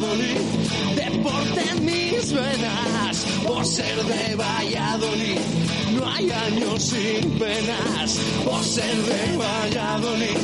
Deporte 0.00 1.74
mis 1.82 2.32
venas. 2.32 3.26
Por 3.46 3.64
ser 3.66 4.02
de 4.04 4.34
Valladolid, 4.34 5.38
no 5.92 6.06
hay 6.08 6.30
años 6.30 6.82
sin 6.82 7.30
penas. 7.38 8.18
Por 8.44 8.64
ser 8.64 8.96
de 8.96 9.36
Valladolid, 9.36 10.38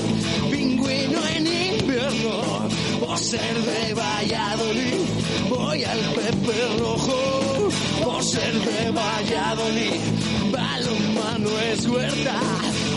pingüino 0.51 1.21
en 1.37 1.47
invierno. 1.47 2.69
Por 3.01 3.19
ser 3.19 3.55
de 3.63 3.95
Valladolid, 3.95 5.01
voy 5.49 5.85
al 5.85 6.01
Pepe 6.01 6.79
Rojo. 6.79 7.69
Por 8.05 8.23
ser 8.23 8.53
de 8.53 8.91
Valladolid, 8.91 10.01
balonmano 10.53 11.59
es 11.73 11.87
huerta. 11.87 12.66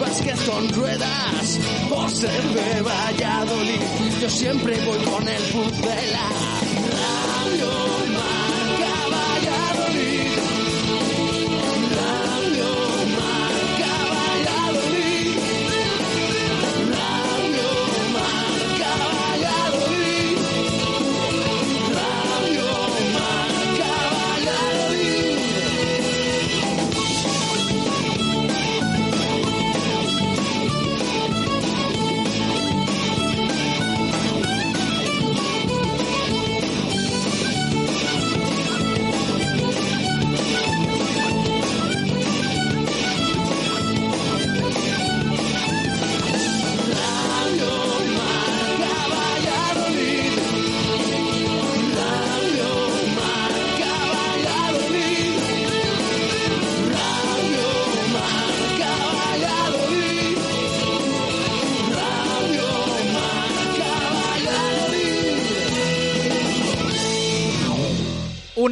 vas 0.00 0.20
que 0.20 0.36
son 0.36 0.68
ruedas 0.70 1.58
o 1.90 2.08
se 2.08 2.28
me 2.28 2.82
Valladolid. 2.82 3.80
Yo 4.20 4.28
siempre 4.30 4.76
voy 4.84 4.98
con 5.04 5.28
el 5.28 5.42
pincel 5.42 6.14
a. 6.14 7.95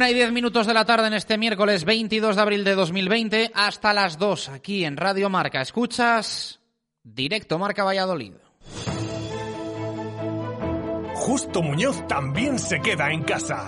y 0.09 0.13
10 0.13 0.31
minutos 0.31 0.67
de 0.67 0.73
la 0.73 0.85
tarde 0.85 1.07
en 1.07 1.13
este 1.13 1.37
miércoles 1.37 1.83
22 1.83 2.35
de 2.35 2.41
abril 2.41 2.63
de 2.63 2.75
2020 2.75 3.51
hasta 3.55 3.93
las 3.93 4.19
2 4.19 4.49
aquí 4.49 4.85
en 4.85 4.97
Radio 4.97 5.29
Marca. 5.29 5.61
Escuchas 5.61 6.59
directo 7.03 7.57
Marca 7.57 7.83
Valladolid. 7.83 8.33
Justo 11.15 11.61
Muñoz 11.63 12.07
también 12.07 12.59
se 12.59 12.81
queda 12.81 13.11
en 13.11 13.23
casa. 13.23 13.67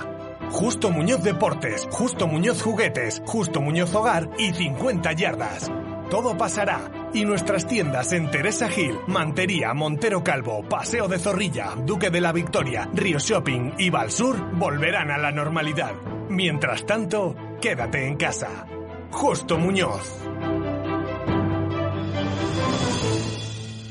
Justo 0.51 0.91
Muñoz 0.91 1.23
Deportes, 1.23 1.87
Justo 1.91 2.27
Muñoz 2.27 2.61
Juguetes, 2.61 3.21
Justo 3.25 3.61
Muñoz 3.61 3.93
Hogar 3.95 4.29
y 4.37 4.53
50 4.53 5.13
yardas. 5.13 5.71
Todo 6.11 6.37
pasará. 6.37 7.09
Y 7.13 7.25
nuestras 7.25 7.65
tiendas 7.65 8.11
en 8.13 8.29
Teresa 8.29 8.69
Gil, 8.69 8.97
Mantería, 9.07 9.73
Montero 9.73 10.23
Calvo, 10.23 10.63
Paseo 10.69 11.07
de 11.07 11.19
Zorrilla, 11.19 11.73
Duque 11.85 12.09
de 12.09 12.21
la 12.21 12.31
Victoria, 12.31 12.89
Río 12.93 13.17
Shopping 13.17 13.73
y 13.79 13.89
Valsur 13.89 14.55
volverán 14.57 15.09
a 15.09 15.17
la 15.17 15.31
normalidad. 15.31 16.16
Mientras 16.29 16.85
tanto, 16.85 17.35
quédate 17.61 18.07
en 18.07 18.17
casa. 18.17 18.65
Justo 19.11 19.57
Muñoz. 19.57 20.27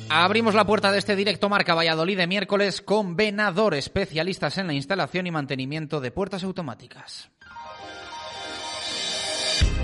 Abrimos 0.08 0.54
la 0.54 0.64
puerta 0.64 0.92
de 0.92 0.98
este 0.98 1.16
directo 1.16 1.48
Marca 1.48 1.74
Valladolid 1.74 2.16
de 2.16 2.26
miércoles 2.26 2.80
con 2.80 3.16
Venador, 3.16 3.74
especialistas 3.74 4.56
en 4.56 4.66
la 4.66 4.72
instalación 4.72 5.26
y 5.26 5.30
mantenimiento 5.30 6.00
de 6.00 6.10
puertas 6.10 6.44
automáticas. 6.44 7.30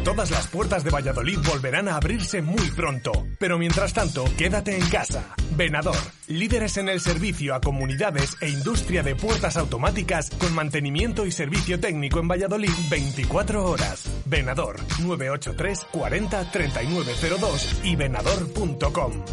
Todas 0.05 0.31
las 0.31 0.49
puertas 0.49 0.85
de 0.85 0.91
Valladolid 0.91 1.39
volverán 1.47 1.89
a 1.89 1.97
abrirse 1.97 2.43
muy 2.43 2.71
pronto, 2.71 3.13
pero 3.39 3.59
mientras 3.59 3.93
tanto, 3.93 4.25
quédate 4.37 4.77
en 4.77 4.89
casa. 4.89 5.35
Venador, 5.57 5.97
líderes 6.27 6.77
en 6.77 6.89
el 6.89 7.01
servicio 7.01 7.55
a 7.55 7.61
comunidades 7.61 8.37
e 8.41 8.49
industria 8.49 9.03
de 9.03 9.15
puertas 9.15 9.57
automáticas 9.57 10.31
con 10.31 10.55
mantenimiento 10.55 11.27
y 11.27 11.31
servicio 11.33 11.79
técnico 11.79 12.19
en 12.21 12.29
Valladolid 12.29 12.73
24 12.91 13.65
horas. 13.65 14.11
Venador 14.25 14.77
983 15.01 15.87
40 15.93 16.51
3902 16.51 17.81
y 17.85 17.97
venador.com. 17.97 19.25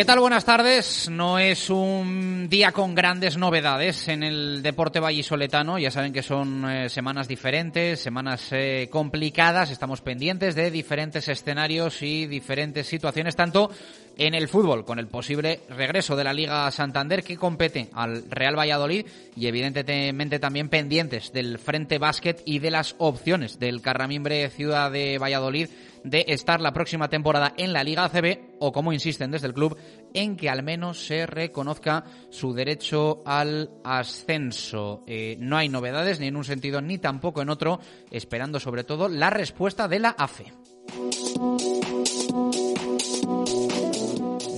¿Qué 0.00 0.06
tal? 0.06 0.20
Buenas 0.20 0.46
tardes. 0.46 1.10
No 1.10 1.38
es 1.38 1.68
un 1.68 2.48
día 2.48 2.72
con 2.72 2.94
grandes 2.94 3.36
novedades 3.36 4.08
en 4.08 4.22
el 4.22 4.62
deporte 4.62 4.98
vallisoletano. 4.98 5.78
Ya 5.78 5.90
saben 5.90 6.14
que 6.14 6.22
son 6.22 6.64
eh, 6.70 6.88
semanas 6.88 7.28
diferentes, 7.28 8.00
semanas 8.00 8.48
eh, 8.50 8.88
complicadas. 8.90 9.70
Estamos 9.70 10.00
pendientes 10.00 10.54
de 10.54 10.70
diferentes 10.70 11.28
escenarios 11.28 12.00
y 12.00 12.26
diferentes 12.26 12.86
situaciones, 12.86 13.36
tanto 13.36 13.70
en 14.16 14.34
el 14.34 14.48
fútbol, 14.48 14.86
con 14.86 14.98
el 14.98 15.06
posible 15.06 15.60
regreso 15.68 16.16
de 16.16 16.24
la 16.24 16.32
Liga 16.32 16.70
Santander 16.70 17.22
que 17.22 17.36
compete 17.36 17.90
al 17.92 18.24
Real 18.30 18.58
Valladolid 18.58 19.04
y 19.36 19.48
evidentemente 19.48 20.38
también 20.38 20.70
pendientes 20.70 21.30
del 21.30 21.58
Frente 21.58 21.98
Básquet 21.98 22.42
y 22.46 22.58
de 22.58 22.70
las 22.70 22.94
opciones 22.96 23.58
del 23.58 23.82
Carramimbre 23.82 24.48
Ciudad 24.48 24.90
de 24.90 25.18
Valladolid 25.18 25.68
de 26.04 26.24
estar 26.28 26.60
la 26.60 26.72
próxima 26.72 27.08
temporada 27.08 27.52
en 27.56 27.72
la 27.72 27.84
Liga 27.84 28.04
ACB 28.04 28.56
o, 28.58 28.72
como 28.72 28.92
insisten 28.92 29.30
desde 29.30 29.46
el 29.46 29.54
club, 29.54 29.76
en 30.14 30.36
que 30.36 30.50
al 30.50 30.62
menos 30.62 31.04
se 31.06 31.26
reconozca 31.26 32.04
su 32.30 32.52
derecho 32.52 33.22
al 33.24 33.70
ascenso. 33.84 35.02
Eh, 35.06 35.36
no 35.38 35.56
hay 35.56 35.68
novedades 35.68 36.20
ni 36.20 36.26
en 36.26 36.36
un 36.36 36.44
sentido 36.44 36.80
ni 36.80 36.98
tampoco 36.98 37.42
en 37.42 37.50
otro, 37.50 37.80
esperando 38.10 38.60
sobre 38.60 38.84
todo 38.84 39.08
la 39.08 39.30
respuesta 39.30 39.88
de 39.88 39.98
la 39.98 40.10
AFE 40.10 40.52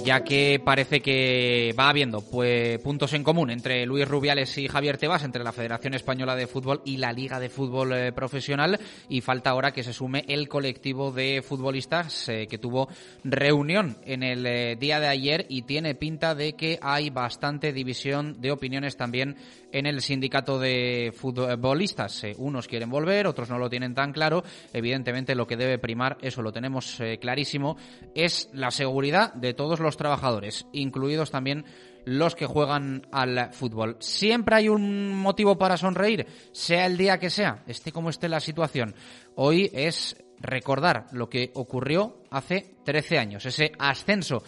ya 0.05 0.25
que 0.25 0.61
parece 0.65 1.01
que 1.01 1.75
va 1.79 1.89
habiendo 1.89 2.23
pues, 2.23 2.79
puntos 2.81 3.13
en 3.13 3.23
común 3.23 3.51
entre 3.51 3.87
Luis 3.87 4.07
Rubiales 4.09 4.57
y 4.59 4.69
Javier 4.69 4.99
Tebas, 4.99 5.23
entre 5.23 5.45
la 5.45 5.53
Federación 5.53 5.95
Española 5.95 6.35
de 6.35 6.47
Fútbol 6.47 6.83
y 6.85 6.97
la 6.97 7.13
Liga 7.13 7.39
de 7.39 7.49
Fútbol 7.49 7.93
eh, 7.93 8.13
Profesional, 8.13 8.79
y 9.09 9.21
falta 9.21 9.51
ahora 9.51 9.73
que 9.73 9.85
se 9.85 9.93
sume 9.93 10.25
el 10.29 10.49
colectivo 10.49 11.13
de 11.13 11.43
futbolistas 11.47 12.29
eh, 12.29 12.47
que 12.49 12.59
tuvo 12.59 12.89
reunión 13.25 13.97
en 14.05 14.23
el 14.23 14.47
eh, 14.47 14.77
día 14.77 14.99
de 15.01 15.09
ayer 15.09 15.47
y 15.49 15.63
tiene 15.63 15.95
pinta 15.95 16.35
de 16.35 16.55
que 16.55 16.79
hay 16.83 17.11
bastante 17.11 17.73
división 17.73 18.41
de 18.41 18.51
opiniones 18.51 18.97
también 18.97 19.37
en 19.73 19.87
el 19.87 20.01
sindicato 20.01 20.59
de 20.59 21.13
futbolistas. 21.17 22.23
unos 22.37 22.69
quieren 22.69 22.91
volver, 22.91 23.27
otros 23.27 23.51
no 23.51 23.59
lo 23.59 23.71
tienen 23.71 23.95
tan 23.95 24.13
claro. 24.13 24.45
Evidentemente 24.73 25.35
lo 25.35 25.47
que 25.47 25.57
debe 25.57 25.79
primar, 25.79 26.19
eso 26.21 26.43
lo 26.43 26.53
tenemos 26.53 26.99
clarísimo, 27.21 27.77
es 28.15 28.51
la 28.53 28.71
seguridad 28.71 29.35
de 29.35 29.55
todos 29.55 29.81
los 29.81 29.97
trabajadores, 29.97 30.67
incluidos 30.73 31.31
también 31.31 31.65
los 32.05 32.35
que 32.35 32.47
juegan 32.47 33.07
al 33.13 33.53
fútbol. 33.53 33.97
Siempre 34.01 34.57
hay 34.57 34.69
un 34.69 35.15
motivo 35.15 35.57
para 35.57 35.77
sonreír, 35.77 36.27
sea 36.53 36.87
el 36.87 36.97
día 36.97 37.19
que 37.19 37.31
sea, 37.31 37.63
esté 37.67 37.93
como 37.93 38.11
esté 38.11 38.29
la 38.29 38.41
situación. 38.41 38.95
Hoy 39.37 39.71
es 39.73 40.17
recordar 40.39 41.07
lo 41.13 41.29
que 41.29 41.53
ocurrió 41.55 42.25
hace 42.31 42.75
13 42.85 43.19
años, 43.19 43.47
ese 43.47 43.73
ascenso 43.79 44.43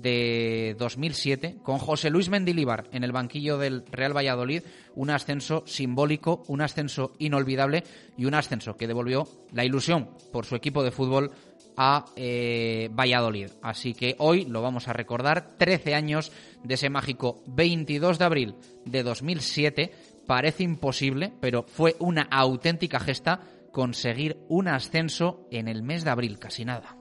de 0.00 0.76
2007 0.78 1.56
con 1.62 1.78
José 1.78 2.10
Luis 2.10 2.28
Mendilíbar 2.28 2.88
en 2.92 3.04
el 3.04 3.12
banquillo 3.12 3.58
del 3.58 3.84
Real 3.90 4.16
Valladolid, 4.16 4.62
un 4.94 5.10
ascenso 5.10 5.62
simbólico, 5.66 6.42
un 6.48 6.60
ascenso 6.60 7.12
inolvidable 7.18 7.84
y 8.16 8.26
un 8.26 8.34
ascenso 8.34 8.76
que 8.76 8.86
devolvió 8.86 9.28
la 9.52 9.64
ilusión 9.64 10.10
por 10.32 10.46
su 10.46 10.56
equipo 10.56 10.82
de 10.82 10.90
fútbol 10.90 11.30
a 11.76 12.06
eh, 12.16 12.88
Valladolid. 12.92 13.50
Así 13.62 13.94
que 13.94 14.16
hoy 14.18 14.44
lo 14.44 14.62
vamos 14.62 14.88
a 14.88 14.92
recordar, 14.92 15.56
13 15.58 15.94
años 15.94 16.32
de 16.62 16.74
ese 16.74 16.90
mágico 16.90 17.42
22 17.46 18.18
de 18.18 18.24
abril 18.24 18.54
de 18.84 19.02
2007. 19.02 19.92
Parece 20.26 20.62
imposible, 20.62 21.32
pero 21.40 21.64
fue 21.64 21.96
una 21.98 22.22
auténtica 22.22 22.98
gesta 22.98 23.40
conseguir 23.72 24.38
un 24.48 24.68
ascenso 24.68 25.46
en 25.50 25.68
el 25.68 25.82
mes 25.82 26.04
de 26.04 26.10
abril, 26.10 26.38
casi 26.38 26.64
nada. 26.64 26.96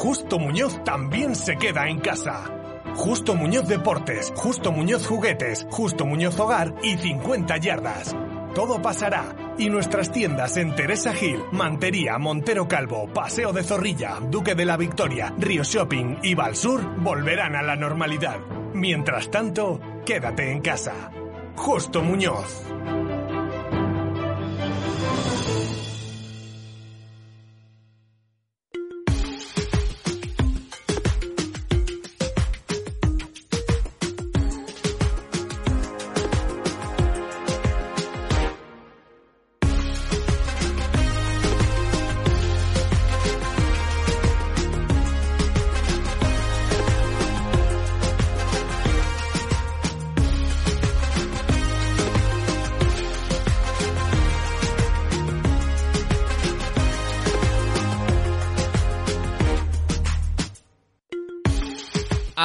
Justo 0.00 0.38
Muñoz 0.38 0.82
también 0.82 1.34
se 1.34 1.56
queda 1.56 1.86
en 1.86 2.00
casa. 2.00 2.44
Justo 2.96 3.34
Muñoz 3.34 3.68
Deportes, 3.68 4.32
Justo 4.34 4.72
Muñoz 4.72 5.06
Juguetes, 5.06 5.66
Justo 5.70 6.06
Muñoz 6.06 6.40
Hogar 6.40 6.74
y 6.82 6.96
50 6.96 7.58
yardas. 7.58 8.16
Todo 8.54 8.80
pasará 8.80 9.54
y 9.58 9.68
nuestras 9.68 10.10
tiendas 10.10 10.56
en 10.56 10.74
Teresa 10.74 11.12
Gil, 11.12 11.40
Mantería, 11.52 12.16
Montero 12.16 12.66
Calvo, 12.66 13.12
Paseo 13.12 13.52
de 13.52 13.62
Zorrilla, 13.62 14.20
Duque 14.22 14.54
de 14.54 14.64
la 14.64 14.78
Victoria, 14.78 15.34
Río 15.36 15.64
Shopping 15.64 16.20
y 16.22 16.34
Valsur 16.34 16.80
volverán 17.02 17.54
a 17.54 17.62
la 17.62 17.76
normalidad. 17.76 18.38
Mientras 18.72 19.30
tanto, 19.30 19.80
quédate 20.06 20.50
en 20.50 20.62
casa. 20.62 21.10
Justo 21.56 22.02
Muñoz. 22.02 22.64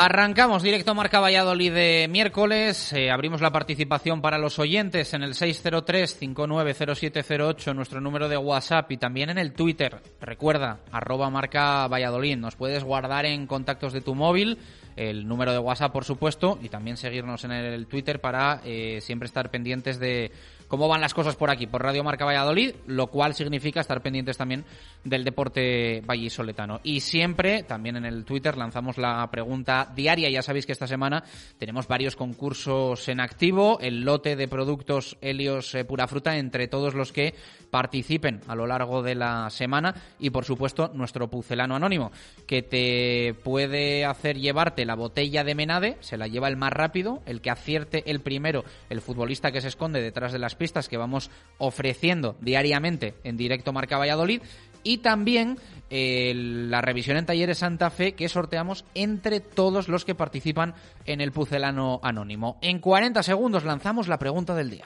Arrancamos 0.06 0.62
directo 0.62 0.94
Marca 0.94 1.20
Valladolid 1.20 1.74
de 1.74 2.08
miércoles. 2.08 2.94
Eh, 2.94 3.10
abrimos 3.10 3.42
la 3.42 3.52
participación 3.52 4.22
para 4.22 4.38
los 4.38 4.60
oyentes 4.60 5.16
en 5.16 5.24
el 5.24 5.34
603-590708, 5.34 7.74
nuestro 7.74 8.00
número 8.00 8.30
de 8.30 8.38
WhatsApp 8.38 8.92
y 8.92 8.98
también 8.98 9.32
en 9.32 9.40
el 9.40 9.54
Twitter. 9.54 10.00
Recuerda, 10.22 10.82
arroba 10.92 11.32
Marca 11.32 11.88
Valladolid. 11.88 12.38
Nos 12.38 12.56
puedes 12.56 12.84
guardar 12.84 13.26
en 13.26 13.48
contactos 13.48 13.94
de 13.94 14.02
tu 14.02 14.14
móvil 14.14 14.60
el 14.96 15.28
número 15.28 15.54
de 15.54 15.58
WhatsApp, 15.58 15.92
por 15.92 16.06
supuesto, 16.06 16.60
y 16.62 16.70
también 16.70 16.98
seguirnos 16.98 17.44
en 17.44 17.54
el 17.54 17.88
Twitter 17.88 18.22
para 18.22 18.62
eh, 18.64 19.00
siempre 19.02 19.26
estar 19.26 19.50
pendientes 19.50 20.00
de 20.00 20.32
cómo 20.68 20.88
van 20.88 21.02
las 21.02 21.14
cosas 21.14 21.36
por 21.36 21.50
aquí, 21.50 21.68
por 21.68 21.84
Radio 21.84 22.04
Marca 22.04 22.26
Valladolid, 22.26 22.76
lo 22.88 23.08
cual 23.08 23.34
significa 23.34 23.82
estar 23.82 24.02
pendientes 24.02 24.38
también 24.38 24.66
del 25.04 25.24
deporte 25.24 26.02
vallisoletano. 26.06 26.80
Y 26.84 27.02
siempre, 27.02 27.64
también 27.64 27.98
en 27.98 28.06
el 28.06 28.26
Twitter, 28.26 28.58
lanzamos 28.58 28.98
la 28.98 29.30
pregunta 29.30 29.92
diaria. 29.96 30.30
Ya 30.30 30.42
sabéis 30.42 30.66
que 30.66 30.72
esta 30.72 30.88
semana 30.88 31.24
tenemos 31.58 31.88
varios 31.88 32.16
concursos 32.16 33.08
en 33.08 33.20
activo, 33.20 33.80
el 33.80 34.02
lote 34.02 34.36
de 34.36 34.48
productos 34.48 35.18
Helios 35.22 35.74
eh, 35.76 35.86
Pura 35.86 36.08
Fruta 36.08 36.38
entre 36.38 36.68
todos 36.68 36.94
los 36.94 37.12
que 37.12 37.36
participen 37.70 38.42
a 38.48 38.56
lo 38.56 38.68
largo 38.68 39.04
de 39.04 39.16
la 39.16 39.50
semana 39.50 39.94
y, 40.20 40.30
por 40.30 40.46
supuesto, 40.46 40.92
nuestro 40.94 41.30
pucelano 41.30 41.76
anónimo, 41.76 42.12
que 42.48 42.62
te 42.62 43.34
puede 43.44 44.06
hacer 44.06 44.38
llevarte 44.38 44.86
la 44.86 44.96
botella 44.96 45.44
de 45.44 45.56
Menade, 45.56 45.98
se 46.00 46.18
la 46.18 46.28
lleva 46.28 46.48
el 46.48 46.58
más 46.58 46.72
rápido, 46.72 47.22
el 47.26 47.42
que 47.42 47.50
acierte 47.50 48.10
el 48.10 48.22
primero, 48.22 48.64
el 48.90 49.02
futbolista 49.02 49.52
que 49.52 49.62
se 49.62 49.68
esconde 49.68 50.02
detrás 50.02 50.32
de 50.32 50.40
las 50.40 50.55
pistas 50.56 50.90
que 50.90 50.98
vamos 50.98 51.30
ofreciendo 51.58 52.36
diariamente 52.42 53.16
en 53.24 53.38
directo 53.38 53.74
Marca 53.74 53.98
Valladolid 53.98 54.42
y 54.84 55.00
también 55.00 55.58
eh, 55.90 56.34
la 56.36 56.82
revisión 56.82 57.18
en 57.18 57.26
Talleres 57.26 57.58
Santa 57.58 57.90
Fe 57.90 58.14
que 58.14 58.30
sorteamos 58.30 58.86
entre 58.94 59.40
todos 59.40 59.90
los 59.90 60.06
que 60.06 60.16
participan 60.16 60.76
en 61.06 61.22
el 61.22 61.32
Pucelano 61.32 62.00
Anónimo. 62.04 62.58
En 62.62 62.80
40 62.80 63.22
segundos 63.24 63.66
lanzamos 63.66 64.08
la 64.08 64.20
pregunta 64.20 64.56
del 64.56 64.70
día. 64.70 64.86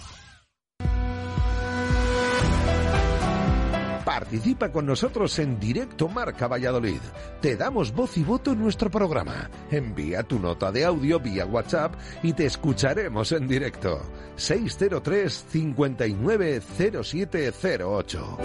Participa 4.11 4.73
con 4.73 4.85
nosotros 4.85 5.39
en 5.39 5.57
directo 5.57 6.09
Marca 6.09 6.45
Valladolid. 6.45 6.99
Te 7.39 7.55
damos 7.55 7.93
voz 7.93 8.17
y 8.17 8.23
voto 8.25 8.51
en 8.51 8.59
nuestro 8.59 8.91
programa. 8.91 9.49
Envía 9.71 10.21
tu 10.23 10.37
nota 10.37 10.69
de 10.69 10.83
audio 10.83 11.17
vía 11.17 11.45
WhatsApp 11.45 11.93
y 12.21 12.33
te 12.33 12.45
escucharemos 12.45 13.31
en 13.31 13.47
directo. 13.47 14.01
603 14.35 15.45
59 15.49 16.61
0708. 16.61 18.37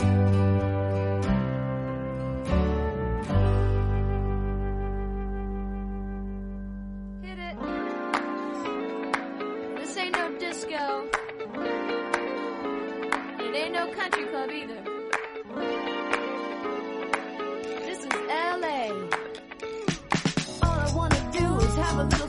All 18.57 18.71
I 20.63 20.93
wanna 20.95 21.31
do 21.31 21.59
is 21.61 21.75
have 21.75 21.99
a 21.99 22.05
little 22.05 22.26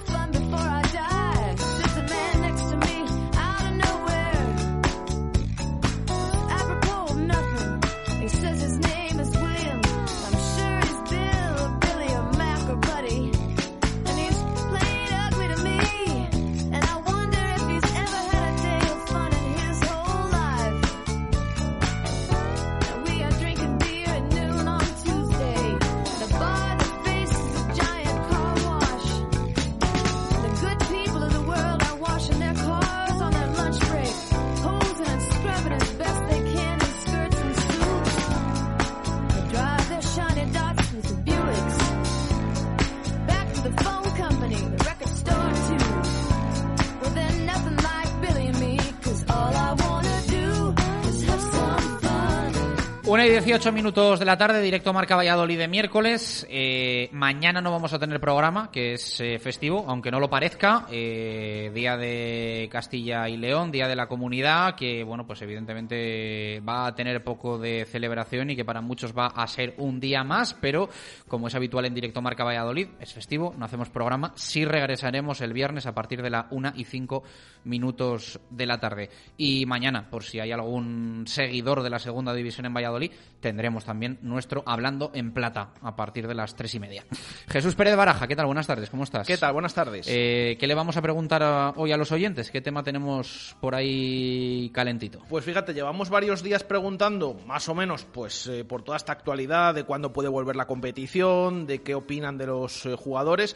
Una 53.08 53.26
y 53.26 53.30
18 53.30 53.72
minutos 53.72 54.20
de 54.20 54.26
la 54.26 54.38
tarde, 54.38 54.62
directo 54.62 54.92
Marca 54.92 55.16
Valladolid 55.16 55.58
de 55.58 55.70
miércoles. 55.70 56.46
Eh, 56.50 57.08
mañana 57.14 57.62
no 57.62 57.72
vamos 57.72 57.94
a 57.94 58.00
tener 58.00 58.20
programa, 58.20 58.70
que 58.70 58.96
es 58.96 59.22
eh, 59.22 59.40
festivo, 59.40 59.86
aunque 59.88 60.12
no 60.12 60.20
lo 60.20 60.30
parezca. 60.30 60.86
Eh, 60.92 61.72
día 61.74 61.96
de 61.96 62.68
Castilla 62.70 63.30
y 63.30 63.38
León, 63.38 63.72
Día 63.72 63.88
de 63.88 63.96
la 63.96 64.08
Comunidad, 64.08 64.76
que, 64.76 65.06
bueno, 65.06 65.26
pues 65.26 65.42
evidentemente 65.42 66.60
va 66.68 66.88
a 66.88 66.96
tener 66.96 67.24
poco 67.24 67.58
de 67.58 67.86
celebración 67.86 68.50
y 68.50 68.58
que 68.58 68.66
para 68.66 68.82
muchos 68.82 69.18
va 69.18 69.28
a 69.28 69.48
ser 69.48 69.76
un 69.78 70.02
día 70.02 70.26
más, 70.26 70.54
pero 70.56 70.90
como 71.30 71.48
es 71.48 71.56
habitual 71.56 71.86
en 71.86 71.94
directo 71.94 72.22
Marca 72.22 72.44
Valladolid, 72.44 72.90
es 73.00 73.14
festivo, 73.14 73.56
no 73.58 73.64
hacemos 73.64 73.90
programa. 73.90 74.34
Sí 74.36 74.66
regresaremos 74.66 75.40
el 75.40 75.54
viernes 75.54 75.86
a 75.86 75.96
partir 75.96 76.22
de 76.22 76.30
la 76.30 76.48
1 76.52 76.74
y 76.76 76.84
5 76.84 77.24
minutos 77.64 78.38
de 78.50 78.66
la 78.66 78.82
tarde. 78.82 79.10
Y 79.38 79.66
mañana, 79.66 80.10
por 80.10 80.26
si 80.26 80.42
hay 80.42 80.52
algún 80.52 81.24
seguidor 81.26 81.84
de 81.84 81.90
la 81.90 82.00
segunda 82.00 82.34
división 82.34 82.66
en 82.66 82.74
Valladolid, 82.74 82.97
tendremos 83.40 83.86
también 83.86 84.18
nuestro 84.22 84.64
Hablando 84.66 85.12
en 85.14 85.32
Plata 85.32 85.72
a 85.82 85.96
partir 85.96 86.28
de 86.28 86.36
las 86.36 86.56
tres 86.56 86.74
y 86.76 86.80
media. 86.80 87.06
Jesús 87.48 87.76
Pérez 87.76 87.96
Baraja, 87.96 88.28
¿qué 88.28 88.36
tal? 88.36 88.46
Buenas 88.46 88.68
tardes, 88.68 88.90
¿cómo 88.90 89.04
estás? 89.04 89.28
¿Qué 89.28 89.38
tal? 89.38 89.54
Buenas 89.54 89.74
tardes. 89.74 90.08
Eh, 90.10 90.58
¿Qué 90.60 90.68
le 90.68 90.76
vamos 90.76 90.98
a 90.98 91.02
preguntar 91.02 91.74
hoy 91.76 91.92
a 91.92 91.98
los 91.98 92.12
oyentes? 92.12 92.52
¿Qué 92.52 92.62
tema 92.62 92.84
tenemos 92.84 93.56
por 93.62 93.76
ahí 93.76 94.70
calentito? 94.74 95.22
Pues 95.30 95.46
fíjate, 95.46 95.74
llevamos 95.74 96.10
varios 96.10 96.44
días 96.44 96.64
preguntando, 96.64 97.36
más 97.46 97.70
o 97.70 97.76
menos, 97.76 98.06
pues 98.06 98.48
eh, 98.48 98.66
por 98.66 98.84
toda 98.84 98.98
esta 98.98 99.12
actualidad, 99.12 99.76
de 99.76 99.84
cuándo 99.84 100.12
puede 100.12 100.30
volver 100.30 100.56
la 100.56 100.66
competición, 100.66 101.68
de 101.68 101.82
qué 101.82 101.96
opinan 101.96 102.38
de 102.38 102.48
los 102.48 102.86
eh, 102.86 102.96
jugadores. 102.96 103.56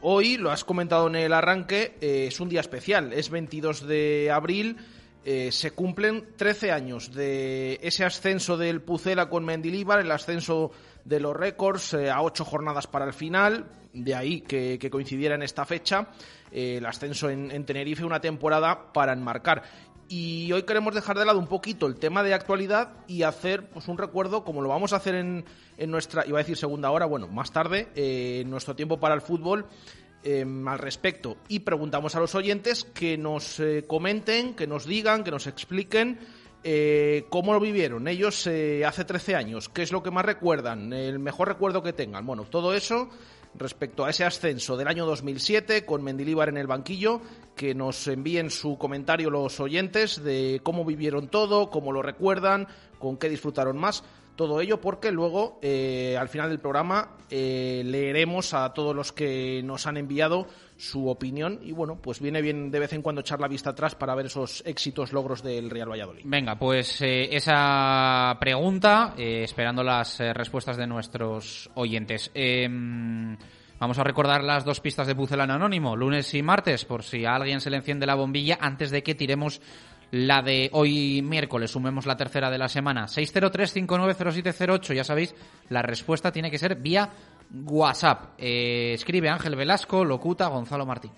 hoy, 0.00 0.36
lo 0.36 0.50
has 0.50 0.64
comentado 0.64 1.08
en 1.08 1.16
el 1.16 1.32
arranque, 1.32 1.96
es 2.00 2.40
un 2.40 2.48
día 2.48 2.60
especial, 2.60 3.12
es 3.12 3.30
22 3.30 3.86
de 3.86 4.30
abril. 4.32 4.76
Eh, 5.22 5.52
se 5.52 5.72
cumplen 5.72 6.28
13 6.36 6.72
años 6.72 7.12
de 7.12 7.78
ese 7.82 8.04
ascenso 8.04 8.56
del 8.56 8.80
Pucela 8.80 9.28
con 9.28 9.44
Mendilíbar, 9.44 10.00
el 10.00 10.10
ascenso 10.10 10.70
de 11.04 11.20
los 11.20 11.36
récords 11.36 11.92
eh, 11.92 12.10
a 12.10 12.22
ocho 12.22 12.44
jornadas 12.44 12.86
para 12.86 13.04
el 13.04 13.12
final, 13.12 13.66
de 13.92 14.14
ahí 14.14 14.40
que, 14.40 14.78
coincidiera 14.90 15.34
en 15.34 15.42
esta 15.42 15.66
fecha, 15.66 16.08
eh, 16.50 16.76
el 16.78 16.86
ascenso 16.86 17.28
en, 17.28 17.64
Tenerife, 17.66 18.02
una 18.04 18.20
temporada 18.20 18.92
para 18.94 19.12
enmarcar. 19.12 19.62
Y 20.08 20.50
hoy 20.52 20.62
queremos 20.62 20.94
dejar 20.94 21.18
de 21.18 21.26
lado 21.26 21.38
un 21.38 21.46
poquito 21.46 21.86
el 21.86 21.96
tema 21.96 22.22
de 22.22 22.32
actualidad 22.32 22.94
y 23.06 23.22
hacer 23.22 23.68
pues, 23.68 23.88
un 23.88 23.98
recuerdo, 23.98 24.42
como 24.42 24.62
lo 24.62 24.70
vamos 24.70 24.94
a 24.94 24.96
hacer 24.96 25.14
en, 25.16 25.44
en 25.76 25.90
nuestra, 25.90 26.26
iba 26.26 26.38
a 26.38 26.42
decir 26.42 26.56
segunda 26.56 26.90
hora, 26.90 27.04
bueno, 27.04 27.28
más 27.28 27.52
tarde, 27.52 27.88
en 27.94 28.48
nuestro 28.48 28.74
tiempo 28.74 28.98
para 28.98 29.14
el 29.14 29.20
fútbol, 29.20 29.66
Em, 30.22 30.68
al 30.68 30.78
respecto. 30.78 31.38
Y 31.48 31.60
preguntamos 31.60 32.14
a 32.14 32.20
los 32.20 32.34
oyentes 32.34 32.84
que 32.84 33.16
nos 33.16 33.58
eh, 33.58 33.84
comenten, 33.86 34.52
que 34.52 34.66
nos 34.66 34.84
digan, 34.84 35.24
que 35.24 35.30
nos 35.30 35.46
expliquen 35.46 36.18
eh, 36.62 37.24
cómo 37.30 37.54
lo 37.54 37.60
vivieron. 37.60 38.06
Ellos 38.06 38.46
eh, 38.46 38.84
hace 38.84 39.06
13 39.06 39.34
años, 39.34 39.70
qué 39.70 39.80
es 39.80 39.92
lo 39.92 40.02
que 40.02 40.10
más 40.10 40.26
recuerdan, 40.26 40.92
el 40.92 41.18
mejor 41.20 41.48
recuerdo 41.48 41.82
que 41.82 41.94
tengan. 41.94 42.26
Bueno, 42.26 42.44
todo 42.44 42.74
eso 42.74 43.08
respecto 43.54 44.04
a 44.04 44.10
ese 44.10 44.26
ascenso 44.26 44.76
del 44.76 44.88
año 44.88 45.06
2007 45.06 45.86
con 45.86 46.04
Mendilíbar 46.04 46.50
en 46.50 46.58
el 46.58 46.66
banquillo, 46.66 47.22
que 47.56 47.74
nos 47.74 48.06
envíen 48.06 48.50
su 48.50 48.76
comentario 48.76 49.30
los 49.30 49.58
oyentes 49.58 50.22
de 50.22 50.60
cómo 50.62 50.84
vivieron 50.84 51.28
todo, 51.28 51.70
cómo 51.70 51.92
lo 51.92 52.02
recuerdan, 52.02 52.68
con 52.98 53.16
qué 53.16 53.30
disfrutaron 53.30 53.78
más 53.78 54.04
todo 54.36 54.60
ello 54.60 54.80
porque 54.80 55.12
luego 55.12 55.58
eh, 55.62 56.16
al 56.18 56.28
final 56.28 56.48
del 56.48 56.58
programa 56.58 57.16
eh, 57.30 57.82
leeremos 57.84 58.54
a 58.54 58.72
todos 58.72 58.94
los 58.94 59.12
que 59.12 59.60
nos 59.64 59.86
han 59.86 59.96
enviado 59.96 60.46
su 60.76 61.08
opinión 61.08 61.60
y 61.62 61.72
bueno, 61.72 62.00
pues 62.00 62.20
viene 62.20 62.40
bien 62.40 62.70
de 62.70 62.80
vez 62.80 62.92
en 62.92 63.02
cuando 63.02 63.20
echar 63.20 63.38
la 63.38 63.48
vista 63.48 63.70
atrás 63.70 63.94
para 63.94 64.14
ver 64.14 64.26
esos 64.26 64.62
éxitos, 64.66 65.12
logros 65.12 65.42
del 65.42 65.68
Real 65.68 65.90
Valladolid. 65.90 66.22
Venga, 66.24 66.58
pues 66.58 67.02
eh, 67.02 67.28
esa 67.34 68.36
pregunta, 68.40 69.14
esperando 69.16 69.82
las 69.82 70.18
respuestas 70.18 70.76
de 70.78 70.86
nuestros 70.86 71.70
oyentes. 71.74 72.30
Em, 72.32 73.36
vamos 73.78 73.98
a 73.98 74.04
recordar 74.04 74.42
las 74.42 74.64
dos 74.64 74.80
pistas 74.80 75.06
de 75.06 75.14
Pucelano 75.14 75.52
Anónimo, 75.52 75.96
lunes 75.96 76.32
y 76.32 76.42
martes, 76.42 76.86
por 76.86 77.02
si 77.02 77.26
a 77.26 77.34
alguien 77.34 77.60
se 77.60 77.68
le 77.68 77.76
enciende 77.76 78.06
la 78.06 78.14
bombilla 78.14 78.56
antes 78.60 78.90
de 78.90 79.02
que 79.02 79.14
tiremos 79.14 79.60
la 80.10 80.42
de 80.42 80.70
hoy 80.72 81.22
miércoles, 81.22 81.70
sumemos 81.70 82.06
la 82.06 82.16
tercera 82.16 82.50
de 82.50 82.58
la 82.58 82.68
semana. 82.68 83.06
603-590708, 83.06 84.94
ya 84.94 85.04
sabéis, 85.04 85.34
la 85.68 85.82
respuesta 85.82 86.32
tiene 86.32 86.50
que 86.50 86.58
ser 86.58 86.76
vía 86.76 87.10
WhatsApp. 87.64 88.34
Eh, 88.38 88.92
escribe 88.94 89.28
Ángel 89.28 89.56
Velasco, 89.56 90.04
locuta 90.04 90.48
Gonzalo 90.48 90.86
Martín. 90.86 91.12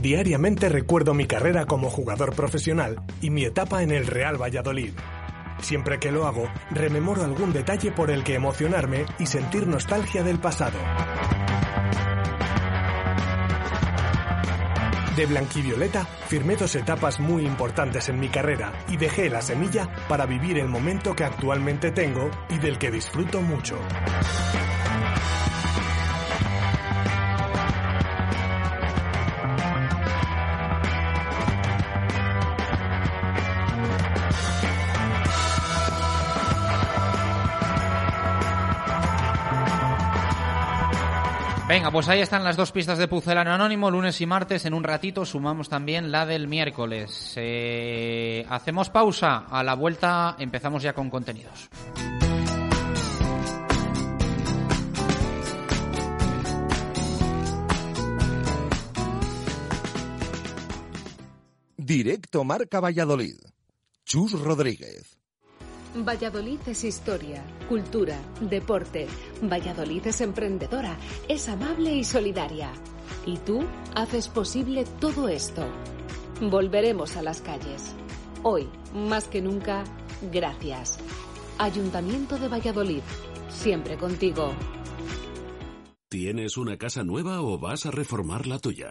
Diariamente 0.00 0.68
recuerdo 0.68 1.12
mi 1.12 1.26
carrera 1.26 1.66
como 1.66 1.90
jugador 1.90 2.34
profesional 2.34 3.02
y 3.20 3.30
mi 3.30 3.44
etapa 3.44 3.82
en 3.82 3.90
el 3.90 4.06
Real 4.06 4.40
Valladolid. 4.40 4.92
Siempre 5.60 5.98
que 5.98 6.12
lo 6.12 6.26
hago, 6.26 6.48
rememoro 6.70 7.24
algún 7.24 7.52
detalle 7.52 7.90
por 7.90 8.12
el 8.12 8.22
que 8.22 8.36
emocionarme 8.36 9.06
y 9.18 9.26
sentir 9.26 9.66
nostalgia 9.66 10.22
del 10.22 10.38
pasado. 10.38 10.78
De 15.18 15.26
blanquivioleta 15.26 16.04
firmé 16.04 16.54
dos 16.54 16.76
etapas 16.76 17.18
muy 17.18 17.44
importantes 17.44 18.08
en 18.08 18.20
mi 18.20 18.28
carrera 18.28 18.72
y 18.88 18.96
dejé 18.96 19.28
la 19.28 19.42
semilla 19.42 19.88
para 20.06 20.26
vivir 20.26 20.58
el 20.58 20.68
momento 20.68 21.16
que 21.16 21.24
actualmente 21.24 21.90
tengo 21.90 22.30
y 22.48 22.58
del 22.58 22.78
que 22.78 22.92
disfruto 22.92 23.42
mucho. 23.42 23.80
Venga, 41.78 41.92
pues 41.92 42.08
ahí 42.08 42.18
están 42.18 42.42
las 42.42 42.56
dos 42.56 42.72
pistas 42.72 42.98
de 42.98 43.06
Pucelano 43.06 43.52
Anónimo, 43.52 43.88
lunes 43.88 44.20
y 44.20 44.26
martes. 44.26 44.64
En 44.64 44.74
un 44.74 44.82
ratito 44.82 45.24
sumamos 45.24 45.68
también 45.68 46.10
la 46.10 46.26
del 46.26 46.48
miércoles. 46.48 47.34
Eh, 47.36 48.44
hacemos 48.48 48.90
pausa. 48.90 49.46
A 49.48 49.62
la 49.62 49.74
vuelta 49.74 50.34
empezamos 50.40 50.82
ya 50.82 50.92
con 50.92 51.08
contenidos. 51.08 51.68
Directo 61.76 62.42
Marca 62.42 62.80
Valladolid. 62.80 63.36
Chus 64.04 64.32
Rodríguez. 64.32 65.17
Valladolid 65.94 66.60
es 66.66 66.84
historia, 66.84 67.42
cultura, 67.68 68.18
deporte. 68.40 69.06
Valladolid 69.42 70.06
es 70.06 70.20
emprendedora, 70.20 70.96
es 71.28 71.48
amable 71.48 71.94
y 71.94 72.04
solidaria. 72.04 72.70
Y 73.26 73.38
tú 73.38 73.64
haces 73.94 74.28
posible 74.28 74.84
todo 75.00 75.28
esto. 75.28 75.66
Volveremos 76.40 77.16
a 77.16 77.22
las 77.22 77.40
calles. 77.40 77.94
Hoy, 78.42 78.68
más 78.94 79.28
que 79.28 79.40
nunca, 79.40 79.84
gracias. 80.30 80.98
Ayuntamiento 81.58 82.38
de 82.38 82.48
Valladolid, 82.48 83.02
siempre 83.48 83.96
contigo. 83.96 84.52
¿Tienes 86.08 86.56
una 86.56 86.78
casa 86.78 87.02
nueva 87.02 87.42
o 87.42 87.58
vas 87.58 87.86
a 87.86 87.90
reformar 87.90 88.46
la 88.46 88.58
tuya? 88.58 88.90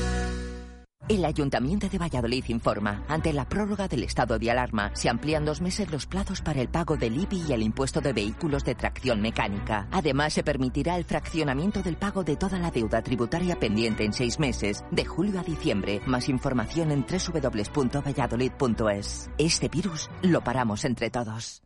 El 1.09 1.25
Ayuntamiento 1.25 1.89
de 1.89 1.97
Valladolid 1.97 2.45
informa, 2.47 3.03
ante 3.07 3.33
la 3.33 3.49
prórroga 3.49 3.87
del 3.87 4.03
estado 4.03 4.37
de 4.39 4.51
alarma, 4.51 4.91
se 4.93 5.09
amplían 5.09 5.45
dos 5.45 5.61
meses 5.61 5.91
los 5.91 6.05
plazos 6.05 6.41
para 6.41 6.61
el 6.61 6.69
pago 6.69 6.95
del 6.95 7.19
IBI 7.19 7.45
y 7.49 7.53
el 7.53 7.63
impuesto 7.63 8.01
de 8.01 8.13
vehículos 8.13 8.63
de 8.63 8.75
tracción 8.75 9.19
mecánica. 9.21 9.87
Además, 9.91 10.33
se 10.33 10.43
permitirá 10.43 10.95
el 10.97 11.03
fraccionamiento 11.03 11.81
del 11.81 11.97
pago 11.97 12.23
de 12.23 12.37
toda 12.37 12.59
la 12.59 12.69
deuda 12.71 13.01
tributaria 13.01 13.59
pendiente 13.59 14.05
en 14.05 14.13
seis 14.13 14.39
meses, 14.39 14.85
de 14.91 15.05
julio 15.05 15.39
a 15.39 15.43
diciembre. 15.43 16.01
Más 16.05 16.29
información 16.29 16.91
en 16.91 17.03
www.valladolid.es. 17.05 19.29
Este 19.37 19.69
virus 19.69 20.09
lo 20.21 20.43
paramos 20.43 20.85
entre 20.85 21.09
todos. 21.09 21.63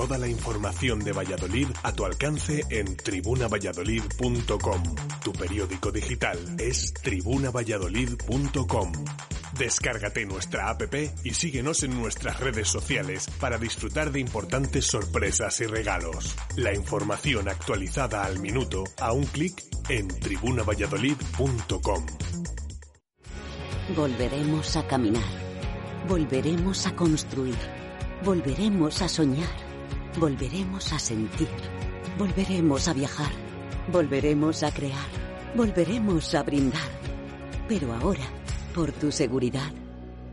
Toda 0.00 0.16
la 0.16 0.28
información 0.28 1.00
de 1.00 1.12
Valladolid 1.12 1.68
a 1.82 1.92
tu 1.92 2.06
alcance 2.06 2.64
en 2.70 2.96
tribunavalladolid.com. 2.96 4.82
Tu 5.22 5.32
periódico 5.34 5.92
digital 5.92 6.38
es 6.58 6.94
tribunavalladolid.com. 6.94 8.92
Descárgate 9.58 10.24
nuestra 10.24 10.70
app 10.70 10.94
y 11.22 11.34
síguenos 11.34 11.82
en 11.82 12.00
nuestras 12.00 12.40
redes 12.40 12.68
sociales 12.68 13.28
para 13.38 13.58
disfrutar 13.58 14.10
de 14.10 14.20
importantes 14.20 14.86
sorpresas 14.86 15.60
y 15.60 15.66
regalos. 15.66 16.34
La 16.56 16.74
información 16.74 17.50
actualizada 17.50 18.24
al 18.24 18.38
minuto 18.38 18.84
a 18.98 19.12
un 19.12 19.26
clic 19.26 19.62
en 19.90 20.08
tribunavalladolid.com. 20.08 22.06
Volveremos 23.94 24.76
a 24.78 24.86
caminar. 24.86 25.28
Volveremos 26.08 26.86
a 26.86 26.96
construir. 26.96 27.58
Volveremos 28.24 29.02
a 29.02 29.08
soñar. 29.10 29.69
Volveremos 30.18 30.92
a 30.92 30.98
sentir. 30.98 31.48
Volveremos 32.18 32.88
a 32.88 32.92
viajar. 32.92 33.30
Volveremos 33.92 34.62
a 34.64 34.72
crear. 34.72 35.08
Volveremos 35.54 36.34
a 36.34 36.42
brindar. 36.42 36.90
Pero 37.68 37.92
ahora, 37.92 38.24
por 38.74 38.90
tu 38.92 39.12
seguridad, 39.12 39.72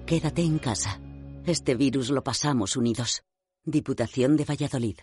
quédate 0.06 0.42
en 0.42 0.58
casa. 0.58 1.00
Este 1.46 1.76
virus 1.76 2.10
lo 2.10 2.24
pasamos 2.24 2.76
unidos. 2.76 3.24
Diputación 3.64 4.36
de 4.36 4.46
Valladolid. 4.46 4.98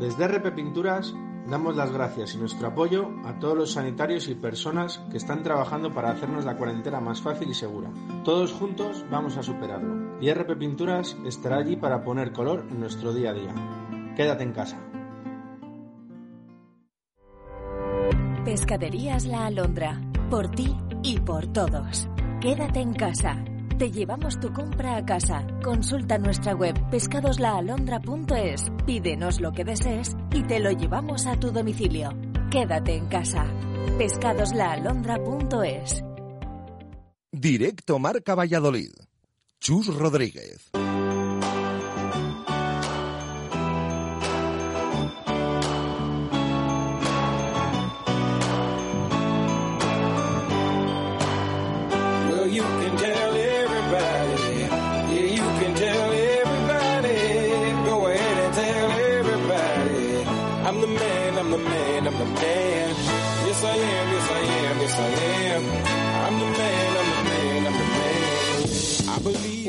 Desde 0.00 0.26
RP 0.26 0.54
Pinturas 0.54 1.14
damos 1.48 1.76
las 1.76 1.92
gracias 1.92 2.34
y 2.34 2.38
nuestro 2.38 2.68
apoyo 2.68 3.10
a 3.24 3.38
todos 3.38 3.56
los 3.56 3.72
sanitarios 3.72 4.28
y 4.28 4.34
personas 4.34 5.02
que 5.10 5.16
están 5.16 5.42
trabajando 5.42 5.92
para 5.92 6.10
hacernos 6.10 6.44
la 6.44 6.56
cuarentena 6.56 7.00
más 7.00 7.20
fácil 7.20 7.50
y 7.50 7.54
segura. 7.54 7.90
Todos 8.24 8.52
juntos 8.52 9.04
vamos 9.10 9.36
a 9.36 9.42
superarlo. 9.42 10.18
Y 10.20 10.32
RP 10.32 10.56
Pinturas 10.58 11.16
estará 11.26 11.58
allí 11.58 11.76
para 11.76 12.02
poner 12.02 12.32
color 12.32 12.64
en 12.70 12.80
nuestro 12.80 13.12
día 13.12 13.30
a 13.30 13.34
día. 13.34 13.54
Quédate 14.16 14.44
en 14.44 14.52
casa. 14.52 14.78
Pescaderías 18.44 19.24
La 19.24 19.46
Alondra. 19.46 20.00
Por 20.30 20.50
ti 20.50 20.76
y 21.02 21.18
por 21.20 21.46
todos. 21.48 22.08
Quédate 22.40 22.80
en 22.80 22.92
casa. 22.92 23.42
Te 23.78 23.90
llevamos 23.90 24.38
tu 24.38 24.52
compra 24.52 24.96
a 24.96 25.04
casa. 25.04 25.44
Consulta 25.62 26.18
nuestra 26.18 26.54
web 26.54 26.74
pescadoslaalondra.es. 26.90 28.70
Pídenos 28.86 29.40
lo 29.40 29.52
que 29.52 29.64
desees 29.64 30.14
y 30.32 30.44
te 30.44 30.60
lo 30.60 30.70
llevamos 30.70 31.26
a 31.26 31.34
tu 31.34 31.50
domicilio. 31.50 32.10
Quédate 32.50 32.94
en 32.94 33.08
casa. 33.08 33.44
pescadoslaalondra.es. 33.98 36.04
Directo 37.32 37.98
Marca 37.98 38.36
Valladolid. 38.36 38.92
Chus 39.58 39.92
Rodríguez. 39.92 40.70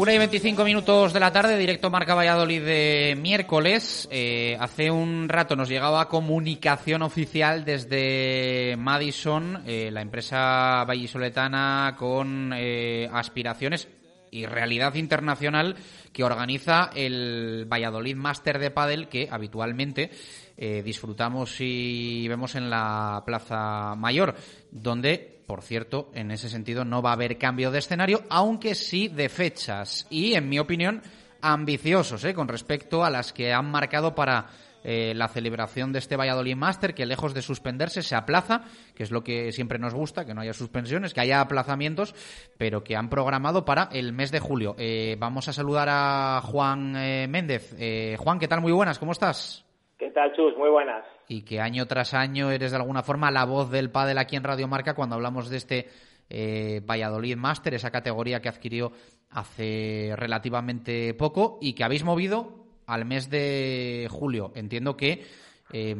Una 0.06 0.14
y 0.14 0.20
25 0.20 0.64
minutos 0.64 1.14
de 1.14 1.20
la 1.20 1.32
tarde, 1.32 1.58
directo 1.58 1.90
Marca 1.90 2.14
Valladolid 2.14 2.64
de 2.64 3.18
miércoles. 3.20 4.08
Eh, 4.12 4.56
hace 4.60 4.92
un 4.92 5.28
rato 5.28 5.56
nos 5.56 5.68
llegaba 5.68 6.10
comunicación 6.10 7.02
oficial 7.02 7.66
desde 7.66 8.76
Madison, 8.78 9.64
eh, 9.66 9.90
la 9.92 10.04
empresa 10.04 10.84
vallisoletana 10.86 11.96
con 11.98 12.54
eh, 12.56 13.10
aspiraciones 13.12 13.88
y 14.30 14.46
realidad 14.46 14.94
internacional 14.94 15.76
que 16.14 16.24
organiza 16.24 16.92
el 16.94 17.66
Valladolid 17.68 18.16
Master 18.16 18.60
de 18.60 18.70
Padel 18.70 19.08
que 19.08 19.28
habitualmente 19.32 20.12
disfrutamos 20.56 21.58
y 21.60 22.28
vemos 22.28 22.54
en 22.54 22.70
la 22.70 23.24
Plaza 23.26 23.96
Mayor, 23.96 24.36
donde 24.72 25.35
por 25.46 25.62
cierto, 25.62 26.10
en 26.14 26.32
ese 26.32 26.50
sentido 26.50 26.86
no 26.86 27.02
va 27.02 27.12
a 27.12 27.14
haber 27.14 27.38
cambio 27.38 27.72
de 27.72 27.80
escenario, 27.80 28.22
aunque 28.30 28.76
sí 28.76 29.08
de 29.08 29.30
fechas. 29.30 30.08
Y, 30.10 30.34
en 30.34 30.50
mi 30.50 30.60
opinión, 30.60 31.02
ambiciosos 31.42 32.24
¿eh? 32.26 32.34
con 32.34 32.48
respecto 32.48 33.04
a 33.04 33.10
las 33.10 33.34
que 33.34 33.54
han 33.54 33.70
marcado 33.70 34.16
para 34.16 34.48
eh, 34.88 35.14
la 35.16 35.28
celebración 35.28 35.92
de 35.92 36.00
este 36.00 36.16
Valladolid 36.16 36.56
Master, 36.56 36.94
que 36.94 37.08
lejos 37.08 37.34
de 37.34 37.42
suspenderse 37.42 38.04
se 38.04 38.16
aplaza, 38.16 38.66
que 38.96 39.02
es 39.02 39.12
lo 39.12 39.24
que 39.24 39.52
siempre 39.52 39.80
nos 39.80 39.96
gusta, 39.96 40.26
que 40.26 40.36
no 40.36 40.42
haya 40.42 40.54
suspensiones, 40.54 41.14
que 41.14 41.22
haya 41.22 41.42
aplazamientos, 41.42 42.14
pero 42.60 42.84
que 42.84 42.96
han 42.96 43.10
programado 43.10 43.66
para 43.66 43.90
el 43.92 44.14
mes 44.14 44.32
de 44.32 44.40
julio. 44.40 44.76
Eh, 44.78 45.16
vamos 45.18 45.48
a 45.48 45.54
saludar 45.54 45.88
a 45.90 46.40
Juan 46.44 46.96
eh, 46.98 47.28
Méndez. 47.28 47.76
Eh, 47.80 48.16
Juan, 48.20 48.38
¿qué 48.38 48.48
tal? 48.48 48.62
Muy 48.62 48.72
buenas, 48.72 49.00
¿cómo 49.00 49.12
estás? 49.12 49.66
¿Qué 49.98 50.12
tal, 50.12 50.32
Chus? 50.36 50.56
Muy 50.56 50.70
buenas. 50.70 51.04
Y 51.28 51.42
que 51.42 51.60
año 51.60 51.86
tras 51.88 52.14
año 52.14 52.52
eres 52.52 52.72
de 52.72 52.78
alguna 52.78 53.04
forma 53.04 53.32
la 53.32 53.46
voz 53.46 53.70
del 53.72 53.92
pádel 53.92 54.18
aquí 54.18 54.36
en 54.36 54.44
Radio 54.44 54.68
Marca 54.68 54.94
cuando 54.94 55.16
hablamos 55.16 55.50
de 55.50 55.58
este 55.58 55.90
eh, 56.30 56.82
Valladolid 56.86 57.38
Master, 57.38 57.74
esa 57.74 57.92
categoría 57.92 58.42
que 58.42 58.50
adquirió 58.50 58.92
hace 59.30 60.14
relativamente 60.16 61.14
poco 61.14 61.60
y 61.62 61.74
que 61.74 61.84
habéis 61.84 62.04
movido 62.04 62.66
al 62.88 63.06
mes 63.06 63.30
de 63.30 64.08
julio. 64.10 64.52
Entiendo 64.56 64.96
que 64.98 65.26
eh, 65.72 65.96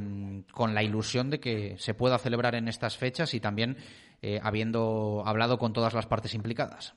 con 0.52 0.74
la 0.74 0.84
ilusión 0.84 1.30
de 1.30 1.40
que 1.40 1.76
se 1.78 1.94
pueda 1.94 2.18
celebrar 2.18 2.56
en 2.56 2.68
estas 2.68 2.98
fechas 2.98 3.34
y 3.34 3.40
también 3.40 3.78
eh, 4.22 4.40
habiendo 4.42 5.24
hablado 5.26 5.58
con 5.58 5.74
todas 5.74 5.94
las 5.94 6.08
partes 6.08 6.34
implicadas. 6.34 6.96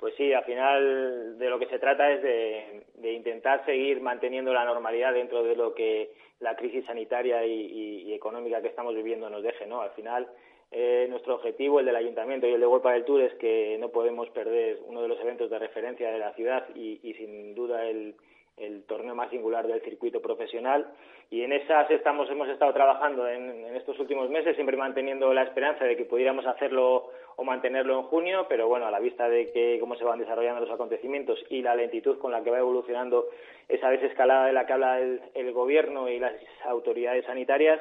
Pues 0.00 0.14
sí, 0.16 0.32
al 0.32 0.44
final 0.44 1.38
de 1.38 1.50
lo 1.50 1.58
que 1.58 1.66
se 1.66 1.78
trata 1.78 2.10
es 2.10 2.22
de, 2.22 3.12
intentar 3.12 3.64
seguir 3.66 4.00
manteniendo 4.00 4.52
la 4.52 4.64
normalidad 4.64 5.12
dentro 5.12 5.44
de 5.44 5.54
lo 5.54 5.74
que 5.74 6.10
la 6.40 6.56
crisis 6.56 6.86
sanitaria 6.86 7.44
y, 7.44 7.52
y, 7.52 8.02
y 8.08 8.14
económica 8.14 8.62
que 8.62 8.68
estamos 8.68 8.94
viviendo 8.94 9.28
nos 9.28 9.42
deje, 9.42 9.66
¿no? 9.66 9.82
Al 9.82 9.90
final, 9.90 10.26
eh, 10.72 11.06
nuestro 11.10 11.34
objetivo, 11.34 11.80
el 11.80 11.86
del 11.86 11.96
Ayuntamiento 11.96 12.46
y 12.46 12.52
el 12.52 12.60
de 12.60 12.66
World 12.66 12.86
del 12.86 13.04
Tour, 13.04 13.22
es 13.22 13.34
que 13.34 13.76
no 13.80 13.88
podemos 13.88 14.30
perder 14.30 14.78
uno 14.86 15.02
de 15.02 15.08
los 15.08 15.18
eventos 15.20 15.50
de 15.50 15.58
referencia 15.58 16.12
de 16.12 16.18
la 16.18 16.32
ciudad 16.34 16.64
y, 16.76 16.98
sin 17.14 17.54
duda 17.54 17.84
el, 17.86 18.14
torneo 18.86 19.14
más 19.14 19.30
singular 19.30 19.66
del 19.66 19.80
circuito 19.80 20.20
profesional 20.20 20.86
y 21.30 21.42
en 21.42 21.52
esas 21.52 21.90
estamos 21.90 22.28
hemos 22.28 22.46
estado 22.50 22.74
trabajando 22.74 23.26
en, 23.26 23.64
estos 23.74 23.98
últimos 23.98 24.28
meses 24.28 24.54
siempre 24.54 24.76
manteniendo 24.76 25.32
la 25.32 25.44
esperanza 25.44 25.86
de 25.86 25.96
que 25.96 26.04
pudiéramos 26.04 26.44
hacerlo 26.46 27.08
o 27.40 27.44
mantenerlo 27.44 27.98
en 27.98 28.02
junio 28.02 28.44
pero 28.50 28.68
bueno 28.68 28.86
a 28.86 28.90
la 28.90 29.00
vista 29.00 29.26
de 29.26 29.50
que 29.50 29.78
cómo 29.80 29.96
se 29.96 30.04
van 30.04 30.18
desarrollando 30.18 30.60
los 30.60 30.70
acontecimientos 30.70 31.42
y 31.48 31.62
la 31.62 31.74
lentitud 31.74 32.18
con 32.18 32.32
la 32.32 32.44
que 32.44 32.50
va 32.50 32.58
evolucionando 32.58 33.28
esa 33.66 33.88
desescalada 33.88 34.46
de 34.46 34.52
la 34.52 34.66
que 34.66 34.72
habla 34.74 35.00
el, 35.00 35.52
gobierno 35.52 36.10
y 36.10 36.18
las 36.18 36.34
autoridades 36.66 37.24
sanitarias 37.24 37.80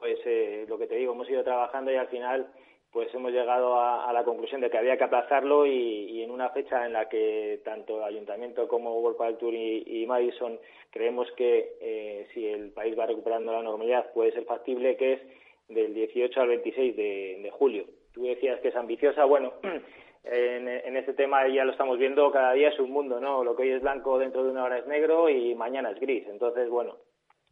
pues 0.00 0.18
eh, 0.24 0.66
lo 0.68 0.78
que 0.78 0.88
te 0.88 0.96
digo 0.96 1.12
hemos 1.12 1.30
ido 1.30 1.44
trabajando 1.44 1.92
y 1.92 1.96
al 1.96 2.08
final 2.08 2.48
pues 2.90 3.14
hemos 3.14 3.30
llegado 3.32 3.80
a, 3.80 4.12
la 4.12 4.24
conclusión 4.24 4.60
de 4.60 4.68
que 4.68 4.76
había 4.76 4.98
que 4.98 5.04
aplazarlo 5.04 5.64
y, 5.64 6.22
en 6.22 6.30
una 6.30 6.50
fecha 6.50 6.84
en 6.84 6.92
la 6.92 7.08
que 7.08 7.62
tanto 7.64 7.96
el 7.96 8.02
Ayuntamiento 8.02 8.68
como 8.68 8.98
World 9.00 9.16
Padel 9.16 9.38
Tour 9.38 9.54
y, 9.54 10.04
Madison 10.06 10.58
creemos 10.90 11.30
que 11.32 11.72
eh, 11.80 12.26
si 12.34 12.46
el 12.46 12.70
país 12.72 12.98
va 12.98 13.06
recuperando 13.06 13.50
la 13.50 13.62
normalidad 13.62 14.12
puede 14.12 14.32
ser 14.32 14.44
factible, 14.44 14.98
que 14.98 15.14
es 15.14 15.20
del 15.68 15.94
18 15.94 16.38
al 16.38 16.48
26 16.48 16.96
de, 16.96 17.50
julio. 17.50 17.86
Tú 18.12 18.24
decías 18.24 18.60
que 18.60 18.68
es 18.68 18.76
ambiciosa, 18.76 19.24
bueno, 19.24 19.54
en, 20.24 20.68
en, 20.68 20.96
este 20.96 21.14
tema 21.14 21.46
ya 21.48 21.64
lo 21.64 21.72
estamos 21.72 21.98
viendo, 21.98 22.30
cada 22.30 22.52
día 22.52 22.68
es 22.68 22.78
un 22.78 22.90
mundo, 22.90 23.20
¿no? 23.20 23.42
Lo 23.42 23.56
que 23.56 23.62
hoy 23.62 23.70
es 23.70 23.82
blanco 23.82 24.18
dentro 24.18 24.44
de 24.44 24.50
una 24.50 24.64
hora 24.64 24.78
es 24.78 24.86
negro 24.86 25.28
y 25.28 25.54
mañana 25.54 25.90
es 25.90 26.00
gris. 26.00 26.26
Entonces, 26.28 26.68
bueno, 26.68 26.96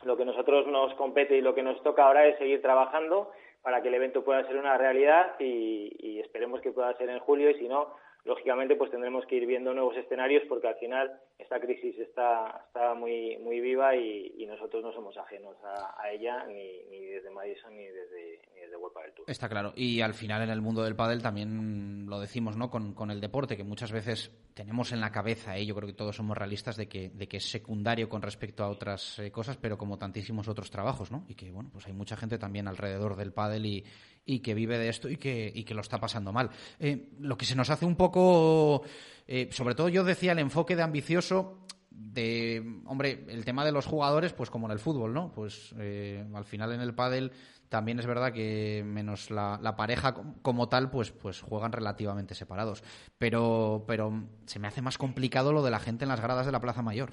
lo 0.04 0.16
que 0.16 0.24
nosotros 0.24 0.66
nos 0.66 0.94
compete 0.94 1.36
y 1.36 1.42
lo 1.42 1.54
que 1.54 1.62
nos 1.62 1.82
toca 1.82 2.06
ahora 2.06 2.26
es 2.26 2.38
seguir 2.38 2.62
trabajando 2.62 3.30
para 3.62 3.82
que 3.82 3.88
el 3.88 3.94
evento 3.94 4.24
pueda 4.24 4.46
ser 4.46 4.56
una 4.56 4.78
realidad 4.78 5.34
y, 5.38 6.20
esperemos 6.20 6.60
que 6.60 6.72
pueda 6.72 6.96
ser 6.96 7.10
en 7.10 7.18
julio 7.18 7.50
y 7.50 7.54
si 7.54 7.68
no, 7.68 7.94
lógicamente 8.24 8.76
pues 8.76 8.90
tendremos 8.90 9.24
que 9.26 9.36
ir 9.36 9.46
viendo 9.46 9.72
nuevos 9.72 9.96
escenarios 9.96 10.42
porque 10.48 10.68
al 10.68 10.76
final 10.76 11.20
esta 11.38 11.60
crisis 11.60 11.98
está, 11.98 12.64
está 12.66 12.94
muy, 12.94 13.38
muy 13.38 13.60
viva 13.60 13.96
y, 13.96 14.46
nosotros 14.50 14.82
no 14.82 14.92
somos 14.92 15.16
ajenos 15.16 15.56
a, 15.62 16.10
ella 16.10 16.44
ni, 16.46 16.82
ni, 16.90 17.06
desde 17.06 17.30
Madison 17.30 17.72
ni 17.74 17.84
desde, 17.84 18.42
ni 18.52 18.62
desde 18.62 18.76
World 18.76 19.14
Tour. 19.14 19.30
Está 19.30 19.48
claro. 19.48 19.72
Y 19.76 20.00
al 20.00 20.12
final 20.12 20.42
en 20.42 20.50
el 20.50 20.60
mundo 20.60 20.82
del 20.82 20.96
pádel 20.96 21.22
también 21.22 22.06
lo 22.06 22.18
decimos 22.18 22.56
¿no? 22.56 22.68
con, 22.68 22.92
con 22.92 23.12
el 23.12 23.20
deporte, 23.20 23.56
que 23.56 23.62
muchas 23.62 23.92
veces 23.92 24.32
tenemos 24.54 24.92
en 24.92 25.00
la 25.00 25.10
cabeza, 25.10 25.56
¿eh? 25.56 25.64
yo 25.64 25.74
creo 25.74 25.86
que 25.86 25.94
todos 25.94 26.16
somos 26.16 26.36
realistas, 26.36 26.76
de 26.76 26.88
que, 26.88 27.08
de 27.10 27.28
que 27.28 27.38
es 27.38 27.50
secundario 27.50 28.08
con 28.08 28.20
respecto 28.20 28.62
a 28.62 28.68
otras 28.68 29.18
eh, 29.18 29.30
cosas, 29.30 29.56
pero 29.56 29.78
como 29.78 29.96
tantísimos 29.96 30.48
otros 30.48 30.70
trabajos, 30.70 31.10
¿no? 31.10 31.24
Y 31.28 31.34
que, 31.34 31.50
bueno, 31.50 31.70
pues 31.72 31.86
hay 31.86 31.92
mucha 31.92 32.16
gente 32.16 32.38
también 32.38 32.68
alrededor 32.68 33.16
del 33.16 33.32
pádel 33.32 33.64
y, 33.66 33.84
y 34.24 34.40
que 34.40 34.54
vive 34.54 34.78
de 34.78 34.88
esto 34.88 35.08
y 35.08 35.16
que, 35.16 35.50
y 35.54 35.64
que 35.64 35.74
lo 35.74 35.80
está 35.80 35.98
pasando 35.98 36.32
mal. 36.32 36.50
Eh, 36.78 37.08
lo 37.20 37.36
que 37.36 37.46
se 37.46 37.56
nos 37.56 37.70
hace 37.70 37.86
un 37.86 37.96
poco, 37.96 38.82
eh, 39.26 39.48
sobre 39.50 39.74
todo 39.74 39.88
yo 39.88 40.04
decía 40.04 40.32
el 40.32 40.38
enfoque 40.38 40.76
de 40.76 40.82
ambicioso 40.82 41.66
de, 41.90 42.62
hombre, 42.86 43.24
el 43.28 43.44
tema 43.44 43.64
de 43.64 43.72
los 43.72 43.86
jugadores, 43.86 44.32
pues 44.32 44.50
como 44.50 44.66
en 44.66 44.72
el 44.72 44.78
fútbol, 44.78 45.12
¿no? 45.12 45.32
Pues 45.32 45.74
eh, 45.78 46.24
al 46.34 46.44
final 46.44 46.72
en 46.72 46.80
el 46.80 46.94
pádel 46.94 47.32
también 47.68 47.98
es 48.00 48.06
verdad 48.06 48.32
que 48.32 48.82
menos 48.84 49.30
la, 49.30 49.58
la, 49.62 49.76
pareja 49.76 50.14
como 50.42 50.68
tal, 50.68 50.90
pues, 50.90 51.12
pues 51.12 51.40
juegan 51.40 51.70
relativamente 51.70 52.34
separados. 52.34 52.82
Pero, 53.18 53.84
pero 53.86 54.12
se 54.46 54.58
me 54.58 54.66
hace 54.66 54.82
más 54.82 54.98
complicado 54.98 55.52
lo 55.52 55.62
de 55.62 55.70
la 55.70 55.78
gente 55.78 56.04
en 56.04 56.08
las 56.08 56.20
gradas 56.20 56.46
de 56.46 56.52
la 56.52 56.60
Plaza 56.60 56.82
Mayor. 56.82 57.10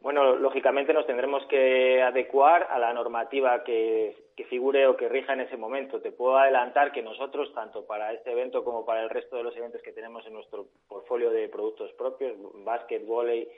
Bueno, 0.00 0.36
lógicamente 0.36 0.92
nos 0.92 1.06
tendremos 1.06 1.42
que 1.50 2.00
adecuar 2.00 2.68
a 2.70 2.78
la 2.78 2.92
normativa 2.92 3.64
que, 3.64 4.14
figure 4.44 4.86
o 4.86 4.96
que 4.96 5.08
rija 5.08 5.32
en 5.32 5.40
ese 5.40 5.56
momento. 5.56 6.00
Te 6.00 6.12
puedo 6.12 6.36
adelantar 6.36 6.92
que 6.92 7.02
nosotros, 7.02 7.52
tanto 7.54 7.86
para 7.86 8.12
este 8.12 8.32
evento 8.32 8.64
como 8.64 8.84
para 8.84 9.02
el 9.02 9.10
resto 9.10 9.36
de 9.36 9.42
los 9.42 9.56
eventos 9.56 9.82
que 9.82 9.92
tenemos 9.92 10.26
en 10.26 10.34
nuestro 10.34 10.66
portfolio 10.88 11.30
de 11.30 11.48
productos 11.48 11.92
propios, 11.92 12.36
básquet, 12.64 13.06
volei, 13.06 13.48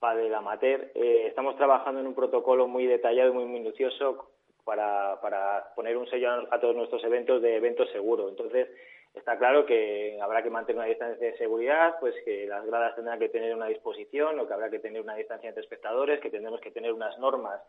pádel 0.00 0.34
amateur, 0.34 0.90
eh, 0.94 1.26
estamos 1.26 1.56
trabajando 1.56 2.00
en 2.00 2.06
un 2.06 2.14
protocolo 2.14 2.68
muy 2.68 2.86
detallado 2.86 3.30
y 3.30 3.34
muy 3.34 3.46
minucioso 3.46 4.30
para, 4.64 5.20
para 5.20 5.72
poner 5.74 5.96
un 5.96 6.08
sello 6.08 6.30
a 6.50 6.60
todos 6.60 6.76
nuestros 6.76 7.02
eventos 7.04 7.40
de 7.42 7.56
eventos 7.56 7.90
seguro. 7.90 8.28
Entonces, 8.28 8.68
Está 9.14 9.36
claro 9.36 9.66
que 9.66 10.18
habrá 10.22 10.42
que 10.42 10.50
mantener 10.50 10.78
una 10.78 10.88
distancia 10.88 11.26
de 11.26 11.36
seguridad, 11.38 11.96
pues 11.98 12.14
que 12.24 12.46
las 12.46 12.64
gradas 12.66 12.94
tendrán 12.94 13.18
que 13.18 13.28
tener 13.28 13.54
una 13.54 13.66
disposición 13.66 14.38
o 14.38 14.46
que 14.46 14.54
habrá 14.54 14.70
que 14.70 14.78
tener 14.78 15.02
una 15.02 15.16
distancia 15.16 15.48
entre 15.48 15.62
espectadores, 15.62 16.20
que 16.20 16.30
tendremos 16.30 16.60
que 16.60 16.70
tener 16.70 16.92
unas 16.92 17.18
normas 17.18 17.60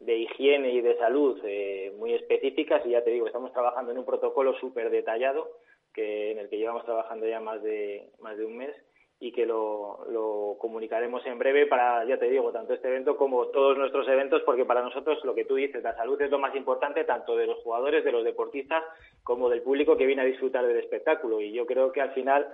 de 0.00 0.18
higiene 0.18 0.72
y 0.72 0.80
de 0.80 0.96
salud 0.98 1.38
eh, 1.44 1.92
muy 1.96 2.14
específicas 2.14 2.84
y 2.84 2.90
ya 2.90 3.02
te 3.02 3.10
digo, 3.10 3.26
estamos 3.26 3.52
trabajando 3.52 3.92
en 3.92 3.98
un 3.98 4.04
protocolo 4.04 4.54
súper 4.58 4.90
detallado 4.90 5.48
que 5.94 6.32
en 6.32 6.38
el 6.38 6.48
que 6.48 6.58
llevamos 6.58 6.84
trabajando 6.84 7.26
ya 7.26 7.40
más 7.40 7.62
de, 7.62 8.10
más 8.20 8.36
de 8.36 8.44
un 8.44 8.58
mes 8.58 8.74
y 9.18 9.32
que 9.32 9.46
lo, 9.46 10.04
lo, 10.10 10.56
comunicaremos 10.58 11.24
en 11.24 11.38
breve 11.38 11.66
para, 11.66 12.04
ya 12.04 12.18
te 12.18 12.28
digo, 12.28 12.52
tanto 12.52 12.74
este 12.74 12.88
evento 12.88 13.16
como 13.16 13.46
todos 13.46 13.78
nuestros 13.78 14.06
eventos, 14.08 14.42
porque 14.42 14.66
para 14.66 14.82
nosotros 14.82 15.24
lo 15.24 15.34
que 15.34 15.46
tú 15.46 15.54
dices, 15.54 15.82
la 15.82 15.96
salud 15.96 16.20
es 16.20 16.30
lo 16.30 16.38
más 16.38 16.54
importante, 16.54 17.04
tanto 17.04 17.34
de 17.34 17.46
los 17.46 17.58
jugadores, 17.62 18.04
de 18.04 18.12
los 18.12 18.24
deportistas, 18.24 18.84
como 19.24 19.48
del 19.48 19.62
público 19.62 19.96
que 19.96 20.04
viene 20.04 20.20
a 20.20 20.26
disfrutar 20.26 20.66
del 20.66 20.76
espectáculo. 20.76 21.40
Y 21.40 21.50
yo 21.52 21.64
creo 21.64 21.92
que 21.92 22.02
al 22.02 22.12
final 22.12 22.46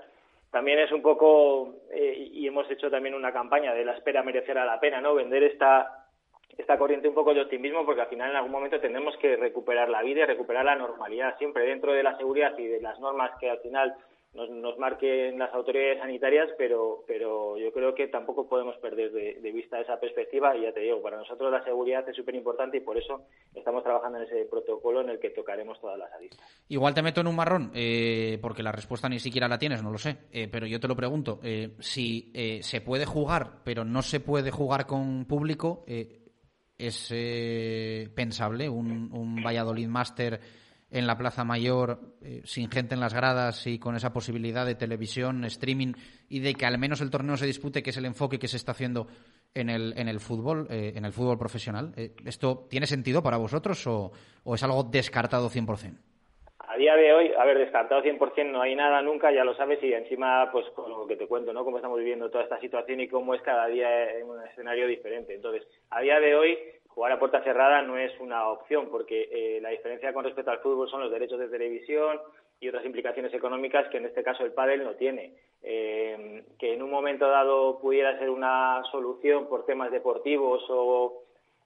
también 0.52 0.78
es 0.78 0.92
un 0.92 1.02
poco, 1.02 1.74
eh, 1.90 2.28
y 2.33 2.46
hemos 2.46 2.70
hecho 2.70 2.88
también 2.90 3.16
una 3.16 3.33
campaña 3.33 3.74
de 3.74 3.85
la 3.85 3.94
espera 3.94 4.22
merecerá 4.22 4.64
la 4.64 4.78
pena, 4.78 5.00
¿no? 5.00 5.16
Vender 5.16 5.42
esta, 5.42 6.02
esta 6.57 6.79
corriente 6.79 7.09
un 7.09 7.15
poco 7.15 7.35
de 7.35 7.43
optimismo, 7.43 7.85
porque 7.85 8.03
al 8.03 8.09
final 8.09 8.31
en 8.31 8.37
algún 8.37 8.53
momento 8.53 8.81
tendremos 8.81 9.17
que 9.19 9.37
recuperar 9.37 9.88
la 9.88 10.03
vida 10.03 10.23
y 10.23 10.27
recuperar 10.27 10.65
la 10.65 10.77
normalidad, 10.77 11.37
siempre 11.38 11.65
dentro 11.65 11.93
de 11.93 12.03
la 12.03 12.17
seguridad 12.17 12.57
y 12.59 12.67
de 12.67 12.81
las 12.81 12.99
normas 13.01 13.33
que 13.41 13.51
al 13.51 13.59
final 13.61 13.97
nos, 14.35 14.49
nos 14.49 14.79
marquen 14.79 15.38
las 15.38 15.53
autoridades 15.53 15.99
sanitarias, 15.99 16.49
pero, 16.57 17.05
pero 17.07 17.59
yo 17.59 17.71
creo 17.73 17.95
que 17.95 18.09
tampoco 18.09 18.49
podemos 18.49 18.77
perder 18.77 19.12
de, 19.12 19.53
vista 19.53 19.79
esa 19.81 20.01
perspectiva 20.01 20.57
y 20.57 20.62
ya 20.62 20.73
te 20.73 20.81
digo, 20.81 21.03
para 21.03 21.19
nosotros 21.19 21.53
la 21.53 21.62
seguridad 21.62 22.09
es 22.09 22.17
súper 22.17 22.35
importante 22.35 22.79
y 22.79 22.81
por 22.81 22.97
eso 22.97 23.27
estamos 23.55 23.83
trabajando 23.83 24.19
en 24.19 24.25
ese 24.25 24.47
protocolo 24.47 25.03
en 25.03 25.11
el 25.11 25.19
que 25.19 25.31
tocaremos 25.31 25.79
todas 25.81 25.99
las 25.99 26.11
aristas. 26.12 26.41
Igual 26.69 26.95
te 26.95 27.03
meto 27.03 27.21
en 27.21 27.27
un 27.27 27.37
marrón, 27.37 27.71
eh, 27.75 28.38
porque 28.41 28.62
la 28.62 28.73
respuesta 28.73 29.09
ni 29.09 29.19
siquiera 29.19 29.49
la 29.49 29.59
tienes, 29.59 29.83
no 29.83 29.91
lo 29.91 29.99
sé, 29.99 30.17
eh, 30.33 30.49
pero 30.51 30.67
yo 30.67 30.81
te 30.81 30.88
lo 30.88 30.97
pregunto, 30.97 31.38
eh, 31.43 31.73
si 31.81 32.33
se 32.62 32.81
puede 32.81 33.05
jugar, 33.05 33.62
pero 33.65 33.85
no 33.85 34.01
se 34.01 34.21
puede 34.21 34.51
jugar 34.51 34.87
con 34.87 35.27
público, 35.27 35.85
¿es 36.87 38.11
pensable 38.14 38.68
un, 38.68 39.11
un 39.12 39.42
Valladolid 39.42 39.88
Master 39.88 40.40
en 40.92 41.07
la 41.07 41.16
Plaza 41.16 41.42
Mayor, 41.42 42.16
eh, 42.21 42.42
sin 42.45 42.71
gente 42.71 42.95
en 42.95 43.01
las 43.01 43.14
gradas 43.14 43.66
y 43.66 43.79
con 43.79 43.97
esa 43.97 44.12
posibilidad 44.12 44.66
de 44.66 44.75
televisión, 44.75 45.45
streaming 45.47 45.95
y 46.29 46.40
de 46.40 46.55
que 46.55 46.66
al 46.66 46.79
menos 46.79 47.01
el 47.01 47.11
torneo 47.11 47.37
se 47.37 47.47
dispute, 47.47 47.83
que 47.83 47.90
es 47.90 47.97
el 47.97 48.05
enfoque 48.05 48.38
que 48.38 48.47
se 48.47 48.59
está 48.59 48.73
haciendo 48.73 49.09
en 49.55 49.71
el, 49.71 49.95
en 49.97 50.09
el 50.09 50.21
fútbol, 50.21 50.66
eh, 50.71 50.92
en 50.95 51.07
el 51.07 51.12
fútbol 51.12 51.38
profesional. 51.38 51.95
Eh, 51.97 52.14
¿Esto 52.27 52.66
tiene 52.68 52.87
sentido 52.87 53.23
para 53.23 53.38
vosotros 53.38 53.87
o, 53.87 54.12
es 54.55 54.62
algo 54.62 54.85
descartado 54.85 55.51
100%? 55.51 55.97
Día 56.83 56.97
de 56.97 57.12
hoy, 57.12 57.33
a 57.38 57.45
ver, 57.45 57.59
descartado 57.59 58.03
100% 58.03 58.51
no 58.51 58.61
hay 58.61 58.75
nada 58.75 59.03
nunca, 59.03 59.31
ya 59.31 59.45
lo 59.45 59.55
sabes, 59.55 59.81
y 59.85 59.92
encima, 59.92 60.51
pues 60.51 60.66
con 60.71 60.90
lo 60.90 61.07
que 61.07 61.14
te 61.14 61.29
cuento, 61.29 61.53
¿no? 61.53 61.64
Cómo 61.64 61.77
estamos 61.77 61.97
viviendo 61.97 62.29
toda 62.29 62.42
esta 62.42 62.59
situación 62.59 62.99
y 62.99 63.07
cómo 63.07 63.37
es 63.37 63.42
cada 63.42 63.68
día 63.68 64.18
en 64.18 64.29
un 64.29 64.45
escenario 64.45 64.88
diferente. 64.88 65.33
Entonces, 65.33 65.62
a 65.90 66.01
día 66.01 66.18
de 66.18 66.35
hoy, 66.35 66.59
jugar 66.88 67.12
a 67.12 67.21
puerta 67.21 67.40
cerrada 67.45 67.83
no 67.83 67.99
es 67.99 68.11
una 68.18 68.49
opción 68.49 68.88
porque 68.90 69.29
eh, 69.31 69.61
la 69.61 69.68
diferencia 69.68 70.12
con 70.12 70.25
respecto 70.25 70.51
al 70.51 70.59
fútbol 70.59 70.90
son 70.90 71.03
los 71.03 71.12
derechos 71.12 71.38
de 71.38 71.47
televisión 71.47 72.18
y 72.59 72.68
otras 72.68 72.85
implicaciones 72.85 73.33
económicas 73.33 73.88
que 73.88 73.99
en 73.99 74.07
este 74.07 74.25
caso 74.25 74.45
el 74.45 74.53
pádel 74.53 74.83
no 74.83 74.97
tiene. 74.97 75.35
Eh, 75.62 76.42
que 76.59 76.75
en 76.75 76.83
un 76.83 76.90
momento 76.90 77.29
dado 77.29 77.79
pudiera 77.79 78.18
ser 78.18 78.29
una 78.29 78.83
solución 78.90 79.49
por 79.49 79.66
temas 79.66 79.92
deportivos 79.92 80.64
o, 80.68 81.22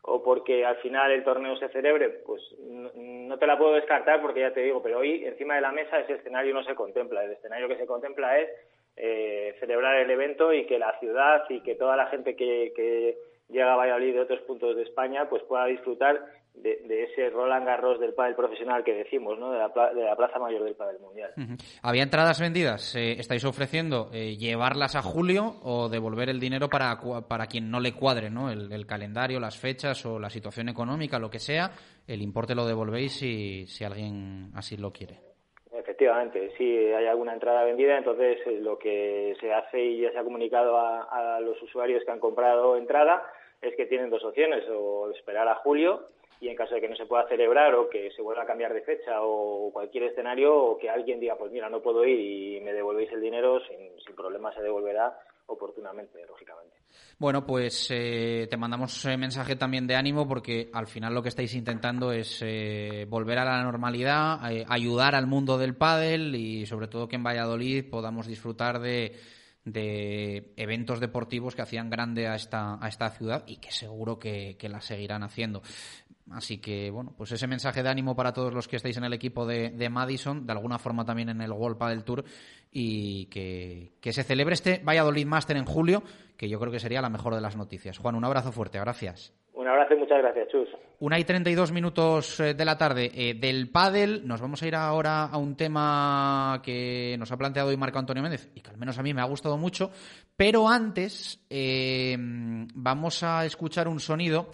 o 0.06 0.22
porque 0.22 0.64
al 0.64 0.76
final 0.76 1.10
el 1.10 1.24
torneo 1.24 1.56
se 1.56 1.68
celebre, 1.68 2.08
pues 2.24 2.40
no, 2.60 3.38
te 3.38 3.46
la 3.46 3.58
puedo 3.58 3.74
descartar 3.74 4.22
porque 4.22 4.40
ya 4.40 4.54
te 4.54 4.60
digo, 4.60 4.80
pero 4.82 4.98
hoy 4.98 5.24
encima 5.24 5.56
de 5.56 5.60
la 5.60 5.72
mesa 5.72 5.98
ese 5.98 6.14
escenario 6.14 6.54
no 6.54 6.62
se 6.62 6.76
contempla. 6.76 7.24
El 7.24 7.32
escenario 7.32 7.66
que 7.68 7.76
se 7.76 7.86
contempla 7.86 8.38
es 8.38 8.48
eh, 8.96 9.56
celebrar 9.58 9.96
el 9.96 10.10
evento 10.10 10.52
y 10.52 10.64
que 10.64 10.78
la 10.78 10.96
ciudad 11.00 11.44
y 11.48 11.60
que 11.60 11.74
toda 11.74 11.96
la 11.96 12.06
gente 12.06 12.36
que, 12.36 12.72
que 12.76 13.18
llega 13.48 13.72
a 13.72 13.76
Valladolid 13.76 14.14
de 14.14 14.20
otros 14.20 14.40
puntos 14.42 14.76
de 14.76 14.82
España, 14.82 15.28
pues 15.28 15.42
pueda 15.42 15.66
disfrutar 15.66 16.20
de, 16.56 17.04
ese 17.04 17.30
Roland 17.30 17.66
Garros 17.66 18.00
del 18.00 18.14
pádel 18.14 18.34
profesional 18.34 18.82
que 18.84 18.94
decimos, 18.94 19.38
¿no? 19.38 19.52
de, 19.52 19.58
la, 19.58 20.16
Plaza 20.16 20.38
Mayor 20.38 20.64
del 20.64 20.74
pádel 20.74 20.98
mundial. 21.00 21.32
¿Había 21.82 22.02
entradas 22.02 22.40
vendidas? 22.40 22.94
Eh, 22.96 23.12
¿Estáis 23.18 23.44
ofreciendo 23.44 24.08
eh, 24.12 24.36
llevarlas 24.36 24.96
a 24.96 25.02
julio 25.02 25.56
o 25.62 25.88
devolver 25.88 26.28
el 26.28 26.40
dinero 26.40 26.68
para, 26.68 26.98
para 27.28 27.46
quien 27.46 27.70
no 27.70 27.80
le 27.80 27.92
cuadre 27.92 28.30
¿no? 28.30 28.50
El, 28.50 28.86
calendario, 28.86 29.40
las 29.40 29.58
fechas 29.58 30.04
o 30.06 30.18
la 30.18 30.30
situación 30.30 30.68
económica, 30.68 31.18
lo 31.18 31.30
que 31.30 31.38
sea? 31.38 31.70
El 32.06 32.22
importe 32.22 32.54
lo 32.54 32.66
devolvéis 32.66 33.18
si, 33.18 33.66
si 33.66 33.84
alguien 33.84 34.50
así 34.54 34.76
lo 34.76 34.92
quiere. 34.92 35.26
Efectivamente, 35.72 36.52
si 36.56 36.64
hay 36.64 37.06
alguna 37.06 37.34
entrada 37.34 37.64
vendida, 37.64 37.98
entonces 37.98 38.38
eh, 38.46 38.58
lo 38.60 38.78
que 38.78 39.34
se 39.40 39.52
hace 39.52 39.82
y 39.82 40.00
ya 40.02 40.12
se 40.12 40.18
ha 40.18 40.24
comunicado 40.24 40.78
a, 40.78 41.40
los 41.40 41.60
usuarios 41.62 42.02
que 42.04 42.10
han 42.10 42.20
comprado 42.20 42.76
entrada 42.76 43.22
es 43.60 43.74
que 43.76 43.86
tienen 43.86 44.10
dos 44.10 44.24
opciones, 44.24 44.64
o 44.68 45.10
esperar 45.10 45.48
a 45.48 45.56
julio 45.56 46.08
y 46.40 46.48
en 46.48 46.56
caso 46.56 46.74
de 46.74 46.80
que 46.80 46.88
no 46.88 46.96
se 46.96 47.06
pueda 47.06 47.28
celebrar 47.28 47.74
o 47.74 47.88
que 47.88 48.10
se 48.10 48.22
vuelva 48.22 48.42
a 48.42 48.46
cambiar 48.46 48.74
de 48.74 48.82
fecha 48.82 49.22
o 49.22 49.70
cualquier 49.72 50.04
escenario 50.04 50.54
o 50.54 50.78
que 50.78 50.90
alguien 50.90 51.20
diga, 51.20 51.36
pues 51.36 51.50
mira, 51.50 51.68
no 51.68 51.80
puedo 51.80 52.04
ir 52.04 52.20
y 52.20 52.60
me 52.60 52.72
devolvéis 52.72 53.10
el 53.12 53.20
dinero, 53.20 53.60
sin, 53.60 53.98
sin 54.04 54.14
problema 54.14 54.52
se 54.54 54.62
devolverá 54.62 55.18
oportunamente, 55.46 56.24
lógicamente. 56.26 56.76
Bueno, 57.18 57.46
pues 57.46 57.88
eh, 57.90 58.46
te 58.50 58.56
mandamos 58.56 59.04
eh, 59.06 59.16
mensaje 59.16 59.56
también 59.56 59.86
de 59.86 59.96
ánimo 59.96 60.28
porque 60.28 60.68
al 60.72 60.86
final 60.86 61.14
lo 61.14 61.22
que 61.22 61.30
estáis 61.30 61.54
intentando 61.54 62.12
es 62.12 62.42
eh, 62.44 63.06
volver 63.08 63.38
a 63.38 63.44
la 63.44 63.62
normalidad, 63.62 64.40
ayudar 64.68 65.14
al 65.14 65.26
mundo 65.26 65.56
del 65.56 65.76
pádel 65.76 66.34
y 66.34 66.66
sobre 66.66 66.88
todo 66.88 67.08
que 67.08 67.16
en 67.16 67.24
Valladolid 67.24 67.88
podamos 67.88 68.26
disfrutar 68.26 68.80
de, 68.80 69.12
de 69.66 70.54
eventos 70.56 71.00
deportivos 71.00 71.54
que 71.54 71.62
hacían 71.62 71.90
grande 71.90 72.28
a 72.28 72.36
esta, 72.36 72.82
a 72.82 72.88
esta 72.88 73.10
ciudad 73.10 73.44
y 73.46 73.56
que 73.56 73.72
seguro 73.72 74.18
que, 74.18 74.56
que 74.56 74.68
la 74.68 74.80
seguirán 74.80 75.24
haciendo. 75.24 75.62
Así 76.30 76.58
que, 76.58 76.90
bueno, 76.90 77.14
pues 77.16 77.30
ese 77.30 77.46
mensaje 77.46 77.82
de 77.82 77.88
ánimo 77.88 78.16
para 78.16 78.32
todos 78.32 78.52
los 78.52 78.66
que 78.66 78.76
estáis 78.76 78.96
en 78.96 79.04
el 79.04 79.12
equipo 79.12 79.46
de, 79.46 79.88
Madison, 79.88 80.44
de 80.44 80.52
alguna 80.52 80.78
forma 80.78 81.04
también 81.04 81.28
en 81.28 81.40
el 81.40 81.52
World 81.52 81.78
del 81.88 82.02
Tour, 82.02 82.24
y 82.78 83.24
que, 83.30 83.92
que, 84.02 84.12
se 84.12 84.22
celebre 84.22 84.52
este 84.52 84.82
Valladolid 84.84 85.24
Master 85.24 85.56
en 85.56 85.64
julio, 85.64 86.02
que 86.36 86.46
yo 86.46 86.60
creo 86.60 86.70
que 86.70 86.78
sería 86.78 87.00
la 87.00 87.08
mejor 87.08 87.34
de 87.34 87.40
las 87.40 87.56
noticias. 87.56 87.96
Juan, 87.96 88.16
un 88.16 88.24
abrazo 88.26 88.52
fuerte, 88.52 88.78
gracias. 88.78 89.32
Un 89.54 89.66
abrazo 89.66 89.94
y 89.94 89.96
muchas 89.96 90.18
gracias, 90.18 90.48
Chus. 90.48 90.68
Una 90.98 91.18
y 91.18 91.24
32 91.24 91.72
minutos 91.72 92.38
eh, 92.38 92.52
de 92.52 92.64
la 92.66 92.76
tarde 92.76 93.10
eh, 93.14 93.32
del 93.32 93.70
pádel. 93.70 94.28
Nos 94.28 94.42
vamos 94.42 94.62
a 94.62 94.66
ir 94.68 94.74
ahora 94.74 95.24
a 95.24 95.38
un 95.38 95.56
tema 95.56 96.60
que 96.62 97.16
nos 97.18 97.32
ha 97.32 97.38
planteado 97.38 97.70
hoy 97.70 97.78
Marco 97.78 97.98
Antonio 97.98 98.22
Méndez 98.22 98.50
y 98.54 98.60
que 98.60 98.68
al 98.68 98.76
menos 98.76 98.98
a 98.98 99.02
mí 99.02 99.14
me 99.14 99.22
ha 99.22 99.24
gustado 99.24 99.56
mucho. 99.56 99.90
Pero 100.36 100.68
antes 100.68 101.46
eh, 101.48 102.14
vamos 102.18 103.22
a 103.22 103.46
escuchar 103.46 103.88
un 103.88 104.00
sonido 104.00 104.50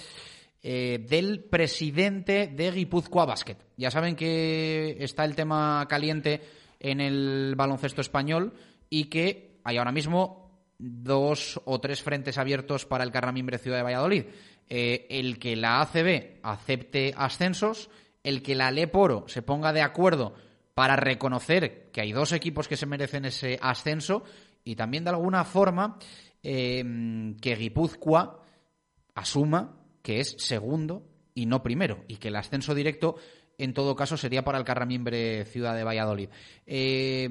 eh, 0.65 1.05
del 1.09 1.43
presidente 1.43 2.47
de 2.47 2.71
Guipúzcoa 2.71 3.27
Basket. 3.27 3.57
Ya 3.77 3.91
saben 3.91 4.15
que 4.15 4.97
está 5.01 5.25
el 5.25 5.35
tema 5.35 5.85
caliente 5.89 6.41
en 6.83 7.01
el 7.01 7.55
baloncesto 7.57 8.01
español 8.01 8.53
y 8.91 9.05
que 9.05 9.61
hay 9.65 9.79
ahora 9.79 9.93
mismo 9.93 10.51
dos 10.79 11.61
o 11.65 11.81
tres 11.81 12.03
frentes 12.03 12.37
abiertos 12.37 12.85
para 12.85 13.05
el 13.05 13.13
Carramimbre 13.13 13.59
Ciudad 13.59 13.79
de 13.79 13.85
Valladolid. 13.85 14.25
Eh, 14.69 15.07
el 15.11 15.39
que 15.39 15.57
la 15.57 15.81
ACB 15.81 16.41
acepte 16.43 17.15
ascensos, 17.17 17.89
el 18.23 18.43
que 18.43 18.55
la 18.55 18.71
Leporo 18.71 19.25
se 19.29 19.43
ponga 19.43 19.73
de 19.73 19.83
acuerdo 19.83 20.35
para 20.75 20.97
reconocer 20.97 21.91
que 21.93 22.01
hay 22.01 22.13
dos 22.13 22.33
equipos 22.33 22.69
que 22.69 22.77
se 22.77 22.87
merecen 22.87 23.25
ese 23.25 23.59
ascenso 23.63 24.25
y 24.65 24.75
también 24.75 25.05
de 25.05 25.11
alguna 25.11 25.45
forma 25.45 25.99
eh, 26.43 27.35
que 27.41 27.55
Guipúzcoa 27.55 28.43
asuma 29.15 29.77
que 30.03 30.21
es 30.21 30.35
segundo 30.39 31.07
y 31.35 31.47
no 31.47 31.63
primero, 31.63 32.05
y 32.09 32.17
que 32.17 32.29
el 32.29 32.37
ascenso 32.37 32.75
directo, 32.75 33.17
en 33.63 33.75
todo 33.75 33.95
caso, 33.95 34.17
sería 34.17 34.45
para 34.45 34.59
el 34.59 34.65
Carramimbre 34.65 35.45
Ciudad 35.45 35.77
de 35.77 35.85
Valladolid. 35.85 36.29
Eh, 36.67 37.29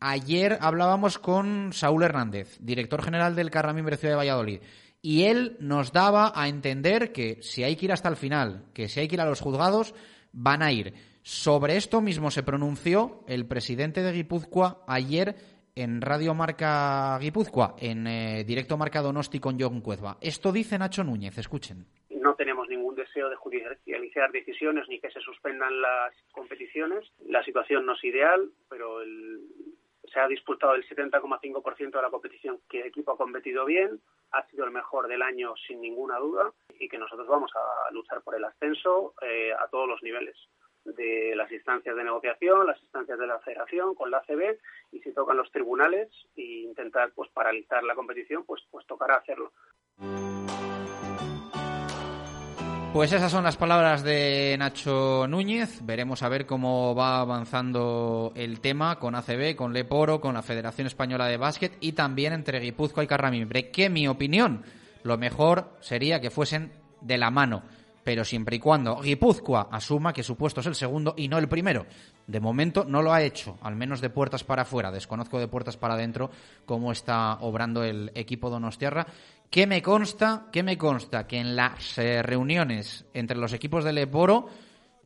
ayer 0.00 0.58
hablábamos 0.60 1.18
con 1.18 1.72
Saúl 1.72 2.02
Hernández, 2.02 2.56
director 2.60 3.02
general 3.02 3.36
del 3.36 3.50
Carramimbre 3.50 3.96
Ciudad 3.96 4.14
de 4.14 4.18
Valladolid, 4.18 4.60
y 5.02 5.24
él 5.24 5.56
nos 5.60 5.92
daba 5.92 6.32
a 6.34 6.48
entender 6.48 7.12
que 7.12 7.38
si 7.42 7.62
hay 7.62 7.76
que 7.76 7.86
ir 7.86 7.92
hasta 7.92 8.08
el 8.08 8.16
final, 8.16 8.64
que 8.72 8.88
si 8.88 9.00
hay 9.00 9.08
que 9.08 9.16
ir 9.16 9.20
a 9.20 9.26
los 9.26 9.40
juzgados, 9.40 9.94
van 10.32 10.62
a 10.62 10.72
ir. 10.72 10.94
Sobre 11.22 11.76
esto 11.76 12.00
mismo 12.00 12.30
se 12.30 12.42
pronunció 12.42 13.24
el 13.26 13.46
presidente 13.46 14.02
de 14.02 14.12
Guipúzcoa 14.12 14.84
ayer 14.86 15.36
en 15.74 16.00
Radio 16.00 16.34
Marca 16.34 17.18
Guipúzcoa, 17.20 17.76
en 17.78 18.06
eh, 18.06 18.44
directo 18.44 18.76
Marca 18.78 19.02
Donosti 19.02 19.38
con 19.38 19.60
John 19.60 19.80
Cuezba. 19.80 20.16
Esto 20.20 20.52
dice 20.52 20.78
Nacho 20.78 21.04
Núñez, 21.04 21.36
escuchen. 21.36 21.86
Tenemos 22.40 22.70
ningún 22.70 22.94
deseo 22.94 23.28
de 23.28 23.36
judicializar 23.36 24.32
decisiones 24.32 24.88
ni 24.88 24.98
que 24.98 25.10
se 25.10 25.20
suspendan 25.20 25.78
las 25.82 26.14
competiciones. 26.32 27.06
La 27.26 27.44
situación 27.44 27.84
no 27.84 27.92
es 27.92 28.02
ideal, 28.02 28.50
pero 28.70 29.00
se 30.10 30.20
ha 30.20 30.26
disputado 30.26 30.74
el 30.74 30.88
70,5% 30.88 31.90
de 31.90 32.00
la 32.02 32.08
competición 32.08 32.58
que 32.66 32.80
el 32.80 32.86
equipo 32.86 33.12
ha 33.12 33.18
competido 33.18 33.66
bien, 33.66 34.00
ha 34.30 34.46
sido 34.46 34.64
el 34.64 34.70
mejor 34.70 35.06
del 35.06 35.20
año 35.20 35.52
sin 35.66 35.82
ninguna 35.82 36.16
duda 36.16 36.50
y 36.78 36.88
que 36.88 36.96
nosotros 36.96 37.28
vamos 37.28 37.52
a 37.54 37.92
luchar 37.92 38.22
por 38.22 38.34
el 38.34 38.44
ascenso 38.46 39.12
eh, 39.20 39.52
a 39.52 39.68
todos 39.68 39.86
los 39.86 40.02
niveles 40.02 40.34
de 40.86 41.34
las 41.36 41.52
instancias 41.52 41.94
de 41.94 42.04
negociación, 42.04 42.66
las 42.66 42.80
instancias 42.80 43.18
de 43.18 43.26
la 43.26 43.38
federación 43.40 43.94
con 43.94 44.10
la 44.10 44.16
ACB 44.16 44.56
y 44.92 45.00
si 45.00 45.12
tocan 45.12 45.36
los 45.36 45.52
tribunales 45.52 46.08
e 46.34 46.62
intentar 46.62 47.12
pues 47.12 47.30
paralizar 47.32 47.84
la 47.84 47.94
competición, 47.94 48.46
pues 48.46 48.62
pues 48.70 48.86
tocará 48.86 49.16
hacerlo. 49.16 49.52
Pues 52.92 53.12
esas 53.12 53.30
son 53.30 53.44
las 53.44 53.56
palabras 53.56 54.02
de 54.02 54.56
Nacho 54.58 55.26
Núñez. 55.28 55.78
Veremos 55.84 56.24
a 56.24 56.28
ver 56.28 56.44
cómo 56.44 56.92
va 56.96 57.20
avanzando 57.20 58.32
el 58.34 58.60
tema 58.60 58.98
con 58.98 59.14
ACB, 59.14 59.54
con 59.54 59.72
Leporo, 59.72 60.20
con 60.20 60.34
la 60.34 60.42
Federación 60.42 60.88
Española 60.88 61.26
de 61.26 61.36
Básquet 61.36 61.78
y 61.80 61.92
también 61.92 62.32
entre 62.32 62.58
Guipúzcoa 62.58 63.04
y 63.04 63.06
Carramimbre. 63.06 63.70
Que 63.70 63.88
mi 63.88 64.08
opinión, 64.08 64.64
lo 65.04 65.16
mejor 65.18 65.70
sería 65.80 66.20
que 66.20 66.30
fuesen 66.30 66.72
de 67.00 67.16
la 67.16 67.30
mano 67.30 67.62
pero 68.02 68.24
siempre 68.24 68.56
y 68.56 68.58
cuando 68.58 69.00
Guipúzcoa 69.00 69.68
asuma 69.70 70.12
que 70.12 70.22
su 70.22 70.36
puesto 70.36 70.60
es 70.60 70.66
el 70.66 70.74
segundo 70.74 71.14
y 71.16 71.28
no 71.28 71.38
el 71.38 71.48
primero. 71.48 71.86
De 72.26 72.40
momento 72.40 72.84
no 72.84 73.02
lo 73.02 73.12
ha 73.12 73.22
hecho, 73.22 73.58
al 73.62 73.76
menos 73.76 74.00
de 74.00 74.10
puertas 74.10 74.44
para 74.44 74.62
afuera. 74.62 74.90
Desconozco 74.90 75.38
de 75.38 75.48
puertas 75.48 75.76
para 75.76 75.94
adentro 75.94 76.30
cómo 76.64 76.92
está 76.92 77.34
obrando 77.40 77.84
el 77.84 78.10
equipo 78.14 78.50
Donostiarra. 78.50 79.06
¿Qué 79.50 79.66
me 79.66 79.82
consta? 79.82 80.46
¿Qué 80.52 80.62
me 80.62 80.78
consta? 80.78 81.26
Que 81.26 81.38
en 81.38 81.56
las 81.56 81.98
eh, 81.98 82.22
reuniones 82.22 83.04
entre 83.14 83.36
los 83.36 83.52
equipos 83.52 83.82
del 83.82 83.96
Leporo 83.96 84.48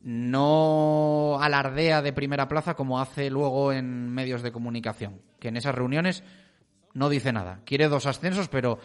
no 0.03 1.39
alardea 1.41 2.03
de 2.03 2.13
primera 2.13 2.47
plaza 2.47 2.75
como 2.75 3.01
hace 3.01 3.31
luego 3.31 3.73
en 3.73 4.13
medios 4.13 4.43
de 4.43 4.51
comunicación. 4.51 5.19
Que 5.39 5.47
en 5.47 5.57
esas 5.57 5.73
reuniones 5.73 6.23
no 6.93 7.09
dice 7.09 7.33
nada. 7.33 7.61
Quiere 7.65 7.87
dos 7.87 8.05
ascensos, 8.05 8.47
pero 8.47 8.77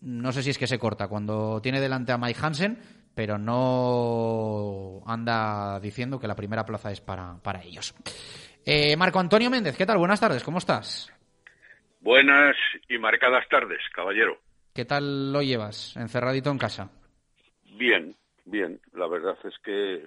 no 0.00 0.30
sé 0.30 0.44
si 0.44 0.50
es 0.50 0.58
que 0.58 0.68
se 0.68 0.78
corta. 0.78 1.08
Cuando 1.08 1.60
tiene 1.60 1.80
delante 1.80 2.12
a 2.12 2.18
Mike 2.18 2.38
Hansen, 2.40 2.78
pero 3.12 3.36
no 3.36 5.02
anda 5.06 5.80
diciendo 5.80 6.20
que 6.20 6.28
la 6.28 6.36
primera 6.36 6.64
plaza 6.64 6.92
es 6.92 7.00
para, 7.00 7.36
para 7.42 7.64
ellos. 7.64 7.96
Eh, 8.64 8.96
Marco 8.96 9.18
Antonio 9.18 9.50
Méndez, 9.50 9.76
¿qué 9.76 9.86
tal? 9.86 9.98
Buenas 9.98 10.20
tardes, 10.20 10.44
¿cómo 10.44 10.58
estás? 10.58 11.12
Buenas 11.98 12.54
y 12.88 12.96
marcadas 12.98 13.48
tardes, 13.48 13.80
caballero. 13.92 14.38
¿Qué 14.74 14.84
tal 14.84 15.32
lo 15.32 15.42
llevas, 15.42 15.96
encerradito 15.96 16.50
en 16.50 16.58
casa? 16.58 16.90
Bien, 17.76 18.14
bien. 18.44 18.80
La 18.92 19.08
verdad 19.08 19.36
es 19.44 19.54
que, 19.64 20.06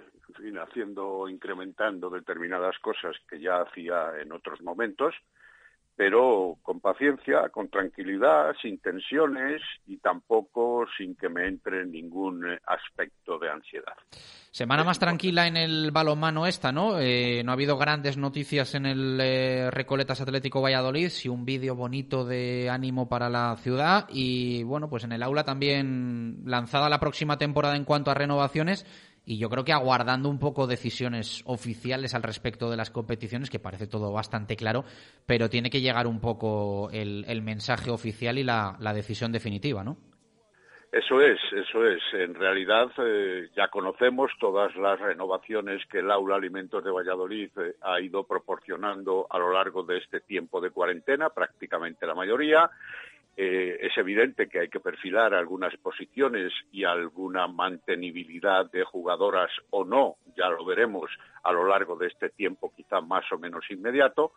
haciendo, 0.60 1.28
incrementando 1.28 2.08
determinadas 2.08 2.78
cosas 2.78 3.16
que 3.28 3.40
ya 3.40 3.60
hacía 3.60 4.12
en 4.20 4.32
otros 4.32 4.62
momentos, 4.62 5.14
pero 5.96 6.58
con 6.62 6.80
paciencia, 6.80 7.48
con 7.50 7.68
tranquilidad, 7.68 8.54
sin 8.60 8.78
tensiones 8.78 9.62
y 9.86 9.98
tampoco 9.98 10.86
sin 10.96 11.14
que 11.14 11.28
me 11.28 11.46
entre 11.46 11.86
ningún 11.86 12.46
eh, 12.46 12.58
aspecto 12.66 13.38
de 13.38 13.50
ansiedad. 13.50 13.94
Semana 14.50 14.84
más 14.84 14.98
tranquila 14.98 15.46
en 15.46 15.56
el 15.56 15.90
balonmano 15.90 16.46
esta, 16.46 16.72
¿no? 16.72 17.00
Eh, 17.00 17.42
no 17.44 17.52
ha 17.52 17.54
habido 17.54 17.76
grandes 17.76 18.16
noticias 18.16 18.74
en 18.74 18.86
el 18.86 19.18
eh, 19.20 19.70
Recoletas 19.70 20.20
Atlético 20.20 20.62
Valladolid, 20.62 21.08
sí 21.08 21.28
un 21.28 21.44
vídeo 21.44 21.74
bonito 21.74 22.24
de 22.24 22.70
ánimo 22.70 23.08
para 23.08 23.28
la 23.28 23.56
ciudad 23.56 24.06
y 24.08 24.62
bueno, 24.64 24.88
pues 24.88 25.04
en 25.04 25.12
el 25.12 25.22
aula 25.22 25.44
también 25.44 26.42
lanzada 26.44 26.88
la 26.88 27.00
próxima 27.00 27.38
temporada 27.38 27.76
en 27.76 27.84
cuanto 27.84 28.10
a 28.10 28.14
renovaciones 28.14 28.84
y 29.26 29.38
yo 29.38 29.48
creo 29.48 29.64
que 29.64 29.72
aguardando 29.72 30.28
un 30.28 30.38
poco 30.38 30.66
decisiones 30.66 31.42
oficiales 31.46 32.14
al 32.14 32.22
respecto 32.22 32.70
de 32.70 32.76
las 32.76 32.90
competiciones, 32.90 33.50
que 33.50 33.58
parece 33.58 33.86
todo 33.86 34.12
bastante 34.12 34.56
claro, 34.56 34.84
pero 35.26 35.48
tiene 35.48 35.70
que 35.70 35.80
llegar 35.80 36.06
un 36.06 36.20
poco 36.20 36.90
el, 36.92 37.42
mensaje 37.42 37.90
oficial 37.90 38.38
y 38.38 38.44
la, 38.44 38.76
decisión 38.94 39.32
definitiva, 39.32 39.82
¿no? 39.82 39.96
Eso 40.92 41.20
es, 41.20 41.40
eso 41.52 41.84
es. 41.84 42.00
En 42.12 42.34
realidad 42.34 42.88
eh, 42.98 43.48
ya 43.56 43.66
conocemos 43.66 44.30
todas 44.38 44.76
las 44.76 45.00
renovaciones 45.00 45.84
que 45.90 45.98
el 45.98 46.10
Aula 46.10 46.36
Alimentos 46.36 46.84
de 46.84 46.92
Valladolid 46.92 47.50
eh, 47.58 47.74
ha 47.82 48.00
ido 48.00 48.22
proporcionando 48.22 49.26
a 49.28 49.40
lo 49.40 49.52
largo 49.52 49.82
de 49.82 49.98
este 49.98 50.20
tiempo 50.20 50.60
de 50.60 50.70
cuarentena, 50.70 51.30
prácticamente 51.30 52.06
la 52.06 52.14
mayoría, 52.14 52.70
eh, 53.36 53.78
es 53.80 53.96
evidente 53.98 54.48
que 54.48 54.60
hay 54.60 54.68
que 54.68 54.80
perfilar 54.80 55.34
algunas 55.34 55.76
posiciones 55.78 56.52
y 56.70 56.84
alguna 56.84 57.46
mantenibilidad 57.48 58.70
de 58.70 58.84
jugadoras 58.84 59.50
o 59.70 59.84
no, 59.84 60.16
ya 60.36 60.48
lo 60.48 60.64
veremos 60.64 61.10
a 61.42 61.52
lo 61.52 61.66
largo 61.66 61.96
de 61.96 62.06
este 62.06 62.30
tiempo 62.30 62.72
quizá 62.76 63.00
más 63.00 63.24
o 63.32 63.38
menos 63.38 63.64
inmediato, 63.70 64.32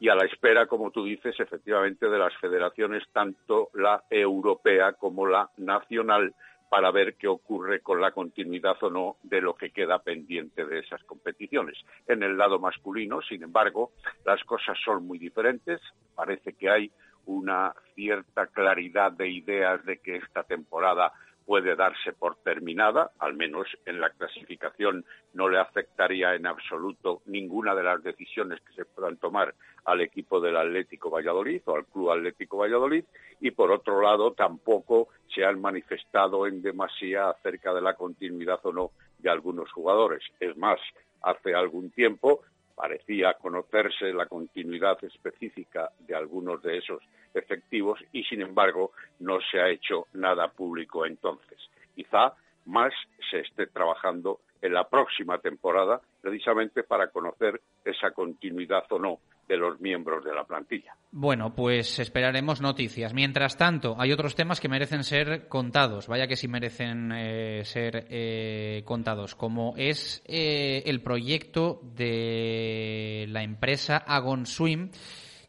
y 0.00 0.08
a 0.08 0.14
la 0.14 0.26
espera, 0.26 0.66
como 0.66 0.92
tú 0.92 1.04
dices, 1.04 1.34
efectivamente 1.40 2.08
de 2.08 2.18
las 2.18 2.36
federaciones, 2.36 3.02
tanto 3.12 3.70
la 3.74 4.04
europea 4.10 4.92
como 4.92 5.26
la 5.26 5.50
nacional, 5.56 6.32
para 6.68 6.90
ver 6.90 7.14
qué 7.14 7.26
ocurre 7.28 7.80
con 7.80 8.00
la 8.00 8.12
continuidad 8.12 8.76
o 8.82 8.90
no 8.90 9.16
de 9.22 9.40
lo 9.40 9.54
que 9.54 9.70
queda 9.70 10.00
pendiente 10.00 10.64
de 10.66 10.80
esas 10.80 11.02
competiciones. 11.04 11.78
En 12.06 12.22
el 12.22 12.36
lado 12.36 12.58
masculino, 12.58 13.22
sin 13.22 13.42
embargo, 13.42 13.92
las 14.24 14.42
cosas 14.44 14.76
son 14.84 15.06
muy 15.06 15.18
diferentes. 15.18 15.80
Parece 16.14 16.52
que 16.52 16.68
hay 16.68 16.92
una 17.28 17.74
cierta 17.94 18.46
claridad 18.46 19.12
de 19.12 19.28
ideas 19.28 19.84
de 19.84 19.98
que 19.98 20.16
esta 20.16 20.42
temporada 20.42 21.12
puede 21.44 21.76
darse 21.76 22.12
por 22.12 22.36
terminada, 22.36 23.12
al 23.18 23.34
menos 23.34 23.66
en 23.86 24.00
la 24.00 24.10
clasificación 24.10 25.04
no 25.32 25.48
le 25.48 25.58
afectaría 25.58 26.34
en 26.34 26.46
absoluto 26.46 27.22
ninguna 27.26 27.74
de 27.74 27.82
las 27.82 28.02
decisiones 28.02 28.60
que 28.60 28.74
se 28.74 28.84
puedan 28.84 29.16
tomar 29.16 29.54
al 29.84 30.02
equipo 30.02 30.40
del 30.40 30.56
Atlético 30.56 31.10
Valladolid 31.10 31.62
o 31.64 31.76
al 31.76 31.86
Club 31.86 32.10
Atlético 32.10 32.58
Valladolid 32.58 33.04
y 33.40 33.50
por 33.50 33.72
otro 33.72 34.02
lado 34.02 34.32
tampoco 34.32 35.08
se 35.34 35.44
han 35.44 35.60
manifestado 35.60 36.46
en 36.46 36.60
demasía 36.60 37.30
acerca 37.30 37.72
de 37.72 37.80
la 37.80 37.94
continuidad 37.94 38.60
o 38.64 38.72
no 38.72 38.90
de 39.18 39.30
algunos 39.30 39.72
jugadores. 39.72 40.22
Es 40.40 40.56
más, 40.56 40.78
hace 41.22 41.54
algún 41.54 41.90
tiempo 41.90 42.42
parecía 42.78 43.34
conocerse 43.34 44.12
la 44.12 44.26
continuidad 44.26 45.02
específica 45.02 45.90
de 45.98 46.14
algunos 46.14 46.62
de 46.62 46.78
esos 46.78 47.02
efectivos 47.34 47.98
y, 48.12 48.22
sin 48.22 48.40
embargo, 48.40 48.92
no 49.18 49.40
se 49.50 49.60
ha 49.60 49.68
hecho 49.68 50.06
nada 50.12 50.46
público 50.46 51.04
entonces. 51.04 51.58
Quizá 51.96 52.34
más 52.66 52.94
se 53.30 53.40
esté 53.40 53.66
trabajando 53.66 54.38
en 54.60 54.72
la 54.72 54.88
próxima 54.88 55.38
temporada 55.38 56.00
precisamente 56.20 56.82
para 56.82 57.08
conocer 57.08 57.60
esa 57.84 58.10
continuidad 58.10 58.84
o 58.90 58.98
no 58.98 59.18
de 59.48 59.56
los 59.56 59.80
miembros 59.80 60.24
de 60.24 60.34
la 60.34 60.44
plantilla. 60.44 60.94
Bueno, 61.10 61.54
pues 61.54 61.98
esperaremos 61.98 62.60
noticias. 62.60 63.14
Mientras 63.14 63.56
tanto, 63.56 63.96
hay 63.98 64.12
otros 64.12 64.34
temas 64.34 64.60
que 64.60 64.68
merecen 64.68 65.04
ser 65.04 65.48
contados, 65.48 66.06
vaya 66.06 66.26
que 66.26 66.36
sí 66.36 66.48
merecen 66.48 67.10
eh, 67.12 67.62
ser 67.64 68.06
eh, 68.10 68.82
contados, 68.84 69.34
como 69.34 69.74
es 69.78 70.22
eh, 70.26 70.82
el 70.84 71.00
proyecto 71.02 71.80
de 71.82 73.24
la 73.30 73.42
empresa 73.42 73.96
Agon 73.96 74.44
Swim, 74.44 74.90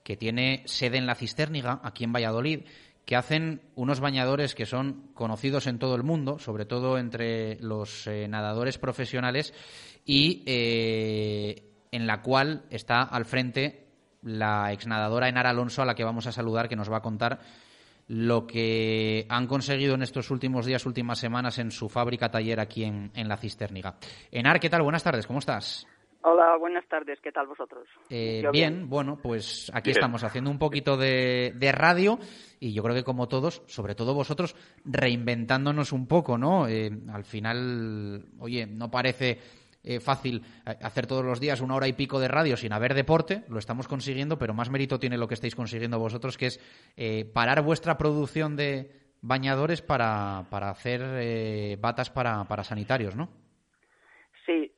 que 0.01 0.15
tiene 0.15 0.63
sede 0.65 0.97
en 0.97 1.05
la 1.05 1.15
Cisterniga, 1.15 1.81
aquí 1.83 2.05
en 2.05 2.13
Valladolid, 2.13 2.61
que 3.05 3.15
hacen 3.15 3.61
unos 3.75 3.99
bañadores 3.99 4.55
que 4.55 4.65
son 4.65 5.09
conocidos 5.13 5.67
en 5.67 5.79
todo 5.79 5.95
el 5.95 6.03
mundo, 6.03 6.39
sobre 6.39 6.65
todo 6.65 6.97
entre 6.97 7.59
los 7.59 8.07
nadadores 8.27 8.77
profesionales, 8.77 9.53
y 10.05 10.43
en 10.45 12.07
la 12.07 12.21
cual 12.21 12.65
está 12.69 13.01
al 13.01 13.25
frente 13.25 13.87
la 14.21 14.71
exnadadora 14.71 15.29
Enar 15.29 15.47
Alonso, 15.47 15.81
a 15.81 15.85
la 15.85 15.95
que 15.95 16.03
vamos 16.03 16.27
a 16.27 16.31
saludar, 16.31 16.69
que 16.69 16.75
nos 16.75 16.91
va 16.91 16.97
a 16.97 17.01
contar 17.01 17.39
lo 18.07 18.47
que 18.47 19.27
han 19.29 19.45
conseguido 19.45 19.93
en 19.93 20.01
estos 20.01 20.31
últimos 20.31 20.65
días, 20.65 20.85
últimas 20.85 21.19
semanas 21.19 21.59
en 21.59 21.71
su 21.71 21.89
fábrica 21.89 22.31
taller 22.31 22.59
aquí 22.59 22.83
en, 22.83 23.11
La 23.13 23.37
Cisterniga. 23.37 23.95
Enar, 24.31 24.59
¿qué 24.59 24.69
tal? 24.69 24.81
Buenas 24.81 25.03
tardes, 25.03 25.27
¿cómo 25.27 25.39
estás? 25.39 25.85
Hola, 26.21 26.57
buenas 26.57 26.85
tardes, 26.87 27.19
¿qué 27.21 27.31
tal 27.31 27.47
vosotros? 27.47 27.87
Eh, 28.09 28.43
bien, 28.51 28.89
bueno, 28.89 29.17
pues 29.21 29.71
aquí 29.73 29.91
estamos 29.91 30.23
haciendo 30.23 30.51
un 30.51 30.59
poquito 30.59 30.97
de, 30.97 31.71
radio 31.71 32.19
y 32.59 32.73
yo 32.73 32.83
creo 32.83 32.95
que 32.95 33.03
como 33.03 33.27
todos, 33.27 33.63
sobre 33.67 33.95
todo 33.95 34.13
vosotros, 34.13 34.55
reinventándonos 34.83 35.93
un 35.93 36.07
poco, 36.07 36.37
¿no? 36.37 36.67
Eh, 36.67 36.91
al 37.13 37.23
final, 37.23 38.25
oye, 38.39 38.67
no 38.67 38.91
parece 38.91 39.39
eh, 39.81 40.01
fácil 40.01 40.43
eh, 40.65 40.75
hacer 40.81 41.07
todos 41.07 41.23
los 41.23 41.39
días 41.39 41.61
una 41.61 41.75
hora 41.75 41.87
y 41.87 41.93
pico 41.93 42.19
de 42.19 42.27
radio 42.27 42.57
sin 42.57 42.73
haber 42.73 42.93
deporte, 42.93 43.43
lo 43.47 43.59
estamos 43.59 43.87
consiguiendo, 43.87 44.37
pero 44.37 44.53
más 44.53 44.69
mérito 44.69 44.99
tiene 44.99 45.17
lo 45.17 45.27
que 45.27 45.35
estáis 45.35 45.55
consiguiendo 45.55 45.97
vosotros, 45.99 46.37
que 46.37 46.47
es 46.47 46.59
eh, 46.97 47.23
parar 47.23 47.63
vuestra 47.63 47.97
producción 47.97 48.57
de 48.57 48.91
bañadores 49.21 49.81
para, 49.81 50.47
para 50.49 50.69
hacer 50.69 51.77
batas 51.79 52.09
para, 52.09 52.43
para 52.45 52.63
sanitarios, 52.63 53.15
¿no? 53.15 53.29
Sí, 54.45 54.71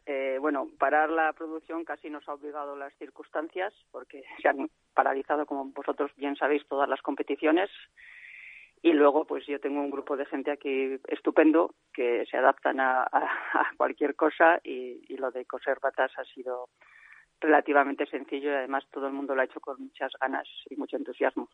bueno, 0.52 0.70
parar 0.78 1.10
la 1.10 1.32
producción 1.32 1.86
casi 1.86 2.10
nos 2.10 2.28
ha 2.28 2.34
obligado 2.34 2.76
las 2.76 2.94
circunstancias, 2.98 3.74
porque 3.90 4.22
se 4.42 4.50
han 4.50 4.70
paralizado, 4.94 5.46
como 5.46 5.64
vosotros 5.72 6.12
bien 6.18 6.36
sabéis, 6.36 6.68
todas 6.68 6.90
las 6.90 7.02
competiciones. 7.02 7.70
Y 8.82 8.92
luego, 8.92 9.24
pues 9.24 9.46
yo 9.48 9.62
tengo 9.62 9.80
un 9.80 9.92
grupo 9.92 10.18
de 10.18 10.26
gente 10.26 10.52
aquí 10.52 11.00
estupendo 11.08 11.76
que 11.94 12.26
se 12.30 12.36
adaptan 12.36 12.82
a, 12.82 13.08
cualquier 13.78 14.16
cosa 14.18 14.60
y, 14.62 15.16
lo 15.16 15.32
de 15.32 15.46
coser 15.46 15.78
batas 15.82 16.12
ha 16.18 16.26
sido 16.26 16.68
relativamente 17.40 18.06
sencillo 18.08 18.52
y 18.52 18.56
además 18.56 18.84
todo 18.92 19.08
el 19.08 19.14
mundo 19.14 19.34
lo 19.34 19.42
ha 19.42 19.46
hecho 19.46 19.62
con 19.62 19.82
muchas 19.82 20.12
ganas 20.20 20.48
y 20.70 20.76
mucho 20.76 20.98
entusiasmo. 20.98 21.48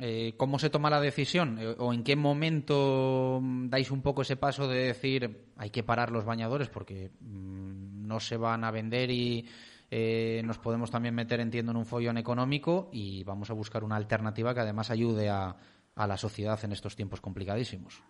Eh, 0.00 0.34
¿Cómo 0.36 0.58
se 0.58 0.70
toma 0.70 0.90
la 0.90 1.00
decisión 1.00 1.58
eh, 1.58 1.74
o 1.78 1.92
en 1.92 2.02
qué 2.02 2.16
momento 2.16 3.40
dais 3.68 3.90
un 3.90 4.02
poco 4.02 4.22
ese 4.22 4.36
paso 4.36 4.66
de 4.66 4.86
decir 4.86 5.52
hay 5.56 5.70
que 5.70 5.84
parar 5.84 6.10
los 6.10 6.24
bañadores 6.24 6.68
porque 6.68 7.10
mm, 7.20 7.91
no 8.12 8.20
se 8.20 8.36
van 8.36 8.62
a 8.64 8.70
vender 8.70 9.10
y 9.10 9.48
eh, 9.90 10.42
nos 10.44 10.58
podemos 10.58 10.90
también 10.90 11.14
meter, 11.14 11.40
entiendo, 11.40 11.72
en 11.72 11.78
un 11.78 11.86
follón 11.86 12.18
económico 12.18 12.90
y 12.92 13.24
vamos 13.24 13.50
a 13.50 13.54
buscar 13.54 13.84
una 13.84 13.96
alternativa 13.96 14.52
que 14.52 14.60
además 14.60 14.90
ayude 14.90 15.30
a, 15.30 15.56
a 15.96 16.06
la 16.06 16.16
sociedad 16.16 16.58
en 16.64 16.72
estos 16.72 16.94
tiempos 16.94 17.20
complicadísimos? 17.20 18.02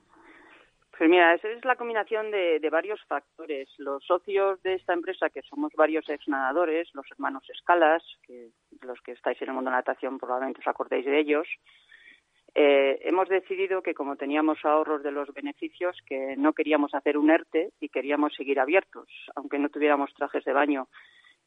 Pues 0.96 1.08
mira, 1.10 1.34
esa 1.34 1.48
es 1.48 1.64
la 1.64 1.76
combinación 1.76 2.30
de, 2.30 2.68
varios 2.70 3.00
factores. 3.06 3.68
Los 3.78 4.04
socios 4.04 4.62
de 4.62 4.74
esta 4.74 4.92
empresa, 4.92 5.30
que 5.30 5.42
somos 5.42 5.72
varios 5.74 6.08
ex 6.08 6.28
nadadores, 6.28 6.88
los 6.94 7.06
hermanos 7.10 7.42
Escalas, 7.50 8.02
que 8.22 8.50
los 8.82 9.00
que 9.00 9.12
estáis 9.12 9.40
en 9.42 9.48
el 9.48 9.54
mundo 9.54 9.70
de 9.70 9.76
natación 9.76 10.18
probablemente 10.18 10.60
os 10.60 10.66
acordéis 10.68 11.04
de 11.04 11.18
ellos, 11.18 11.48
eh, 12.54 13.00
hemos 13.02 13.28
decidido 13.28 13.82
que 13.82 13.94
como 13.94 14.16
teníamos 14.16 14.58
ahorros 14.64 15.02
de 15.02 15.10
los 15.10 15.32
beneficios, 15.32 15.96
que 16.06 16.36
no 16.36 16.52
queríamos 16.52 16.94
hacer 16.94 17.16
un 17.16 17.30
ERTE 17.30 17.72
y 17.80 17.88
queríamos 17.88 18.34
seguir 18.34 18.60
abiertos, 18.60 19.08
aunque 19.34 19.58
no 19.58 19.68
tuviéramos 19.68 20.12
trajes 20.14 20.44
de 20.44 20.52
baño. 20.52 20.88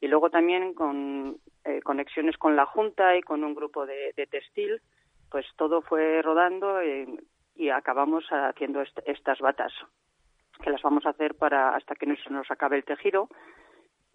Y 0.02 0.08
luego 0.08 0.30
también 0.30 0.74
con 0.74 1.38
eh, 1.64 1.82
conexiones 1.82 2.38
con 2.38 2.56
la 2.56 2.66
Junta 2.66 3.16
y 3.16 3.22
con 3.22 3.44
un 3.44 3.56
grupo 3.56 3.86
de 3.86 4.28
textil, 4.30 4.82
pues 5.30 5.46
todo 5.58 5.82
fue 5.82 6.22
rodando 6.22 6.82
y, 6.84 7.20
acabamos 7.70 8.26
haciendo 8.30 8.82
estas 8.82 9.40
batas 9.40 9.74
que 10.62 10.70
las 10.70 10.82
vamos 10.82 11.06
a 11.06 11.10
hacer 11.10 11.36
para 11.36 11.76
hasta 11.76 11.96
que 11.96 12.06
no 12.06 12.16
se 12.16 12.30
nos 12.30 12.50
acabe 12.52 12.78
el 12.78 12.84
tejido 12.84 13.28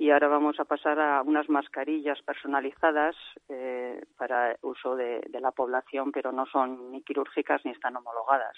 y 0.01 0.11
ahora 0.11 0.29
vamos 0.29 0.59
a 0.59 0.65
pasar 0.65 0.99
a 0.99 1.21
unas 1.21 1.51
mascarillas 1.51 2.19
personalizadas 2.23 3.15
eh, 3.51 4.03
para 4.17 4.57
uso 4.63 4.97
de, 4.97 5.21
la 5.39 5.51
población, 5.51 6.11
pero 6.11 6.33
no 6.33 6.47
son 6.47 6.91
ni 6.91 7.03
quirúrgicas 7.03 7.63
ni 7.67 7.73
están 7.73 7.97
homologadas. 7.97 8.57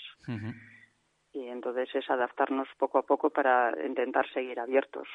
Y 1.33 1.48
entonces 1.48 1.92
es 1.96 2.09
adaptarnos 2.09 2.68
poco 2.78 2.98
a 2.98 3.02
poco 3.02 3.31
para 3.31 3.74
intentar 3.85 4.24
seguir 4.33 4.61
abiertos. 4.61 5.09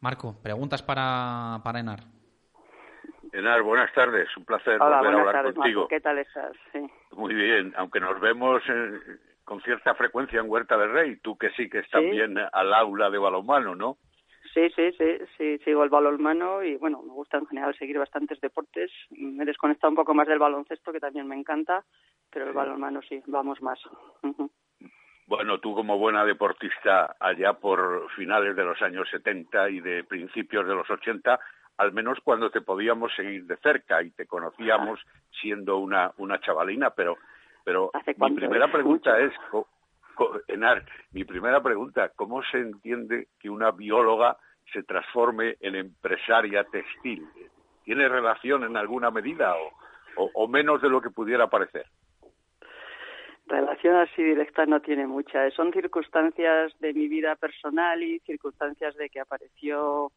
Marco, 0.00 0.34
preguntas 0.42 0.82
para, 0.82 1.60
para 1.62 1.78
Enar. 1.78 2.00
Enar, 3.32 3.62
buenas 3.62 3.92
tardes. 3.94 4.28
Un 4.36 4.46
placer 4.46 4.80
volver 4.80 5.14
a 5.14 5.20
hablar 5.20 5.54
contigo. 5.54 5.86
¿Qué 5.86 6.00
tal 6.00 6.18
estás? 6.18 6.56
Muy 7.12 7.34
bien, 7.34 7.72
aunque 7.76 8.00
nos 8.00 8.18
vemos 8.18 8.64
eh, 8.68 8.98
con 9.44 9.60
cierta 9.62 9.94
frecuencia 9.94 10.40
en 10.40 10.50
Huerta 10.50 10.76
del 10.76 10.90
Rey, 10.90 11.16
tú 11.18 11.38
que 11.38 11.50
sí 11.50 11.70
que 11.70 11.78
estás 11.78 12.02
bien 12.02 12.36
al 12.52 12.74
aula 12.74 13.10
de 13.10 13.18
balonmano, 13.18 13.76
¿no? 13.76 13.96
Sí, 14.58 14.70
sí, 14.74 14.90
sí, 14.98 15.24
sí, 15.36 15.58
sigo 15.58 15.84
el 15.84 15.88
balonmano 15.88 16.64
y 16.64 16.76
bueno, 16.78 17.00
me 17.04 17.12
gusta 17.12 17.38
en 17.38 17.46
general 17.46 17.76
seguir 17.76 17.96
bastantes 17.96 18.40
deportes. 18.40 18.90
Me 19.10 19.44
he 19.44 19.46
desconectado 19.46 19.90
un 19.90 19.94
poco 19.94 20.14
más 20.14 20.26
del 20.26 20.40
baloncesto, 20.40 20.90
que 20.90 20.98
también 20.98 21.28
me 21.28 21.36
encanta, 21.36 21.84
pero 22.28 22.48
el 22.48 22.52
balonmano 22.52 23.00
sí, 23.02 23.22
vamos 23.28 23.62
más. 23.62 23.78
Bueno, 25.28 25.60
tú 25.60 25.74
como 25.74 25.96
buena 25.98 26.24
deportista 26.24 27.14
allá 27.20 27.52
por 27.52 28.10
finales 28.16 28.56
de 28.56 28.64
los 28.64 28.82
años 28.82 29.06
70 29.10 29.70
y 29.70 29.80
de 29.80 30.02
principios 30.02 30.66
de 30.66 30.74
los 30.74 30.90
80, 30.90 31.38
al 31.76 31.92
menos 31.92 32.18
cuando 32.24 32.50
te 32.50 32.62
podíamos 32.62 33.14
seguir 33.14 33.44
de 33.44 33.58
cerca 33.58 34.02
y 34.02 34.10
te 34.10 34.26
conocíamos 34.26 34.98
siendo 35.40 35.76
una, 35.76 36.10
una 36.16 36.40
chavalina, 36.40 36.90
pero, 36.90 37.16
pero 37.62 37.92
mi 38.16 38.34
primera 38.34 38.72
pregunta 38.72 39.20
es, 39.20 39.32
Enar, 40.48 40.84
mi 41.12 41.24
primera 41.24 41.62
pregunta, 41.62 42.10
¿cómo 42.16 42.42
se 42.50 42.58
entiende 42.58 43.28
que 43.38 43.50
una 43.50 43.70
bióloga 43.70 44.36
se 44.72 44.82
transforme 44.82 45.56
en 45.60 45.76
empresaria 45.76 46.64
textil? 46.64 47.26
¿Tiene 47.84 48.08
relación 48.08 48.64
en 48.64 48.76
alguna 48.76 49.10
medida 49.10 49.54
o, 50.16 50.30
o, 50.34 50.48
menos 50.48 50.82
de 50.82 50.90
lo 50.90 51.00
que 51.00 51.10
pudiera 51.10 51.46
parecer? 51.48 51.86
Relación 53.46 53.96
así 53.96 54.22
directa 54.22 54.66
no 54.66 54.80
tiene 54.80 55.06
mucha. 55.06 55.50
Son 55.52 55.72
circunstancias 55.72 56.78
de 56.80 56.92
mi 56.92 57.08
vida 57.08 57.34
personal 57.36 58.02
y 58.02 58.18
circunstancias 58.20 58.94
de 58.96 59.08
que 59.08 59.20
apareció 59.20 60.12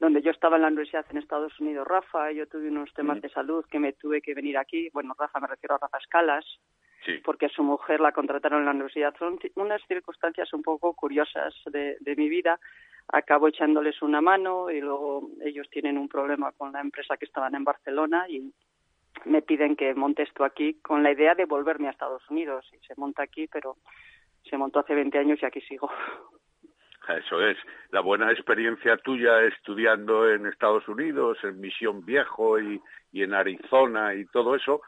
donde 0.00 0.22
yo 0.22 0.30
estaba 0.30 0.56
en 0.56 0.62
la 0.62 0.68
universidad 0.68 1.04
en 1.10 1.18
Estados 1.18 1.60
Unidos, 1.60 1.86
Rafa, 1.86 2.32
yo 2.32 2.46
tuve 2.46 2.68
unos 2.68 2.92
temas 2.94 3.20
de 3.20 3.28
salud 3.28 3.66
que 3.70 3.78
me 3.78 3.92
tuve 3.92 4.22
que 4.22 4.32
venir 4.32 4.56
aquí, 4.56 4.88
bueno, 4.94 5.14
Rafa 5.16 5.40
me 5.40 5.46
refiero 5.46 5.74
a 5.74 5.78
Rafa 5.78 5.98
Escalas, 5.98 6.46
porque 7.24 7.46
a 7.46 7.50
su 7.50 7.62
mujer 7.62 8.00
la 8.00 8.12
contrataron 8.12 8.60
en 8.60 8.64
la 8.66 8.70
universidad. 8.72 9.14
Son 9.18 9.38
unas 9.56 9.82
circunstancias 9.86 10.52
un 10.52 10.62
poco 10.62 10.94
curiosas 10.94 11.54
de, 11.66 11.96
mi 12.16 12.28
vida. 12.28 12.58
Acabo 13.12 13.48
echándoles 13.48 14.02
una 14.02 14.20
mano 14.20 14.70
y 14.70 14.80
luego 14.80 15.30
ellos 15.44 15.68
tienen 15.70 15.98
un 15.98 16.08
problema 16.08 16.52
con 16.52 16.72
la 16.72 16.80
empresa 16.80 17.16
que 17.16 17.24
estaban 17.24 17.54
en 17.54 17.64
Barcelona 17.64 18.26
y 18.28 18.52
me 19.24 19.42
piden 19.42 19.76
que 19.76 19.94
monte 19.94 20.22
esto 20.22 20.44
aquí 20.44 20.74
con 20.80 21.02
la 21.02 21.12
idea 21.12 21.34
de 21.34 21.44
volverme 21.44 21.88
a 21.88 21.90
Estados 21.90 22.22
Unidos. 22.30 22.66
Y 22.72 22.78
se 22.86 22.94
monta 22.96 23.22
aquí, 23.22 23.46
pero 23.48 23.76
se 24.48 24.56
montó 24.56 24.80
hace 24.80 24.94
20 24.94 25.18
años 25.18 25.38
y 25.42 25.46
aquí 25.46 25.60
sigo. 25.62 25.90
Eso 27.08 27.40
es. 27.44 27.56
La 27.90 28.00
buena 28.00 28.30
experiencia 28.30 28.96
tuya 28.98 29.42
estudiando 29.42 30.30
en 30.30 30.46
Estados 30.46 30.86
Unidos, 30.86 31.38
en 31.42 31.60
Misión 31.60 32.04
Viejo 32.04 32.60
y, 32.60 32.80
en 33.12 33.34
Arizona 33.34 34.14
y 34.14 34.26
todo 34.26 34.54
eso, 34.54 34.82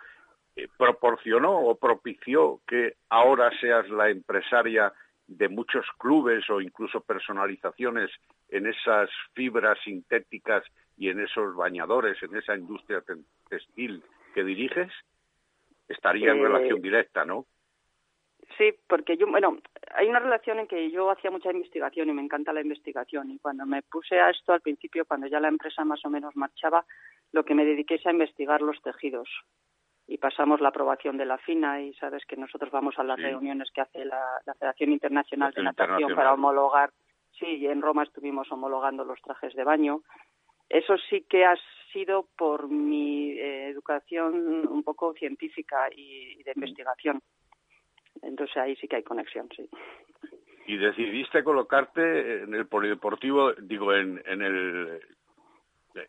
eh, 0.54 0.68
proporcionó 0.76 1.58
o 1.58 1.76
propició 1.76 2.60
que 2.66 2.94
ahora 3.08 3.50
seas 3.58 3.88
la 3.88 4.10
empresaria 4.10 4.92
de 5.36 5.48
muchos 5.48 5.86
clubes 5.98 6.48
o 6.50 6.60
incluso 6.60 7.00
personalizaciones 7.00 8.10
en 8.48 8.66
esas 8.66 9.10
fibras 9.34 9.78
sintéticas 9.84 10.64
y 10.96 11.08
en 11.08 11.20
esos 11.20 11.54
bañadores, 11.56 12.22
en 12.22 12.36
esa 12.36 12.56
industria 12.56 13.02
textil 13.48 14.02
que 14.34 14.44
diriges? 14.44 14.92
Estaría 15.88 16.32
en 16.32 16.38
Eh, 16.38 16.42
relación 16.42 16.80
directa, 16.80 17.24
¿no? 17.24 17.46
Sí, 18.58 18.74
porque 18.86 19.16
yo, 19.16 19.26
bueno, 19.26 19.58
hay 19.94 20.08
una 20.08 20.18
relación 20.18 20.58
en 20.58 20.66
que 20.66 20.90
yo 20.90 21.10
hacía 21.10 21.30
mucha 21.30 21.50
investigación 21.50 22.08
y 22.08 22.12
me 22.12 22.22
encanta 22.22 22.52
la 22.52 22.60
investigación. 22.60 23.30
Y 23.30 23.38
cuando 23.38 23.64
me 23.66 23.82
puse 23.82 24.20
a 24.20 24.30
esto 24.30 24.52
al 24.52 24.60
principio, 24.60 25.04
cuando 25.06 25.26
ya 25.26 25.40
la 25.40 25.48
empresa 25.48 25.84
más 25.84 26.04
o 26.04 26.10
menos 26.10 26.36
marchaba, 26.36 26.84
lo 27.32 27.44
que 27.44 27.54
me 27.54 27.64
dediqué 27.64 27.94
es 27.94 28.06
a 28.06 28.10
investigar 28.10 28.60
los 28.60 28.80
tejidos. 28.82 29.28
Y 30.12 30.18
pasamos 30.18 30.60
la 30.60 30.68
aprobación 30.68 31.16
de 31.16 31.24
la 31.24 31.38
FINA 31.38 31.80
y 31.80 31.94
sabes 31.94 32.22
que 32.26 32.36
nosotros 32.36 32.70
vamos 32.70 32.98
a 32.98 33.02
las 33.02 33.16
Sí. 33.16 33.22
reuniones 33.22 33.70
que 33.72 33.80
hace 33.80 34.04
la, 34.04 34.22
la 34.44 34.52
Federación 34.52 34.92
Internacional 34.92 35.54
de 35.54 35.62
Natación 35.62 36.14
para 36.14 36.34
homologar. 36.34 36.90
Sí, 37.38 37.46
y 37.46 37.66
en 37.66 37.80
Roma 37.80 38.02
estuvimos 38.02 38.52
homologando 38.52 39.04
los 39.06 39.18
trajes 39.22 39.54
de 39.54 39.64
baño. 39.64 40.02
Eso 40.68 40.98
sí 41.08 41.24
que 41.30 41.46
ha 41.46 41.56
sido 41.94 42.28
por 42.36 42.68
mi 42.68 43.30
eh, 43.32 43.68
educación 43.68 44.66
un 44.68 44.82
poco 44.82 45.14
científica 45.14 45.88
y, 45.90 46.38
y 46.38 46.42
de 46.42 46.52
investigación. 46.56 47.22
Entonces 48.20 48.54
ahí 48.58 48.76
sí 48.76 48.88
que 48.88 48.96
hay 48.96 49.02
conexión, 49.02 49.48
sí. 49.56 49.66
y 50.66 50.76
decidiste 50.76 51.42
colocarte 51.42 52.42
en 52.42 52.54
el 52.54 52.66
polideportivo, 52.66 53.54
digo, 53.54 53.94
en, 53.94 54.22
en 54.26 54.42
el 54.42 55.00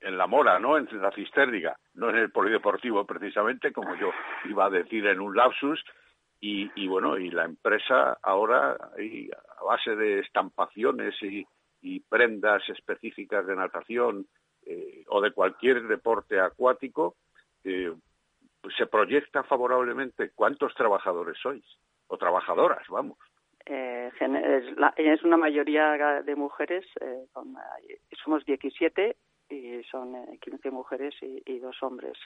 en 0.01 0.17
la 0.17 0.27
Mora, 0.27 0.59
¿no? 0.59 0.77
En 0.77 0.87
la 1.01 1.11
Cistérdiga, 1.11 1.77
no 1.95 2.09
en 2.09 2.17
el 2.17 2.31
polideportivo 2.31 3.05
precisamente, 3.05 3.71
como 3.71 3.95
yo 3.95 4.11
iba 4.45 4.65
a 4.65 4.69
decir 4.69 5.05
en 5.07 5.19
un 5.19 5.35
lapsus, 5.35 5.83
y, 6.39 6.69
y 6.75 6.87
bueno, 6.87 7.17
y 7.17 7.29
la 7.31 7.45
empresa 7.45 8.17
ahora, 8.21 8.71
a 8.73 9.63
base 9.63 9.95
de 9.95 10.19
estampaciones 10.19 11.15
y, 11.21 11.45
prendas 12.09 12.67
específicas 12.69 13.45
de 13.45 13.55
natación 13.55 14.25
eh, 14.65 15.03
o 15.07 15.19
de 15.21 15.31
cualquier 15.31 15.83
deporte 15.83 16.39
acuático, 16.39 17.15
eh, 17.63 17.93
pues 18.61 18.75
se 18.75 18.85
proyecta 18.87 19.43
favorablemente. 19.43 20.31
¿Cuántos 20.35 20.73
trabajadores 20.75 21.37
sois? 21.41 21.65
O 22.07 22.17
trabajadoras, 22.17 22.85
vamos. 22.87 23.17
Eh, 23.65 24.11
es, 24.19 24.77
la- 24.77 24.93
es 24.97 25.23
una 25.23 25.37
mayoría 25.37 26.21
de 26.23 26.35
mujeres, 26.35 26.85
eh, 27.01 27.25
con, 27.33 27.55
eh, 27.87 27.99
somos 28.23 28.45
17 28.45 29.15
y 29.49 29.83
son 29.83 30.15
eh, 30.15 30.39
15 30.41 30.71
mujeres 30.71 31.13
y, 31.21 31.41
y 31.45 31.59
dos 31.59 31.81
hombres. 31.83 32.17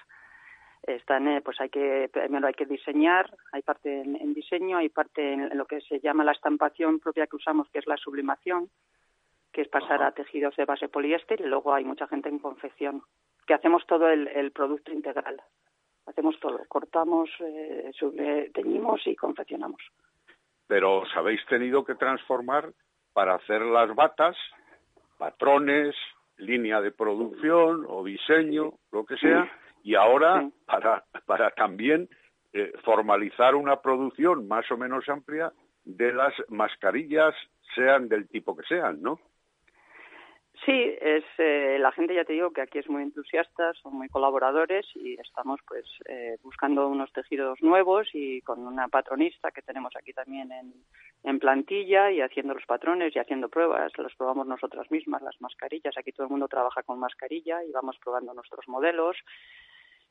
Están, 0.83 1.27
eh, 1.27 1.41
pues 1.41 1.59
hay 1.59 1.69
que, 1.69 2.09
primero 2.11 2.47
hay 2.47 2.53
que 2.53 2.65
diseñar, 2.65 3.29
hay 3.51 3.61
parte 3.61 4.01
en, 4.01 4.15
en 4.15 4.33
diseño, 4.33 4.77
hay 4.77 4.89
parte 4.89 5.33
en, 5.33 5.57
lo 5.57 5.65
que 5.65 5.81
se 5.81 5.99
llama 5.99 6.23
la 6.23 6.31
estampación 6.33 6.99
propia 6.99 7.27
que 7.27 7.35
usamos, 7.35 7.67
que 7.69 7.79
es 7.79 7.87
la 7.87 7.97
sublimación, 7.97 8.69
que 9.51 9.61
es 9.61 9.67
pasar 9.69 10.03
a 10.03 10.11
tejidos 10.11 10.55
de 10.55 10.65
base 10.65 10.87
poliéster, 10.87 11.41
y 11.41 11.45
luego 11.45 11.73
hay 11.73 11.83
mucha 11.83 12.07
gente 12.07 12.29
en 12.29 12.39
confección, 12.39 13.01
que 13.47 13.53
hacemos 13.55 13.85
todo 13.87 14.07
el, 14.09 14.27
el 14.27 14.51
producto 14.51 14.91
integral. 14.91 15.41
Hacemos 16.05 16.39
todo, 16.39 16.59
cortamos, 16.69 17.29
eh, 17.41 17.91
suble- 17.99 18.51
teñimos 18.53 19.05
y 19.07 19.15
confeccionamos. 19.15 19.81
pero 20.67 20.99
os 20.99 21.15
habéis 21.15 21.43
tenido 21.47 21.83
que 21.83 21.95
transformar 21.95 22.71
para 23.13 23.35
hacer 23.35 23.61
las 23.61 23.93
batas, 23.95 24.37
patrones, 25.17 25.95
línea 26.37 26.81
de 26.81 26.91
producción 26.91 27.85
o 27.87 28.03
diseño, 28.03 28.73
lo 28.91 29.05
que 29.05 29.17
sea, 29.17 29.51
y 29.83 29.95
ahora 29.95 30.49
para, 30.65 31.03
para 31.25 31.51
también 31.51 32.09
eh, 32.53 32.71
formalizar 32.83 33.55
una 33.55 33.81
producción 33.81 34.47
más 34.47 34.69
o 34.71 34.77
menos 34.77 35.07
amplia 35.09 35.51
de 35.85 36.13
las 36.13 36.33
mascarillas, 36.49 37.33
sean 37.75 38.09
del 38.09 38.27
tipo 38.27 38.55
que 38.55 38.63
sean, 38.63 39.01
¿no? 39.01 39.19
Sí, 40.67 40.97
es 40.99 41.23
eh, 41.37 41.77
la 41.79 41.93
gente 41.93 42.13
ya 42.13 42.25
te 42.25 42.33
digo 42.33 42.51
que 42.51 42.59
aquí 42.59 42.77
es 42.79 42.89
muy 42.89 43.01
entusiasta, 43.01 43.71
son 43.75 43.93
muy 43.93 44.09
colaboradores 44.09 44.85
y 44.95 45.13
estamos 45.13 45.61
pues 45.65 45.85
eh, 46.09 46.35
buscando 46.43 46.89
unos 46.89 47.09
tejidos 47.13 47.61
nuevos 47.61 48.09
y 48.11 48.41
con 48.41 48.59
una 48.67 48.89
patronista 48.89 49.51
que 49.51 49.61
tenemos 49.61 49.95
aquí 49.95 50.11
también 50.11 50.51
en, 50.51 50.73
en 51.23 51.39
plantilla 51.39 52.11
y 52.11 52.19
haciendo 52.19 52.53
los 52.53 52.65
patrones 52.65 53.15
y 53.15 53.19
haciendo 53.19 53.47
pruebas, 53.47 53.97
los 53.97 54.13
probamos 54.15 54.45
nosotras 54.45 54.91
mismas 54.91 55.21
las 55.21 55.39
mascarillas, 55.39 55.97
aquí 55.97 56.11
todo 56.11 56.25
el 56.25 56.31
mundo 56.31 56.49
trabaja 56.49 56.83
con 56.83 56.99
mascarilla 56.99 57.63
y 57.63 57.71
vamos 57.71 57.97
probando 58.03 58.33
nuestros 58.33 58.67
modelos. 58.67 59.15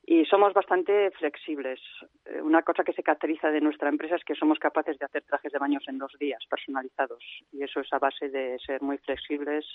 Y 0.07 0.25
somos 0.25 0.53
bastante 0.53 1.11
flexibles. 1.11 1.79
Eh, 2.25 2.41
Una 2.41 2.63
cosa 2.63 2.83
que 2.83 2.93
se 2.93 3.03
caracteriza 3.03 3.51
de 3.51 3.61
nuestra 3.61 3.89
empresa 3.89 4.15
es 4.15 4.23
que 4.23 4.33
somos 4.33 4.57
capaces 4.57 4.97
de 4.97 5.05
hacer 5.05 5.21
trajes 5.21 5.51
de 5.51 5.59
baños 5.59 5.83
en 5.87 5.99
dos 5.99 6.13
días 6.19 6.43
personalizados 6.49 7.23
y 7.51 7.61
eso 7.61 7.81
es 7.81 7.93
a 7.93 7.99
base 7.99 8.29
de 8.29 8.57
ser 8.65 8.81
muy 8.81 8.97
flexibles 8.97 9.67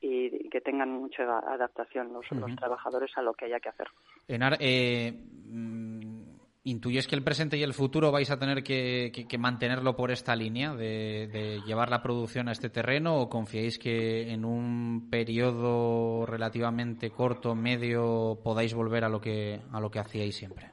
y 0.00 0.48
que 0.48 0.60
tengan 0.60 0.90
mucha 0.90 1.22
adaptación 1.40 2.12
los, 2.12 2.24
los 2.32 2.54
trabajadores 2.56 3.10
a 3.16 3.22
lo 3.22 3.34
que 3.34 3.44
haya 3.46 3.60
que 3.60 3.68
hacer. 3.68 3.86
Enar, 4.28 4.56
eh, 4.60 5.12
mm, 5.46 6.22
¿intuyes 6.64 7.06
que 7.08 7.16
el 7.16 7.24
presente 7.24 7.56
y 7.56 7.62
el 7.62 7.74
futuro 7.74 8.10
vais 8.12 8.30
a 8.30 8.38
tener 8.38 8.62
que, 8.62 9.10
que- 9.14 9.26
que 9.26 9.38
mantenerlo 9.38 9.96
por 9.96 10.10
esta 10.10 10.34
línea 10.36 10.74
de, 10.74 11.26
de 11.32 11.60
llevar 11.66 11.90
la 11.90 12.02
producción 12.02 12.48
a 12.48 12.52
este 12.52 12.70
terreno 12.70 13.16
o 13.16 13.28
confiáis 13.28 13.78
que 13.78 14.30
en 14.32 14.44
un 14.44 15.08
periodo 15.10 16.26
relativamente 16.26 17.10
corto, 17.10 17.54
medio, 17.54 18.38
podáis 18.44 18.74
volver 18.74 19.04
a 19.04 19.08
lo 19.08 19.20
que, 19.20 19.60
a 19.72 19.80
lo 19.80 19.90
que 19.90 19.98
hacíais 19.98 20.36
siempre? 20.36 20.72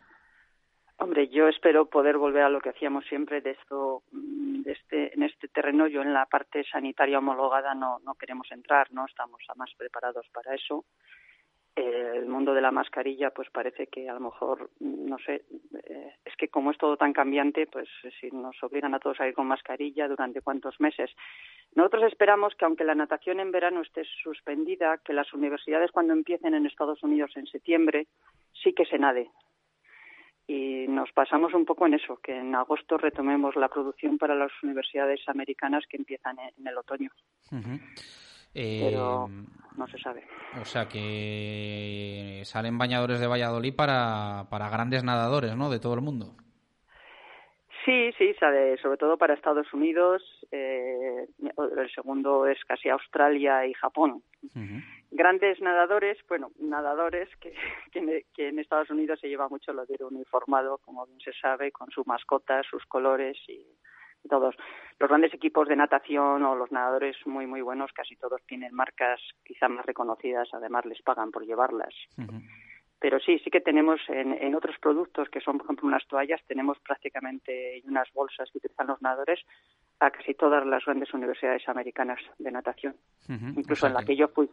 Hombre, 1.00 1.28
yo 1.28 1.48
espero 1.48 1.86
poder 1.86 2.18
volver 2.18 2.42
a 2.42 2.50
lo 2.50 2.60
que 2.60 2.70
hacíamos 2.70 3.06
siempre 3.06 3.40
de 3.42 3.52
esto, 3.52 4.02
mm, 4.12 4.64
de 4.64 4.72
este, 4.72 5.14
en 5.14 5.22
este 5.22 5.48
terreno. 5.48 5.86
Yo 5.88 6.02
en 6.02 6.12
la 6.12 6.26
parte 6.26 6.64
sanitaria 6.64 7.20
homologada 7.20 7.76
no, 7.76 8.00
no 8.00 8.16
queremos 8.16 8.52
entrar, 8.52 8.92
no 8.92 9.06
estamos 9.06 9.40
más 9.56 9.70
preparados 9.78 10.26
para 10.34 10.56
eso. 10.56 10.86
Eh, 11.76 12.14
el 12.16 12.26
mundo 12.26 12.56
de 12.56 12.62
la 12.62 12.72
mascarilla, 12.72 13.30
pues 13.30 13.48
parece 13.52 13.86
que 13.86 14.10
a 14.10 14.14
lo 14.16 14.22
mejor, 14.22 14.72
mm, 14.80 15.06
no 15.08 15.20
sé, 15.20 15.44
eh, 15.84 16.16
es 16.26 16.36
que 16.36 16.48
como 16.48 16.72
es 16.72 16.78
todo 16.80 16.98
tan 16.98 17.14
cambiante, 17.14 17.68
pues 17.68 17.88
si 18.20 18.32
nos 18.32 18.56
obligan 18.64 18.96
a 18.96 19.00
todos 19.00 19.20
a 19.20 19.28
ir 19.28 19.36
con 19.36 19.46
mascarilla, 19.46 20.08
¿durante 20.08 20.42
cuántos 20.42 20.80
meses? 20.80 21.12
Nosotros 21.76 22.06
esperamos 22.12 22.56
que 22.56 22.66
aunque 22.66 22.84
la 22.84 22.96
natación 22.96 23.40
en 23.40 23.52
verano 23.52 23.82
esté 23.82 24.04
suspendida, 24.24 24.98
que 25.06 25.14
las 25.14 25.32
universidades 25.32 25.92
cuando 25.92 26.14
empiecen 26.14 26.56
en 26.56 26.66
Estados 26.66 27.04
Unidos 27.04 27.34
en 27.36 27.46
septiembre, 27.46 28.08
sí 28.64 28.74
que 28.74 28.86
se 28.86 28.98
nade 28.98 29.30
y 30.48 30.88
nos 30.88 31.12
pasamos 31.12 31.54
un 31.54 31.66
poco 31.66 31.86
en 31.86 31.96
eso, 31.96 32.20
que 32.24 32.38
en 32.38 32.56
agosto 32.56 32.98
retomemos 32.98 33.56
la 33.58 33.68
producción 33.68 34.18
para 34.18 34.34
las 34.34 34.52
universidades 34.64 35.20
americanas 35.28 35.84
que 35.90 35.98
empiezan 35.98 36.38
en, 36.40 36.66
el 36.66 36.78
otoño. 36.78 37.12
Eh, 38.54 38.82
pero 38.90 39.28
no 39.76 39.88
se 39.88 40.00
sabe. 40.00 40.26
O 40.62 40.66
sea 40.66 40.88
que 40.88 42.42
salen 42.46 42.78
bañadores 42.78 43.20
de 43.20 43.28
Valladolid 43.28 43.76
para, 43.76 44.48
para 44.50 44.70
grandes 44.70 45.04
nadadores, 45.04 45.56
¿no? 45.58 45.70
De 45.70 45.80
todo 45.80 45.96
el 45.96 46.02
mundo. 46.02 46.36
Sí, 47.88 48.12
sí, 48.18 48.34
sabe, 48.38 48.78
sobre 48.82 48.98
todo 48.98 49.18
para 49.18 49.34
Estados 49.34 49.72
Unidos, 49.74 50.22
eh, 50.52 51.26
el 51.40 51.90
segundo 51.96 52.46
es 52.46 52.58
casi 52.66 52.90
Australia 52.90 53.66
y 53.66 53.74
Japón. 53.74 54.24
Grandes 55.12 55.62
nadadores, 55.62 56.18
bueno, 56.28 56.52
nadadores 56.60 57.30
que, 57.38 57.54
que, 57.92 58.00
en- 58.00 58.24
que 58.34 58.50
en 58.50 58.60
Estados 58.60 58.90
Unidos 58.90 59.20
se 59.20 59.30
lleva 59.30 59.48
mucho 59.50 59.74
lo 59.74 59.86
de 59.86 59.94
ir 59.94 60.04
uniformado, 60.04 60.78
como 60.80 61.06
bien 61.06 61.20
se 61.22 61.34
sabe, 61.34 61.72
con 61.72 61.90
su 61.92 62.04
mascota, 62.06 62.62
sus 62.64 62.86
colores 62.86 63.38
y 63.48 63.66
todos. 64.28 64.56
Los 65.00 65.08
grandes 65.10 65.34
equipos 65.34 65.70
de 65.70 65.76
natación 65.78 66.44
o 66.44 66.56
los 66.56 66.72
nadadores 66.72 67.16
muy, 67.26 67.48
muy 67.48 67.62
buenos, 67.62 67.94
casi 67.94 68.18
todos 68.18 68.42
tienen 68.46 68.74
marcas 68.74 69.22
quizá 69.46 69.70
más 69.70 69.86
reconocidas, 69.86 70.50
además 70.54 70.86
les 70.86 71.02
pagan 71.02 71.32
por 71.32 71.46
llevarlas. 71.46 71.94
Pero 73.00 73.20
sí, 73.20 73.38
sí 73.40 73.50
que 73.52 73.62
tenemos 73.62 74.02
en, 74.10 74.34
en 74.34 74.56
otros 74.56 74.76
productos, 74.80 75.30
que 75.30 75.40
son, 75.40 75.58
por 75.60 75.66
ejemplo, 75.68 75.88
unas 75.88 76.06
toallas, 76.08 76.42
tenemos 76.48 76.80
prácticamente 76.80 77.82
unas 77.86 78.12
bolsas 78.12 78.50
que 78.52 78.58
utilizan 78.58 78.88
los 78.88 79.02
nadadores 79.02 79.40
a 80.00 80.10
casi 80.12 80.34
todas 80.34 80.66
las 80.66 80.84
grandes 80.84 81.14
universidades 81.14 81.70
americanas 81.70 82.20
de 82.40 82.52
natación, 82.52 82.96
incluso 83.56 83.82
sea 83.82 83.90
en 83.90 83.94
la 83.94 84.00
que 84.04 84.16
yo 84.18 84.28
fui. 84.30 84.50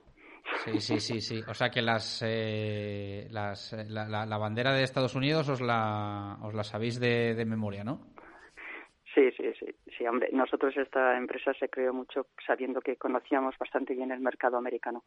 Sí, 0.64 0.80
sí, 0.80 1.00
sí, 1.00 1.20
sí. 1.20 1.44
O 1.48 1.54
sea 1.54 1.70
que 1.70 1.82
las, 1.82 2.22
eh, 2.24 3.26
las 3.30 3.72
eh, 3.72 3.84
la, 3.88 4.08
la- 4.08 4.26
la 4.26 4.38
bandera 4.38 4.72
de 4.72 4.82
Estados 4.82 5.14
Unidos 5.14 5.48
os 5.48 5.60
la, 5.60 6.38
os 6.42 6.54
la 6.54 6.64
sabéis 6.64 6.98
de, 7.00 7.34
de 7.34 7.44
memoria, 7.44 7.84
¿no? 7.84 8.00
Sí, 9.14 9.30
sí, 9.36 9.44
sí, 9.60 9.66
sí, 9.96 10.06
hombre. 10.06 10.28
Nosotros 10.32 10.74
esta 10.76 11.16
empresa 11.16 11.52
se 11.58 11.68
creó 11.68 11.92
mucho 11.94 12.26
sabiendo 12.46 12.80
que 12.80 12.96
conocíamos 12.96 13.54
bastante 13.58 13.94
bien 13.94 14.10
el 14.10 14.20
mercado 14.20 14.56
americano. 14.56 15.04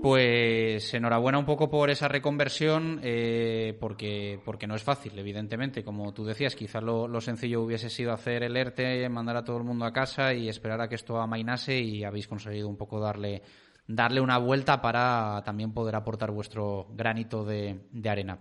Pues 0.00 0.94
enhorabuena 0.94 1.38
un 1.38 1.44
poco 1.44 1.68
por 1.68 1.90
esa 1.90 2.08
reconversión, 2.08 3.00
eh, 3.02 3.76
porque, 3.80 4.40
porque 4.44 4.66
no 4.66 4.74
es 4.76 4.82
fácil, 4.84 5.18
evidentemente. 5.18 5.82
Como 5.84 6.12
tú 6.14 6.24
decías, 6.24 6.54
quizás 6.56 6.82
lo, 6.82 7.08
lo 7.08 7.20
sencillo 7.20 7.62
hubiese 7.62 7.90
sido 7.90 8.12
hacer 8.12 8.42
el 8.44 8.56
ERTE, 8.56 9.08
mandar 9.08 9.36
a 9.36 9.44
todo 9.44 9.58
el 9.58 9.64
mundo 9.64 9.84
a 9.84 9.92
casa 9.92 10.32
y 10.32 10.48
esperar 10.48 10.80
a 10.80 10.88
que 10.88 10.94
esto 10.94 11.18
amainase 11.20 11.78
y 11.78 12.04
habéis 12.04 12.28
conseguido 12.28 12.68
un 12.68 12.76
poco 12.76 13.00
darle, 13.00 13.42
darle 13.90 14.20
una 14.20 14.38
vuelta 14.38 14.80
para 14.80 15.42
también 15.44 15.72
poder 15.72 15.96
aportar 15.96 16.30
vuestro 16.30 16.86
granito 16.90 17.44
de, 17.44 17.80
arena. 18.08 18.38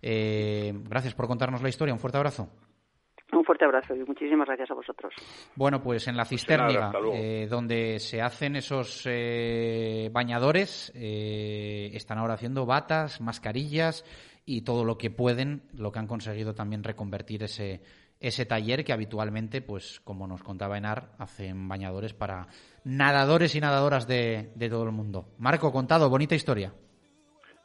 Eh, 0.00 0.72
gracias 0.88 1.14
por 1.14 1.26
contarnos 1.26 1.62
la 1.62 1.68
historia. 1.68 1.94
Un 1.94 2.00
fuerte 2.00 2.18
abrazo. 2.18 2.48
Un 3.32 3.44
fuerte 3.44 3.64
abrazo 3.64 3.94
y 3.96 4.04
muchísimas 4.04 4.46
gracias 4.46 4.70
a 4.70 4.74
vosotros. 4.74 5.14
Bueno, 5.56 5.82
pues 5.82 6.06
en 6.06 6.18
la 6.18 6.26
cisterna, 6.26 6.92
eh, 7.14 7.46
donde 7.48 7.98
se 7.98 8.20
hacen 8.20 8.56
esos 8.56 9.06
eh, 9.06 10.10
bañadores, 10.12 10.92
están 10.94 12.18
ahora 12.18 12.34
haciendo 12.34 12.66
batas, 12.66 13.22
mascarillas 13.22 14.04
y 14.44 14.62
todo 14.62 14.84
lo 14.84 14.98
que 14.98 15.10
pueden, 15.10 15.62
lo 15.72 15.92
que 15.92 16.00
han 16.00 16.06
conseguido 16.06 16.54
también 16.54 16.84
reconvertir 16.84 17.42
ese, 17.42 17.80
ese 18.22 18.46
taller 18.46 18.84
que 18.84 18.92
habitualmente, 18.92 19.60
pues 19.60 20.00
como 20.00 20.26
nos 20.26 20.42
contaba 20.42 20.78
Enar, 20.78 21.10
hacen 21.18 21.68
bañadores 21.68 22.14
para 22.14 22.46
nadadores 22.84 23.54
y 23.56 23.60
nadadoras 23.60 24.06
de, 24.06 24.50
todo 24.70 24.84
el 24.84 24.92
mundo. 24.92 25.26
Marco, 25.38 25.72
contado, 25.72 26.08
bonita 26.08 26.36
historia. 26.36 26.72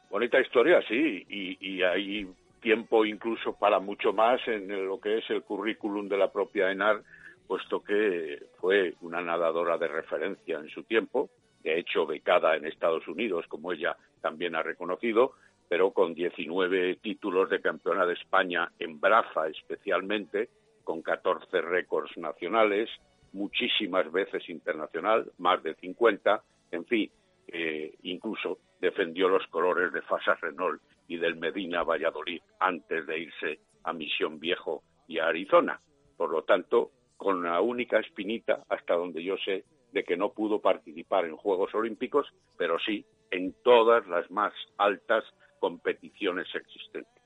Bonita 0.10 0.42
historia, 0.42 0.82
sí, 0.88 1.26
y, 1.30 1.82
hay 1.84 2.28
tiempo 2.60 3.06
incluso 3.06 3.54
para 3.54 3.80
mucho 3.80 4.14
más 4.14 4.42
en 4.48 4.88
lo 4.88 5.00
que 5.00 5.20
es 5.20 5.30
el 5.30 5.44
currículum 5.44 6.10
de 6.10 6.18
la 6.18 6.32
propia 6.32 6.72
ENAR, 6.72 7.04
puesto 7.46 7.84
que 7.84 8.40
fue 8.60 8.96
una 9.02 9.22
nadadora 9.22 9.78
de 9.78 9.88
referencia 9.88 10.58
en 10.58 10.70
su 10.70 10.84
tiempo, 10.84 11.30
de 11.64 11.80
hecho 11.80 12.08
becada 12.08 12.56
en 12.56 12.66
Estados 12.66 13.08
Unidos, 13.08 13.46
como 13.48 13.72
ella 13.72 13.96
también 14.22 14.56
ha 14.56 14.64
reconocido, 14.64 15.34
pero 15.70 15.92
con 15.92 16.14
19 16.14 16.96
títulos 17.02 17.50
de 17.50 17.62
campeona 17.62 18.06
de 18.06 18.14
España 18.14 18.72
en 18.80 19.00
braza 19.00 19.48
especialmente, 19.48 20.50
con 20.84 21.02
14 21.02 21.62
récords 21.62 22.16
nacionales, 22.18 22.90
muchísimas 23.34 24.12
veces 24.12 24.48
internacional, 24.50 25.32
más 25.38 25.62
de 25.64 25.76
50, 25.76 26.42
en 26.72 26.86
fin, 26.86 27.12
eh, 27.48 27.94
incluso 28.04 28.60
defendió 28.80 29.28
los 29.28 29.46
colores 29.48 29.92
de 29.92 30.02
Fasa 30.02 30.36
Renault 30.36 30.82
y 31.08 31.18
del 31.18 31.36
Medina 31.36 31.84
Valladolid 31.84 32.42
antes 32.60 33.06
de 33.06 33.20
irse 33.20 33.60
a 33.84 33.94
Misión 33.94 34.40
Viejo 34.40 34.84
y 35.08 35.20
a 35.20 35.28
Arizona. 35.28 35.80
Por 36.16 36.32
lo 36.32 36.44
tanto, 36.44 36.92
con 37.16 37.44
la 37.44 37.62
única 37.62 38.00
espinita, 38.00 38.64
hasta 38.70 38.94
donde 38.94 39.24
yo 39.24 39.38
sé, 39.38 39.64
de 39.92 40.04
que 40.04 40.18
no 40.18 40.32
pudo 40.32 40.60
participar 40.60 41.26
en 41.26 41.38
Juegos 41.38 41.74
Olímpicos, 41.74 42.28
pero 42.58 42.78
sí 42.80 43.06
en 43.32 43.54
todas 43.64 44.06
las 44.08 44.30
más 44.30 44.54
altas 44.78 45.24
competiciones 45.60 46.48
existentes. 46.54 47.24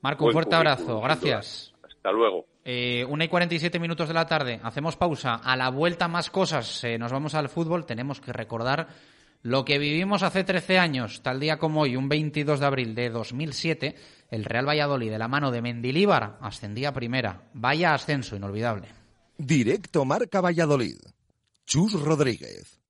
Marco, 0.00 0.26
un 0.26 0.32
fuerte 0.32 0.54
abrazo. 0.54 1.00
Gracias. 1.00 1.74
Hasta 1.82 2.12
luego. 2.12 2.46
Eh, 2.64 3.04
una 3.08 3.24
y 3.24 3.28
47 3.28 3.78
minutos 3.78 4.08
de 4.08 4.14
la 4.14 4.26
tarde. 4.26 4.60
Hacemos 4.62 4.96
pausa. 4.96 5.36
A 5.36 5.56
la 5.56 5.70
vuelta 5.70 6.08
más 6.08 6.30
cosas. 6.30 6.84
Eh, 6.84 6.98
nos 6.98 7.12
vamos 7.12 7.34
al 7.34 7.48
fútbol. 7.48 7.86
Tenemos 7.86 8.20
que 8.20 8.32
recordar 8.32 8.88
lo 9.44 9.64
que 9.64 9.78
vivimos 9.78 10.22
hace 10.22 10.42
13 10.42 10.78
años, 10.78 11.22
tal 11.22 11.38
día 11.38 11.58
como 11.58 11.82
hoy, 11.82 11.96
un 11.96 12.08
22 12.08 12.60
de 12.60 12.66
abril 12.66 12.94
de 12.94 13.10
2007. 13.10 13.94
El 14.30 14.44
Real 14.44 14.66
Valladolid, 14.66 15.10
de 15.10 15.18
la 15.18 15.28
mano 15.28 15.50
de 15.50 15.60
Mendilíbar, 15.60 16.38
ascendía 16.40 16.88
a 16.88 16.94
primera. 16.94 17.42
Vaya 17.52 17.92
ascenso 17.92 18.36
inolvidable. 18.36 18.88
Directo 19.36 20.06
Marca 20.06 20.40
Valladolid. 20.40 20.96
Chus 21.66 21.92
Rodríguez. 21.92 22.80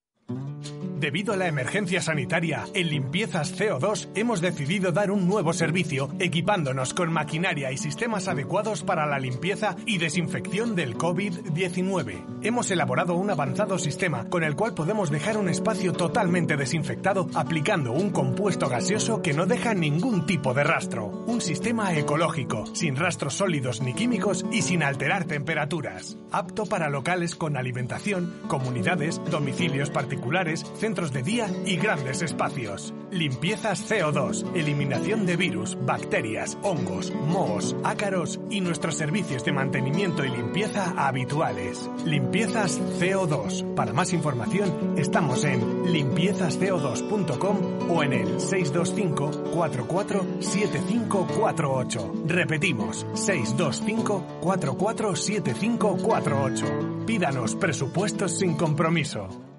Debido 1.05 1.35
a 1.35 1.37
la 1.37 1.49
emergencia 1.49 2.01
sanitaria, 2.01 2.65
en 2.73 2.89
Limpiezas 2.89 3.61
CO2 3.61 4.09
hemos 4.15 4.41
decidido 4.41 4.91
dar 4.91 5.11
un 5.11 5.29
nuevo 5.29 5.53
servicio, 5.53 6.09
equipándonos 6.19 6.95
con 6.95 7.13
maquinaria 7.13 7.71
y 7.73 7.77
sistemas 7.77 8.27
adecuados 8.27 8.83
para 8.83 9.05
la 9.05 9.19
limpieza 9.19 9.77
y 9.85 9.99
desinfección 9.99 10.75
del 10.75 10.97
COVID-19. 10.97 12.41
Hemos 12.41 12.71
elaborado 12.71 13.17
un 13.17 13.29
avanzado 13.29 13.79
sistema 13.79 14.31
con 14.31 14.45
el 14.45 14.57
cual 14.57 14.73
podemos 14.73 15.11
dejar 15.11 15.37
un 15.37 15.51
espacio 15.51 15.93
totalmente 15.93 16.57
desinfectado 16.57 17.29
aplicando 17.35 17.93
un 17.93 18.09
compuesto 18.09 18.71
gaseoso 18.71 19.21
que 19.21 19.35
no 19.35 19.45
deja 19.45 19.75
ningún 19.75 20.25
tipo 20.25 20.55
de 20.55 20.65
rastro. 20.65 21.09
Un 21.27 21.43
sistema 21.43 21.95
ecológico, 21.95 22.65
sin 22.73 22.97
rastros 22.97 23.35
sólidos 23.35 23.83
ni 23.83 23.93
químicos 23.93 24.47
y 24.51 24.63
sin 24.63 24.83
alterar 24.83 25.25
temperaturas. 25.25 26.17
Apto 26.33 26.65
para 26.65 26.89
locales 26.89 27.35
con 27.35 27.59
alimentación, 27.59 28.41
comunidades, 28.49 29.21
domicilios 29.31 29.91
particulares, 29.91 30.65
centros 30.79 30.94
de 30.95 31.23
día 31.25 31.49
y 31.67 31.77
grandes 31.77 32.23
espacios. 32.23 32.95
Limpiezas 33.11 33.91
CO2, 33.91 34.45
eliminación 34.55 35.27
de 35.27 35.37
virus, 35.37 35.77
bacterias, 35.85 36.57
hongos, 36.63 37.13
mohos, 37.13 37.75
ácaros 37.83 38.39
y 38.49 38.61
nuestros 38.61 38.95
servicios 38.95 39.45
de 39.45 39.53
mantenimiento 39.53 40.25
y 40.25 40.31
limpieza 40.31 40.95
habituales. 40.97 41.91
Limpiezas 42.05 42.81
CO2. 43.01 43.75
Para 43.75 43.93
más 43.93 44.13
información 44.13 44.95
estamos 44.97 45.45
en 45.45 45.85
limpiezasco2.com 45.87 47.91
o 47.91 48.03
en 48.05 48.13
el 48.13 48.41
625 48.41 49.51
44 49.53 50.25
7548. 50.39 52.13
Repetimos, 52.27 53.05
625 53.15 54.39
44 54.41 55.17
7548. 55.17 57.05
Pídanos 57.05 57.57
presupuestos 57.57 58.39
sin 58.39 58.55
compromiso. 58.55 59.54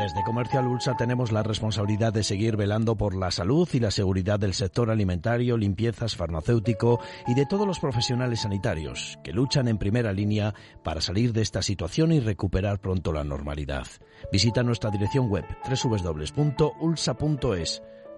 Desde 0.00 0.24
Comercial 0.24 0.66
Ulsa 0.66 0.96
tenemos 0.96 1.30
la 1.30 1.42
responsabilidad 1.42 2.10
de 2.14 2.22
seguir 2.22 2.56
velando 2.56 2.96
por 2.96 3.14
la 3.14 3.30
salud 3.30 3.68
y 3.74 3.80
la 3.80 3.90
seguridad 3.90 4.40
del 4.40 4.54
sector 4.54 4.88
alimentario, 4.90 5.58
limpiezas, 5.58 6.16
farmacéutico 6.16 7.00
y 7.26 7.34
de 7.34 7.44
todos 7.44 7.66
los 7.66 7.80
profesionales 7.80 8.40
sanitarios 8.40 9.18
que 9.22 9.34
luchan 9.34 9.68
en 9.68 9.76
primera 9.76 10.14
línea 10.14 10.54
para 10.82 11.02
salir 11.02 11.34
de 11.34 11.42
esta 11.42 11.60
situación 11.60 12.12
y 12.12 12.20
recuperar 12.20 12.80
pronto 12.80 13.12
la 13.12 13.24
normalidad. 13.24 13.86
Visita 14.32 14.62
nuestra 14.62 14.90
dirección 14.90 15.28
web 15.28 15.44
www.ulsa.es. 15.68 17.02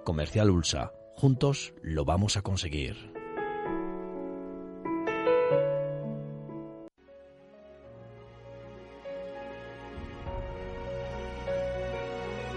Comercial 0.05 0.51
Ulsa. 0.51 0.93
Juntos 1.17 1.75
lo 1.83 2.05
vamos 2.05 2.37
a 2.37 2.43
conseguir. 2.43 3.12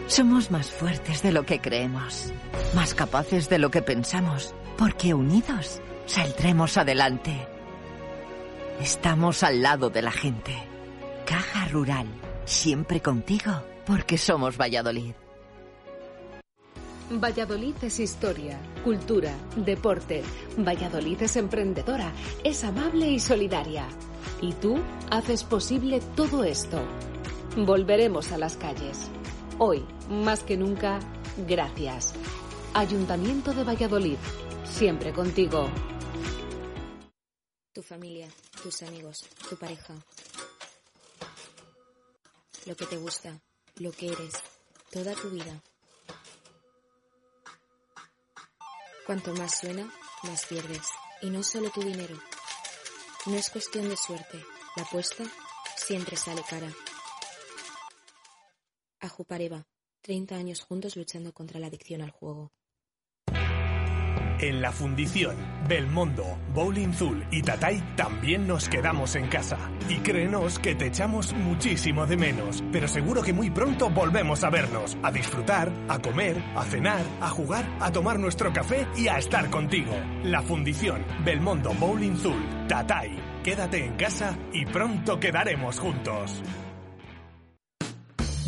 Somos 0.08 0.52
más 0.52 0.70
fuertes 0.70 1.24
de 1.24 1.32
lo 1.32 1.48
que 1.48 1.60
creemos, 1.60 2.32
más 2.76 2.94
capaces 2.94 3.50
de 3.50 3.58
lo 3.58 3.72
que 3.72 3.82
pensamos, 3.82 4.54
porque 4.78 5.16
unidos 5.16 5.82
saldremos 6.06 6.78
adelante. 6.78 7.48
Estamos 8.80 9.42
al 9.42 9.64
lado 9.64 9.90
de 9.90 10.04
la 10.04 10.12
gente. 10.12 10.54
Caja 11.26 11.68
Rural, 11.70 12.06
siempre 12.46 13.02
contigo, 13.02 13.52
porque 13.88 14.20
somos 14.20 14.58
Valladolid. 14.58 15.16
Valladolid 17.10 17.76
es 17.82 18.00
historia, 18.00 18.60
cultura, 18.84 19.32
deporte. 19.56 20.22
Valladolid 20.56 21.24
es 21.24 21.36
emprendedora, 21.36 22.12
es 22.44 22.64
amable 22.64 23.10
y 23.10 23.20
solidaria. 23.20 23.88
Y 24.40 24.54
tú 24.54 24.78
haces 25.10 25.44
posible 25.44 26.00
todo 26.16 26.44
esto. 26.44 26.80
Volveremos 27.58 28.32
a 28.32 28.38
las 28.38 28.56
calles 28.56 29.10
Hoy, 29.58 29.86
más 30.10 30.44
que 30.44 30.58
nunca, 30.58 31.00
gracias. 31.48 32.14
Ayuntamiento 32.74 33.54
de 33.54 33.64
Valladolid, 33.64 34.18
siempre 34.66 35.14
contigo. 35.14 35.70
Tu 37.72 37.82
familia, 37.82 38.28
tus 38.62 38.82
amigos, 38.84 39.26
tu 39.50 39.56
pareja. 39.56 39.94
Lo 42.66 42.76
que 42.76 42.86
te 42.86 42.98
gusta, 42.98 43.40
lo 43.78 43.94
que 43.94 44.08
eres, 44.08 44.34
toda 44.92 45.14
tu 45.14 45.30
vida. 45.30 45.64
Cuanto 49.06 49.34
más 49.36 49.58
suena, 49.58 49.90
más 50.24 50.46
pierdes. 50.48 50.86
Y 51.22 51.30
no 51.30 51.44
solo 51.44 51.70
tu 51.70 51.82
dinero. 51.82 52.18
No 53.26 53.36
es 53.36 53.50
cuestión 53.50 53.88
de 53.88 53.96
suerte. 53.96 54.44
La 54.76 54.84
apuesta 54.84 55.24
siempre 55.78 56.18
sale 56.18 56.42
cara. 56.50 56.68
Ajupareva, 59.08 59.68
30 60.02 60.36
años 60.36 60.62
juntos 60.62 60.96
luchando 60.96 61.34
contra 61.34 61.60
la 61.60 61.68
adicción 61.68 62.02
al 62.02 62.12
juego. 62.12 62.52
En 64.40 64.62
la 64.62 64.74
fundición, 64.74 65.38
Belmondo, 65.68 66.38
Bowling 66.54 66.92
Zul 66.92 67.26
y 67.32 67.42
Tatay 67.42 67.96
también 67.96 68.46
nos 68.46 68.68
quedamos 68.68 69.16
en 69.16 69.28
casa. 69.28 69.58
Y 69.88 70.00
créenos 70.00 70.60
que 70.60 70.76
te 70.76 70.88
echamos 70.88 71.32
muchísimo 71.34 72.06
de 72.06 72.18
menos, 72.18 72.62
pero 72.70 72.90
seguro 72.90 73.22
que 73.22 73.32
muy 73.32 73.50
pronto 73.50 73.90
volvemos 73.90 74.44
a 74.44 74.50
vernos, 74.50 74.98
a 75.04 75.12
disfrutar, 75.12 75.72
a 75.88 76.00
comer, 76.00 76.38
a 76.54 76.66
cenar, 76.66 77.06
a 77.22 77.30
jugar, 77.30 77.66
a 77.80 77.92
tomar 77.94 78.20
nuestro 78.20 78.52
café 78.52 78.86
y 78.98 79.08
a 79.08 79.18
estar 79.18 79.50
contigo. 79.50 79.94
La 80.24 80.42
fundición, 80.42 81.06
Belmondo, 81.24 81.74
Bowling 81.74 82.18
Zul, 82.18 82.68
Tatay. 82.68 83.18
Quédate 83.42 83.86
en 83.86 83.96
casa 83.96 84.38
y 84.52 84.66
pronto 84.66 85.18
quedaremos 85.18 85.80
juntos. 85.80 86.44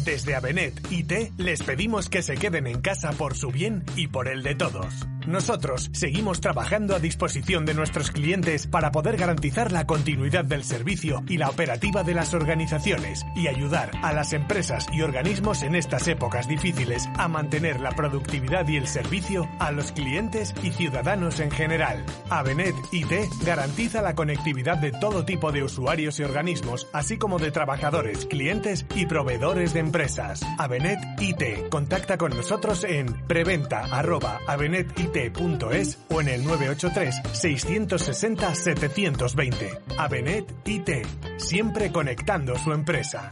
Desde 0.08 0.36
Avenet 0.36 0.74
IT 0.89 1.38
les 1.38 1.62
pedimos 1.64 2.08
que 2.08 2.22
se 2.22 2.36
queden 2.36 2.66
en 2.66 2.80
casa 2.80 3.12
por 3.12 3.36
su 3.36 3.51
bien 3.51 3.84
y 3.97 4.08
por 4.08 4.30
el 4.30 4.41
de 4.41 4.55
todos. 4.55 5.05
Nosotros 5.28 5.90
seguimos 5.92 6.40
trabajando 6.40 6.96
a 6.96 7.00
disposición 7.00 7.66
de 7.66 7.74
nuestros 7.74 8.12
clientes 8.12 8.66
para 8.66 8.94
poder 8.94 9.18
garantizar 9.18 9.74
la 9.74 9.86
continuidad 9.86 10.46
del 10.46 10.64
servicio 10.64 11.22
y 11.28 11.36
la 11.36 11.50
operativa 11.50 12.04
de 12.04 12.14
las 12.14 12.34
organizaciones 12.34 13.26
y 13.36 13.50
ayudar 13.50 13.92
a 14.04 14.14
las 14.14 14.32
empresas 14.32 14.88
y 14.94 15.02
organismos 15.02 15.64
en 15.64 15.76
estas 15.76 16.08
épocas 16.08 16.48
difíciles 16.48 17.10
a 17.18 17.28
mantener 17.28 17.82
la 17.82 17.92
productividad 17.92 18.66
y 18.70 18.78
el 18.78 18.88
servicio 18.88 19.50
a 19.60 19.74
los 19.74 19.92
clientes 19.92 20.56
y 20.64 20.72
ciudadanos 20.72 21.42
en 21.42 21.52
general. 21.52 22.06
Avenet 22.30 22.76
IT 22.94 23.12
garantiza 23.46 24.02
la 24.02 24.16
conectividad 24.16 24.78
de 24.78 24.94
todo 24.94 25.26
tipo 25.26 25.52
de 25.52 25.64
usuarios 25.64 26.22
y 26.22 26.24
organismos, 26.24 26.88
así 26.94 27.18
como 27.18 27.38
de 27.38 27.52
trabajadores, 27.52 28.26
clientes 28.28 28.86
y 28.96 29.08
proveedores 29.08 29.74
de 29.74 29.82
empresas. 29.82 30.42
Avenet 30.58 31.00
IT. 31.20 31.68
Contacta 31.70 32.18
con 32.18 32.32
nosotros 32.32 32.86
en 32.86 33.08
preventa@avenetit.es 35.18 35.97
o 36.09 36.22
en 36.22 36.30
el 36.30 36.43
983 36.43 37.22
660 37.32 38.55
720. 38.55 39.80
Avenet 39.97 40.45
IT. 40.65 40.89
Siempre 41.38 41.91
conectando 41.91 42.57
su 42.57 42.72
empresa. 42.72 43.30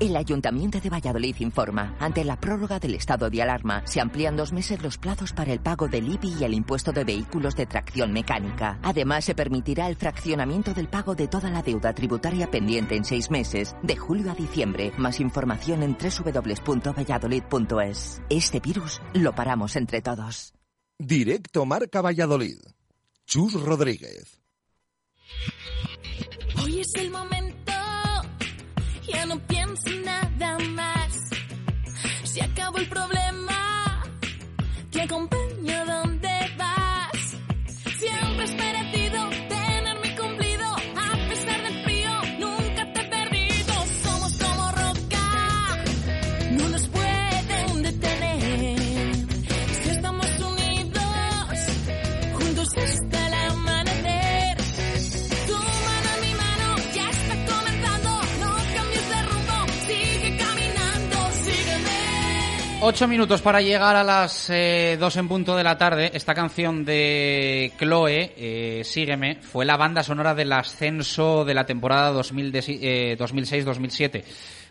El 0.00 0.16
Ayuntamiento 0.16 0.80
de 0.80 0.90
Valladolid 0.90 1.36
informa, 1.38 1.94
ante 2.00 2.24
la 2.24 2.40
prórroga 2.40 2.80
del 2.80 2.96
estado 2.96 3.30
de 3.30 3.42
alarma, 3.42 3.86
se 3.86 4.00
amplían 4.00 4.36
dos 4.36 4.52
meses 4.52 4.82
los 4.82 4.98
plazos 4.98 5.32
para 5.32 5.52
el 5.52 5.60
pago 5.60 5.86
del 5.86 6.12
IBI 6.12 6.38
y 6.40 6.44
el 6.44 6.52
impuesto 6.52 6.90
de 6.90 7.04
vehículos 7.04 7.54
de 7.54 7.66
tracción 7.66 8.12
mecánica. 8.12 8.80
Además, 8.82 9.24
se 9.24 9.36
permitirá 9.36 9.88
el 9.88 9.94
fraccionamiento 9.94 10.74
del 10.74 10.88
pago 10.88 11.14
de 11.14 11.28
toda 11.28 11.48
la 11.48 11.62
deuda 11.62 11.94
tributaria 11.94 12.50
pendiente 12.50 12.96
en 12.96 13.04
seis 13.04 13.30
meses, 13.30 13.76
de 13.84 13.96
julio 13.96 14.32
a 14.32 14.34
diciembre. 14.34 14.92
Más 14.98 15.20
información 15.20 15.84
en 15.84 15.96
www.valladolid.es. 15.96 18.20
Este 18.28 18.58
virus 18.58 19.00
lo 19.12 19.32
paramos 19.32 19.76
entre 19.76 20.02
todos. 20.02 20.54
Directo 20.98 21.66
Marca 21.66 22.02
Valladolid. 22.02 22.58
Chus 23.26 23.62
Rodríguez. 23.62 24.40
Hoy 26.62 26.80
es 26.80 26.94
el 26.96 27.10
Ocho 62.86 63.08
minutos 63.08 63.40
para 63.40 63.62
llegar 63.62 63.96
a 63.96 64.04
las 64.04 64.50
eh, 64.50 64.98
dos 65.00 65.16
en 65.16 65.26
punto 65.26 65.56
de 65.56 65.64
la 65.64 65.78
tarde. 65.78 66.10
Esta 66.12 66.34
canción 66.34 66.84
de 66.84 67.72
Chloe, 67.78 68.34
eh, 68.36 68.82
Sígueme, 68.84 69.36
fue 69.36 69.64
la 69.64 69.78
banda 69.78 70.02
sonora 70.02 70.34
del 70.34 70.52
ascenso 70.52 71.46
de 71.46 71.54
la 71.54 71.64
temporada 71.64 72.10
2000 72.10 72.52
de- 72.52 72.62
eh, 73.12 73.16
2006-2007. 73.16 74.22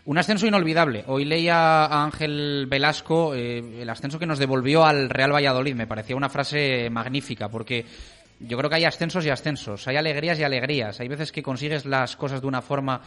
Un 0.04 0.18
ascenso 0.18 0.46
inolvidable. 0.46 1.02
Hoy 1.08 1.24
leía 1.24 1.86
a 1.86 2.04
Ángel 2.04 2.66
Velasco 2.68 3.34
eh, 3.34 3.82
el 3.82 3.90
ascenso 3.90 4.20
que 4.20 4.26
nos 4.26 4.38
devolvió 4.38 4.84
al 4.84 5.10
Real 5.10 5.32
Valladolid. 5.34 5.74
Me 5.74 5.88
parecía 5.88 6.14
una 6.14 6.28
frase 6.28 6.88
magnífica 6.90 7.48
porque 7.48 7.84
yo 8.38 8.56
creo 8.56 8.70
que 8.70 8.76
hay 8.76 8.84
ascensos 8.84 9.26
y 9.26 9.30
ascensos. 9.30 9.88
Hay 9.88 9.96
alegrías 9.96 10.38
y 10.38 10.44
alegrías. 10.44 11.00
Hay 11.00 11.08
veces 11.08 11.32
que 11.32 11.42
consigues 11.42 11.84
las 11.84 12.14
cosas 12.14 12.40
de 12.40 12.46
una 12.46 12.62
forma 12.62 13.00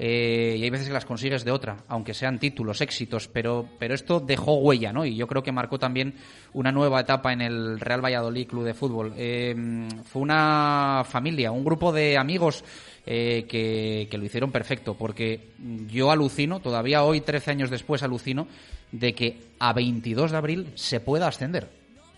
eh, 0.00 0.54
y 0.56 0.62
hay 0.62 0.70
veces 0.70 0.86
que 0.86 0.92
las 0.92 1.04
consigues 1.04 1.44
de 1.44 1.50
otra, 1.50 1.78
aunque 1.88 2.14
sean 2.14 2.38
títulos, 2.38 2.80
éxitos, 2.80 3.26
pero, 3.26 3.68
pero 3.80 3.94
esto 3.94 4.20
dejó 4.20 4.54
huella, 4.58 4.92
¿no? 4.92 5.04
Y 5.04 5.16
yo 5.16 5.26
creo 5.26 5.42
que 5.42 5.50
marcó 5.50 5.78
también 5.78 6.14
una 6.52 6.70
nueva 6.70 7.00
etapa 7.00 7.32
en 7.32 7.40
el 7.40 7.80
Real 7.80 8.04
Valladolid 8.04 8.46
Club 8.46 8.64
de 8.64 8.74
Fútbol. 8.74 9.12
Eh, 9.16 9.56
fue 10.04 10.22
una 10.22 11.02
familia, 11.04 11.50
un 11.50 11.64
grupo 11.64 11.92
de 11.92 12.16
amigos 12.16 12.64
eh, 13.06 13.44
que, 13.48 14.06
que 14.08 14.18
lo 14.18 14.24
hicieron 14.24 14.52
perfecto, 14.52 14.94
porque 14.94 15.48
yo 15.88 16.12
alucino, 16.12 16.60
todavía 16.60 17.02
hoy, 17.02 17.20
13 17.20 17.50
años 17.50 17.70
después, 17.70 18.04
alucino 18.04 18.46
de 18.92 19.14
que 19.14 19.38
a 19.58 19.72
22 19.72 20.30
de 20.30 20.36
abril 20.36 20.72
se 20.76 21.00
pueda 21.00 21.26
ascender. 21.26 21.68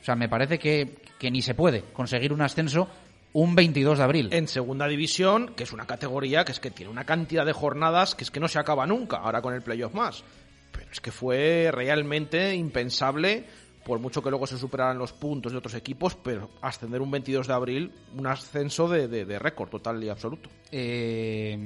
O 0.00 0.04
sea, 0.04 0.16
me 0.16 0.28
parece 0.28 0.58
que, 0.58 0.96
que 1.18 1.30
ni 1.30 1.40
se 1.40 1.54
puede 1.54 1.82
conseguir 1.92 2.32
un 2.32 2.42
ascenso 2.42 2.88
un 3.32 3.54
22 3.54 3.98
de 3.98 4.04
abril. 4.04 4.28
En 4.32 4.48
segunda 4.48 4.86
división, 4.88 5.52
que 5.56 5.62
es 5.64 5.72
una 5.72 5.86
categoría 5.86 6.44
que 6.44 6.52
es 6.52 6.60
que 6.60 6.70
tiene 6.70 6.90
una 6.90 7.04
cantidad 7.04 7.46
de 7.46 7.52
jornadas 7.52 8.14
que 8.14 8.24
es 8.24 8.30
que 8.30 8.40
no 8.40 8.48
se 8.48 8.58
acaba 8.58 8.86
nunca, 8.86 9.18
ahora 9.18 9.40
con 9.42 9.54
el 9.54 9.62
playoff 9.62 9.94
más. 9.94 10.24
Pero 10.72 10.86
es 10.90 11.00
que 11.00 11.12
fue 11.12 11.70
realmente 11.72 12.54
impensable, 12.54 13.44
por 13.84 13.98
mucho 13.98 14.22
que 14.22 14.30
luego 14.30 14.46
se 14.46 14.58
superaran 14.58 14.98
los 14.98 15.12
puntos 15.12 15.52
de 15.52 15.58
otros 15.58 15.74
equipos, 15.74 16.14
pero 16.14 16.50
ascender 16.60 17.00
un 17.00 17.10
22 17.10 17.46
de 17.46 17.52
abril, 17.54 17.92
un 18.16 18.26
ascenso 18.26 18.88
de, 18.88 19.08
de- 19.08 19.24
de 19.24 19.38
récord 19.38 19.68
total 19.70 20.02
y 20.04 20.08
absoluto. 20.08 20.48
eh, 20.72 21.56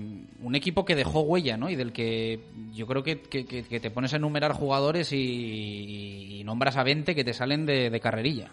un 0.41 0.55
equipo 0.55 0.85
que 0.85 0.95
dejó 0.95 1.21
huella, 1.21 1.57
¿no? 1.57 1.69
Y 1.71 1.77
del 1.77 1.93
que 1.93 2.41
yo 2.73 2.87
creo 2.87 3.03
que, 3.03 3.21
que- 3.23 3.45
te 3.45 3.91
pones 3.91 4.13
a 4.13 4.17
enumerar 4.17 4.53
jugadores 4.53 5.13
y, 5.13 6.39
y 6.41 6.45
nombras 6.45 6.77
a 6.77 6.83
20 6.85 7.15
que 7.15 7.25
te 7.25 7.35
salen 7.35 7.67
de, 7.67 7.91
de 7.91 8.01
carrerilla. 8.01 8.51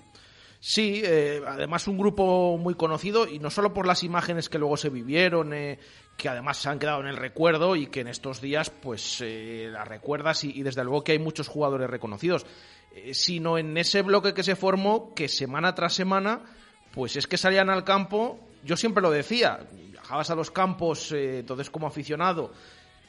Sí, 0.64 1.02
eh, 1.04 1.42
además 1.46 1.88
un 1.88 1.98
grupo 1.98 2.56
muy 2.58 2.76
conocido 2.76 3.28
y 3.28 3.40
no 3.40 3.50
solo 3.50 3.74
por 3.74 3.88
las 3.88 4.04
imágenes 4.04 4.48
que 4.48 4.60
luego 4.60 4.78
se 4.78 4.90
vivieron, 4.90 5.54
eh, 5.54 5.80
que 6.22 6.30
además 6.30 6.58
se 6.58 6.70
han 6.70 6.78
quedado 6.78 7.00
en 7.02 7.08
el 7.08 7.18
recuerdo 7.18 7.76
y 7.76 7.88
que 7.88 8.02
en 8.02 8.08
estos 8.08 8.42
días 8.42 8.70
pues 8.70 9.22
eh, 9.22 9.70
las 9.72 9.88
recuerdas 9.88 10.44
y, 10.44 10.62
desde 10.62 10.84
luego 10.84 11.04
que 11.04 11.14
hay 11.14 11.20
muchos 11.20 11.48
jugadores 11.48 11.90
reconocidos, 11.90 12.46
eh, 12.94 13.16
sino 13.16 13.58
en 13.58 13.76
ese 13.76 14.04
bloque 14.04 14.36
que 14.36 14.44
se 14.44 14.56
formó 14.56 15.16
que 15.16 15.28
semana 15.28 15.74
tras 15.74 15.96
semana 15.96 16.44
pues 16.94 17.16
es 17.16 17.26
que 17.26 17.38
salían 17.38 17.72
al 17.72 17.84
campo, 17.84 18.40
yo 18.64 18.78
siempre 18.78 19.02
lo 19.02 19.10
decía, 19.10 19.68
viajabas 19.72 20.30
a 20.30 20.36
los 20.36 20.52
campos 20.52 21.12
eh, 21.12 21.40
entonces 21.40 21.72
como 21.72 21.88
aficionado 21.88 22.54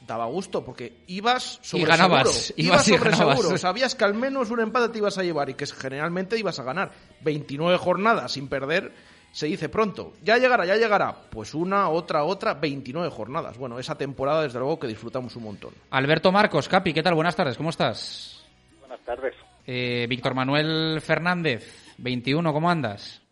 daba 0.05 0.25
gusto 0.25 0.63
porque 0.63 1.03
ibas 1.07 1.59
sobre 1.61 1.83
Y 1.83 1.85
ganabas, 1.85 2.29
seguro, 2.29 2.63
ibas 2.67 2.87
y 2.87 2.91
sobre 2.91 3.11
ganabas. 3.11 3.39
seguro, 3.39 3.57
sabías 3.57 3.95
que 3.95 4.03
al 4.03 4.13
menos 4.13 4.51
un 4.51 4.59
empate 4.59 4.89
te 4.89 4.97
ibas 4.97 5.17
a 5.17 5.23
llevar 5.23 5.49
y 5.49 5.53
que 5.53 5.65
generalmente 5.65 6.37
ibas 6.37 6.59
a 6.59 6.63
ganar 6.63 6.91
29 7.21 7.77
jornadas 7.77 8.31
sin 8.31 8.47
perder 8.47 8.91
se 9.33 9.47
dice 9.47 9.67
pronto, 9.67 10.13
ya 10.21 10.37
llegará, 10.37 10.63
ya 10.63 10.75
llegará. 10.75 11.15
Pues 11.31 11.55
una, 11.55 11.89
otra, 11.89 12.23
otra, 12.23 12.53
29 12.53 13.09
jornadas. 13.09 13.57
Bueno, 13.57 13.79
esa 13.79 13.97
temporada 13.97 14.43
desde 14.43 14.59
luego 14.59 14.77
que 14.77 14.85
disfrutamos 14.85 15.35
un 15.35 15.43
montón. 15.43 15.73
Alberto 15.89 16.31
Marcos, 16.31 16.69
Capi, 16.69 16.93
¿qué 16.93 17.01
tal? 17.01 17.15
Buenas 17.15 17.35
tardes, 17.35 17.57
¿cómo 17.57 17.71
estás? 17.71 18.45
Buenas 18.79 18.99
tardes. 19.01 19.33
Eh, 19.65 20.05
Víctor 20.07 20.35
Manuel 20.35 21.01
Fernández, 21.01 21.95
21, 21.97 22.53
¿cómo 22.53 22.69
andas? 22.69 23.23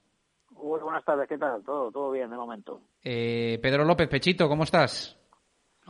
Uy, 0.55 0.79
buenas 0.79 1.05
tardes, 1.05 1.29
¿qué 1.29 1.37
tal? 1.37 1.61
Todo, 1.63 1.91
todo 1.91 2.09
bien 2.09 2.31
de 2.31 2.35
momento. 2.35 2.81
Eh, 3.03 3.59
Pedro 3.61 3.85
López, 3.85 4.07
Pechito, 4.09 4.49
¿cómo 4.49 4.63
estás? 4.63 5.20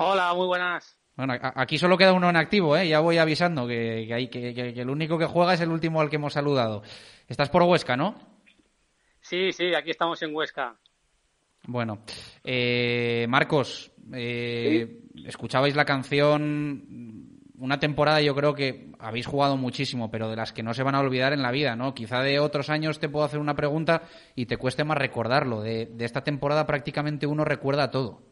Hola, 0.04 0.34
muy 0.34 0.48
buenas. 0.48 0.98
Bueno, 1.16 1.36
aquí 1.42 1.78
solo 1.78 1.96
queda 1.96 2.14
uno 2.14 2.28
en 2.28 2.36
activo, 2.36 2.76
¿eh? 2.76 2.88
Ya 2.88 3.00
voy 3.02 3.20
avisando 3.20 3.68
que, 3.68 4.06
que, 4.08 4.14
hay, 4.16 4.28
que, 4.30 4.52
que- 4.54 4.74
que 4.74 4.82
el 4.82 4.90
único 4.90 5.16
que 5.20 5.26
juega 5.28 5.54
es 5.54 5.62
el 5.62 5.70
último 5.70 6.02
al 6.02 6.10
que 6.10 6.16
hemos 6.16 6.34
saludado. 6.34 6.82
Estás 7.28 7.50
por 7.50 7.62
Huesca, 7.62 7.96
¿no? 7.96 8.16
Sí, 9.20 9.52
sí, 9.54 9.76
aquí 9.76 9.92
estamos 9.92 10.20
en 10.24 10.36
Huesca. 10.36 10.76
Bueno, 11.68 12.00
eh, 12.44 13.28
Marcos, 13.30 13.92
eh, 14.12 15.02
escuchabais 15.26 15.76
la 15.76 15.86
canción, 15.86 17.38
una 17.60 17.80
temporada 17.80 18.22
yo 18.22 18.34
creo 18.34 18.56
que 18.56 18.92
habéis 18.98 19.28
jugado 19.28 19.58
muchísimo, 19.58 20.10
pero 20.10 20.28
de 20.32 20.36
las 20.38 20.52
que 20.52 20.64
no 20.64 20.74
se 20.74 20.82
van 20.82 20.96
a 20.96 21.00
olvidar 21.02 21.34
en 21.34 21.44
la 21.44 21.52
vida, 21.52 21.76
¿no? 21.76 21.94
Quizá 21.94 22.22
de 22.24 22.40
otros 22.40 22.72
años 22.72 23.00
te 23.00 23.10
puedo 23.10 23.26
hacer 23.26 23.40
una 23.40 23.54
pregunta 23.56 24.02
y 24.36 24.48
te 24.48 24.58
cueste 24.58 24.84
más 24.84 24.98
recordarlo. 24.98 25.62
De, 25.62 25.86
de 25.86 26.06
esta 26.06 26.24
temporada 26.24 26.66
prácticamente 26.66 27.28
uno 27.28 27.46
recuerda 27.46 27.92
todo. 27.92 28.31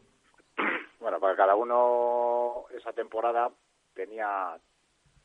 Uno 1.59 2.67
esa 2.73 2.93
temporada 2.93 3.51
tenía 3.93 4.57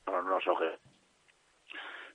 unos 0.09 0.47
ojos. 0.49 0.66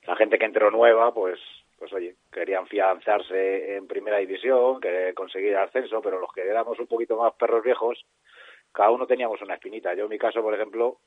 La 0.06 0.14
gente 0.14 0.38
que 0.38 0.44
entró 0.44 0.70
nueva, 0.70 1.14
pues, 1.14 1.40
pues 1.78 1.90
oye, 1.94 2.16
querían 2.30 2.66
fianzarse 2.66 3.76
en 3.76 3.86
primera 3.86 4.18
división, 4.18 4.78
que 4.78 5.14
conseguir 5.14 5.56
ascenso, 5.56 6.02
pero 6.02 6.20
los 6.20 6.30
que 6.34 6.42
éramos 6.42 6.78
un 6.78 6.86
poquito 6.86 7.16
más 7.16 7.32
perros 7.32 7.64
viejos, 7.64 8.04
cada 8.72 8.90
uno 8.90 9.06
teníamos 9.06 9.40
una 9.40 9.54
espinita. 9.54 9.94
Yo 9.94 10.04
en 10.04 10.10
mi 10.10 10.18
caso, 10.18 10.42
por 10.42 10.52
ejemplo, 10.52 10.98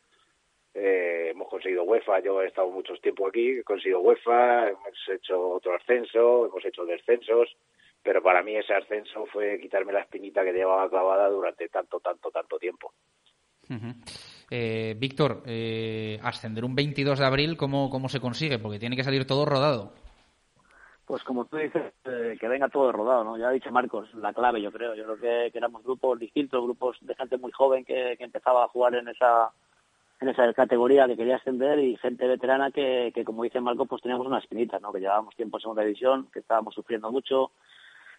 eh, 0.73 1.27
hemos 1.29 1.49
conseguido 1.49 1.83
UEFA, 1.83 2.19
yo 2.19 2.41
he 2.41 2.47
estado 2.47 2.71
mucho 2.71 2.95
tiempo 2.95 3.27
aquí, 3.27 3.59
he 3.59 3.63
conseguido 3.63 3.99
UEFA, 3.99 4.69
hemos 4.69 5.09
hecho 5.09 5.51
otro 5.51 5.75
ascenso, 5.75 6.47
hemos 6.47 6.65
hecho 6.65 6.83
descensos, 6.83 7.55
pero 8.03 8.21
para 8.21 8.43
mí 8.43 8.55
ese 8.55 8.73
ascenso 8.73 9.25
fue 9.27 9.59
quitarme 9.59 9.93
la 9.93 10.01
espinita 10.01 10.43
que 10.43 10.51
llevaba 10.51 10.89
clavada 10.89 11.29
durante 11.29 11.69
tanto, 11.69 11.99
tanto, 11.99 12.29
tanto 12.29 12.59
tiempo. 12.59 12.93
Eh, 14.51 14.95
Víctor, 14.99 15.41
eh, 15.45 16.19
ascender 16.21 16.65
un 16.65 16.75
22 16.75 17.17
de 17.17 17.25
abril, 17.25 17.57
¿cómo, 17.57 17.89
¿cómo 17.89 18.09
se 18.09 18.19
consigue? 18.19 18.59
Porque 18.59 18.77
tiene 18.77 18.95
que 18.95 19.03
salir 19.03 19.25
todo 19.25 19.45
rodado. 19.45 19.93
Pues 21.05 21.23
como 21.23 21.45
tú 21.45 21.57
dices, 21.57 21.93
eh, 22.05 22.37
que 22.39 22.47
venga 22.47 22.69
todo 22.69 22.91
rodado, 22.91 23.23
¿no? 23.23 23.37
Ya 23.37 23.47
ha 23.47 23.51
dicho 23.51 23.71
Marcos, 23.71 24.13
la 24.15 24.33
clave 24.33 24.61
yo 24.61 24.71
creo. 24.71 24.95
Yo 24.95 25.03
creo 25.03 25.17
que, 25.17 25.51
que 25.51 25.57
éramos 25.57 25.83
grupos 25.83 26.19
distintos, 26.19 26.63
grupos 26.63 26.97
de 27.01 27.15
gente 27.15 27.37
muy 27.37 27.51
joven 27.51 27.83
que, 27.83 28.15
que 28.17 28.23
empezaba 28.23 28.65
a 28.65 28.69
jugar 28.69 28.95
en 28.95 29.07
esa 29.07 29.51
en 30.21 30.29
esa 30.29 30.53
categoría 30.53 31.05
que 31.05 31.17
quería 31.17 31.35
ascender 31.35 31.79
y 31.79 31.97
gente 31.97 32.25
veterana 32.25 32.71
que, 32.71 33.11
que 33.13 33.25
como 33.25 33.43
dice 33.43 33.59
Marcos, 33.59 33.87
pues 33.89 34.01
teníamos 34.01 34.25
unas 34.25 34.43
espinitas, 34.43 34.81
¿no? 34.81 34.93
Que 34.93 35.01
llevábamos 35.01 35.35
tiempo 35.35 35.57
en 35.57 35.61
segunda 35.61 35.83
división, 35.83 36.27
que 36.31 36.39
estábamos 36.39 36.73
sufriendo 36.73 37.11
mucho, 37.11 37.51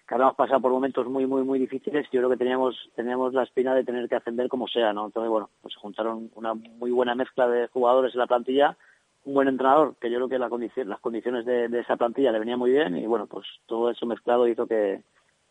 que 0.07 0.15
habíamos 0.15 0.37
pasado 0.37 0.61
por 0.61 0.73
momentos 0.73 1.07
muy, 1.07 1.27
muy, 1.27 1.43
muy 1.43 1.59
difíciles 1.59 2.07
yo 2.11 2.21
creo 2.21 2.31
que 2.31 2.37
teníamos, 2.37 2.91
teníamos 2.95 3.33
la 3.33 3.43
espina 3.43 3.75
de 3.75 3.85
tener 3.85 4.09
que 4.09 4.17
ascender 4.17 4.49
como 4.49 4.69
sea, 4.69 4.93
¿no? 4.93 5.07
Entonces, 5.07 5.31
bueno, 5.31 5.51
pues 5.63 5.75
juntaron 5.77 6.31
una 6.35 6.55
muy 6.55 6.91
buena 6.91 7.15
mezcla 7.15 7.49
de 7.49 7.69
jugadores 7.69 8.15
en 8.15 8.21
la 8.21 8.27
plantilla, 8.27 8.77
un 9.25 9.35
buen 9.35 9.49
entrenador, 9.49 9.97
que 10.01 10.11
yo 10.11 10.17
creo 10.19 10.29
que 10.29 10.39
la 10.39 10.51
condición, 10.51 10.89
las 10.89 11.01
condiciones 11.01 11.47
de, 11.47 11.69
de 11.69 11.81
esa 11.81 11.97
plantilla 11.97 12.33
le 12.33 12.39
venía 12.39 12.57
muy 12.57 12.71
bien 12.71 12.97
y, 12.97 13.07
bueno, 13.07 13.27
pues 13.27 13.47
todo 13.67 13.91
eso 13.91 14.05
mezclado 14.05 14.47
hizo 14.47 14.67
que, 14.67 15.03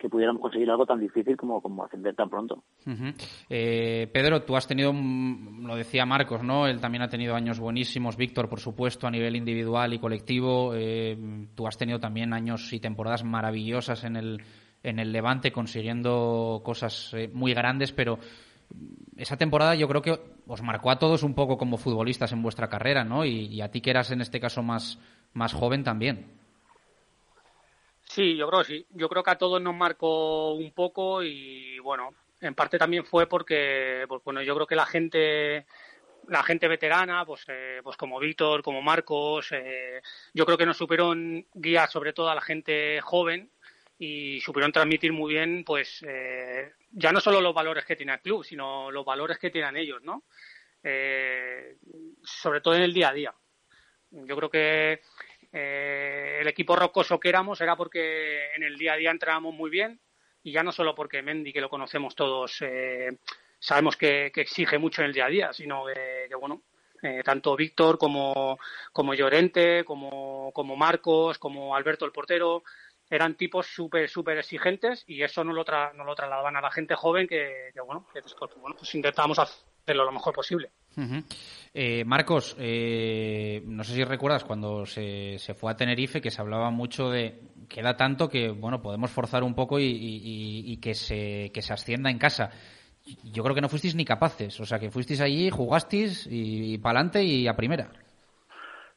que 0.04 0.10
pudiéramos 0.10 0.42
conseguir 0.42 0.70
algo 0.70 0.86
tan 0.86 1.00
difícil 1.00 1.38
como, 1.38 1.62
como 1.62 1.86
ascender 1.86 2.14
tan 2.14 2.30
pronto. 2.30 2.62
Eh, 3.50 4.10
Pedro, 4.12 4.44
tú 4.44 4.58
has 4.58 4.68
tenido, 4.68 4.92
mm, 4.92 5.66
lo 5.66 5.78
decía 5.78 6.06
Marcos, 6.06 6.44
¿no? 6.44 6.68
Él 6.68 6.82
también 6.82 7.04
ha 7.04 7.08
tenido 7.08 7.36
años 7.36 7.58
buenísimos, 7.58 8.18
Víctor, 8.18 8.50
por 8.50 8.60
supuesto, 8.60 9.08
a 9.08 9.12
nivel 9.12 9.38
individual 9.38 9.94
y 9.94 10.00
colectivo. 10.00 10.74
Eh, 10.76 11.48
tú 11.56 11.66
has 11.68 11.78
tenido 11.78 12.02
también 12.02 12.34
años 12.34 12.74
y 12.74 12.82
temporadas 12.82 13.24
maravillosas 13.24 14.04
en 14.04 14.18
el, 14.18 14.44
en 14.84 15.00
el 15.00 15.14
Levante, 15.14 15.54
consiguiendo 15.54 16.60
cosas 16.66 17.14
eh, 17.14 17.30
muy 17.34 17.54
grandes, 17.54 17.94
pero 17.94 18.20
esa 19.16 19.38
temporada 19.38 19.74
yo 19.74 19.88
creo 19.88 20.02
que 20.02 20.20
os 20.48 20.62
marcó 20.62 20.92
a 20.92 21.00
todos 21.00 21.24
un 21.24 21.34
poco 21.34 21.58
como 21.58 21.78
futbolistas 21.78 22.34
en 22.34 22.44
vuestra 22.44 22.68
carrera, 22.68 23.06
¿no? 23.06 23.24
Y, 23.24 23.46
y 23.46 23.62
a 23.62 23.72
ti 23.72 23.80
que 23.80 23.92
eras 23.92 24.12
en 24.12 24.20
este 24.20 24.42
caso 24.42 24.64
más, 24.64 25.00
más 25.32 25.54
joven 25.54 25.86
también. 25.86 26.43
Sí, 28.14 28.36
yo 28.38 28.48
creo 28.48 28.64
sí. 28.64 28.86
Yo 28.92 29.10
creo 29.10 29.24
que 29.24 29.32
a 29.32 29.38
todos 29.40 29.60
nos 29.60 29.74
marcó 29.76 30.54
un 30.54 30.72
poco 30.72 31.24
y 31.24 31.80
bueno, 31.80 32.12
en 32.42 32.54
parte 32.54 32.78
también 32.78 33.06
fue 33.06 33.28
porque, 33.28 34.06
pues 34.08 34.22
bueno, 34.24 34.44
yo 34.44 34.54
creo 34.54 34.68
que 34.68 34.76
la 34.76 34.86
gente, 34.86 35.66
la 36.28 36.44
gente 36.44 36.68
veterana, 36.68 37.26
pues, 37.26 37.44
eh, 37.48 37.82
pues 37.84 37.98
como 37.98 38.20
Víctor, 38.20 38.62
como 38.62 38.84
Marcos, 38.84 39.48
eh, 39.52 40.00
yo 40.32 40.46
creo 40.46 40.58
que 40.60 40.66
nos 40.68 40.78
supieron 40.78 41.48
guiar 41.56 41.90
sobre 41.90 42.14
todo 42.14 42.30
a 42.30 42.36
la 42.36 42.42
gente 42.42 43.02
joven 43.02 43.50
y 43.98 44.40
supieron 44.42 44.72
transmitir 44.72 45.12
muy 45.12 45.34
bien, 45.34 45.64
pues, 45.66 46.06
eh, 46.08 46.74
ya 46.92 47.12
no 47.12 47.20
solo 47.20 47.42
los 47.42 47.56
valores 47.56 47.84
que 47.84 47.96
tiene 47.96 48.14
el 48.14 48.22
club, 48.22 48.44
sino 48.46 48.92
los 48.92 49.06
valores 49.06 49.40
que 49.40 49.50
tienen 49.50 49.76
ellos, 49.76 50.04
¿no? 50.04 50.26
Eh, 50.84 51.78
sobre 52.24 52.62
todo 52.62 52.76
en 52.76 52.84
el 52.84 52.94
día 52.94 53.10
a 53.10 53.14
día. 53.14 53.34
Yo 54.12 54.36
creo 54.36 54.50
que 54.52 55.02
eh, 55.56 56.40
el 56.42 56.48
equipo 56.48 56.76
rocoso 56.76 57.20
que 57.20 57.30
éramos 57.30 57.62
era 57.62 57.76
porque 57.76 58.52
en 58.56 58.64
el 58.64 58.76
día 58.76 58.94
a 58.94 58.98
día 58.98 59.12
entrábamos 59.12 59.54
muy 59.54 59.70
bien 59.70 60.00
y 60.42 60.52
ya 60.52 60.64
no 60.64 60.72
solo 60.72 60.96
porque 60.96 61.22
Mendy, 61.22 61.54
que 61.54 61.62
lo 61.62 61.70
conocemos 61.70 62.16
todos, 62.16 62.58
eh, 62.62 63.20
sabemos 63.60 63.96
que, 63.96 64.32
que, 64.34 64.42
exige 64.42 64.80
mucho 64.80 65.02
en 65.02 65.08
el 65.08 65.14
día 65.14 65.26
a 65.26 65.30
día, 65.30 65.54
sino 65.54 65.86
que, 65.86 66.36
bueno, 66.36 66.64
eh, 67.02 67.22
tanto 67.24 67.56
Víctor 67.56 67.98
como, 67.98 68.58
como 68.92 69.14
Llorente, 69.14 69.86
como, 69.86 70.52
como 70.54 70.76
Marcos, 70.76 71.38
como 71.38 71.76
Alberto 71.76 72.04
el 72.06 72.12
portero, 72.12 72.64
eran 73.10 73.36
tipos 73.36 73.68
súper, 73.68 74.10
súper 74.10 74.40
exigentes 74.40 75.04
y 75.08 75.22
eso 75.22 75.44
no 75.44 75.54
lo, 75.54 75.64
tra 75.64 75.94
no 75.94 76.04
lo 76.04 76.16
trasladaban 76.16 76.56
a 76.56 76.62
la 76.62 76.72
gente 76.72 76.96
joven 76.96 77.28
que, 77.28 77.70
que 77.74 77.82
bueno, 77.82 78.08
que 78.12 78.22
bueno, 78.60 78.76
pues 78.76 78.96
intentábamos 78.96 79.38
hacerlo 79.84 80.06
lo 80.06 80.12
mejor 80.12 80.34
posible. 80.34 80.72
Uh 80.96 81.02
-huh. 81.02 81.24
eh, 81.74 82.06
Marcos, 82.06 82.56
eh, 82.60 83.62
no 83.66 83.84
sé 83.84 83.94
si 83.94 84.04
recuerdas 84.04 84.44
cuando 84.44 84.86
se, 84.86 85.38
se, 85.40 85.54
fue 85.54 85.72
a 85.72 85.76
Tenerife 85.76 86.22
que 86.22 86.32
se 86.32 86.42
hablaba 86.42 86.70
mucho 86.72 87.10
de 87.10 87.42
queda 87.68 87.96
tanto 87.98 88.30
que 88.30 88.50
bueno 88.50 88.82
podemos 88.82 89.12
forzar 89.12 89.44
un 89.44 89.56
poco 89.56 89.80
y, 89.80 89.86
y, 89.86 90.72
y 90.72 90.78
que 90.78 90.94
se 90.94 91.52
que 91.54 91.62
se 91.62 91.74
ascienda 91.74 92.10
en 92.10 92.20
casa. 92.20 92.52
Yo 93.24 93.44
creo 93.44 93.56
que 93.56 93.62
no 93.62 93.70
fuisteis 93.70 93.96
ni 93.96 94.06
capaces, 94.06 94.58
o 94.60 94.66
sea 94.66 94.80
que 94.80 94.90
fuisteis 94.90 95.20
allí, 95.20 95.50
jugasteis 95.50 96.26
y, 96.28 96.76
y 96.76 96.78
para 96.78 97.00
adelante 97.00 97.24
y 97.24 97.48
a 97.48 97.56
primera. 97.56 97.90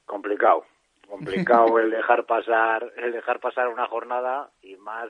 Complicado, 0.05 0.64
complicado 1.09 1.78
el 1.80 1.91
dejar 1.91 2.26
pasar 2.26 2.93
el 2.97 3.12
dejar 3.12 3.41
pasar 3.41 3.68
una 3.68 3.89
jornada 3.89 4.51
y 4.62 4.76
más 4.76 5.09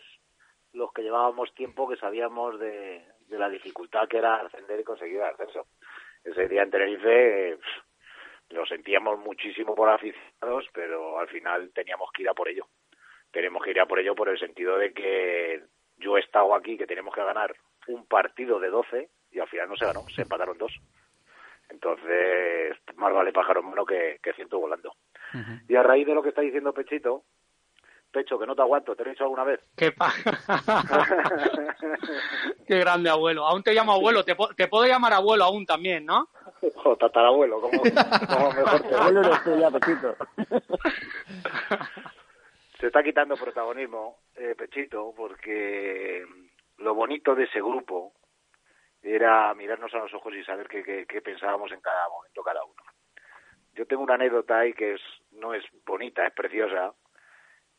los 0.73 0.93
que 0.93 1.03
llevábamos 1.03 1.53
tiempo 1.55 1.89
que 1.89 1.97
sabíamos 1.97 2.61
de, 2.61 3.05
de 3.29 3.39
la 3.39 3.49
dificultad 3.49 4.09
que 4.09 4.19
era 4.19 4.37
ascender 4.37 4.81
y 4.81 4.85
conseguir 4.85 5.17
el 5.17 5.25
ascenso 5.25 5.67
ese 6.27 6.49
día 6.49 6.63
en 6.63 6.71
Tenerife 6.71 7.53
eh, 7.53 7.59
lo 8.51 8.67
sentíamos 8.67 9.19
muchísimo 9.19 9.75
por 9.75 9.89
aficionados, 9.89 10.67
pero 10.73 11.19
al 11.19 11.29
final 11.29 11.71
teníamos 11.75 12.11
que 12.13 12.23
ir 12.23 12.29
a 12.29 12.35
por 12.35 12.49
ello. 12.49 12.67
Tenemos 13.31 13.63
que 13.63 13.71
ir 13.71 13.81
a 13.81 13.87
por 13.87 13.99
ello 13.99 14.15
por 14.15 14.29
el 14.29 14.39
sentido 14.39 14.79
de 14.79 14.93
que 14.93 15.63
yo 15.99 16.17
he 16.17 16.21
estado 16.21 16.55
aquí, 16.55 16.77
que 16.77 16.87
tenemos 16.87 17.15
que 17.15 17.25
ganar 17.25 17.55
un 17.89 18.07
partido 18.07 18.59
de 18.61 18.71
12 18.71 19.09
y 19.33 19.39
al 19.39 19.49
final 19.49 19.69
no 19.69 19.77
se 19.77 19.87
ganó, 19.87 20.01
se 20.09 20.23
empataron 20.23 20.59
dos. 20.59 20.73
Entonces, 21.69 22.77
más 22.95 23.13
vale 23.13 23.33
pájaro 23.33 23.61
en 23.61 23.67
mano 23.67 23.85
que, 23.85 24.19
que 24.23 24.33
ciento 24.35 24.61
volando. 24.61 24.93
Uh 25.35 25.39
-huh. 25.39 25.63
Y 25.69 25.75
a 25.75 25.83
raíz 25.83 26.07
de 26.07 26.15
lo 26.15 26.23
que 26.23 26.29
está 26.29 26.41
diciendo 26.43 26.73
Pechito, 26.73 27.25
Pecho, 28.17 28.39
que 28.39 28.47
no 28.47 28.57
te 28.57 28.63
aguanto, 28.63 28.97
¿te 28.97 29.05
lo 29.05 29.11
he 29.11 29.13
dicho 29.13 29.25
alguna 29.25 29.45
vez? 29.45 29.61
¿Qué 29.77 29.93
pa 29.93 30.11
Qué 32.67 32.79
grande 32.79 33.11
abuelo. 33.11 33.45
Aún 33.45 33.63
te 33.63 33.75
llamo 33.75 33.93
abuelo, 33.93 34.25
te, 34.25 34.35
te 34.57 34.69
puedo 34.69 34.87
llamar 34.87 35.13
abuelo 35.13 35.45
aún 35.45 35.67
también, 35.67 36.07
¿no? 36.07 36.31
O 36.87 36.97
tatarabuelo, 36.97 37.61
como, 37.61 37.79
como 37.79 38.53
mejor 38.53 38.83
te 38.89 38.95
Abuelo 38.95 39.21
eres 39.21 39.45
tú 39.45 39.59
ya, 39.59 39.71
Pechito. 39.71 40.17
Se 42.81 42.87
está 42.87 43.03
quitando 43.03 43.37
protagonismo, 43.37 44.17
eh, 44.35 44.55
Pechito, 44.57 45.13
porque 45.15 46.25
lo 46.79 46.95
bonito 46.95 47.35
de 47.35 47.45
ese 47.45 47.61
grupo 47.61 48.15
era 49.03 49.53
mirarnos 49.53 49.93
a 49.93 49.99
los 49.99 50.15
ojos 50.15 50.33
y 50.35 50.43
saber 50.43 50.69
qué, 50.69 50.83
qué, 50.83 51.05
qué 51.07 51.21
pensábamos 51.21 51.71
en 51.71 51.83
cada 51.83 52.09
momento 52.09 52.43
cada 52.43 52.65
uno. 52.65 52.83
Yo 53.75 53.85
tengo 53.85 54.05
una 54.05 54.15
anécdota 54.15 54.61
ahí 54.61 54.73
que 54.73 54.95
es 54.95 55.03
no 55.33 55.53
es 55.53 55.63
bonita, 55.85 56.27
es 56.27 56.33
preciosa, 56.33 56.95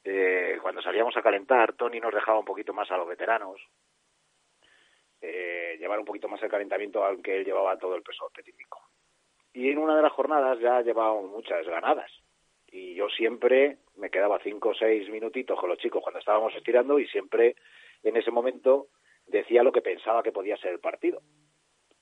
eh, 0.09 0.57
cuando 0.61 0.81
salíamos 0.81 1.17
a 1.17 1.21
calentar, 1.21 1.73
Tony 1.73 1.99
nos 1.99 2.13
dejaba 2.13 2.39
un 2.39 2.45
poquito 2.45 2.73
más 2.73 2.89
a 2.91 2.97
los 2.97 3.07
veteranos, 3.07 3.59
eh, 5.19 5.75
llevar 5.77 5.99
un 5.99 6.05
poquito 6.05 6.29
más 6.29 6.41
el 6.41 6.49
calentamiento, 6.49 7.03
aunque 7.03 7.35
él 7.35 7.43
llevaba 7.43 7.77
todo 7.77 7.95
el 7.95 8.03
peso 8.03 8.31
técnico. 8.33 8.79
Y 9.53 9.69
en 9.69 9.79
una 9.79 9.97
de 9.97 10.01
las 10.01 10.13
jornadas 10.13 10.59
ya 10.59 10.81
llevábamos 10.81 11.29
muchas 11.29 11.67
ganadas. 11.67 12.09
Y 12.67 12.95
yo 12.95 13.09
siempre 13.09 13.79
me 13.97 14.09
quedaba 14.09 14.39
cinco 14.39 14.69
o 14.69 14.75
seis 14.75 15.09
minutitos 15.09 15.59
con 15.59 15.69
los 15.69 15.79
chicos 15.79 16.01
cuando 16.01 16.19
estábamos 16.19 16.55
estirando 16.55 16.99
y 16.99 17.07
siempre 17.07 17.55
en 18.03 18.15
ese 18.15 18.31
momento 18.31 18.87
decía 19.25 19.63
lo 19.63 19.73
que 19.73 19.81
pensaba 19.81 20.23
que 20.23 20.31
podía 20.31 20.55
ser 20.57 20.71
el 20.71 20.79
partido. 20.79 21.21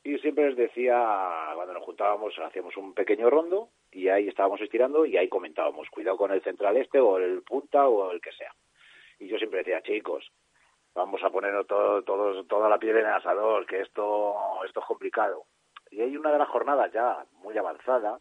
Y 0.06 0.20
siempre 0.20 0.46
les 0.46 0.56
decía, 0.56 1.52
cuando 1.56 1.74
nos 1.74 1.82
juntábamos, 1.82 2.38
hacíamos 2.38 2.78
un 2.78 2.94
pequeño 2.94 3.28
rondo 3.28 3.70
y 3.92 4.08
ahí 4.08 4.28
estábamos 4.28 4.62
estirando 4.62 5.04
y 5.04 5.18
ahí 5.18 5.28
comentábamos, 5.28 5.90
cuidado 5.90 6.16
con 6.16 6.32
el 6.32 6.44
central 6.44 6.78
este 6.78 7.00
o 7.00 7.18
el 7.18 7.42
punta 7.42 7.88
o 7.88 8.12
el 8.12 8.22
que 8.22 8.32
sea. 8.34 8.54
Y 9.18 9.28
yo 9.28 9.40
siempre 9.40 9.64
decía, 9.64 9.82
chicos, 9.82 10.32
vamos 10.94 11.24
a 11.24 11.32
ponernos 11.32 11.66
todo, 11.66 12.04
todo, 12.04 12.44
toda 12.44 12.70
la 12.70 12.78
piel 12.78 12.98
en 12.98 13.08
el 13.08 13.14
asador, 13.14 13.66
que 13.66 13.82
esto, 13.82 14.36
esto 14.64 14.80
es 14.80 14.86
complicado. 14.86 15.46
Y 15.90 16.02
hay 16.02 16.16
una 16.16 16.32
de 16.32 16.38
las 16.38 16.50
jornadas 16.50 16.94
ya 16.94 17.26
muy 17.42 17.58
avanzada, 17.58 18.20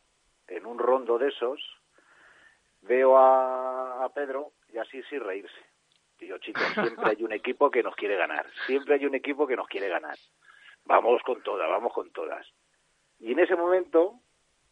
en 0.48 0.64
un 0.64 0.78
rondo 0.78 1.18
de 1.18 1.28
esos, 1.28 1.60
veo 2.80 3.18
a, 3.18 4.04
a 4.04 4.08
Pedro 4.08 4.52
y 4.72 4.78
así 4.78 5.02
sin 5.02 5.20
reírse. 5.20 5.60
Y 6.18 6.28
yo, 6.28 6.38
chicos, 6.38 6.62
siempre 6.72 7.10
hay 7.10 7.22
un 7.22 7.32
equipo 7.32 7.70
que 7.70 7.82
nos 7.82 7.94
quiere 7.94 8.16
ganar, 8.16 8.46
siempre 8.64 8.94
hay 8.94 9.04
un 9.04 9.14
equipo 9.14 9.46
que 9.46 9.56
nos 9.56 9.68
quiere 9.68 9.90
ganar. 9.90 10.16
Vamos 10.86 11.22
con 11.22 11.42
todas, 11.42 11.68
vamos 11.68 11.92
con 11.92 12.10
todas. 12.10 12.46
Y 13.18 13.32
en 13.32 13.38
ese 13.38 13.56
momento, 13.56 14.20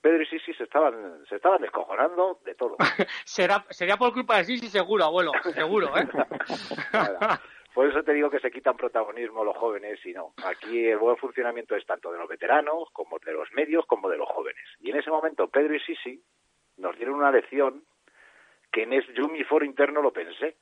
Pedro 0.01 0.23
y 0.23 0.27
Sisi 0.27 0.53
se 0.55 0.65
estaban, 0.65 1.25
se 1.27 1.37
estaban 1.37 1.63
descojonando 1.63 2.41
de 2.45 2.55
todo. 2.55 2.77
Será, 3.25 3.65
sería 3.71 3.97
por 3.97 4.13
culpa 4.13 4.39
de 4.39 4.45
Sisi 4.45 4.69
seguro, 4.69 5.05
abuelo, 5.05 5.33
seguro, 5.55 5.97
¿eh? 5.97 6.09
Por 7.75 7.89
eso 7.89 8.03
te 8.03 8.13
digo 8.13 8.29
que 8.29 8.41
se 8.41 8.51
quitan 8.51 8.77
protagonismo 8.77 9.45
los 9.45 9.57
jóvenes 9.57 9.99
y 10.05 10.13
no. 10.13 10.35
Aquí 10.45 10.89
el 10.89 10.99
buen 10.99 11.17
funcionamiento 11.17 11.75
es 11.75 11.87
tanto 11.87 12.13
de 12.13 12.19
los 12.19 12.29
veteranos, 12.29 12.91
como 12.93 13.19
de 13.19 13.33
los 13.33 13.51
medios, 13.53 13.87
como 13.87 14.11
de 14.11 14.19
los 14.19 14.29
jóvenes. 14.29 14.63
Y 14.81 14.91
en 14.91 14.99
ese 14.99 15.11
momento 15.11 15.49
Pedro 15.49 15.75
y 15.75 15.81
Sisi 15.81 16.23
nos 16.77 16.95
dieron 16.97 17.15
una 17.15 17.31
lección 17.31 17.83
que 18.71 18.83
en 18.83 18.93
ese, 18.93 19.13
yo 19.15 19.27
mi 19.29 19.43
foro 19.45 19.65
interno 19.65 20.03
lo 20.03 20.13
pensé. 20.13 20.57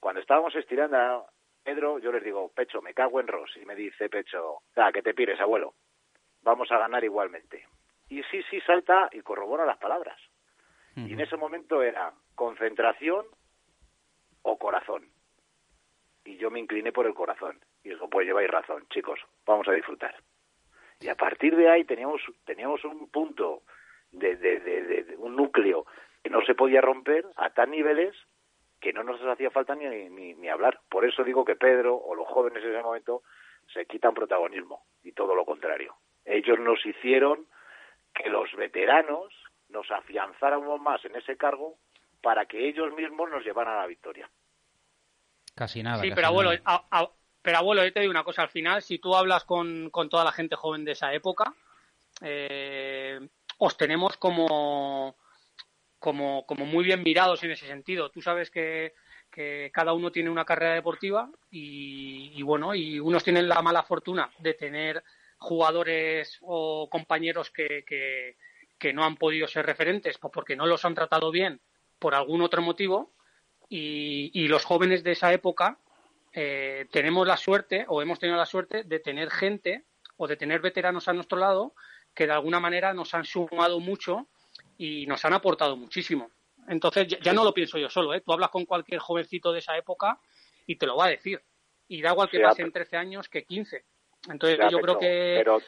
Cuando 0.00 0.22
estábamos 0.22 0.54
estirando 0.54 1.26
Pedro, 1.64 1.98
yo 1.98 2.12
les 2.12 2.22
digo, 2.22 2.50
Pecho, 2.54 2.82
me 2.82 2.92
cago 2.94 3.20
en 3.20 3.26
Ross. 3.26 3.56
Y 3.56 3.64
me 3.64 3.74
dice 3.74 4.08
Pecho, 4.08 4.58
ah, 4.76 4.92
que 4.92 5.02
te 5.02 5.14
pires, 5.14 5.40
abuelo. 5.40 5.74
Vamos 6.42 6.70
a 6.70 6.78
ganar 6.78 7.02
igualmente. 7.02 7.66
Y 8.08 8.22
sí, 8.24 8.42
sí 8.50 8.60
salta 8.60 9.08
y 9.12 9.22
corrobora 9.22 9.64
las 9.64 9.78
palabras. 9.78 10.20
Uh 10.94 11.00
-huh. 11.00 11.08
Y 11.08 11.12
en 11.14 11.20
ese 11.20 11.36
momento 11.36 11.82
era 11.82 12.12
concentración 12.34 13.24
o 14.42 14.58
corazón. 14.58 15.08
Y 16.24 16.36
yo 16.36 16.50
me 16.50 16.60
incliné 16.60 16.92
por 16.92 17.06
el 17.06 17.14
corazón. 17.14 17.58
Y 17.82 17.90
digo, 17.90 18.08
pues 18.08 18.26
lleváis 18.26 18.50
razón, 18.50 18.86
chicos, 18.90 19.18
vamos 19.46 19.66
a 19.68 19.72
disfrutar. 19.72 20.14
Y 21.00 21.08
a 21.08 21.14
partir 21.14 21.56
de 21.56 21.68
ahí 21.68 21.84
teníamos, 21.84 22.20
teníamos 22.44 22.84
un 22.84 23.08
punto 23.10 23.62
de, 24.12 24.36
de, 24.36 24.60
de, 24.60 25.04
de 25.04 25.16
un 25.16 25.34
núcleo 25.36 25.86
que 26.22 26.30
no 26.30 26.40
se 26.44 26.54
podía 26.54 26.80
romper 26.80 27.26
a 27.36 27.50
tan 27.50 27.70
niveles 27.70 28.14
que 28.84 28.92
no 28.92 29.02
nos 29.02 29.18
hacía 29.22 29.50
falta 29.50 29.74
ni, 29.74 29.86
ni, 30.10 30.34
ni 30.34 30.48
hablar. 30.50 30.78
Por 30.90 31.06
eso 31.06 31.24
digo 31.24 31.42
que 31.42 31.56
Pedro 31.56 31.96
o 31.96 32.14
los 32.14 32.28
jóvenes 32.28 32.62
en 32.62 32.70
ese 32.74 32.82
momento 32.82 33.22
se 33.72 33.86
quitan 33.86 34.12
protagonismo 34.12 34.84
y 35.02 35.12
todo 35.12 35.34
lo 35.34 35.46
contrario. 35.46 35.96
Ellos 36.26 36.58
nos 36.60 36.84
hicieron 36.84 37.46
que 38.14 38.28
los 38.28 38.52
veteranos 38.54 39.32
nos 39.70 39.90
afianzáramos 39.90 40.78
más 40.82 41.02
en 41.06 41.16
ese 41.16 41.38
cargo 41.38 41.78
para 42.22 42.44
que 42.44 42.68
ellos 42.68 42.92
mismos 42.94 43.30
nos 43.30 43.42
llevaran 43.42 43.74
a 43.74 43.80
la 43.80 43.86
victoria. 43.86 44.28
Casi 45.54 45.82
nada. 45.82 45.96
Sí, 46.02 46.08
casi 46.10 46.14
pero 46.14 46.26
abuelo, 46.28 46.50
nada. 46.50 46.62
a- 46.66 47.00
a- 47.00 47.10
pero 47.40 47.58
abuelo, 47.58 47.84
yo 47.84 47.92
te 47.92 48.00
digo 48.00 48.10
una 48.10 48.22
cosa, 48.24 48.42
al 48.42 48.50
final, 48.50 48.82
si 48.82 48.98
tú 48.98 49.14
hablas 49.16 49.44
con, 49.44 49.88
con 49.90 50.10
toda 50.10 50.24
la 50.24 50.32
gente 50.32 50.56
joven 50.56 50.84
de 50.84 50.92
esa 50.92 51.12
época, 51.14 51.54
eh, 52.22 53.18
os 53.58 53.76
tenemos 53.76 54.16
como, 54.18 55.16
como, 56.04 56.44
como 56.44 56.66
muy 56.66 56.84
bien 56.84 57.02
mirados 57.02 57.42
en 57.44 57.52
ese 57.52 57.66
sentido. 57.66 58.10
Tú 58.10 58.20
sabes 58.20 58.50
que, 58.50 58.92
que 59.30 59.70
cada 59.72 59.94
uno 59.94 60.12
tiene 60.12 60.28
una 60.28 60.44
carrera 60.44 60.74
deportiva 60.74 61.30
y, 61.50 62.30
y 62.34 62.42
bueno, 62.42 62.74
y 62.74 63.00
unos 63.00 63.24
tienen 63.24 63.48
la 63.48 63.62
mala 63.62 63.84
fortuna 63.84 64.30
de 64.38 64.52
tener 64.52 65.02
jugadores 65.38 66.36
o 66.42 66.90
compañeros 66.90 67.50
que, 67.50 67.86
que, 67.86 68.92
no 68.92 69.02
han 69.02 69.16
podido 69.16 69.48
ser 69.48 69.64
referentes 69.64 70.18
pues 70.18 70.30
porque 70.30 70.56
no 70.56 70.66
los 70.66 70.84
han 70.84 70.94
tratado 70.94 71.30
bien 71.30 71.62
por 71.98 72.14
algún 72.14 72.42
otro 72.42 72.60
motivo 72.60 73.14
y, 73.70 74.30
y 74.34 74.46
los 74.48 74.66
jóvenes 74.66 75.04
de 75.04 75.12
esa 75.12 75.32
época 75.32 75.78
eh, 76.34 76.86
tenemos 76.90 77.26
la 77.26 77.38
suerte 77.38 77.86
o 77.88 78.02
hemos 78.02 78.18
tenido 78.18 78.36
la 78.36 78.44
suerte 78.44 78.84
de 78.84 79.00
tener 79.00 79.30
gente 79.30 79.86
o 80.18 80.28
de 80.28 80.36
tener 80.36 80.60
veteranos 80.60 81.08
a 81.08 81.14
nuestro 81.14 81.38
lado 81.38 81.74
que 82.14 82.26
de 82.26 82.34
alguna 82.34 82.60
manera 82.60 82.92
nos 82.92 83.14
han 83.14 83.24
sumado 83.24 83.80
mucho 83.80 84.28
y 84.78 85.06
nos 85.06 85.24
han 85.24 85.32
aportado 85.34 85.76
muchísimo. 85.76 86.30
Entonces 86.68 87.06
ya, 87.08 87.18
ya 87.20 87.32
no 87.32 87.44
lo 87.44 87.52
pienso 87.52 87.78
yo 87.78 87.88
solo, 87.90 88.14
¿eh? 88.14 88.20
tú 88.20 88.32
hablas 88.32 88.50
con 88.50 88.64
cualquier 88.64 89.00
jovencito 89.00 89.52
de 89.52 89.58
esa 89.58 89.76
época 89.76 90.18
y 90.66 90.76
te 90.76 90.86
lo 90.86 90.96
va 90.96 91.06
a 91.06 91.10
decir. 91.10 91.40
Y 91.88 92.00
da 92.00 92.12
igual 92.12 92.30
que 92.30 92.38
Sí, 92.38 92.42
pasen 92.42 92.66
ah, 92.68 92.72
13 92.72 92.96
años 92.96 93.28
que 93.28 93.44
15. 93.44 93.84
Entonces 94.30 94.58
Ya, 94.58 94.68
yo 94.70 94.78
creo 94.80 94.98
que... 94.98 95.34
Pero, 95.38 95.60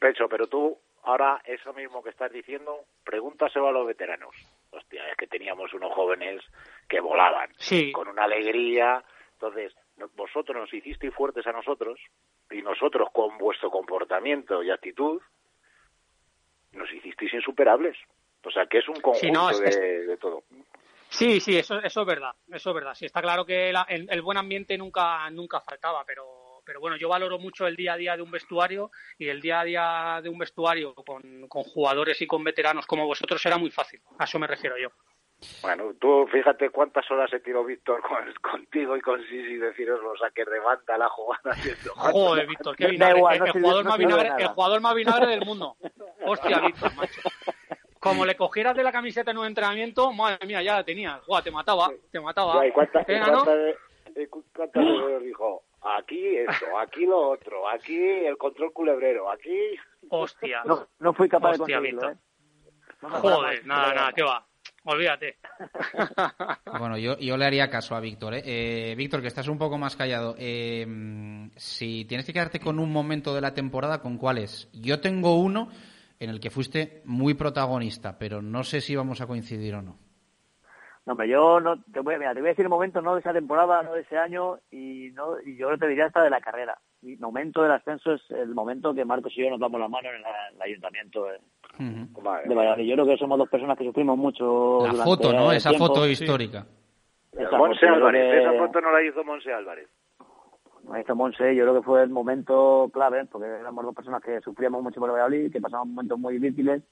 Pecho, 0.00 0.28
pero 0.28 0.46
tú, 0.46 0.78
ahora 1.02 1.42
eso 1.44 1.72
mismo 1.74 2.02
que 2.02 2.10
estás 2.10 2.32
diciendo, 2.32 2.84
pregúntaselo 3.04 3.68
a 3.68 3.72
los 3.72 3.86
veteranos. 3.86 4.34
Hostia, 4.70 5.08
es 5.10 5.16
que 5.16 5.26
teníamos 5.26 5.72
unos 5.74 5.92
jóvenes 5.92 6.42
que 6.88 7.00
volaban, 7.00 7.50
Sí. 7.58 7.92
con 7.92 8.08
una 8.08 8.24
alegría. 8.24 9.04
Entonces, 9.32 9.74
vosotros 10.14 10.56
nos 10.56 10.72
hicisteis 10.72 11.14
fuertes 11.14 11.46
a 11.46 11.52
nosotros, 11.52 12.00
y 12.50 12.62
nosotros 12.62 13.08
con 13.12 13.36
vuestro 13.38 13.70
comportamiento 13.70 14.62
y 14.62 14.70
actitud, 14.70 15.20
nos 16.72 16.92
hicisteis 16.92 17.34
insuperables. 17.34 17.96
O 18.44 18.50
sea, 18.50 18.66
que 18.66 18.78
es 18.78 18.88
un 18.88 19.00
conjunto 19.00 19.18
Sí, 19.20 19.30
no, 19.30 19.50
es- 19.50 19.60
de, 19.60 19.68
es- 19.68 20.06
de 20.08 20.16
todo. 20.16 20.42
Sí, 21.10 21.40
sí, 21.40 21.56
eso, 21.58 21.78
eso 21.80 22.00
es 22.02 22.06
verdad, 22.06 22.32
eso 22.52 22.70
es 22.70 22.74
verdad. 22.74 22.94
Sí, 22.94 23.06
está 23.06 23.22
claro 23.22 23.44
que 23.46 23.72
la- 23.72 23.86
el, 23.88 24.06
el 24.10 24.22
buen 24.22 24.36
ambiente 24.38 24.76
nunca, 24.76 25.28
nunca 25.30 25.60
faltaba, 25.60 26.04
pero, 26.06 26.60
pero 26.66 26.80
bueno, 26.80 26.96
yo 26.98 27.08
valoro 27.08 27.38
mucho 27.38 27.66
el 27.66 27.76
día 27.76 27.94
a 27.94 27.96
día 27.96 28.14
de 28.16 28.22
un 28.22 28.30
vestuario 28.30 28.90
y 29.18 29.28
el 29.28 29.40
día 29.40 29.60
a 29.60 29.64
día 29.64 30.20
de 30.22 30.28
un 30.28 30.38
vestuario 30.38 30.94
con, 30.94 31.48
con 31.48 31.62
jugadores 31.64 32.20
y 32.20 32.26
con 32.26 32.44
veteranos 32.44 32.86
como 32.86 33.06
vosotros 33.06 33.44
era 33.46 33.56
muy 33.56 33.70
fácil. 33.70 34.00
A 34.18 34.24
eso 34.24 34.38
me 34.38 34.46
refiero 34.46 34.76
yo. 34.78 34.88
Bueno, 35.62 35.92
tú 36.00 36.26
fíjate 36.32 36.68
cuántas 36.70 37.08
horas 37.12 37.30
se 37.30 37.38
tiró 37.40 37.64
Víctor 37.64 38.02
con, 38.02 38.18
contigo 38.42 38.96
y 38.96 39.00
con 39.00 39.22
Sisi 39.22 39.56
deciros 39.56 40.02
los 40.02 40.18
saques 40.18 40.44
de 40.46 40.58
banda 40.60 40.98
la 40.98 41.08
jugada. 41.08 41.52
haciendo- 41.52 41.94
Joder, 41.94 42.46
Víctor, 42.46 42.76
qué 42.76 42.86
vinagre. 42.90 43.18
igual, 43.18 43.34
el, 43.34 43.38
no 43.40 43.46
el 43.46 43.52
sirve- 43.52 43.60
jugador 43.62 43.84
no 43.84 43.90
más 43.90 43.98
sirve 43.98 44.12
de 44.12 44.18
vinagre, 44.22 44.42
el 44.44 44.48
jugador 44.50 44.80
más 44.82 44.94
vinagre 44.94 45.26
del 45.28 45.46
mundo. 45.46 45.76
Hostia, 46.26 46.60
Víctor, 46.60 46.94
macho. 46.96 47.20
Como 48.00 48.24
le 48.24 48.36
cogieras 48.36 48.76
de 48.76 48.82
la 48.82 48.92
camiseta 48.92 49.30
en 49.30 49.38
un 49.38 49.46
entrenamiento, 49.46 50.12
madre 50.12 50.46
mía, 50.46 50.62
ya 50.62 50.76
la 50.76 50.84
tenías. 50.84 51.24
Guau, 51.26 51.42
te 51.42 51.50
mataba, 51.50 51.90
te 52.10 52.20
mataba. 52.20 52.62
Ya, 52.62 52.68
¿y 52.68 52.72
cuánta- 52.72 53.00
y 53.02 53.04
Venga, 53.12 53.26
¿no? 53.32 53.44
cuántas- 53.44 54.28
cuántas 54.54 54.84
veces 54.84 55.22
dijo? 55.24 55.62
Aquí 55.80 56.36
esto, 56.38 56.78
aquí 56.78 57.06
lo 57.06 57.30
otro, 57.30 57.68
aquí 57.68 57.96
el 57.96 58.36
control 58.36 58.72
culebrero, 58.72 59.30
aquí... 59.30 59.56
Hostia. 60.10 60.62
No, 60.64 60.88
no 60.98 61.12
fui 61.12 61.28
capaz 61.28 61.52
de 61.52 61.60
Hostia, 61.62 61.76
conseguirlo, 61.76 62.08
Víctor. 62.08 62.12
¿eh? 62.12 63.20
Joder, 63.20 63.58
más, 63.58 63.66
nada, 63.66 63.94
nada, 63.94 64.12
qué 64.12 64.22
va. 64.22 64.44
Olvídate. 64.84 65.36
Bueno, 66.78 66.96
yo, 66.98 67.16
yo 67.18 67.36
le 67.36 67.44
haría 67.44 67.70
caso 67.70 67.94
a 67.94 68.00
Víctor. 68.00 68.34
¿eh? 68.34 68.42
Eh, 68.44 68.94
Víctor, 68.96 69.20
que 69.20 69.26
estás 69.28 69.48
un 69.48 69.58
poco 69.58 69.78
más 69.78 69.96
callado. 69.96 70.34
eh, 70.38 70.86
si 71.56 72.04
tienes 72.04 72.26
que 72.26 72.32
quedarte 72.32 72.60
con 72.60 72.78
un 72.78 72.92
momento 72.92 73.34
de 73.34 73.40
la 73.40 73.54
temporada, 73.54 74.00
¿con 74.00 74.16
cuál 74.18 74.38
es? 74.38 74.68
Yo 74.72 75.00
tengo 75.00 75.36
uno 75.38 75.68
en 76.20 76.30
el 76.30 76.40
que 76.40 76.50
fuiste 76.50 77.02
muy 77.04 77.34
protagonista, 77.34 78.18
pero 78.18 78.42
no 78.42 78.64
sé 78.64 78.80
si 78.80 78.96
vamos 78.96 79.20
a 79.20 79.26
coincidir 79.26 79.74
o 79.74 79.82
no. 79.82 79.96
No, 81.06 81.12
hombre, 81.12 81.28
yo 81.28 81.58
no 81.60 81.82
te 81.90 82.00
voy, 82.00 82.16
a- 82.16 82.18
mira, 82.18 82.34
te 82.34 82.40
voy 82.40 82.48
a 82.48 82.50
decir 82.50 82.64
el 82.66 82.68
momento 82.68 83.00
no 83.00 83.14
de 83.14 83.20
esa 83.20 83.32
temporada, 83.32 83.82
no 83.82 83.94
de 83.94 84.02
ese 84.02 84.18
año 84.18 84.58
y 84.70 85.10
no 85.14 85.40
y 85.40 85.56
yo 85.56 85.76
te 85.78 85.86
diría 85.88 86.06
hasta 86.06 86.22
de 86.22 86.28
la 86.30 86.40
carrera. 86.40 86.76
Mi 87.00 87.16
momento 87.16 87.62
del 87.62 87.72
ascenso 87.72 88.12
es 88.12 88.20
el 88.30 88.48
momento 88.54 88.92
que 88.94 89.04
Marcos 89.06 89.32
y 89.36 89.42
yo 89.42 89.48
nos 89.50 89.60
damos 89.60 89.80
la 89.80 89.88
mano 89.88 90.08
en 90.10 90.20
la- 90.20 90.48
el 90.54 90.60
ayuntamiento 90.62 91.24
de, 91.24 91.38
de 91.78 92.54
Valladolid. 92.54 92.84
Yo 92.88 92.94
creo 92.94 93.06
que 93.06 93.16
somos 93.16 93.38
dos 93.38 93.48
personas 93.48 93.78
que 93.78 93.84
sufrimos 93.84 94.18
mucho. 94.18 94.86
La 94.86 95.04
foto, 95.04 95.32
¿no? 95.32 95.50
el 95.50 95.56
Esa 95.58 95.70
tiempo. 95.70 95.86
foto 95.86 96.06
histórica. 96.06 96.66
Esa 97.32 97.56
Monse 97.56 97.80
foto, 97.86 97.94
Álvarez, 97.94 98.30
que- 98.32 98.40
esa 98.42 98.52
foto 98.66 98.80
no 98.80 98.90
la 98.92 99.02
hizo 99.02 99.24
Monse 99.24 99.52
Álvarez. 99.52 99.88
Está 100.96 101.14
Monse, 101.14 101.54
yo 101.54 101.64
creo 101.64 101.74
que 101.74 101.84
fue 101.84 102.02
el 102.02 102.10
momento 102.10 102.90
clave, 102.92 103.26
porque 103.26 103.46
éramos 103.46 103.84
dos 103.84 103.94
personas 103.94 104.22
que 104.22 104.40
sufríamos 104.40 104.82
mucho 104.82 105.00
por 105.00 105.10
el 105.10 105.14
Valladolid, 105.14 105.52
que 105.52 105.60
pasábamos 105.60 105.94
momentos 105.94 106.18
muy 106.18 106.38
difíciles, 106.38 106.82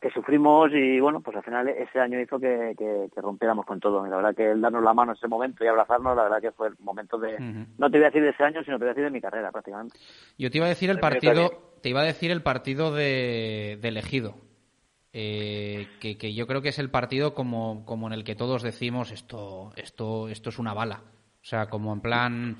que 0.00 0.10
sufrimos 0.10 0.70
y 0.72 0.98
bueno, 0.98 1.20
pues 1.20 1.36
al 1.36 1.42
final 1.42 1.68
ese 1.68 2.00
año 2.00 2.20
hizo 2.20 2.38
que, 2.38 2.74
que, 2.76 3.08
que 3.14 3.20
rompiéramos 3.20 3.66
con 3.66 3.80
todo. 3.80 4.06
Y 4.06 4.10
la 4.10 4.16
verdad 4.16 4.34
que 4.34 4.50
el 4.50 4.60
darnos 4.60 4.82
la 4.82 4.94
mano 4.94 5.12
en 5.12 5.18
ese 5.18 5.28
momento 5.28 5.62
y 5.62 5.66
abrazarnos, 5.66 6.16
la 6.16 6.22
verdad 6.24 6.40
que 6.40 6.52
fue 6.52 6.68
el 6.68 6.74
momento 6.80 7.18
de, 7.18 7.38
no 7.78 7.90
te 7.90 7.98
voy 7.98 8.04
a 8.04 8.08
decir 8.08 8.22
de 8.22 8.30
ese 8.30 8.42
año, 8.42 8.62
sino 8.64 8.78
te 8.78 8.84
voy 8.84 8.90
a 8.90 8.94
decir 8.94 9.04
de 9.04 9.10
mi 9.10 9.20
carrera 9.20 9.52
prácticamente. 9.52 9.98
Yo 10.38 10.50
te 10.50 10.58
iba 10.58 10.66
a 10.66 10.70
decir 10.70 10.90
el 10.90 11.00
partido, 11.00 11.50
te 11.82 11.90
iba 11.90 12.00
a 12.00 12.04
decir 12.04 12.30
el 12.30 12.42
partido 12.42 12.94
de, 12.94 13.78
de 13.80 13.88
elegido. 13.88 14.34
Eh, 15.12 15.88
que, 16.00 16.16
que 16.16 16.34
yo 16.34 16.46
creo 16.46 16.62
que 16.62 16.68
es 16.68 16.78
el 16.78 16.88
partido 16.88 17.34
como, 17.34 17.84
como 17.84 18.06
en 18.06 18.12
el 18.12 18.22
que 18.22 18.36
todos 18.36 18.62
decimos 18.62 19.10
esto, 19.10 19.72
esto, 19.76 20.28
esto 20.28 20.50
es 20.50 20.58
una 20.58 20.72
bala. 20.72 21.02
O 21.42 21.44
sea, 21.44 21.66
como 21.70 21.92
en 21.92 22.00
plan, 22.00 22.56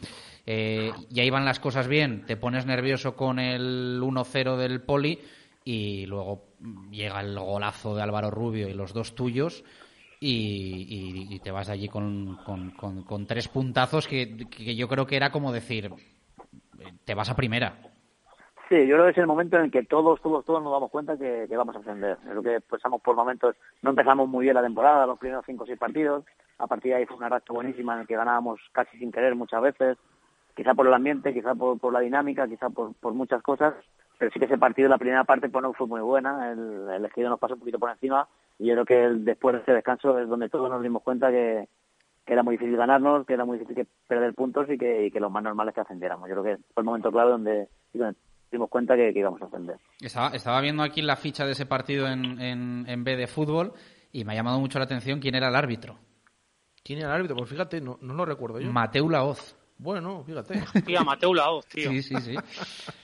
eh, 0.46 0.92
ya 1.10 1.22
iban 1.22 1.44
las 1.44 1.60
cosas 1.60 1.86
bien, 1.86 2.24
te 2.26 2.36
pones 2.36 2.64
nervioso 2.66 3.14
con 3.14 3.38
el 3.38 4.00
1-0 4.02 4.56
del 4.56 4.80
poli 4.82 5.20
y 5.64 6.06
luego 6.06 6.44
llega 6.90 7.20
el 7.20 7.38
golazo 7.38 7.94
de 7.94 8.02
Álvaro 8.02 8.30
Rubio 8.30 8.68
y 8.68 8.72
los 8.74 8.94
dos 8.94 9.14
tuyos 9.14 9.64
y, 10.18 11.38
te 11.40 11.50
vas 11.50 11.68
allí 11.70 11.88
con, 11.88 12.36
con- 12.44 12.70
con- 12.72 13.02
con 13.04 13.26
tres 13.26 13.48
puntazos 13.48 14.06
que, 14.06 14.46
que 14.48 14.76
yo 14.76 14.88
creo 14.88 15.06
que 15.06 15.16
era 15.16 15.30
como 15.30 15.52
decir, 15.52 15.90
te 17.04 17.14
vas 17.14 17.30
a 17.30 17.36
primera. 17.36 17.76
Sí, 18.68 18.86
yo 18.86 18.94
creo 18.94 19.04
que 19.06 19.10
es 19.10 19.18
el 19.18 19.26
momento 19.26 19.56
en 19.56 19.64
el 19.64 19.70
que 19.70 19.82
todos, 19.82 20.20
todos, 20.22 20.44
todos 20.44 20.62
nos 20.62 20.72
damos 20.72 20.90
cuenta 20.92 21.18
que, 21.18 21.46
vamos 21.56 21.74
a 21.74 21.80
ascender. 21.80 22.16
Creo 22.18 22.42
que 22.42 22.60
pasamos 22.60 23.00
por 23.02 23.16
momentos, 23.16 23.56
no 23.82 23.90
empezamos 23.90 24.28
muy 24.28 24.44
bien 24.44 24.54
la 24.54 24.62
temporada, 24.62 25.06
los 25.06 25.18
primeros 25.18 25.44
cinco 25.44 25.64
o 25.64 25.66
seis 25.66 25.78
partidos. 25.78 26.24
A 26.60 26.66
partir 26.66 26.92
de 26.92 26.98
ahí 26.98 27.06
fue 27.06 27.16
una 27.16 27.28
racha 27.28 27.52
buenísima 27.52 27.94
en 27.94 28.00
el 28.00 28.06
que 28.06 28.16
ganábamos 28.16 28.60
casi 28.72 28.96
sin 28.98 29.10
querer 29.10 29.34
muchas 29.34 29.62
veces. 29.62 29.96
Quizá 30.54 30.74
por 30.74 30.86
el 30.86 30.92
ambiente, 30.94 31.32
quizá 31.32 31.54
por, 31.54 31.78
por 31.78 31.92
la 31.92 32.00
dinámica, 32.00 32.46
quizá 32.46 32.68
por, 32.70 32.94
por 32.94 33.14
muchas 33.14 33.42
cosas. 33.42 33.74
Pero 34.18 34.30
sí 34.32 34.38
que 34.38 34.44
ese 34.44 34.58
partido, 34.58 34.88
la 34.88 34.98
primera 34.98 35.24
parte, 35.24 35.48
pues 35.48 35.62
no 35.62 35.72
fue 35.72 35.86
muy 35.86 36.00
buena. 36.02 36.52
El, 36.52 36.86
el 36.90 37.24
nos 37.24 37.38
pasó 37.40 37.54
un 37.54 37.60
poquito 37.60 37.78
por 37.78 37.90
encima. 37.90 38.28
Y 38.58 38.66
yo 38.66 38.74
creo 38.74 38.84
que 38.84 39.04
el- 39.04 39.24
después 39.24 39.54
de 39.56 39.62
ese 39.62 39.72
descanso 39.72 40.18
es 40.18 40.28
donde 40.28 40.50
todos 40.50 40.68
nos 40.68 40.82
dimos 40.82 41.02
cuenta 41.02 41.30
que, 41.30 41.66
que 42.26 42.32
era 42.34 42.42
muy 42.42 42.56
difícil 42.56 42.76
ganarnos, 42.76 43.26
que 43.26 43.32
era 43.32 43.46
muy 43.46 43.58
difícil 43.58 43.76
que 43.84 43.86
perder 44.06 44.34
puntos 44.34 44.68
y 44.68 44.76
que, 44.76 45.06
y 45.06 45.10
que 45.10 45.20
lo 45.20 45.30
más 45.30 45.42
normal 45.42 45.68
es 45.68 45.74
que 45.74 45.80
ascendiéramos. 45.80 46.28
Yo 46.28 46.34
creo 46.42 46.44
que 46.56 46.62
fue 46.74 46.82
el 46.82 46.84
momento 46.84 47.10
clave 47.10 47.30
donde, 47.30 47.68
donde 47.94 48.18
dimos 48.52 48.68
cuenta 48.68 48.94
que, 48.96 49.12
que 49.14 49.18
íbamos 49.20 49.40
a 49.40 49.46
ascender. 49.46 49.76
Estaba, 50.02 50.28
estaba 50.34 50.60
viendo 50.60 50.82
aquí 50.82 51.00
la 51.00 51.16
ficha 51.16 51.46
de 51.46 51.52
ese 51.52 51.64
partido 51.64 52.06
en, 52.08 52.38
en, 52.40 52.84
en 52.86 53.04
B 53.04 53.16
de 53.16 53.26
fútbol 53.26 53.72
y 54.12 54.24
me 54.26 54.32
ha 54.32 54.36
llamado 54.36 54.60
mucho 54.60 54.78
la 54.78 54.84
atención 54.84 55.20
quién 55.20 55.34
era 55.36 55.48
el 55.48 55.56
árbitro. 55.56 55.96
¿Quién 56.82 56.98
era 57.00 57.08
el 57.08 57.14
árbitro? 57.14 57.36
Pues 57.36 57.50
fíjate, 57.50 57.80
no, 57.80 57.98
no 58.00 58.14
lo 58.14 58.24
recuerdo 58.24 58.60
yo. 58.60 58.70
Mateu 58.72 59.08
Laoz. 59.08 59.56
Bueno, 59.82 60.22
fíjate. 60.24 60.62
Tía, 60.86 61.02
Mateu 61.02 61.32
Laoz, 61.32 61.64
tío. 61.66 61.90
Sí, 61.90 62.02
sí, 62.02 62.14
sí. 62.20 62.34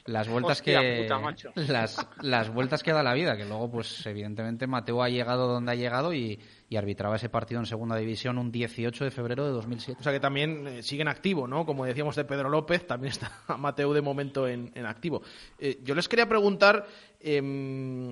Las 0.05 0.29
vueltas 0.29 0.59
Hostia 0.59 0.81
que 0.81 1.03
puta, 1.05 1.19
macho. 1.19 1.51
las, 1.55 2.07
las 2.21 2.53
vueltas 2.53 2.83
que 2.83 2.93
da 2.93 3.03
la 3.03 3.15
vida, 3.15 3.35
que 3.35 3.47
luego 3.47 3.71
pues 3.71 4.05
evidentemente 4.05 4.67
Mateo 4.67 5.03
ha 5.03 5.09
llegado 5.09 5.49
donde 5.49 5.73
ha 5.73 5.75
llegado 5.75 6.13
y, 6.13 6.39
y 6.69 6.77
arbitraba 6.77 7.17
ese 7.17 7.31
partido 7.31 7.61
en 7.61 7.67
segunda 7.67 7.97
división 7.97 8.37
un 8.37 8.53
18 8.53 9.05
de 9.05 9.11
febrero 9.11 9.47
de 9.47 9.53
2007. 9.53 10.01
O 10.01 10.03
sea 10.03 10.13
que 10.13 10.21
también 10.21 10.67
eh, 10.67 10.83
sigue 10.83 11.01
en 11.01 11.09
activo, 11.09 11.49
¿no? 11.49 11.65
Como 11.65 11.87
decíamos 11.87 12.15
de 12.15 12.27
Pedro 12.27 12.51
López, 12.51 12.87
también 12.87 13.13
está 13.13 13.33
Mateo 13.59 13.95
de 13.95 14.03
momento 14.03 14.47
en, 14.47 14.71
en 14.75 14.85
activo. 14.85 15.23
Eh, 15.59 15.81
yo 15.83 15.95
les 15.95 16.09
quería 16.09 16.29
preguntar 16.29 16.87
em, 17.21 18.11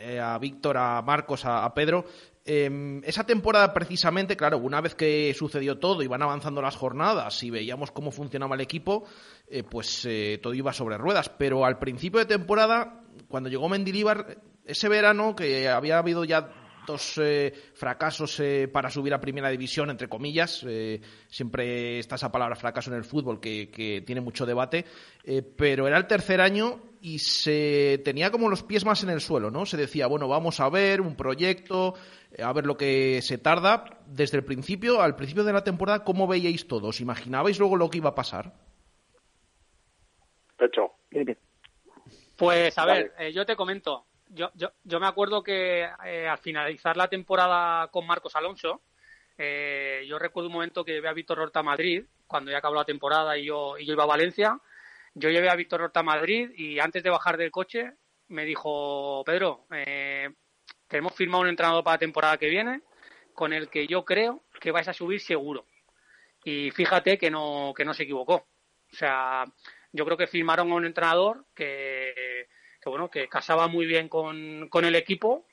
eh, 0.00 0.18
a 0.18 0.38
Víctor, 0.38 0.78
a 0.78 1.02
Marcos, 1.02 1.44
a, 1.44 1.66
a 1.66 1.74
Pedro, 1.74 2.06
em, 2.46 3.02
esa 3.04 3.24
temporada 3.24 3.74
precisamente, 3.74 4.36
claro, 4.36 4.58
una 4.58 4.80
vez 4.80 4.94
que 4.94 5.34
sucedió 5.34 5.78
todo 5.78 6.02
y 6.02 6.06
van 6.06 6.22
avanzando 6.22 6.62
las 6.62 6.76
jornadas 6.76 7.42
y 7.42 7.50
veíamos 7.50 7.90
cómo 7.90 8.10
funcionaba 8.10 8.54
el 8.54 8.60
equipo, 8.62 9.04
eh, 9.48 9.62
pues 9.62 10.06
eh, 10.06 10.38
todo 10.42 10.54
iba 10.54 10.72
sobre 10.72 10.96
ruedas. 10.96 11.28
Pero 11.28 11.64
al 11.64 11.78
principio 11.78 12.20
de 12.20 12.26
temporada, 12.26 13.02
cuando 13.28 13.48
llegó 13.48 13.68
Mendilibar, 13.68 14.38
ese 14.64 14.88
verano 14.88 15.36
que 15.36 15.68
había 15.68 15.98
habido 15.98 16.24
ya 16.24 16.50
tantos 16.86 17.18
eh, 17.18 17.52
fracasos 17.74 18.38
eh, 18.38 18.68
para 18.72 18.90
subir 18.90 19.12
a 19.12 19.20
primera 19.20 19.50
división, 19.50 19.90
entre 19.90 20.08
comillas. 20.08 20.64
eh, 20.66 21.00
siempre 21.28 21.98
está 21.98 22.14
esa 22.14 22.30
palabra 22.30 22.54
fracaso 22.54 22.90
en 22.90 22.96
el 22.96 23.04
fútbol 23.04 23.40
que, 23.40 24.02
tiene 24.06 24.20
mucho 24.20 24.46
debate. 24.46 24.84
eh, 25.24 25.42
pero 25.42 25.88
era 25.88 25.98
el 25.98 26.06
tercer 26.06 26.40
año 26.40 26.80
y 27.00 27.18
se 27.18 28.00
tenía 28.04 28.30
como 28.30 28.48
los 28.48 28.62
pies 28.62 28.84
más 28.84 29.02
en 29.02 29.10
el 29.10 29.20
suelo, 29.20 29.50
¿no? 29.50 29.66
Se 29.66 29.76
decía, 29.76 30.06
bueno, 30.06 30.28
vamos 30.28 30.60
a 30.60 30.68
ver 30.68 31.00
un 31.00 31.14
proyecto, 31.14 31.94
eh, 31.94 32.25
a 32.42 32.52
ver 32.52 32.66
lo 32.66 32.76
que 32.76 33.20
se 33.22 33.38
tarda. 33.38 33.84
Desde 34.06 34.38
el 34.38 34.44
principio, 34.44 35.00
al 35.00 35.16
principio 35.16 35.44
de 35.44 35.52
la 35.52 35.64
temporada, 35.64 36.04
¿cómo 36.04 36.26
veíais 36.26 36.66
todos? 36.66 37.00
¿Imaginabais 37.00 37.58
luego 37.58 37.76
lo 37.76 37.90
que 37.90 37.98
iba 37.98 38.10
a 38.10 38.14
pasar? 38.14 38.54
Pecho. 40.56 40.92
Pues 42.36 42.76
a 42.78 42.84
ver, 42.84 43.12
eh, 43.18 43.32
yo 43.32 43.46
te 43.46 43.56
comento. 43.56 44.06
Yo, 44.28 44.50
yo, 44.54 44.72
yo 44.82 45.00
me 45.00 45.06
acuerdo 45.06 45.42
que 45.42 45.88
eh, 46.04 46.28
al 46.28 46.38
finalizar 46.38 46.96
la 46.96 47.08
temporada 47.08 47.88
con 47.88 48.06
Marcos 48.06 48.34
Alonso, 48.36 48.82
eh, 49.38 50.04
yo 50.08 50.18
recuerdo 50.18 50.48
un 50.48 50.54
momento 50.54 50.84
que 50.84 50.92
llevé 50.92 51.08
a 51.08 51.12
Víctor 51.12 51.40
Horta 51.40 51.60
a 51.60 51.62
Madrid, 51.62 52.04
cuando 52.26 52.50
ya 52.50 52.58
acabó 52.58 52.74
la 52.74 52.84
temporada 52.84 53.36
y 53.38 53.44
yo, 53.46 53.78
y 53.78 53.86
yo 53.86 53.92
iba 53.92 54.04
a 54.04 54.06
Valencia. 54.06 54.60
Yo 55.14 55.30
llevé 55.30 55.48
a 55.48 55.56
Víctor 55.56 55.82
Horta 55.82 56.00
a 56.00 56.02
Madrid 56.02 56.50
y 56.56 56.78
antes 56.78 57.02
de 57.02 57.10
bajar 57.10 57.36
del 57.36 57.50
coche 57.50 57.92
me 58.28 58.44
dijo, 58.44 59.22
Pedro, 59.24 59.66
eh, 59.70 60.28
que 60.88 60.98
hemos 60.98 61.14
firmado 61.14 61.42
un 61.42 61.48
entrenador 61.48 61.84
para 61.84 61.94
la 61.94 62.00
temporada 62.00 62.38
que 62.38 62.48
viene 62.48 62.82
con 63.34 63.52
el 63.52 63.68
que 63.68 63.86
yo 63.86 64.04
creo 64.04 64.42
que 64.60 64.70
vais 64.70 64.88
a 64.88 64.92
subir 64.92 65.20
seguro. 65.20 65.66
Y 66.44 66.70
fíjate 66.70 67.18
que 67.18 67.30
no, 67.30 67.74
que 67.76 67.84
no 67.84 67.92
se 67.92 68.04
equivocó. 68.04 68.46
O 68.92 68.96
sea, 68.96 69.44
yo 69.92 70.04
creo 70.04 70.16
que 70.16 70.26
firmaron 70.26 70.70
a 70.70 70.74
un 70.74 70.86
entrenador 70.86 71.44
que, 71.54 72.48
que 72.80 72.88
bueno, 72.88 73.10
que 73.10 73.28
casaba 73.28 73.68
muy 73.68 73.86
bien 73.86 74.08
con, 74.08 74.68
con 74.68 74.84
el 74.84 74.94
equipo 74.94 75.46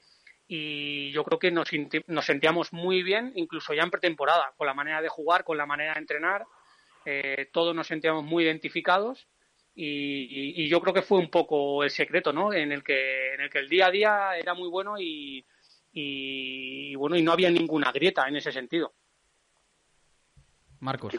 y 0.48 1.12
yo 1.12 1.24
creo 1.24 1.40
que 1.40 1.52
nos, 1.52 1.70
nos 2.08 2.26
sentíamos 2.26 2.74
muy 2.74 3.02
bien, 3.02 3.32
incluso 3.36 3.74
ya 3.74 3.84
en 3.84 3.92
pretemporada, 3.92 4.54
con 4.56 4.68
la 4.68 4.74
manera 4.74 5.02
de 5.02 5.10
jugar, 5.10 5.44
con 5.44 5.58
la 5.58 5.66
manera 5.66 5.94
de 5.94 6.00
entrenar, 6.00 6.46
eh, 7.06 7.50
todos 7.52 7.76
nos 7.76 7.88
sentíamos 7.88 8.24
muy 8.24 8.44
identificados 8.44 9.28
y, 9.76 9.86
y- 9.86 10.64
y 10.64 10.68
yo 10.70 10.80
creo 10.82 10.94
que 10.94 11.02
fue 11.02 11.18
un 11.18 11.30
poco 11.30 11.84
el 11.84 11.90
secreto, 11.90 12.32
¿no? 12.32 12.54
En 12.54 12.72
el 12.72 12.84
que, 12.84 13.34
en 13.34 13.42
el 13.42 13.50
que 13.50 13.60
el 13.60 13.70
día 13.70 13.88
a 13.88 13.92
día 13.92 14.38
era 14.38 14.54
muy 14.54 14.70
bueno 14.70 15.00
y, 15.00 15.46
y, 15.92 16.96
bueno, 16.96 17.16
y 17.16 17.22
no 17.22 17.32
había 17.32 17.50
ninguna 17.50 17.92
grieta 17.92 18.28
en 18.28 18.36
ese 18.36 18.52
sentido. 18.52 18.94
Marcos. 20.80 21.14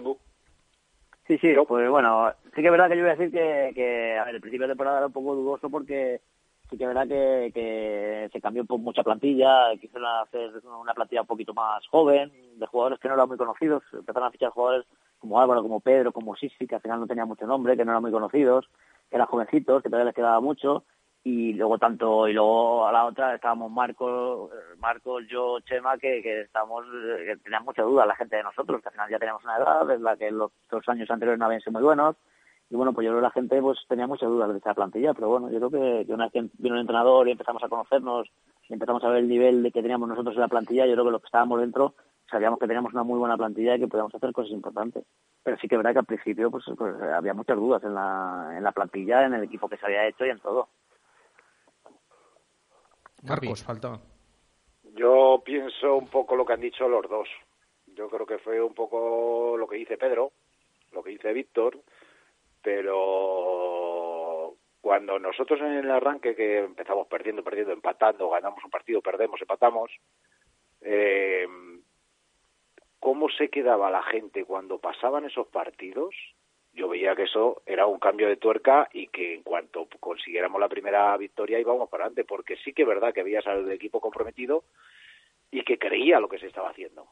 Sí, 1.27 1.39
sí, 1.39 1.55
pues 1.67 1.89
bueno, 1.89 2.33
sí 2.55 2.61
que 2.61 2.67
es 2.67 2.71
verdad 2.71 2.89
que 2.91 2.97
yo 2.97 3.03
voy 3.03 3.13
a 3.13 3.17
decir 3.17 3.33
que, 3.33 3.73
que 3.75 4.19
a 4.19 4.25
ver, 4.25 4.35
el 4.35 4.41
principio 4.43 4.67
de 4.67 4.73
temporada 4.73 4.99
era 4.99 5.07
un 5.07 5.13
poco 5.13 5.35
dudoso 5.35 5.71
porque 5.71 6.21
sí 6.69 6.77
que 6.77 6.85
es 6.85 6.89
verdad 6.89 7.09
que, 7.09 7.51
que 7.55 8.29
se 8.31 8.41
cambió 8.43 8.67
por 8.67 8.79
mucha 8.79 9.03
plantilla, 9.03 9.71
quisieron 9.81 10.05
hacer 10.23 10.51
una 10.67 10.93
plantilla 10.93 11.23
un 11.23 11.27
poquito 11.27 11.55
más 11.55 11.87
joven, 11.87 12.31
de 12.59 12.67
jugadores 12.67 12.99
que 12.99 13.09
no 13.09 13.15
eran 13.15 13.29
muy 13.29 13.39
conocidos, 13.39 13.83
empezaron 13.95 14.29
a 14.29 14.33
fichar 14.33 14.51
jugadores 14.51 14.87
como 15.25 15.41
Álvaro, 15.41 15.63
como 15.63 15.81
Pedro, 15.81 16.13
como 16.13 16.37
Sisi, 16.37 16.67
que 16.67 16.75
al 16.75 16.83
final 16.83 17.01
no 17.01 17.07
tenían 17.07 17.27
mucho 17.27 17.47
nombre, 17.47 17.79
que 17.79 17.85
no 17.85 17.93
eran 17.93 18.03
muy 18.03 18.13
conocidos, 18.13 18.69
que 19.09 19.17
eran 19.17 19.27
jovencitos, 19.27 19.83
que 19.83 19.89
todavía 19.89 20.05
les 20.05 20.15
quedaba 20.15 20.39
mucho, 20.39 20.85
y 21.25 21.55
luego 21.55 21.79
tanto, 21.79 22.29
y 22.29 22.35
luego 22.35 22.87
a 22.87 22.93
la 22.93 23.07
otra 23.07 23.35
estábamos 23.35 23.73
Marcos, 23.73 24.51
eh, 24.53 24.77
Marcos, 24.79 25.25
yo, 25.27 25.61
Chema, 25.61 25.97
que, 25.97 26.21
que 26.23 26.43
estábamos, 26.43 26.85
eh, 26.85 27.25
que 27.25 27.37
tenían 27.39 27.65
mucha 27.65 27.83
duda 27.83 28.05
la 28.05 28.17
gente 28.17 28.37
de 28.37 28.43
nosotros, 28.43 28.83
que 28.83 28.89
al 28.89 28.93
final 28.93 29.11
ya 29.11 29.19
teníamos 29.19 29.43
una 29.45 29.57
edad, 29.57 29.91
en 29.91 30.03
la 30.03 30.15
que 30.15 30.31
los 30.31 30.53
dos 30.71 30.87
años 30.91 31.11
anteriores 31.11 31.39
no 31.39 31.47
habían 31.47 31.63
sido 31.63 31.73
muy 31.73 31.83
buenos, 31.83 32.17
y 32.69 32.77
bueno, 32.77 32.93
pues 32.93 33.07
yo 33.07 33.13
creo 33.13 33.21
que 33.21 33.29
la 33.29 33.31
gente 33.31 33.63
pues 33.63 33.79
tenía 33.89 34.07
muchas 34.07 34.29
dudas 34.29 34.51
de 34.51 34.59
esta 34.59 34.75
plantilla, 34.75 35.15
pero 35.15 35.31
bueno, 35.31 35.51
yo 35.51 35.57
creo 35.57 35.71
que, 35.71 36.07
que 36.07 36.13
una 36.13 36.25
vez 36.25 36.33
que 36.35 36.51
vino 36.59 36.75
el 36.75 36.83
entrenador 36.83 37.27
y 37.29 37.33
empezamos 37.33 37.65
a 37.65 37.69
conocernos 37.71 38.29
y 38.69 38.75
empezamos 38.75 39.03
a 39.05 39.09
ver 39.09 39.19
el 39.21 39.29
nivel 39.29 39.63
de 39.63 39.73
que 39.73 39.81
teníamos 39.81 40.07
nosotros 40.07 40.35
en 40.35 40.43
la 40.43 40.49
plantilla, 40.49 40.85
yo 40.85 40.93
creo 40.93 41.07
que 41.07 41.11
los 41.13 41.23
que 41.23 41.29
estábamos 41.29 41.61
dentro 41.61 41.95
sabíamos 42.31 42.59
que 42.59 42.67
teníamos 42.67 42.93
una 42.93 43.03
muy 43.03 43.19
buena 43.19 43.37
plantilla 43.37 43.77
y 43.77 43.81
que 43.81 43.89
podíamos 43.89 44.15
hacer 44.15 44.33
cosas 44.33 44.53
importantes. 44.53 45.05
Pero 45.43 45.57
sí 45.59 45.69
que 45.69 45.75
es 45.75 45.79
verdad 45.79 45.93
que 45.93 45.99
al 46.01 46.07
principio 46.07 46.51
pues, 46.51 46.65
pues, 46.77 46.95
había 47.03 47.35
muchas 47.35 47.57
dudas 47.57 47.83
en 47.85 47.95
la, 47.95 48.55
en 48.57 48.65
la 48.65 48.73
plantilla, 48.73 49.25
en 49.25 49.35
el 49.35 49.45
equipo 49.45 49.69
que 49.69 49.77
se 49.77 49.87
había 49.87 50.07
hecho 50.07 50.25
y 50.25 50.31
en 50.31 50.41
todo. 50.41 50.69
Marcos, 53.23 53.65
faltaba. 53.65 54.01
Yo 54.97 55.43
pienso 55.45 55.97
un 55.97 56.09
poco 56.09 56.37
lo 56.37 56.45
que 56.45 56.53
han 56.53 56.61
dicho 56.61 56.89
los 56.89 57.09
dos. 57.09 57.29
Yo 57.87 58.09
creo 58.09 58.27
que 58.27 58.39
fue 58.39 58.61
un 58.61 58.75
poco 58.75 59.57
lo 59.57 59.67
que 59.67 59.77
dice 59.77 59.97
Pedro, 59.97 60.33
lo 60.93 61.03
que 61.03 61.11
dice 61.11 61.33
Víctor, 61.33 61.79
pero 62.63 64.55
cuando 64.81 65.19
nosotros 65.19 65.61
en 65.61 65.73
el 65.73 65.91
arranque 65.91 66.35
que 66.35 66.59
empezamos 66.59 67.07
perdiendo, 67.09 67.43
perdiendo, 67.43 67.73
empatando, 67.73 68.31
ganamos 68.31 68.63
un 68.65 68.71
partido, 68.71 69.01
perdemos, 69.01 69.41
empatamos, 69.41 69.91
eh, 70.81 71.47
¿cómo 73.05 73.29
se 73.29 73.51
quedaba 73.51 73.91
la 73.91 74.03
gente 74.03 74.47
cuando 74.47 74.79
pasaban 74.79 75.27
esos 75.27 75.47
partidos? 75.49 76.15
Yo 76.73 76.89
veía 76.89 77.15
que 77.15 77.25
eso 77.25 77.61
era 77.67 77.85
un 77.85 77.99
cambio 77.99 78.29
de 78.29 78.39
tuerca 78.39 78.89
y 78.95 79.09
que 79.09 79.35
en 79.35 79.43
cuanto 79.43 79.87
consiguiéramos 80.01 80.59
la 80.59 80.71
primera 80.71 81.15
victoria 81.19 81.61
íbamos 81.61 81.91
para 81.91 82.05
adelante, 82.05 82.25
porque 82.25 82.57
sí 82.65 82.73
que 82.73 82.81
es 82.81 82.89
verdad 82.89 83.13
que 83.13 83.23
veías 83.23 83.47
al 83.47 83.71
equipo 83.71 84.01
comprometido 84.01 84.65
y 85.51 85.65
que 85.65 85.79
creía 85.79 86.19
lo 86.19 86.31
que 86.31 86.39
se 86.39 86.47
estaba 86.47 86.71
haciendo. 86.71 87.09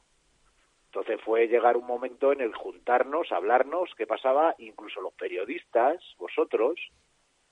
Entonces 0.85 1.21
fue 1.21 1.47
llegar 1.47 1.77
un 1.77 1.85
momento 1.85 2.31
en 2.31 2.41
el 2.41 2.55
juntarnos, 2.55 3.31
hablarnos, 3.31 3.93
qué 3.95 4.07
pasaba, 4.07 4.55
incluso 4.57 4.99
los 4.99 5.13
periodistas, 5.13 6.01
vosotros, 6.17 6.79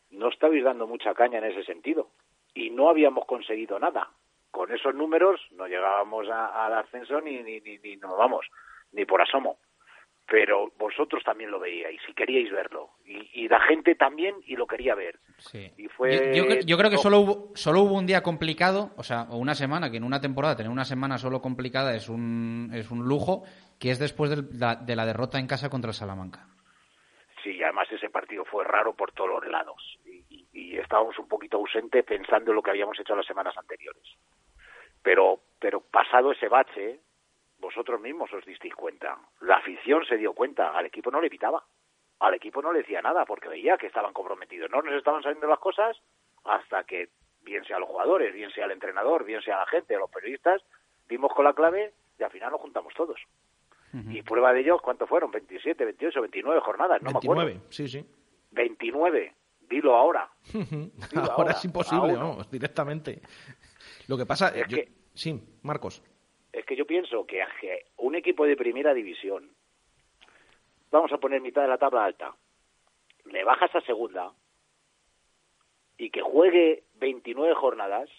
no 0.10 0.30
estabais 0.30 0.64
dando 0.64 0.88
mucha 0.88 1.14
caña 1.14 1.38
en 1.38 1.46
ese 1.46 1.64
sentido 1.64 2.10
y 2.56 2.72
no 2.72 2.90
habíamos 2.90 3.26
conseguido 3.28 3.78
nada. 3.78 4.10
Con 4.52 4.72
esos 4.72 4.94
números 4.94 5.40
no 5.52 5.66
llegábamos 5.68 6.28
a- 6.30 6.66
al 6.66 6.74
ascenso 6.74 7.20
ni, 7.22 7.42
ni, 7.42 7.60
ni, 7.62 7.78
ni 7.80 7.96
nos 7.98 8.18
vamos, 8.18 8.46
ni 8.92 9.06
por 9.06 9.22
asomo. 9.22 9.58
Pero 10.28 10.72
vosotros 10.78 11.24
también 11.26 11.52
lo 11.52 11.60
veíais 11.60 12.00
y 12.08 12.14
queríais 12.14 12.50
verlo. 12.52 12.92
Y, 13.06 13.44
y 13.44 13.48
la 13.50 13.60
gente 13.62 13.96
también 13.96 14.36
y 14.46 14.56
lo 14.56 14.66
quería 14.68 14.96
ver. 14.96 15.20
Sí. 15.38 15.70
Y 15.78 15.88
fue... 15.88 16.32
Yo, 16.34 16.44
yo 16.44 16.50
cre- 16.50 16.66
yo 16.66 16.78
creo 16.78 16.90
que 16.90 16.96
no, 16.98 17.02
solo 17.02 17.20
hubo, 17.20 17.52
solo 17.56 17.82
hubo 17.82 17.96
un 17.96 18.06
día 18.06 18.22
complicado, 18.24 18.92
o 18.96 19.04
sea, 19.04 19.24
o 19.30 19.38
una 19.38 19.56
semana, 19.56 19.90
que 19.92 19.98
en 19.98 20.04
una 20.06 20.22
temporada 20.22 20.56
tener 20.56 20.72
una 20.72 20.86
semana 20.86 21.18
solo 21.18 21.42
complicada 21.42 21.96
es 21.96 22.08
un, 22.08 22.70
es 22.74 22.92
un 22.92 23.04
lujo, 23.10 23.44
que 23.80 23.90
es 23.92 24.00
después 24.00 24.30
del- 24.30 24.48
la- 24.58 24.76
de 24.76 24.96
la 24.96 25.06
derrota 25.06 25.38
en 25.40 25.48
casa 25.48 25.70
contra 25.70 25.90
el 25.90 25.96
Salamanca. 25.96 26.48
Sí, 27.44 27.62
además 27.64 27.92
ese 27.92 28.10
partido 28.10 28.46
fue 28.46 28.64
raro 28.64 28.94
por 28.96 29.12
todos 29.14 29.32
los 29.32 29.48
lados 29.52 29.98
y, 30.06 30.24
y- 30.30 30.48
y 30.54 30.78
estábamos 30.78 31.18
un 31.20 31.28
poquito 31.28 31.58
ausentes 31.58 32.06
pensando 32.06 32.52
en 32.52 32.56
lo 32.56 32.62
que 32.62 32.70
habíamos 32.70 32.98
hecho 33.00 33.16
las 33.16 33.26
semanas 33.26 33.58
anteriores. 33.58 34.04
Pero, 35.04 35.40
pero 35.60 35.82
pasado 35.82 36.32
ese 36.32 36.48
bache, 36.48 37.00
vosotros 37.60 38.00
mismos 38.02 38.32
os 38.34 38.46
disteis 38.46 38.76
cuenta. 38.76 39.18
La 39.42 39.58
afición 39.58 40.06
se 40.06 40.18
dio 40.18 40.34
cuenta, 40.34 40.78
al 40.78 40.86
equipo 40.86 41.12
no 41.12 41.22
le 41.22 41.30
pitaba, 41.30 41.64
al 42.20 42.34
equipo 42.34 42.62
no 42.62 42.72
le 42.72 42.80
decía 42.80 43.02
nada 43.02 43.26
porque 43.26 43.50
veía 43.50 43.78
que 43.78 43.88
estaban 43.88 44.14
comprometidos. 44.14 44.70
No 44.70 44.82
nos 44.82 44.94
estaban 44.96 45.24
saliendo 45.24 45.48
las 45.48 45.60
cosas 45.60 45.98
hasta 46.44 46.84
que, 46.84 47.10
bien 47.44 47.64
sea 47.66 47.80
los 47.80 47.90
jugadores, 47.90 48.34
bien 48.34 48.52
sea 48.52 48.66
el 48.66 48.72
entrenador, 48.72 49.24
bien 49.24 49.42
sea 49.42 49.58
la 49.58 49.66
gente, 49.68 49.98
los 49.98 50.10
periodistas, 50.10 50.62
dimos 51.08 51.34
con 51.34 51.46
la 51.46 51.54
clave 51.54 51.94
y 52.20 52.24
al 52.24 52.32
final 52.32 52.52
nos 52.52 52.62
juntamos 52.62 52.94
todos. 52.94 53.20
Y 53.94 54.22
prueba 54.22 54.54
de 54.54 54.62
ello, 54.62 54.80
¿cuántos 54.80 55.10
fueron? 55.10 55.32
27, 55.32 55.84
28, 55.84 56.22
29 56.22 56.62
jornadas, 56.62 57.02
no 57.02 57.08
me 57.08 57.14
29, 57.14 57.42
acuerdo. 57.42 57.72
sí, 57.72 57.90
sí. 57.90 58.06
29, 58.52 59.36
dilo 59.70 59.96
ahora. 59.98 60.30
ahora, 61.16 61.34
ahora, 61.34 61.52
es 61.52 61.66
imposible, 61.66 62.14
vamos, 62.14 62.50
directamente. 62.50 63.22
Lo 64.12 64.18
que 64.18 64.26
pasa 64.26 64.50
Es 64.50 64.68
yo- 64.68 64.76
que- 64.78 64.90
Sí, 65.14 65.42
Marcos. 65.64 66.04
Es 66.52 66.66
que 66.66 66.76
yo 66.76 66.86
pienso 66.86 67.26
que 67.26 67.42
un 67.98 68.14
equipo 68.16 68.46
de 68.46 68.58
primera 68.58 68.94
división, 68.94 69.50
vamos 70.92 71.14
a 71.14 71.18
poner 71.18 71.40
mitad 71.40 71.62
de 71.62 71.70
la 71.70 71.78
tabla 71.78 72.04
alta, 72.04 72.36
le 73.24 73.44
bajas 73.46 73.74
a 73.74 73.80
segunda 73.82 74.34
y 75.98 76.10
que 76.10 76.22
juegue 76.22 76.84
29 76.96 77.56
jornadas, 77.56 78.10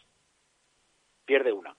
pierde 1.26 1.52
una. 1.52 1.76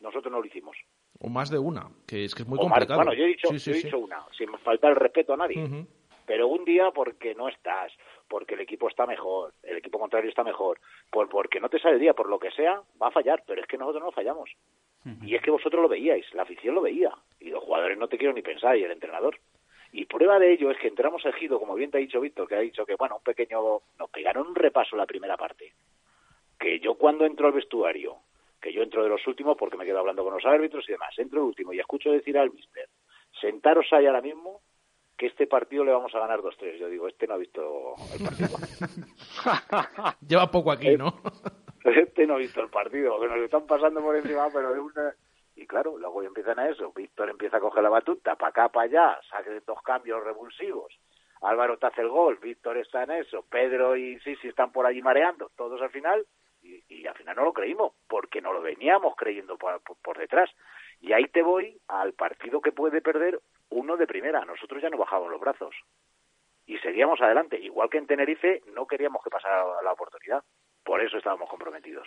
Nosotros 0.00 0.30
no 0.30 0.38
lo 0.38 0.46
hicimos. 0.46 0.76
O 1.18 1.28
más 1.28 1.50
de 1.50 1.58
una, 1.58 1.90
que 2.06 2.24
es 2.24 2.36
que 2.36 2.42
es 2.42 2.48
muy 2.48 2.58
O 2.60 2.62
más- 2.68 2.70
complicado. 2.78 2.98
bueno, 3.00 3.14
yo 3.14 3.24
he 3.24 3.28
dicho, 3.28 3.48
Sí, 3.48 3.58
sí, 3.58 3.70
yo 3.72 3.76
he 3.76 3.80
sí. 3.80 3.86
dicho 3.88 3.98
una, 3.98 4.24
sin 4.36 4.56
faltar 4.58 4.90
el 4.92 4.96
respeto 4.96 5.34
a 5.34 5.38
nadie. 5.38 5.86
Pero 6.24 6.46
un 6.46 6.64
día 6.64 6.92
porque 6.92 7.34
no 7.34 7.48
estás, 7.48 7.90
porque 8.28 8.54
el 8.54 8.60
equipo 8.60 8.88
está 8.88 9.06
mejor, 9.06 9.52
el 9.62 9.78
equipo 9.78 9.98
contrario 9.98 10.28
está 10.28 10.44
mejor, 10.44 10.78
por, 11.10 11.28
porque 11.28 11.60
no 11.60 11.68
te 11.68 11.78
sale 11.78 11.94
el 11.94 12.00
día, 12.00 12.14
por 12.14 12.28
lo 12.28 12.38
que 12.38 12.50
sea, 12.50 12.82
va 13.00 13.08
a 13.08 13.12
fallar, 13.12 13.42
pero 13.46 13.60
es 13.60 13.66
que 13.66 13.78
nosotros 13.78 14.04
no 14.04 14.12
fallamos. 14.12 14.50
Y 15.22 15.34
es 15.34 15.42
que 15.42 15.50
vosotros 15.50 15.80
lo 15.80 15.88
veíais, 15.88 16.26
la 16.34 16.42
afición 16.42 16.74
lo 16.74 16.82
veía, 16.82 17.10
y 17.40 17.48
los 17.48 17.64
jugadores 17.64 17.96
no 17.96 18.08
te 18.08 18.18
quiero 18.18 18.34
ni 18.34 18.42
pensar, 18.42 18.76
y 18.76 18.84
el 18.84 18.90
entrenador. 18.90 19.38
Y 19.90 20.04
prueba 20.04 20.38
de 20.38 20.52
ello 20.52 20.70
es 20.70 20.78
que 20.78 20.88
entramos 20.88 21.24
ejido, 21.24 21.58
como 21.58 21.74
bien 21.74 21.90
te 21.90 21.96
ha 21.96 22.00
dicho 22.00 22.20
Víctor, 22.20 22.46
que 22.46 22.56
ha 22.56 22.60
dicho 22.60 22.84
que, 22.84 22.94
bueno, 22.94 23.16
un 23.16 23.22
pequeño... 23.22 23.80
Nos 23.98 24.10
pegaron 24.10 24.48
un 24.48 24.54
repaso 24.54 24.96
la 24.96 25.06
primera 25.06 25.38
parte. 25.38 25.72
Que 26.58 26.78
yo 26.78 26.96
cuando 26.96 27.24
entro 27.24 27.46
al 27.46 27.54
vestuario, 27.54 28.18
que 28.60 28.72
yo 28.72 28.82
entro 28.82 29.02
de 29.02 29.08
los 29.08 29.26
últimos 29.26 29.56
porque 29.56 29.78
me 29.78 29.86
quedo 29.86 30.00
hablando 30.00 30.24
con 30.24 30.34
los 30.34 30.44
árbitros 30.44 30.86
y 30.88 30.92
demás, 30.92 31.18
entro 31.18 31.40
el 31.40 31.46
último 31.46 31.72
y 31.72 31.80
escucho 31.80 32.10
decir 32.10 32.36
al 32.36 32.50
mister, 32.50 32.88
sentaros 33.40 33.86
ahí 33.92 34.06
ahora 34.06 34.20
mismo 34.20 34.57
que 35.18 35.26
este 35.26 35.48
partido 35.48 35.84
le 35.84 35.92
vamos 35.92 36.14
a 36.14 36.20
ganar 36.20 36.40
2-3. 36.40 36.78
Yo 36.78 36.88
digo, 36.88 37.08
este 37.08 37.26
no 37.26 37.34
ha 37.34 37.38
visto 37.38 37.94
el 38.14 38.24
partido. 38.24 38.56
Lleva 40.28 40.50
poco 40.50 40.70
aquí, 40.70 40.96
¿no? 40.96 41.20
este 41.84 42.24
no 42.26 42.34
ha 42.34 42.38
visto 42.38 42.62
el 42.62 42.70
partido, 42.70 43.20
que 43.20 43.26
nos 43.26 43.38
están 43.38 43.66
pasando 43.66 44.00
por 44.00 44.16
encima, 44.16 44.48
pero 44.52 44.72
de 44.72 44.78
una... 44.78 45.14
Y 45.56 45.66
claro, 45.66 45.98
luego 45.98 46.22
empiezan 46.22 46.60
a 46.60 46.68
eso. 46.68 46.92
Víctor 46.94 47.30
empieza 47.30 47.56
a 47.56 47.60
coger 47.60 47.82
la 47.82 47.88
batuta, 47.88 48.36
para 48.36 48.50
acá, 48.50 48.68
para 48.68 48.84
allá, 48.84 49.20
saque 49.28 49.60
dos 49.66 49.82
cambios 49.82 50.22
revulsivos. 50.22 50.96
Álvaro 51.42 51.78
te 51.78 51.86
hace 51.86 52.02
el 52.02 52.08
gol, 52.08 52.38
Víctor 52.40 52.78
está 52.78 53.02
en 53.02 53.10
eso, 53.12 53.44
Pedro 53.48 53.96
y 53.96 54.18
Sisi 54.20 54.48
están 54.48 54.70
por 54.70 54.86
allí 54.86 55.02
mareando, 55.02 55.50
todos 55.56 55.80
al 55.82 55.90
final, 55.90 56.26
y, 56.62 56.82
y 56.88 57.06
al 57.06 57.14
final 57.14 57.36
no 57.36 57.44
lo 57.44 57.52
creímos, 57.52 57.92
porque 58.08 58.40
no 58.40 58.52
lo 58.52 58.60
veníamos 58.60 59.14
creyendo 59.16 59.56
por, 59.56 59.80
por, 59.82 59.96
por 59.98 60.18
detrás. 60.18 60.50
Y 61.00 61.12
ahí 61.12 61.26
te 61.26 61.42
voy 61.42 61.80
al 61.88 62.12
partido 62.12 62.60
que 62.60 62.72
puede 62.72 63.00
perder 63.00 63.40
uno 63.70 63.96
de 63.96 64.06
primera. 64.06 64.44
Nosotros 64.44 64.82
ya 64.82 64.90
no 64.90 64.98
bajábamos 64.98 65.30
los 65.30 65.40
brazos 65.40 65.74
y 66.68 66.76
seguíamos 66.78 67.20
adelante. 67.20 67.58
Igual 67.58 67.88
que 67.90 67.98
en 67.98 68.06
Tenerife, 68.06 68.62
no 68.74 68.86
queríamos 68.86 69.22
que 69.24 69.30
pasara 69.30 69.64
la 69.82 69.92
oportunidad. 69.92 70.42
Por 70.84 71.02
eso 71.02 71.16
estábamos 71.16 71.48
comprometidos. 71.48 72.06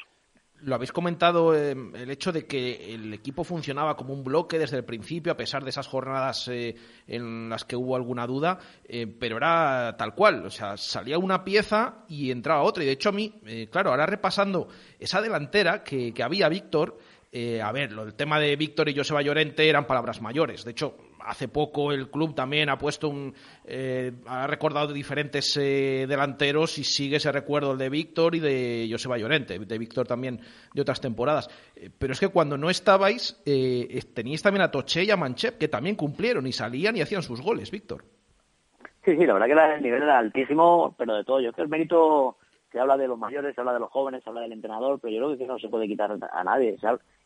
Lo 0.64 0.76
habéis 0.76 0.92
comentado 0.92 1.56
eh, 1.56 1.72
el 1.72 2.12
hecho 2.12 2.32
de 2.32 2.46
que 2.46 2.94
el 2.94 3.12
equipo 3.16 3.44
funcionaba 3.44 3.96
como 3.96 4.14
un 4.14 4.24
bloque 4.24 4.60
desde 4.60 4.78
el 4.78 4.86
principio, 4.86 5.32
a 5.32 5.38
pesar 5.38 5.64
de 5.64 5.72
esas 5.72 5.88
jornadas 5.88 6.48
eh, 6.50 6.76
en 7.08 7.50
las 7.50 7.66
que 7.66 7.76
hubo 7.76 7.96
alguna 7.96 8.28
duda, 8.28 8.60
eh, 8.84 9.08
pero 9.08 9.38
era 9.38 9.96
tal 9.98 10.14
cual. 10.14 10.46
O 10.46 10.52
sea, 10.52 10.78
salía 10.78 11.18
una 11.18 11.44
pieza 11.44 12.06
y 12.08 12.30
entraba 12.30 12.62
otra. 12.62 12.84
Y 12.84 12.86
de 12.86 12.92
hecho, 12.92 13.10
a 13.10 13.14
mí, 13.14 13.42
eh, 13.48 13.70
claro, 13.72 13.90
ahora 13.90 14.06
repasando 14.06 14.68
esa 15.00 15.20
delantera 15.20 15.84
que, 15.84 16.14
había 16.24 16.48
Víctor, 16.48 17.00
eh, 17.32 17.60
a 17.60 17.72
ver, 17.72 17.92
lo, 17.92 18.04
el 18.04 18.14
tema 18.14 18.40
de 18.40 18.56
Víctor 18.56 18.90
y 18.90 18.96
Joseba 18.96 19.24
Llorente 19.24 19.68
eran 19.68 19.88
palabras 19.88 20.22
mayores. 20.22 20.64
De 20.64 20.72
hecho, 20.72 20.96
hace 21.26 21.48
poco 21.48 21.92
el 21.92 22.10
club 22.10 22.36
también 22.36 22.70
ha 22.70 22.78
puesto 22.78 23.10
un. 23.10 23.34
eh, 23.66 24.12
ha 24.26 24.48
recordado 24.48 24.94
diferentes 24.94 25.56
eh, 25.58 26.06
delanteros 26.08 26.78
y 26.78 26.84
sigue 26.84 27.18
ese 27.18 27.32
recuerdo 27.32 27.74
el 27.74 27.78
de 27.78 27.90
Víctor 27.90 28.36
y 28.36 28.40
de 28.40 28.88
Joseba 28.90 29.18
Llorente. 29.18 29.60
De 29.60 29.78
Víctor 29.78 30.08
también 30.08 30.40
de 30.74 30.82
otras 30.82 31.02
temporadas. 31.02 31.50
Eh, 31.76 31.90
pero 31.98 32.14
es 32.14 32.20
que 32.20 32.30
cuando 32.30 32.58
no 32.58 32.70
estabais, 32.70 33.42
eh, 33.46 34.02
teníais 34.14 34.42
también 34.42 34.64
a 34.64 34.72
Toché 34.72 35.04
y 35.04 35.12
a 35.12 35.18
Manchep 35.18 35.58
que 35.58 35.68
también 35.68 35.96
cumplieron 35.96 36.48
y 36.48 36.52
salían 36.52 36.96
y 36.98 37.02
hacían 37.02 37.24
sus 37.24 37.42
goles, 37.42 37.72
Víctor. 37.72 38.04
Sí, 39.04 39.16
sí, 39.18 39.26
la 39.26 39.34
verdad 39.34 39.48
que 39.48 39.76
el 39.78 39.84
nivel 39.84 40.04
era 40.04 40.20
altísimo, 40.20 40.94
pero 40.98 41.16
de 41.16 41.24
todo. 41.24 41.40
Yo 41.40 41.52
creo 41.52 41.56
que 41.56 41.62
el 41.64 41.70
mérito 41.70 42.38
se 42.72 42.80
habla 42.80 42.98
de 42.98 43.08
los 43.08 43.18
mayores, 43.18 43.56
se 43.56 43.62
habla 43.62 43.74
de 43.74 43.80
los 43.80 43.90
jóvenes, 43.90 44.24
se 44.24 44.30
habla 44.30 44.42
del 44.42 44.54
entrenador, 44.54 45.00
pero 45.00 45.14
yo 45.14 45.26
creo 45.26 45.38
que 45.38 45.48
no 45.48 45.60
se 45.60 45.70
puede 45.70 45.88
quitar 45.88 46.16
a 46.32 46.44
nadie. 46.44 46.78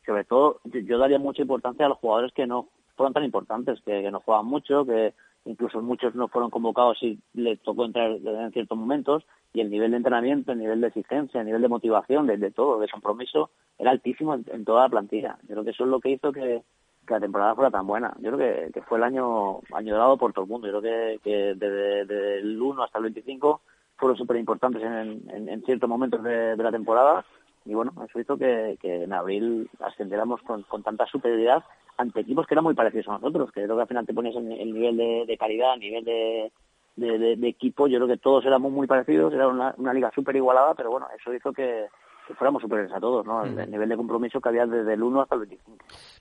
Sobre 0.05 0.23
todo, 0.23 0.61
yo 0.63 0.97
daría 0.97 1.19
mucha 1.19 1.41
importancia 1.41 1.85
a 1.85 1.89
los 1.89 1.97
jugadores 1.97 2.31
que 2.33 2.47
no 2.47 2.69
fueron 2.95 3.13
tan 3.13 3.23
importantes, 3.23 3.81
que, 3.81 4.09
no 4.11 4.19
juegan 4.19 4.45
mucho, 4.45 4.85
que 4.85 5.13
incluso 5.45 5.81
muchos 5.81 6.15
no 6.15 6.27
fueron 6.27 6.49
convocados 6.49 7.01
y 7.03 7.19
les 7.33 7.59
tocó 7.61 7.85
entrar 7.85 8.11
en 8.11 8.51
ciertos 8.51 8.77
momentos, 8.77 9.23
y 9.53 9.61
el 9.61 9.69
nivel 9.69 9.91
de 9.91 9.97
entrenamiento, 9.97 10.51
el 10.51 10.59
nivel 10.59 10.81
de 10.81 10.87
exigencia, 10.87 11.39
el 11.39 11.45
nivel 11.45 11.61
de 11.61 11.69
motivación, 11.69 12.27
de, 12.27 12.37
de 12.37 12.51
todo, 12.51 12.79
de 12.79 12.89
compromiso, 12.89 13.51
era 13.77 13.91
altísimo 13.91 14.33
en, 14.33 14.45
en 14.51 14.65
toda 14.65 14.83
la 14.83 14.89
plantilla. 14.89 15.37
Yo 15.43 15.49
creo 15.49 15.63
que 15.63 15.71
eso 15.71 15.83
es 15.83 15.89
lo 15.89 15.99
que 15.99 16.09
hizo 16.11 16.31
que, 16.31 16.63
la 17.07 17.19
temporada 17.19 17.55
fuera 17.55 17.69
tan 17.69 17.85
buena. 17.85 18.15
Yo 18.19 18.31
creo 18.31 18.71
que, 18.71 18.81
fue 18.81 18.97
el 18.97 19.03
año 19.03 19.59
año 19.73 19.93
dorado 19.93 20.17
por 20.17 20.33
todo 20.33 20.45
el 20.45 20.51
mundo. 20.51 20.67
Yo 20.67 20.81
creo 20.81 21.21
que, 21.21 21.53
desde, 21.55 22.39
el 22.39 22.59
1 22.59 22.83
hasta 22.83 22.97
el 22.97 23.03
25 23.03 23.61
fueron 23.95 24.17
súper 24.17 24.37
importantes 24.37 24.81
en, 24.81 25.21
en, 25.29 25.49
en 25.49 25.63
ciertos 25.63 25.87
momentos 25.87 26.23
de, 26.23 26.55
de 26.55 26.63
la 26.63 26.71
temporada. 26.71 27.23
Y 27.65 27.73
bueno, 27.73 27.93
eso 28.07 28.19
hizo 28.19 28.37
que, 28.37 28.77
que 28.81 29.03
en 29.03 29.13
abril 29.13 29.69
ascendiéramos 29.79 30.41
con, 30.43 30.63
con 30.63 30.83
tanta 30.83 31.05
superioridad 31.07 31.63
ante 31.97 32.19
equipos 32.19 32.45
que 32.45 32.53
eran 32.53 32.63
muy 32.63 32.73
parecidos 32.75 33.07
a 33.07 33.13
nosotros, 33.13 33.51
que 33.51 33.63
creo 33.63 33.75
que 33.75 33.81
al 33.81 33.87
final 33.87 34.05
te 34.05 34.13
ponías 34.13 34.35
en 34.35 34.51
el 34.51 34.73
nivel 34.73 34.97
de, 34.97 35.23
de 35.25 35.37
calidad, 35.37 35.71
a 35.73 35.77
nivel 35.77 36.03
de, 36.03 36.51
de, 36.95 37.17
de- 37.17 37.35
de 37.37 37.47
equipo, 37.47 37.87
yo 37.87 37.97
creo 37.97 38.07
que 38.07 38.17
todos 38.17 38.45
éramos 38.45 38.71
muy 38.71 38.85
parecidos, 38.85 39.33
era 39.33 39.47
una, 39.47 39.73
una 39.77 39.93
liga 39.93 40.11
súper 40.13 40.35
igualada, 40.35 40.73
pero 40.75 40.91
bueno, 40.91 41.07
eso 41.17 41.33
hizo 41.33 41.51
que, 41.53 41.85
que 42.27 42.33
fuéramos 42.35 42.61
superiores 42.61 42.93
a 42.93 42.99
todos, 42.99 43.25
¿no? 43.25 43.45
El, 43.45 43.57
el 43.57 43.71
nivel 43.71 43.89
de 43.89 43.95
compromiso 43.97 44.39
que 44.41 44.49
había 44.49 44.65
desde 44.65 44.93
el 44.93 45.01
1 45.03 45.21
hasta 45.21 45.35
el 45.35 45.41
25. 45.41 45.77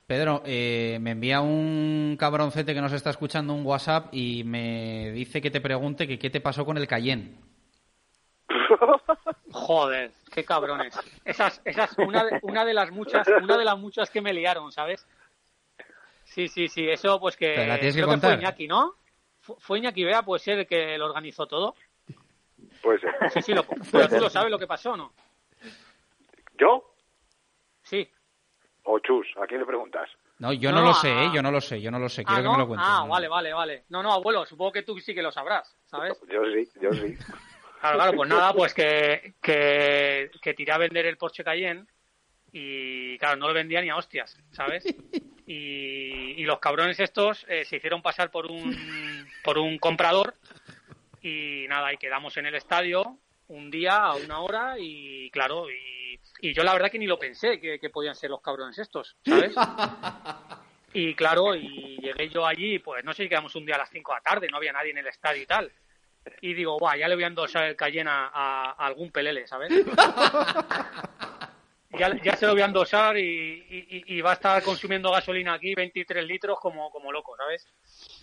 Pedro, 0.07 0.43
eh, 0.47 0.99
me 1.01 1.11
envía 1.11 1.41
un 1.41 2.17
cabroncete 2.19 2.73
que 2.73 2.81
nos 2.81 2.93
está 2.93 3.11
escuchando 3.11 3.53
un 3.53 3.67
WhatsApp 3.67 4.09
y 4.13 4.45
me 4.45 5.11
dice 5.13 5.41
que 5.43 5.51
te 5.51 5.61
pregunte 5.61 6.07
que 6.07 6.19
qué 6.19 6.31
te 6.31 6.41
pasó 6.41 6.65
con 6.65 6.79
el 6.79 6.87
Cayenne. 6.87 7.33
Joder, 9.55 10.11
qué 10.33 10.45
cabrones. 10.45 10.99
Esas, 11.25 11.63
esas, 11.65 11.97
una 11.99 12.25
de, 12.25 12.39
una 12.43 12.65
de 12.65 12.75
las 12.75 12.91
muchas, 12.91 13.27
una 13.41 13.57
de 13.57 13.65
las 13.65 13.79
muchas 13.79 14.11
que 14.11 14.21
me 14.21 14.33
liaron, 14.35 14.73
¿sabes? 14.73 15.07
Sí, 16.25 16.49
sí, 16.49 16.67
sí, 16.67 16.89
eso 16.91 17.21
pues 17.21 17.37
que, 17.37 17.53
Pero 17.55 17.69
la 17.69 17.75
tienes 17.77 17.95
que 17.95 18.01
creo 18.03 18.11
contar. 18.11 18.33
fue 18.33 18.41
Iñaki, 18.41 18.67
¿no? 18.67 18.97
Fu- 19.41 19.57
Fue 19.61 19.79
Iñaki 19.79 20.03
Bea, 20.03 20.23
puede 20.23 20.41
ser 20.41 20.59
el 20.59 20.67
que 20.67 20.99
lo 20.99 21.05
organizó 21.07 21.47
todo. 21.47 21.77
Puede 22.83 22.99
ser. 22.99 23.15
Sí, 23.33 23.43
sí, 23.43 23.55
lo, 23.55 23.65
pero 23.93 24.09
tú 24.09 24.19
lo 24.19 24.29
sabes 24.29 24.51
lo 24.51 24.59
que 24.59 24.67
pasó, 24.67 24.93
¿o 24.93 24.97
¿no? 24.97 25.13
¿Yo? 26.59 26.93
Sí. 27.83 28.11
¿O 28.83 28.99
Chus? 28.99 29.27
¿A 29.41 29.47
quién 29.47 29.61
le 29.61 29.67
preguntas? 29.67 30.11
No, 30.41 30.53
yo 30.53 30.73
no, 30.73 30.81
No, 30.81 30.87
lo 30.87 30.91
ah, 30.91 30.95
sé, 30.95 31.11
¿eh? 31.11 31.27
ah. 31.29 31.33
yo 31.33 31.43
no 31.43 31.51
lo 31.53 31.61
sé, 31.61 31.81
yo 31.81 31.93
no 31.93 32.01
lo 32.01 32.09
sé, 32.09 32.25
quiero 32.25 32.41
ah, 32.41 32.43
que 32.43 32.49
¿no? 32.49 32.53
me 32.55 32.59
lo 32.59 32.67
cuentes. 32.67 32.89
Ah, 32.91 33.07
vale, 33.09 33.29
vale, 33.29 33.53
vale. 33.53 33.85
No, 33.91 34.03
no, 34.03 34.13
abuelo, 34.13 34.45
supongo 34.47 34.73
que 34.73 34.83
tú 34.83 34.99
sí 34.99 35.15
que 35.15 35.23
lo 35.23 35.31
sabrás, 35.31 35.77
¿sabes? 35.85 36.21
Yo 36.29 36.43
sí, 36.53 36.69
yo 36.81 36.93
sí. 36.93 37.17
Claro, 37.85 37.99
claro, 37.99 38.17
pues 38.17 38.31
nada, 38.31 38.55
pues 38.55 38.73
que, 38.73 39.35
que, 39.43 40.31
que 40.41 40.55
tiré 40.55 40.73
a 40.73 40.79
vender 40.79 41.05
el 41.05 41.19
Porsche 41.19 41.45
Cayenne 41.45 41.85
y 42.51 43.19
claro, 43.19 43.37
no 43.37 43.47
lo 43.47 43.53
vendía 43.53 43.83
ni 43.83 43.91
a 43.91 43.97
hostias, 43.97 44.41
¿sabes? 44.53 44.85
Y, 45.47 46.43
los 46.45 46.59
cabrones 46.59 46.99
estos 47.01 47.45
eh, 47.49 47.67
se 47.67 47.77
hicieron 47.77 48.01
pasar 48.01 48.31
por 48.31 48.47
un, 48.47 48.75
por 49.43 49.59
un 49.59 49.79
comprador 49.79 50.35
y 51.21 51.67
nada, 51.69 51.93
y 51.93 51.99
quedamos 51.99 52.37
en 52.39 52.47
el 52.47 52.55
estadio 52.55 53.19
un 53.49 53.71
día 53.71 53.97
a 53.97 54.15
una 54.15 54.41
hora 54.41 54.77
y 54.79 55.31
claro, 55.31 55.71
y, 55.71 56.19
y 56.41 56.55
yo 56.55 56.63
la 56.63 56.73
verdad 56.73 56.91
que 56.91 56.99
ni 56.99 57.07
lo 57.07 57.19
pensé 57.19 57.61
que, 57.61 57.79
que 57.79 57.91
podían 57.91 58.15
ser 58.15 58.31
los 58.31 58.41
cabrones 58.41 58.79
estos, 58.79 59.17
¿sabes? 59.27 59.55
Y 60.95 61.15
claro, 61.17 61.57
y 61.57 61.99
llegué 62.01 62.29
yo 62.29 62.47
allí, 62.47 62.79
pues 62.79 63.05
no 63.05 63.13
sé 63.13 63.25
si 63.25 63.29
quedamos 63.29 63.57
un 63.57 63.67
día 63.67 63.75
a 63.75 63.79
las 63.79 63.91
5 63.91 64.13
de 64.13 64.17
la 64.17 64.23
tarde, 64.23 64.49
no 64.49 64.59
había 64.59 64.73
nadie 64.73 64.93
en 64.93 64.99
el 64.99 65.09
estadio 65.09 65.43
y 65.43 65.47
tal. 65.47 65.73
Y 66.41 66.55
digo, 66.55 66.79
guau, 66.79 66.97
ya 66.99 67.09
le 67.09 67.15
voy 67.15 67.25
a 67.25 67.29
endosar 67.29 67.65
el 67.65 67.77
Cayenne 67.77 68.11
a, 68.11 68.31
a- 68.33 68.71
a 68.73 68.87
algún 68.87 69.11
pelele, 69.11 69.47
¿sabes? 69.47 69.71
ya, 71.99 72.15
ya 72.23 72.37
se 72.37 72.47
lo 72.47 72.53
voy 72.53 72.63
a 72.63 72.67
endosar 72.67 73.17
y, 73.19 73.23
y- 73.23 74.05
y 74.17 74.21
va 74.21 74.31
a 74.31 74.35
estar 74.35 74.63
consumiendo 74.63 75.11
gasolina 75.11 75.55
aquí 75.55 75.75
23 75.75 76.25
litros 76.25 76.59
como, 76.61 76.91
como 76.91 77.13
loco, 77.13 77.37
¿sabes? 77.37 77.67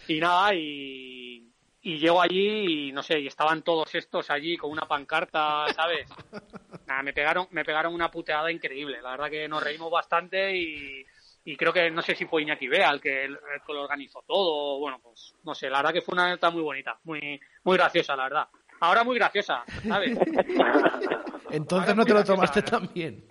Y 0.07 0.19
nada, 0.19 0.53
y, 0.53 1.47
y 1.81 1.97
llego 1.99 2.21
allí 2.21 2.89
y 2.89 2.91
no 2.91 3.03
sé, 3.03 3.19
y 3.19 3.27
estaban 3.27 3.61
todos 3.61 3.93
estos 3.95 4.29
allí 4.29 4.57
con 4.57 4.71
una 4.71 4.87
pancarta, 4.87 5.67
¿sabes? 5.75 6.07
Nada, 6.87 7.03
me 7.03 7.13
pegaron, 7.13 7.47
me 7.51 7.63
pegaron 7.63 7.93
una 7.93 8.11
puteada 8.11 8.51
increíble. 8.51 9.01
La 9.01 9.11
verdad 9.11 9.29
que 9.29 9.47
nos 9.47 9.63
reímos 9.63 9.89
bastante 9.91 10.57
y, 10.57 11.05
y 11.43 11.55
creo 11.55 11.73
que 11.73 11.89
no 11.89 12.01
sé 12.01 12.15
si 12.15 12.25
fue 12.25 12.43
Iñaki 12.43 12.67
Bea 12.67 12.89
el 12.91 13.01
que, 13.01 13.25
el 13.25 13.37
que 13.65 13.73
lo 13.73 13.83
organizó 13.83 14.23
todo. 14.27 14.79
Bueno, 14.79 14.99
pues 15.01 15.33
no 15.43 15.55
sé, 15.55 15.69
la 15.69 15.77
verdad 15.77 15.93
que 15.93 16.01
fue 16.01 16.13
una 16.13 16.29
nota 16.29 16.49
muy 16.51 16.61
bonita, 16.61 16.97
muy, 17.03 17.39
muy 17.63 17.77
graciosa, 17.77 18.15
la 18.15 18.23
verdad. 18.23 18.47
Ahora 18.79 19.03
muy 19.03 19.15
graciosa, 19.15 19.63
¿sabes? 19.87 20.17
Entonces 21.51 21.95
no 21.95 22.05
te 22.05 22.13
lo 22.13 22.23
tomaste 22.23 22.61
tan 22.61 22.89
bien. 22.93 23.25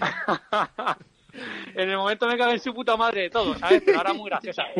en 1.74 1.90
el 1.90 1.96
momento 1.96 2.26
me 2.26 2.38
cago 2.38 2.52
en 2.52 2.60
su 2.60 2.72
puta 2.74 2.96
madre 2.96 3.22
de 3.22 3.30
todo, 3.30 3.54
¿sabes? 3.56 3.82
Pero 3.84 3.98
ahora 3.98 4.12
muy 4.12 4.28
graciosa. 4.30 4.64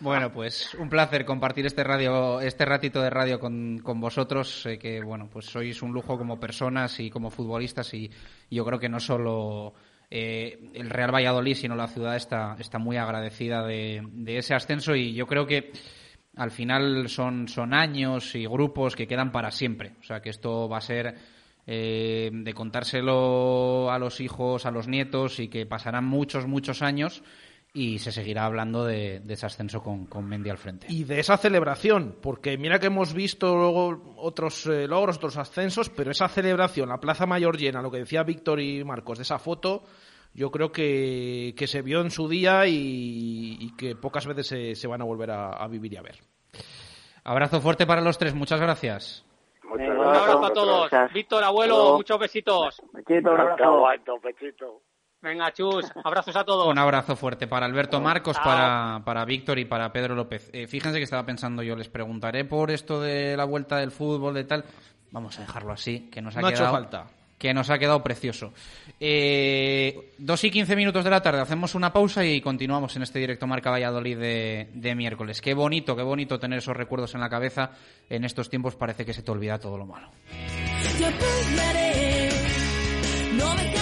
Bueno, 0.00 0.30
pues 0.30 0.74
un 0.74 0.90
placer 0.90 1.24
compartir 1.24 1.64
este 1.64 1.82
radio, 1.82 2.38
este 2.42 2.66
ratito 2.66 3.00
de 3.00 3.08
radio 3.08 3.40
con, 3.40 3.78
con 3.78 3.98
vosotros, 3.98 4.60
Sé 4.60 4.78
que 4.78 5.00
bueno, 5.00 5.30
pues 5.32 5.46
sois 5.46 5.80
un 5.80 5.90
lujo 5.90 6.18
como 6.18 6.38
personas 6.38 7.00
y 7.00 7.08
como 7.08 7.30
futbolistas 7.30 7.94
y, 7.94 8.10
y 8.50 8.56
yo 8.56 8.62
creo 8.66 8.78
que 8.78 8.90
no 8.90 9.00
solo 9.00 9.72
eh, 10.14 10.58
el 10.74 10.90
Real 10.90 11.10
Valladolid, 11.10 11.54
sino 11.54 11.74
la 11.74 11.88
ciudad 11.88 12.16
está, 12.16 12.54
está 12.58 12.78
muy 12.78 12.98
agradecida 12.98 13.64
de, 13.64 14.02
ese 14.26 14.52
ascenso 14.52 14.94
y 14.94 15.14
yo 15.14 15.26
creo 15.26 15.46
que 15.46 15.72
al 16.36 16.50
final 16.50 17.08
son, 17.08 17.48
son 17.48 17.72
años 17.72 18.34
y 18.34 18.44
grupos 18.44 18.94
que 18.94 19.06
quedan 19.06 19.32
para 19.32 19.50
siempre. 19.50 19.94
O 20.00 20.02
sea 20.02 20.20
que 20.20 20.28
esto 20.28 20.68
va 20.68 20.76
a 20.76 20.82
ser 20.82 21.14
eh, 21.66 22.28
de 22.30 22.52
contárselo 22.52 23.90
a 23.90 23.98
los 23.98 24.20
hijos, 24.20 24.66
a 24.66 24.70
los 24.70 24.86
nietos 24.86 25.40
y 25.40 25.48
que 25.48 25.64
pasarán 25.64 26.04
muchos, 26.04 26.46
muchos 26.46 26.82
años 26.82 27.22
y 27.74 27.98
se 27.98 28.12
seguirá 28.12 28.44
hablando 28.44 28.84
de, 28.84 29.20
de 29.20 29.34
ese 29.34 29.46
ascenso 29.46 29.82
con, 29.82 30.06
con 30.06 30.26
Mendy 30.28 30.50
al 30.50 30.58
frente. 30.58 30.86
Y 30.90 31.04
de 31.04 31.20
esa 31.20 31.36
celebración, 31.38 32.16
porque 32.20 32.58
mira 32.58 32.78
que 32.78 32.88
hemos 32.88 33.14
visto 33.14 33.54
luego 33.54 34.14
otros 34.16 34.66
eh, 34.66 34.86
logros, 34.86 35.16
otros 35.16 35.38
ascensos, 35.38 35.88
pero 35.88 36.10
esa 36.10 36.28
celebración, 36.28 36.88
la 36.90 37.00
Plaza 37.00 37.24
Mayor 37.26 37.56
llena, 37.56 37.80
lo 37.80 37.90
que 37.90 37.98
decía 37.98 38.22
Víctor 38.24 38.60
y 38.60 38.84
Marcos 38.84 39.18
de 39.18 39.22
esa 39.22 39.38
foto, 39.38 39.84
yo 40.34 40.50
creo 40.50 40.70
que, 40.70 41.54
que 41.56 41.66
se 41.66 41.82
vio 41.82 42.00
en 42.02 42.10
su 42.10 42.28
día 42.28 42.66
y, 42.66 43.56
y 43.60 43.76
que 43.76 43.96
pocas 43.96 44.26
veces 44.26 44.46
se, 44.46 44.74
se 44.74 44.86
van 44.86 45.00
a 45.00 45.04
volver 45.04 45.30
a, 45.30 45.50
a 45.50 45.66
vivir 45.68 45.94
y 45.94 45.96
a 45.96 46.02
ver. 46.02 46.18
Abrazo 47.24 47.60
fuerte 47.60 47.86
para 47.86 48.00
los 48.00 48.18
tres, 48.18 48.34
muchas 48.34 48.60
gracias. 48.60 49.24
Un 49.72 49.80
abrazo 49.80 50.44
a 50.44 50.52
todos. 50.52 50.90
Víctor, 51.14 51.42
abuelo, 51.44 51.96
muchos 51.96 52.18
besitos. 52.18 52.82
Un 52.92 53.28
abrazo. 53.28 54.20
Pechito. 54.20 54.82
Venga, 55.22 55.52
chus, 55.52 55.86
abrazos 56.02 56.34
a 56.34 56.44
todos. 56.44 56.66
Un 56.66 56.78
abrazo 56.78 57.14
fuerte 57.14 57.46
para 57.46 57.64
Alberto 57.66 58.00
Marcos, 58.00 58.34
Chao. 58.36 58.44
para, 58.44 59.00
para 59.04 59.24
Víctor 59.24 59.58
y 59.60 59.64
para 59.64 59.92
Pedro 59.92 60.16
López. 60.16 60.50
Eh, 60.52 60.66
fíjense 60.66 60.98
que 60.98 61.04
estaba 61.04 61.24
pensando 61.24 61.62
yo, 61.62 61.76
les 61.76 61.88
preguntaré 61.88 62.44
por 62.44 62.70
esto 62.72 63.00
de 63.00 63.36
la 63.36 63.44
vuelta 63.44 63.76
del 63.76 63.92
fútbol, 63.92 64.34
de 64.34 64.44
tal. 64.44 64.64
Vamos 65.12 65.38
a 65.38 65.42
dejarlo 65.42 65.72
así, 65.72 66.08
que 66.10 66.20
nos 66.20 66.36
ha 66.36 66.40
No 66.40 66.48
ha 66.48 66.50
hecho 66.50 66.58
quedado, 66.60 66.74
falta. 66.74 67.06
que 67.38 67.54
nos 67.54 67.70
ha 67.70 67.78
quedado 67.78 68.02
precioso. 68.02 68.52
Eh, 68.98 70.12
dos 70.18 70.42
y 70.42 70.50
quince 70.50 70.74
minutos 70.74 71.04
de 71.04 71.10
la 71.10 71.20
tarde, 71.22 71.40
hacemos 71.40 71.76
una 71.76 71.92
pausa 71.92 72.24
y 72.24 72.40
continuamos 72.40 72.96
en 72.96 73.02
este 73.02 73.20
directo 73.20 73.46
Marca 73.46 73.70
Valladolid 73.70 74.18
de, 74.18 74.70
de, 74.74 74.94
miércoles. 74.96 75.40
Qué 75.40 75.54
bonito, 75.54 75.94
qué 75.94 76.02
bonito 76.02 76.40
tener 76.40 76.58
esos 76.58 76.76
recuerdos 76.76 77.14
en 77.14 77.20
la 77.20 77.28
cabeza. 77.28 77.70
En 78.10 78.24
estos 78.24 78.50
tiempos 78.50 78.74
parece 78.74 79.04
que 79.04 79.12
se 79.12 79.22
te 79.22 79.30
olvida 79.30 79.58
todo 79.60 79.78
lo 79.78 79.86
malo. 79.86 80.08
no 83.36 83.54
dejaré 83.54 83.81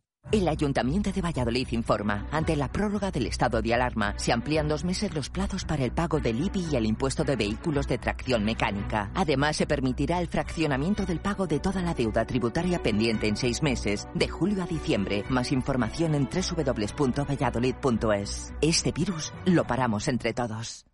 El 0.31 0.47
Ayuntamiento 0.47 1.11
de 1.11 1.21
Valladolid 1.21 1.67
informa, 1.71 2.25
ante 2.31 2.55
la 2.55 2.71
prórroga 2.71 3.11
del 3.11 3.27
estado 3.27 3.61
de 3.61 3.73
alarma, 3.73 4.13
se 4.17 4.31
amplían 4.31 4.69
dos 4.69 4.85
meses 4.85 5.13
los 5.13 5.29
plazos 5.29 5.65
para 5.65 5.83
el 5.83 5.91
pago 5.91 6.21
del 6.21 6.41
IBI 6.45 6.67
y 6.71 6.77
el 6.77 6.85
impuesto 6.85 7.25
de 7.25 7.35
vehículos 7.35 7.85
de 7.85 7.97
tracción 7.97 8.45
mecánica. 8.45 9.11
Además, 9.13 9.57
se 9.57 9.67
permitirá 9.67 10.21
el 10.21 10.27
fraccionamiento 10.27 11.05
del 11.05 11.19
pago 11.19 11.47
de 11.47 11.59
toda 11.59 11.81
la 11.81 11.93
deuda 11.93 12.23
tributaria 12.23 12.81
pendiente 12.81 13.27
en 13.27 13.35
seis 13.35 13.61
meses, 13.61 14.07
de 14.13 14.29
julio 14.29 14.63
a 14.63 14.67
diciembre. 14.67 15.25
Más 15.27 15.51
información 15.51 16.15
en 16.15 16.29
www.valladolid.es. 16.29 18.53
Este 18.61 18.93
virus 18.93 19.33
lo 19.45 19.67
paramos 19.67 20.07
entre 20.07 20.33
todos. 20.33 20.85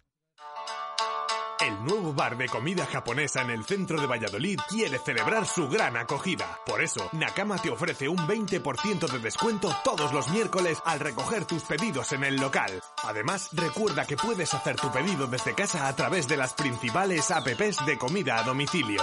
El 1.68 1.84
nuevo 1.84 2.14
bar 2.14 2.38
de 2.38 2.48
comida 2.48 2.86
japonesa 2.86 3.42
en 3.42 3.50
el 3.50 3.66
centro 3.66 4.00
de 4.00 4.08
Valladolid 4.08 4.58
quiere 4.70 5.00
celebrar 5.00 5.46
su 5.46 5.68
gran 5.68 5.98
acogida. 5.98 6.62
Por 6.66 6.82
eso, 6.82 7.10
Nakama 7.12 7.58
te 7.58 7.70
ofrece 7.70 8.08
un 8.08 8.20
20% 8.20 9.06
de 9.06 9.20
descuento 9.20 9.76
todos 9.84 10.14
los 10.14 10.30
miércoles 10.30 10.82
al 10.86 11.02
recoger 11.02 11.44
tus 11.44 11.64
pedidos 11.64 12.14
en 12.14 12.24
el 12.24 12.38
local. 12.38 12.72
Además, 13.04 13.50
recuerda 13.52 14.06
que 14.06 14.16
puedes 14.16 14.54
hacer 14.54 14.78
tu 14.78 14.90
pedido 14.94 15.28
desde 15.28 15.56
casa 15.56 15.90
a 15.90 15.94
través 15.94 16.30
de 16.30 16.38
las 16.38 16.54
principales 16.54 17.32
apps 17.32 17.86
de 17.86 17.98
comida 17.98 18.40
a 18.40 18.44
domicilio. 18.44 19.02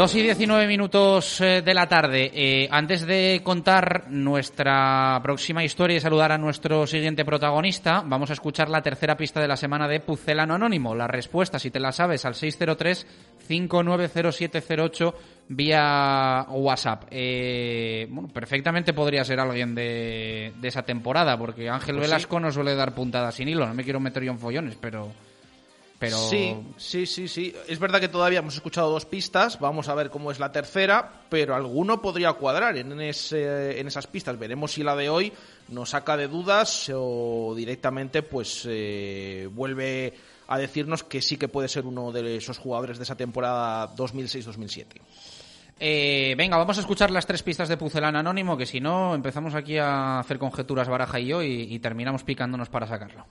Dos 0.00 0.14
y 0.14 0.22
diecinueve 0.22 0.66
minutos 0.66 1.42
eh, 1.42 1.60
de 1.60 1.74
la 1.74 1.86
tarde. 1.86 2.30
Eh, 2.32 2.66
antes 2.70 3.06
de 3.06 3.42
contar 3.44 4.06
nuestra 4.08 5.20
próxima 5.22 5.62
historia 5.62 5.98
y 5.98 6.00
saludar 6.00 6.32
a 6.32 6.38
nuestro 6.38 6.86
siguiente 6.86 7.22
protagonista, 7.22 8.02
vamos 8.06 8.30
a 8.30 8.32
escuchar 8.32 8.70
la 8.70 8.80
tercera 8.80 9.14
pista 9.14 9.42
de 9.42 9.48
la 9.48 9.58
semana 9.58 9.86
de 9.86 10.00
Pucelano 10.00 10.54
Anónimo. 10.54 10.94
La 10.94 11.06
respuesta, 11.06 11.58
si 11.58 11.70
te 11.70 11.80
la 11.80 11.92
sabes, 11.92 12.24
al 12.24 12.32
603-590708 12.32 15.14
vía 15.48 16.46
WhatsApp. 16.48 17.04
Eh, 17.10 18.06
bueno, 18.08 18.30
perfectamente 18.32 18.94
podría 18.94 19.22
ser 19.22 19.38
alguien 19.38 19.74
de, 19.74 20.54
de 20.58 20.68
esa 20.68 20.82
temporada, 20.82 21.36
porque 21.36 21.68
Ángel 21.68 21.96
Pues 21.96 22.06
sí. 22.06 22.10
Velasco 22.10 22.40
no 22.40 22.50
suele 22.50 22.74
dar 22.74 22.94
puntadas 22.94 23.34
sin 23.34 23.48
hilo. 23.48 23.66
No 23.66 23.74
me 23.74 23.84
quiero 23.84 24.00
meter 24.00 24.22
yo 24.22 24.32
en 24.32 24.38
follones, 24.38 24.78
pero... 24.80 25.12
pero... 26.00 26.16
Sí, 26.16 26.56
sí, 26.78 27.06
sí, 27.06 27.28
sí. 27.28 27.54
Es 27.68 27.78
verdad 27.78 28.00
que 28.00 28.08
todavía 28.08 28.40
hemos 28.40 28.54
escuchado 28.54 28.90
dos 28.90 29.04
pistas. 29.06 29.60
Vamos 29.60 29.88
a 29.88 29.94
ver 29.94 30.10
cómo 30.10 30.32
es 30.32 30.40
la 30.40 30.50
tercera, 30.50 31.24
pero 31.28 31.54
alguno 31.54 32.02
podría 32.02 32.32
cuadrar 32.32 32.76
en, 32.76 32.98
ese- 33.00 33.78
en 33.78 33.86
esas 33.86 34.08
pistas. 34.08 34.36
Veremos 34.38 34.72
si 34.72 34.82
la 34.82 34.96
de 34.96 35.08
hoy 35.10 35.32
nos 35.68 35.90
saca 35.90 36.16
de 36.16 36.26
dudas 36.26 36.90
o 36.92 37.54
directamente 37.56 38.22
pues 38.22 38.66
eh, 38.68 39.48
vuelve 39.52 40.14
a 40.48 40.58
decirnos 40.58 41.04
que 41.04 41.22
sí 41.22 41.36
que 41.36 41.46
puede 41.46 41.68
ser 41.68 41.84
uno 41.86 42.10
de 42.10 42.36
esos 42.38 42.58
jugadores 42.58 42.98
de 42.98 43.04
esa 43.04 43.14
temporada 43.16 43.94
2006-2007. 43.94 44.86
Eh, 45.78 46.34
venga, 46.36 46.56
vamos 46.56 46.76
a 46.76 46.80
escuchar 46.80 47.10
las 47.10 47.26
tres 47.26 47.42
pistas 47.42 47.68
de 47.68 47.76
Pucelán 47.76 48.16
Anónimo, 48.16 48.56
que 48.56 48.66
si 48.66 48.80
no 48.80 49.14
empezamos 49.14 49.54
aquí 49.54 49.78
a 49.78 50.18
hacer 50.18 50.38
conjeturas 50.38 50.88
Baraja 50.88 51.20
y 51.20 51.26
yo 51.26 51.42
y, 51.42 51.62
y 51.72 51.78
terminamos 51.78 52.24
picándonos 52.24 52.68
para 52.68 52.86
sacarlo. 52.86 53.26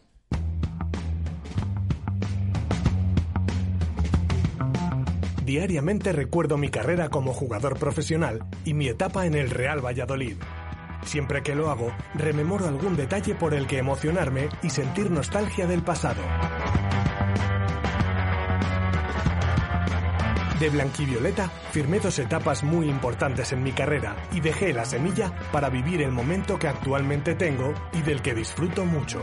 Diariamente 5.49 6.13
recuerdo 6.13 6.59
mi 6.59 6.69
carrera 6.69 7.09
como 7.09 7.33
jugador 7.33 7.79
profesional 7.79 8.45
y 8.65 8.75
mi 8.75 8.87
etapa 8.87 9.25
en 9.25 9.33
el 9.33 9.49
Real 9.49 9.83
Valladolid. 9.83 10.35
Siempre 11.03 11.41
que 11.41 11.55
lo 11.55 11.71
hago, 11.71 11.91
rememoro 12.13 12.67
algún 12.67 12.95
detalle 12.95 13.33
por 13.33 13.55
el 13.55 13.65
que 13.65 13.79
emocionarme 13.79 14.47
y 14.61 14.69
sentir 14.69 15.09
nostalgia 15.09 15.65
del 15.65 15.81
pasado. 15.81 16.21
De 20.59 20.69
blanquivioleta 20.69 21.49
firmé 21.71 21.99
dos 21.99 22.19
etapas 22.19 22.63
muy 22.63 22.87
importantes 22.87 23.51
en 23.51 23.63
mi 23.63 23.71
carrera 23.71 24.17
y 24.31 24.41
dejé 24.41 24.71
la 24.71 24.85
semilla 24.85 25.33
para 25.51 25.71
vivir 25.71 26.03
el 26.03 26.11
momento 26.11 26.59
que 26.59 26.67
actualmente 26.67 27.33
tengo 27.33 27.73
y 27.91 28.03
del 28.03 28.21
que 28.21 28.35
disfruto 28.35 28.85
mucho. 28.85 29.19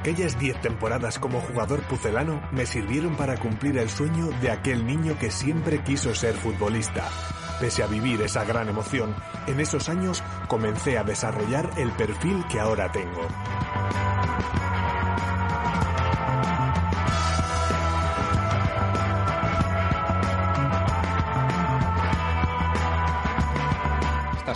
Aquellas 0.00 0.38
10 0.38 0.60
temporadas 0.60 1.18
como 1.18 1.40
jugador 1.40 1.82
pucelano 1.82 2.40
me 2.52 2.66
sirvieron 2.66 3.16
para 3.16 3.36
cumplir 3.36 3.78
el 3.78 3.90
sueño 3.90 4.28
de 4.40 4.52
aquel 4.52 4.86
niño 4.86 5.18
que 5.18 5.30
siempre 5.30 5.82
quiso 5.82 6.14
ser 6.14 6.34
futbolista. 6.34 7.08
Pese 7.58 7.82
a 7.82 7.88
vivir 7.88 8.22
esa 8.22 8.44
gran 8.44 8.68
emoción, 8.68 9.12
en 9.48 9.58
esos 9.58 9.88
años 9.88 10.22
comencé 10.46 10.98
a 10.98 11.02
desarrollar 11.02 11.68
el 11.76 11.90
perfil 11.90 12.44
que 12.48 12.60
ahora 12.60 12.92
tengo. 12.92 13.26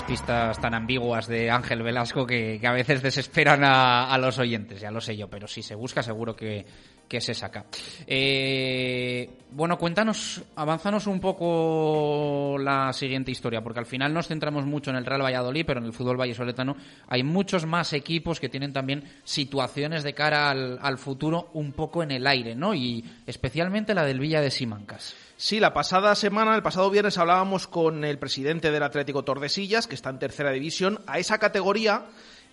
Pistas 0.02 0.60
tan 0.60 0.74
ambiguas 0.74 1.26
de 1.26 1.50
Ángel 1.50 1.82
Velasco 1.82 2.26
que, 2.26 2.60
a 2.62 2.72
veces 2.72 3.02
desesperan 3.02 3.62
a, 3.64 4.16
los 4.18 4.38
oyentes, 4.38 4.80
ya 4.80 4.90
lo 4.90 5.00
sé 5.00 5.16
yo, 5.16 5.28
pero 5.28 5.46
si 5.46 5.62
se 5.62 5.74
busca 5.74 6.02
seguro 6.02 6.34
que, 6.36 6.64
se 7.08 7.34
saca. 7.34 7.66
Eh, 8.06 9.28
bueno, 9.50 9.76
cuéntanos, 9.76 10.42
avánzanos 10.56 11.06
un 11.06 11.20
poco 11.20 12.56
la 12.58 12.92
siguiente 12.94 13.30
historia, 13.30 13.62
porque 13.62 13.80
al 13.80 13.86
final 13.86 14.14
nos 14.14 14.28
centramos 14.28 14.64
mucho 14.64 14.90
en 14.90 14.96
el 14.96 15.04
Real 15.04 15.22
Valladolid, 15.22 15.64
pero 15.66 15.80
en 15.80 15.86
el 15.86 15.92
fútbol 15.92 16.16
vallesoletano 16.16 16.74
hay 17.08 17.22
muchos 17.22 17.66
más 17.66 17.92
equipos 17.92 18.40
que 18.40 18.48
tienen 18.48 18.72
también 18.72 19.04
situaciones 19.24 20.04
de 20.04 20.14
cara 20.14 20.48
al, 20.48 20.78
al 20.80 20.96
futuro 20.96 21.50
un 21.52 21.72
poco 21.72 22.02
en 22.02 22.12
el 22.12 22.26
aire, 22.26 22.54
¿no? 22.54 22.74
Y 22.74 23.04
especialmente 23.26 23.94
la 23.94 24.04
del 24.04 24.20
Villa 24.20 24.40
de 24.40 24.50
Simancas. 24.50 25.14
Sí, 25.44 25.58
la 25.58 25.74
pasada 25.74 26.14
semana, 26.14 26.54
el 26.54 26.62
pasado 26.62 26.88
viernes, 26.88 27.18
hablábamos 27.18 27.66
con 27.66 28.04
el 28.04 28.16
presidente 28.16 28.70
del 28.70 28.84
Atlético 28.84 29.24
Tordesillas, 29.24 29.88
que 29.88 29.96
está 29.96 30.08
en 30.08 30.20
tercera 30.20 30.52
división. 30.52 31.00
A 31.08 31.18
esa 31.18 31.38
categoría 31.38 32.06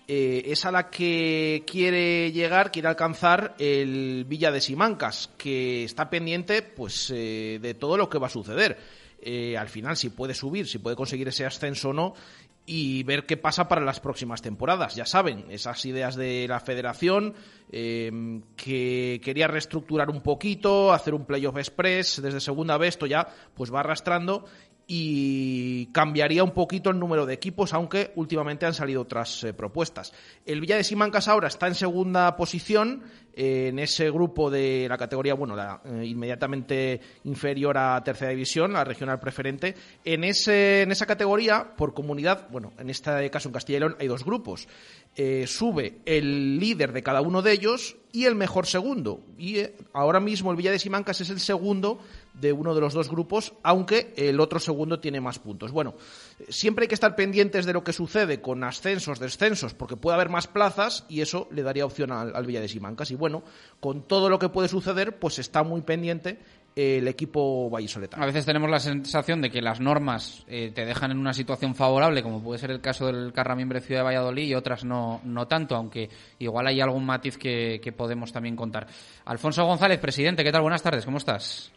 eh, 0.07 0.41
es 0.47 0.65
a 0.65 0.71
la 0.71 0.89
que 0.89 1.63
quiere 1.67 2.31
llegar, 2.31 2.71
quiere 2.71 2.87
alcanzar 2.87 3.53
el 3.59 4.25
Villa 4.27 4.51
de 4.51 4.59
Simancas, 4.59 5.29
que 5.37 5.83
está 5.83 6.09
pendiente 6.09 6.63
pues 6.63 7.13
eh, 7.15 7.59
de 7.61 7.75
todo 7.75 7.95
lo 7.95 8.09
que 8.09 8.17
va 8.17 8.25
a 8.25 8.31
suceder. 8.31 8.79
Eh, 9.21 9.55
al 9.55 9.69
final, 9.69 9.95
si 9.95 10.09
puede 10.09 10.33
subir, 10.33 10.67
si 10.67 10.79
puede 10.79 10.95
conseguir 10.95 11.27
ese 11.27 11.45
ascenso 11.45 11.89
o 11.89 11.93
no, 11.93 12.15
y 12.71 13.01
ver 13.01 13.25
qué 13.25 13.35
pasa 13.35 13.67
para 13.67 13.81
las 13.81 13.99
próximas 13.99 14.43
temporadas. 14.43 14.93
Ya 14.93 15.07
saben, 15.07 15.45
esas 15.49 15.83
ideas 15.85 16.15
de 16.15 16.45
la 16.47 16.59
federación 16.59 17.33
eh, 17.71 18.41
que 18.55 19.19
quería 19.23 19.47
reestructurar 19.47 20.11
un 20.11 20.21
poquito, 20.21 20.93
hacer 20.93 21.15
un 21.15 21.25
playoff 21.25 21.57
express 21.57 22.21
desde 22.21 22.39
segunda 22.39 22.77
vez, 22.77 22.89
esto 22.89 23.07
ya 23.07 23.27
pues 23.55 23.73
va 23.73 23.79
arrastrando 23.79 24.45
y 24.91 25.85
cambiaría 25.91 26.43
un 26.43 26.49
poquito 26.49 26.89
el 26.89 26.97
número 26.97 27.27
de 27.27 27.35
equipos, 27.35 27.75
aunque 27.75 28.11
últimamente 28.15 28.65
han 28.65 28.73
salido 28.73 29.03
otras 29.03 29.43
eh, 29.43 29.53
propuestas. 29.53 30.11
El 30.47 30.61
Villa 30.61 30.77
de 30.77 30.83
Simancas 30.83 31.27
ahora 31.27 31.47
está 31.47 31.67
en 31.67 31.75
segunda 31.75 32.35
posición, 32.35 33.03
en 33.41 33.79
ese 33.79 34.09
grupo 34.09 34.49
de 34.49 34.87
la 34.89 34.97
categoría, 34.97 35.33
bueno, 35.33 35.55
la, 35.55 35.81
eh, 35.85 36.05
inmediatamente 36.05 36.99
inferior 37.23 37.77
a 37.77 38.03
tercera 38.03 38.31
división, 38.31 38.73
la 38.73 38.83
regional 38.83 39.19
preferente. 39.19 39.75
En, 40.03 40.23
ese, 40.23 40.81
en 40.81 40.91
esa 40.91 41.05
categoría, 41.05 41.75
por 41.77 41.93
comunidad, 41.93 42.49
bueno, 42.49 42.73
en 42.77 42.89
este 42.89 43.29
caso 43.29 43.47
en 43.47 43.53
Castilla 43.53 43.77
y 43.77 43.79
León 43.81 43.95
hay 43.99 44.07
dos 44.07 44.25
grupos. 44.25 44.67
Eh, 45.15 45.45
sube 45.47 45.99
el 46.05 46.59
líder 46.59 46.91
de 46.91 47.03
cada 47.03 47.21
uno 47.21 47.41
de 47.41 47.53
ellos 47.53 47.95
y 48.11 48.25
el 48.25 48.35
mejor 48.35 48.65
segundo. 48.65 49.23
Y 49.37 49.59
eh, 49.59 49.75
ahora 49.93 50.19
mismo 50.19 50.51
el 50.51 50.57
Villa 50.57 50.71
de 50.71 50.79
Simancas 50.79 51.21
es 51.21 51.29
el 51.29 51.39
segundo 51.39 51.99
de 52.39 52.53
uno 52.53 52.73
de 52.73 52.81
los 52.81 52.93
dos 52.93 53.09
grupos, 53.09 53.53
aunque 53.63 54.13
el 54.17 54.39
otro 54.39 54.59
segundo 54.59 54.99
tiene 54.99 55.21
más 55.21 55.39
puntos. 55.39 55.71
Bueno, 55.71 55.95
siempre 56.47 56.83
hay 56.83 56.87
que 56.87 56.95
estar 56.95 57.15
pendientes 57.15 57.65
de 57.65 57.73
lo 57.73 57.83
que 57.83 57.93
sucede 57.93 58.41
con 58.41 58.63
ascensos, 58.63 59.19
descensos, 59.19 59.73
porque 59.73 59.97
puede 59.97 60.15
haber 60.15 60.29
más 60.29 60.47
plazas 60.47 61.05
y 61.09 61.21
eso 61.21 61.47
le 61.51 61.63
daría 61.63 61.85
opción 61.85 62.11
al, 62.11 62.45
Villa 62.45 62.61
de 62.61 62.67
Simancas. 62.67 63.11
Y 63.11 63.15
bueno, 63.15 63.43
con 63.79 64.07
todo 64.07 64.29
lo 64.29 64.39
que 64.39 64.49
puede 64.49 64.67
suceder, 64.67 65.19
pues 65.19 65.39
está 65.39 65.63
muy 65.63 65.81
pendiente 65.81 66.39
el 66.75 67.07
equipo 67.07 67.69
vallisoletano. 67.69 68.23
A 68.23 68.27
veces 68.27 68.45
tenemos 68.45 68.69
la 68.69 68.79
sensación 68.79 69.41
de 69.41 69.49
que 69.49 69.61
las 69.61 69.81
normas 69.81 70.45
eh, 70.47 70.71
te 70.73 70.85
dejan 70.85 71.11
en 71.11 71.17
una 71.17 71.33
situación 71.33 71.75
favorable, 71.75 72.23
como 72.23 72.41
puede 72.41 72.59
ser 72.59 72.71
el 72.71 72.79
caso 72.79 73.07
del 73.07 73.33
Carramimbre 73.33 73.81
Ciudad 73.81 74.01
de 74.01 74.05
Valladolid, 74.05 74.47
y 74.47 74.55
otras 74.55 74.85
no, 74.85 75.19
no 75.25 75.47
tanto, 75.47 75.75
aunque 75.75 76.09
igual 76.37 76.67
hay 76.67 76.79
algún 76.79 77.05
matiz 77.05 77.37
que, 77.37 77.81
que 77.83 77.91
podemos 77.91 78.31
también 78.31 78.55
contar. 78.55 78.87
Alfonso 79.25 79.65
González, 79.65 79.99
presidente, 79.99 80.43
¿qué 80.43 80.51
tal? 80.51 80.61
Buenas 80.61 80.83
tardes, 80.83 81.03
¿cómo 81.03 81.17
estás? 81.17 81.71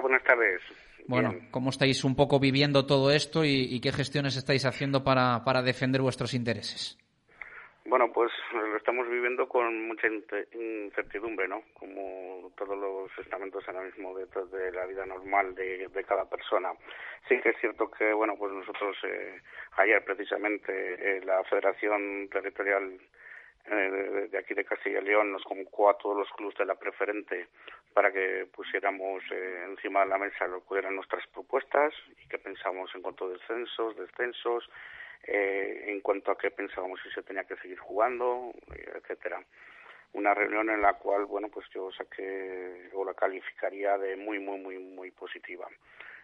Hola, 0.00 0.08
buenas 0.08 0.24
tardes. 0.24 0.62
Bueno, 1.06 1.34
¿cómo 1.50 1.68
estáis 1.68 2.04
un 2.04 2.16
poco 2.16 2.40
viviendo 2.40 2.86
todo 2.86 3.10
esto 3.10 3.44
y, 3.44 3.80
qué 3.82 3.92
gestiones 3.92 4.34
estáis 4.36 4.64
haciendo 4.64 5.04
para, 5.04 5.44
para, 5.44 5.60
defender 5.60 6.00
vuestros 6.00 6.32
intereses? 6.32 6.96
Bueno, 7.84 8.10
pues 8.12 8.30
lo 8.52 8.76
estamos 8.76 9.06
viviendo 9.10 9.46
con 9.46 9.88
mucha 9.88 10.06
incertidumbre, 10.06 11.48
¿no? 11.48 11.62
Como 11.74 12.50
todos 12.56 12.78
los 12.78 13.10
estamentos 13.18 13.62
ahora 13.68 13.82
mismo 13.82 14.16
de, 14.16 14.24
de 14.56 14.72
la 14.72 14.86
vida 14.86 15.04
normal 15.04 15.54
de, 15.54 15.88
de, 15.88 16.04
cada 16.04 16.24
persona. 16.24 16.72
Sí 17.28 17.38
que 17.42 17.50
es 17.50 17.56
cierto 17.60 17.90
que, 17.90 18.14
bueno, 18.14 18.36
pues 18.38 18.52
nosotros 18.52 18.96
eh, 19.04 19.38
ayer 19.76 20.02
precisamente 20.02 20.72
eh, 20.72 21.20
la 21.24 21.44
Federación 21.44 22.28
Territorial 22.30 22.98
eh, 23.66 24.28
de 24.30 24.38
aquí 24.38 24.54
de 24.54 24.64
Castilla 24.64 25.00
y 25.00 25.04
León 25.04 25.32
nos 25.32 25.42
convocó 25.44 25.90
a 25.90 25.98
todos 25.98 26.16
los 26.16 26.30
clubes 26.32 26.56
de 26.56 26.64
la 26.64 26.74
preferente 26.74 27.48
para 27.92 28.12
que 28.12 28.46
pusiéramos 28.52 29.22
eh, 29.30 29.64
encima 29.68 30.00
de 30.00 30.08
la 30.08 30.18
mesa 30.18 30.46
lo 30.46 30.64
que 30.64 30.78
eran 30.78 30.96
nuestras 30.96 31.26
propuestas 31.28 31.92
y 32.22 32.28
qué 32.28 32.38
pensamos 32.38 32.90
en 32.94 33.02
cuanto 33.02 33.26
a 33.26 33.30
descensos, 33.30 33.96
descensos, 33.96 34.68
eh, 35.24 35.84
en 35.88 36.00
cuanto 36.00 36.30
a 36.30 36.38
qué 36.38 36.50
pensábamos 36.50 37.00
si 37.02 37.10
se 37.10 37.22
tenía 37.22 37.44
que 37.44 37.56
seguir 37.56 37.78
jugando, 37.78 38.52
etcétera. 38.72 39.44
Una 40.12 40.34
reunión 40.34 40.70
en 40.70 40.82
la 40.82 40.94
cual, 40.94 41.26
bueno, 41.26 41.48
pues 41.48 41.66
yo 41.72 41.92
saqué 41.92 42.90
o 42.94 43.04
la 43.04 43.14
calificaría 43.14 43.96
de 43.98 44.16
muy, 44.16 44.38
muy, 44.38 44.58
muy, 44.58 44.78
muy 44.78 45.10
positiva. 45.10 45.68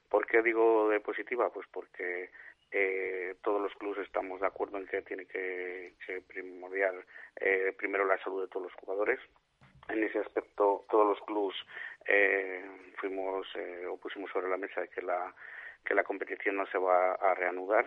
¿Por 0.09 0.27
qué 0.27 0.43
digo 0.43 0.89
de 0.89 1.01
positiva? 1.01 1.51
Pues 1.51 1.67
porque 1.71 2.31
eh, 2.79 3.37
todos 3.43 3.63
los 3.63 3.75
clubes 3.77 4.07
estamos 4.07 4.41
de 4.41 4.47
acuerdo 4.47 4.77
en 4.77 4.87
que 4.87 5.01
tiene 5.01 5.25
que, 5.27 5.95
que 6.05 6.21
primordial 6.21 7.03
eh, 7.37 7.73
primero 7.79 8.05
la 8.05 8.23
salud 8.23 8.43
de 8.43 8.49
todos 8.49 8.65
los 8.65 8.75
jugadores. 8.75 9.19
En 9.89 10.05
ese 10.05 10.19
aspecto, 10.19 10.85
todos 10.91 11.07
los 11.07 11.21
clubes 11.27 11.57
eh, 12.07 12.65
fuimos 12.99 13.47
eh, 13.55 13.87
o 13.87 13.97
pusimos 13.97 14.31
sobre 14.31 14.49
la 14.49 14.59
mesa 14.59 14.87
que 14.89 15.01
la 15.01 15.35
que 15.85 15.95
la 15.95 16.05
competición 16.05 16.57
no 16.57 16.67
se 16.67 16.79
va 16.79 17.13
a 17.15 17.35
reanudar 17.35 17.87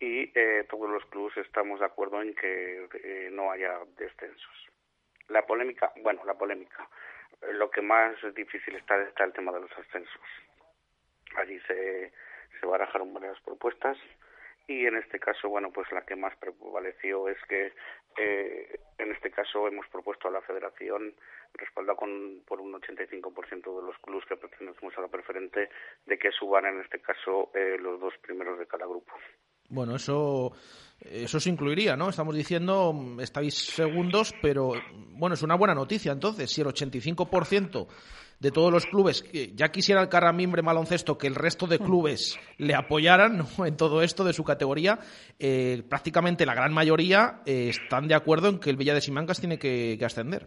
y 0.00 0.32
eh, 0.34 0.66
todos 0.68 0.90
los 0.90 1.04
clubes 1.06 1.36
estamos 1.36 1.78
de 1.78 1.86
acuerdo 1.86 2.20
en 2.22 2.34
que 2.34 2.88
eh, 3.04 3.28
no 3.30 3.52
haya 3.52 3.78
descensos. 3.96 4.68
La 5.28 5.46
polémica, 5.46 5.92
bueno, 6.02 6.24
la 6.24 6.34
polémica, 6.34 6.88
lo 7.52 7.70
que 7.70 7.82
más 7.82 8.16
difícil 8.34 8.74
está 8.76 9.00
está 9.02 9.24
el 9.24 9.32
tema 9.32 9.52
de 9.52 9.60
los 9.60 9.72
ascensos. 9.72 10.22
Allí 11.36 11.60
se 11.66 12.12
se 12.64 12.70
barajaron 12.70 13.12
varias 13.12 13.38
propuestas 13.44 13.98
y 14.66 14.86
en 14.86 14.96
este 14.96 15.20
caso, 15.20 15.50
bueno, 15.50 15.70
pues 15.70 15.86
la 15.92 16.06
que 16.06 16.16
más 16.16 16.34
prevaleció 16.38 17.28
es 17.28 17.36
que 17.46 17.72
eh, 18.16 18.80
en 18.96 19.12
este 19.12 19.30
caso 19.30 19.68
hemos 19.68 19.86
propuesto 19.88 20.28
a 20.28 20.30
la 20.30 20.40
federación, 20.40 21.12
respaldado 21.52 21.98
con, 21.98 22.42
por 22.46 22.62
un 22.62 22.72
85% 22.72 23.50
de 23.52 23.86
los 23.86 23.98
clubes 23.98 24.24
que 24.26 24.36
pertenecemos 24.36 24.96
a 24.96 25.02
la 25.02 25.08
preferente, 25.08 25.68
de 26.06 26.18
que 26.18 26.30
suban 26.30 26.64
en 26.64 26.80
este 26.80 27.00
caso 27.00 27.50
eh, 27.54 27.76
los 27.78 28.00
dos 28.00 28.14
primeros 28.22 28.58
de 28.58 28.66
cada 28.66 28.86
grupo. 28.86 29.12
Bueno, 29.68 29.96
eso, 29.96 30.52
eso 31.00 31.40
se 31.40 31.50
incluiría, 31.50 31.96
¿no? 31.96 32.08
Estamos 32.08 32.34
diciendo, 32.34 32.94
estáis 33.20 33.54
segundos, 33.54 34.34
pero 34.40 34.72
bueno, 35.18 35.34
es 35.34 35.42
una 35.42 35.56
buena 35.56 35.74
noticia 35.74 36.12
entonces, 36.12 36.50
si 36.50 36.62
el 36.62 36.68
85% 36.68 37.86
de 38.44 38.50
todos 38.50 38.70
los 38.70 38.84
clubes, 38.84 39.24
ya 39.56 39.72
quisiera 39.72 40.02
el 40.02 40.10
Carramimbre 40.10 40.60
Maloncesto 40.60 41.16
que 41.16 41.26
el 41.26 41.34
resto 41.34 41.66
de 41.66 41.78
clubes 41.78 42.38
le 42.58 42.74
apoyaran 42.74 43.40
en 43.66 43.76
todo 43.76 44.02
esto 44.02 44.22
de 44.22 44.34
su 44.34 44.44
categoría, 44.44 44.98
eh, 45.40 45.82
prácticamente 45.88 46.44
la 46.44 46.54
gran 46.54 46.74
mayoría 46.74 47.40
eh, 47.46 47.70
están 47.70 48.06
de 48.06 48.14
acuerdo 48.14 48.50
en 48.50 48.60
que 48.60 48.68
el 48.68 48.76
Villa 48.76 48.92
de 48.92 49.00
Simancas 49.00 49.40
tiene 49.40 49.58
que, 49.58 49.96
ascender. 50.04 50.42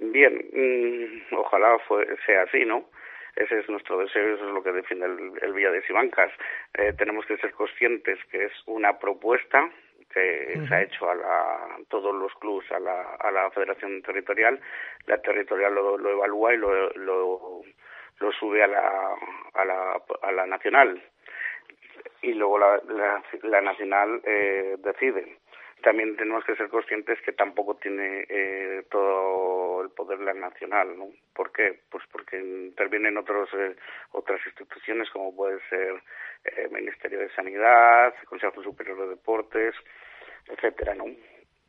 Bien, 0.00 0.34
mm, 0.52 1.34
ojalá 1.34 1.76
sea 2.24 2.42
así, 2.42 2.64
¿no? 2.64 2.88
Ese 3.34 3.58
es 3.58 3.68
nuestro 3.68 3.98
deseo, 3.98 4.36
eso 4.36 4.46
es 4.46 4.54
lo 4.54 4.62
que 4.62 4.70
defiende 4.70 5.06
el, 5.06 5.52
Villa 5.52 5.72
de 5.72 5.82
Simancas. 5.82 6.30
Eh, 6.74 6.92
tenemos 6.96 7.26
que 7.26 7.36
ser 7.38 7.50
conscientes 7.50 8.20
que 8.30 8.44
es 8.44 8.52
una 8.66 9.00
propuesta 9.00 9.68
que 10.14 10.60
se 10.68 10.74
ha 10.74 10.82
hecho 10.82 11.10
a, 11.10 11.14
la, 11.14 11.76
todos 11.88 12.14
los 12.14 12.32
clubes 12.36 12.70
a 12.72 12.78
la, 12.78 13.16
a 13.18 13.30
la 13.32 13.50
federación 13.50 14.00
territorial. 14.02 14.60
La 15.06 15.20
territorial 15.20 15.74
lo, 15.74 15.98
lo 15.98 16.10
evalúa 16.10 16.54
y 16.54 16.56
lo, 16.56 16.90
lo, 16.90 17.62
lo 18.20 18.32
sube 18.32 18.62
a 18.62 18.68
la, 18.68 19.14
a 19.54 19.64
la, 19.64 20.00
a 20.22 20.32
la 20.32 20.46
nacional. 20.46 21.02
Y 22.22 22.32
luego 22.34 22.58
la, 22.58 22.80
la, 22.88 23.22
la 23.42 23.60
nacional 23.60 24.20
eh, 24.24 24.76
decide 24.78 25.38
también 25.84 26.16
tenemos 26.16 26.42
que 26.44 26.56
ser 26.56 26.68
conscientes 26.70 27.20
que 27.20 27.32
tampoco 27.32 27.76
tiene 27.76 28.24
eh, 28.28 28.84
todo 28.90 29.82
el 29.82 29.90
poder 29.90 30.18
la 30.20 30.32
nacional, 30.32 30.98
¿no? 30.98 31.10
¿Por 31.34 31.52
qué? 31.52 31.78
Pues 31.90 32.02
porque 32.10 32.40
intervienen 32.40 33.18
otros 33.18 33.50
eh, 33.52 33.76
otras 34.12 34.40
instituciones 34.46 35.10
como 35.10 35.36
puede 35.36 35.60
ser 35.68 36.02
el 36.44 36.64
eh, 36.64 36.68
Ministerio 36.72 37.18
de 37.20 37.30
Sanidad, 37.34 38.14
Consejo 38.24 38.62
Superior 38.62 38.98
de 38.98 39.08
Deportes, 39.10 39.74
etcétera, 40.48 40.94
¿no? 40.94 41.04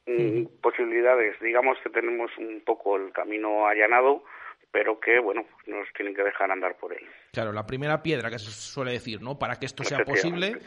Mm, 0.08 0.62
posibilidades, 0.62 1.38
digamos 1.42 1.78
que 1.84 1.90
tenemos 1.90 2.32
un 2.38 2.62
poco 2.64 2.96
el 2.96 3.12
camino 3.12 3.68
allanado 3.68 4.24
pero 4.76 5.00
que, 5.00 5.20
bueno, 5.20 5.46
nos 5.68 5.88
tienen 5.96 6.14
que 6.14 6.22
dejar 6.22 6.52
andar 6.52 6.76
por 6.76 6.92
él. 6.92 7.08
Claro, 7.32 7.54
la 7.54 7.66
primera 7.66 8.04
piedra 8.04 8.30
que 8.30 8.38
se 8.38 8.52
suele 8.52 8.92
decir, 8.92 9.22
¿no? 9.22 9.40
Para 9.40 9.56
que 9.56 9.66
esto 9.66 9.86
sea 9.86 10.04
posible, 10.04 10.58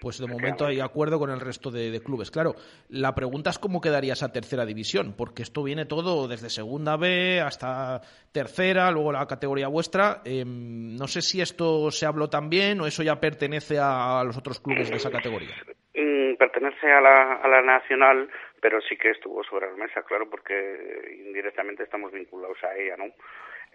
pues 0.00 0.18
de 0.20 0.26
momento 0.26 0.66
hay 0.66 0.80
acuerdo 0.80 1.18
con 1.18 1.30
el 1.30 1.40
resto 1.40 1.70
de, 1.70 2.00
clubes. 2.00 2.30
Claro, 2.30 2.54
la 2.88 3.14
pregunta 3.14 3.50
es 3.50 3.58
cómo 3.58 3.80
quedaría 3.80 4.12
esa 4.12 4.32
tercera 4.32 4.64
división, 4.64 5.14
porque 5.16 5.42
esto 5.42 5.62
viene 5.62 5.84
todo 5.84 6.28
desde 6.28 6.50
segunda 6.50 6.96
B 6.96 7.40
hasta 7.40 8.00
tercera, 8.32 8.90
luego 8.90 9.12
la 9.12 9.26
categoría 9.26 9.68
vuestra. 9.68 10.22
Em, 10.24 10.96
no 10.96 11.06
sé 11.06 11.22
si 11.22 11.40
esto 11.40 11.90
se 11.90 12.06
habló 12.06 12.28
también 12.28 12.80
o 12.80 12.86
eso 12.86 13.02
ya 13.02 13.20
pertenece 13.20 13.78
a, 13.80 14.22
los 14.24 14.36
otros 14.36 14.60
clubes 14.60 14.90
de 14.90 14.96
esa 14.96 15.10
categoría. 15.10 15.54
Mm, 15.94 16.36
pertenece 16.36 16.90
a 16.90 17.00
la, 17.00 17.34
a 17.42 17.48
la 17.48 17.62
nacional, 17.62 18.28
pero 18.60 18.80
sí 18.80 18.96
que 18.96 19.10
estuvo 19.10 19.42
sobre 19.44 19.70
la 19.70 19.76
mesa, 19.76 20.02
claro, 20.02 20.28
porque 20.30 21.16
indirectamente 21.26 21.82
estamos 21.82 22.12
vinculados 22.12 22.58
a 22.64 22.76
ella, 22.76 22.96
¿no? 22.96 23.06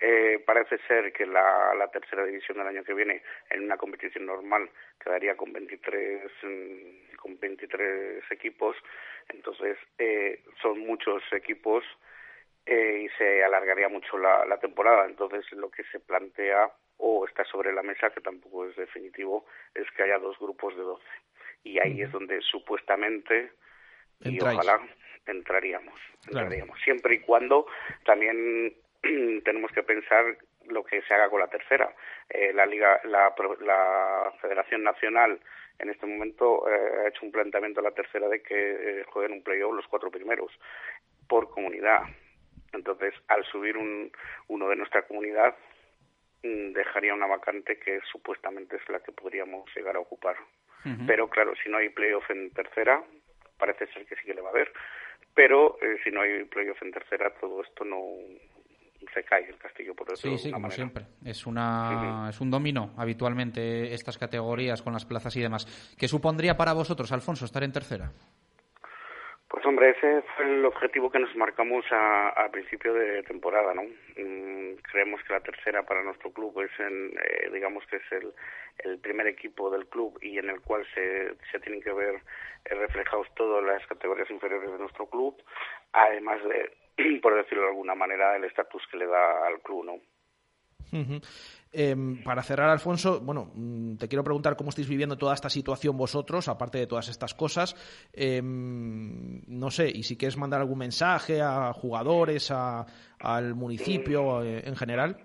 Eh, 0.05 0.43
parece 0.45 0.79
ser 0.79 1.13
que 1.13 1.25
la, 1.25 1.73
la, 1.75 1.87
tercera 1.87 2.25
división 2.25 2.57
del 2.57 2.67
año 2.67 2.83
que 2.83 2.93
viene, 2.93 3.23
en 3.49 3.63
una 3.63 3.77
competición 3.77 4.25
normal, 4.25 4.69
quedaría 5.01 5.37
con 5.37 5.53
23, 5.53 6.29
mm, 6.43 7.15
con 7.15 7.39
23 7.39 8.29
equipos. 8.29 8.75
Entonces, 9.29 9.77
eh, 9.97 10.43
son 10.61 10.79
muchos 10.79 11.23
equipos 11.31 11.85
eh, 12.65 13.05
y 13.05 13.17
se 13.17 13.45
alargaría 13.45 13.87
mucho 13.87 14.17
la, 14.17 14.45
la 14.45 14.59
temporada. 14.59 15.05
Entonces, 15.05 15.49
lo 15.53 15.71
que 15.71 15.85
se 15.85 16.01
plantea 16.01 16.69
o 16.97 17.25
está 17.25 17.45
sobre 17.45 17.71
la 17.71 17.81
mesa, 17.81 18.09
que 18.09 18.19
tampoco 18.19 18.67
es 18.67 18.75
definitivo, 18.75 19.45
es 19.73 19.89
que 19.91 20.03
haya 20.03 20.19
dos 20.19 20.37
grupos 20.37 20.75
de 20.75 20.81
12. 20.83 21.01
Y 21.63 21.79
ahí 21.79 22.01
es 22.01 22.11
donde 22.11 22.41
supuestamente, 22.41 23.53
y 24.19 24.37
ojalá, 24.41 24.81
entraríamos. 25.27 25.97
entraríamos. 26.27 26.77
Siempre 26.81 27.15
y 27.15 27.19
cuando 27.19 27.67
también 28.03 28.75
tenemos 29.43 29.71
que 29.71 29.83
pensar 29.83 30.37
lo 30.67 30.83
que 30.83 31.01
se 31.01 31.13
haga 31.13 31.29
con 31.29 31.39
la 31.39 31.47
tercera. 31.47 31.93
Eh, 32.29 32.53
la 32.53 32.65
liga, 32.65 33.01
la, 33.03 33.33
la 33.61 34.33
Federación 34.41 34.83
Nacional 34.83 35.39
en 35.79 35.89
este 35.89 36.05
momento 36.05 36.67
eh, 36.69 37.03
ha 37.03 37.07
hecho 37.09 37.25
un 37.25 37.31
planteamiento 37.31 37.79
a 37.79 37.83
la 37.83 37.91
tercera 37.91 38.29
de 38.29 38.41
que 38.41 38.99
eh, 38.99 39.03
jueguen 39.05 39.33
un 39.33 39.43
playoff 39.43 39.73
los 39.73 39.87
cuatro 39.87 40.09
primeros 40.09 40.51
por 41.27 41.49
comunidad. 41.49 42.03
Entonces, 42.71 43.13
al 43.27 43.43
subir 43.45 43.77
un, 43.77 44.11
uno 44.47 44.69
de 44.69 44.75
nuestra 44.75 45.03
comunidad, 45.03 45.55
mm, 46.43 46.71
dejaría 46.71 47.13
una 47.13 47.27
vacante 47.27 47.77
que 47.77 47.99
supuestamente 48.11 48.77
es 48.77 48.89
la 48.89 49.01
que 49.01 49.11
podríamos 49.11 49.69
llegar 49.75 49.95
a 49.95 49.99
ocupar. 49.99 50.37
Pero 51.07 51.29
claro, 51.29 51.53
si 51.63 51.69
no 51.69 51.77
hay 51.77 51.87
playoff 51.87 52.29
en 52.29 52.51
tercera, 52.51 53.01
parece 53.57 53.87
ser 53.87 54.05
que 54.05 54.17
sí 54.17 54.25
que 54.25 54.33
le 54.33 54.41
va 54.41 54.49
a 54.49 54.51
haber. 54.51 54.69
Pero 55.33 55.77
si 56.03 56.11
no 56.11 56.19
hay 56.19 56.43
playoff 56.43 56.81
en 56.81 56.91
tercera, 56.91 57.29
todo 57.39 57.63
esto 57.63 57.85
no, 57.85 58.03
se 59.13 59.23
cae 59.23 59.47
el 59.47 59.57
castillo 59.57 59.95
por 59.95 60.07
decirlo 60.09 60.37
Sí, 60.37 60.45
sí, 60.45 60.51
como 60.51 60.69
siempre. 60.71 61.05
Es, 61.25 61.45
una, 61.45 62.27
es 62.29 62.39
un 62.41 62.51
dominó 62.51 62.93
habitualmente 62.97 63.93
estas 63.93 64.17
categorías 64.17 64.81
con 64.81 64.93
las 64.93 65.05
plazas 65.05 65.35
y 65.35 65.41
demás. 65.41 65.95
¿Qué 65.97 66.07
supondría 66.07 66.57
para 66.57 66.73
vosotros, 66.73 67.11
Alfonso, 67.11 67.45
estar 67.45 67.63
en 67.63 67.71
tercera? 67.71 68.11
Pues 69.53 69.63
hombre, 69.67 69.91
ese 69.91 70.23
fue 70.35 70.45
el 70.45 70.65
objetivo 70.65 71.11
que 71.11 71.19
nos 71.19 71.35
marcamos 71.35 71.85
a, 71.91 72.49
principio 72.51 72.91
de 72.93 73.21
temporada, 73.21 73.73
¿no? 73.75 73.83
Mm, 73.83 74.77
creemos 74.81 75.21
que 75.23 75.33
la 75.33 75.41
tercera 75.41 75.83
para 75.83 76.01
nuestro 76.01 76.31
club 76.33 76.59
es, 76.61 76.71
en, 76.79 77.13
eh, 77.17 77.51
digamos 77.53 77.85
que 77.85 77.97
es 77.97 78.11
el, 78.11 78.33
el, 78.79 78.97
primer 78.97 79.27
equipo 79.27 79.69
del 79.69 79.85
club 79.85 80.17
y 80.23 80.39
en 80.39 80.49
el 80.49 80.59
cual 80.61 80.85
se, 80.95 81.35
se 81.51 81.59
tienen 81.59 81.83
que 81.83 81.93
ver 81.93 82.15
eh, 82.65 82.73
reflejados 82.73 83.27
todas 83.35 83.63
las 83.63 83.85
categorías 83.85 84.29
inferiores 84.31 84.71
de 84.71 84.79
nuestro 84.79 85.05
club, 85.05 85.39
además 85.91 86.43
de 86.45 86.71
por 87.21 87.35
decirlo 87.35 87.63
de 87.63 87.69
alguna 87.69 87.95
manera, 87.95 88.35
el 88.35 88.43
estatus 88.43 88.83
que 88.91 88.97
le 88.97 89.07
da 89.07 89.47
al 89.47 89.61
club, 89.61 89.85
¿no? 89.85 89.93
Em, 91.75 92.21
para 92.23 92.43
cerrar, 92.43 92.69
Alfonso, 92.69 93.19
bueno, 93.21 93.51
mm, 93.55 93.95
te 93.95 94.07
quiero 94.07 94.23
preguntar 94.23 94.55
cómo 94.55 94.69
estáis 94.69 94.87
viviendo 94.87 95.17
toda 95.17 95.33
esta 95.33 95.49
situación 95.49 95.97
vosotros, 95.97 96.47
aparte 96.47 96.77
de 96.77 96.85
todas 96.85 97.09
estas 97.09 97.33
cosas. 97.33 97.75
Em, 98.13 99.41
no 99.47 99.71
sé, 99.71 99.89
y 99.89 100.03
si 100.03 100.15
quieres 100.15 100.37
mandar 100.37 100.61
algún 100.61 100.77
mensaje 100.77 101.41
a 101.41 101.73
jugadores, 101.73 102.51
a, 102.51 102.85
al 103.19 103.55
municipio 103.55 104.43
eh, 104.43 104.61
en 104.65 104.75
general. 104.75 105.17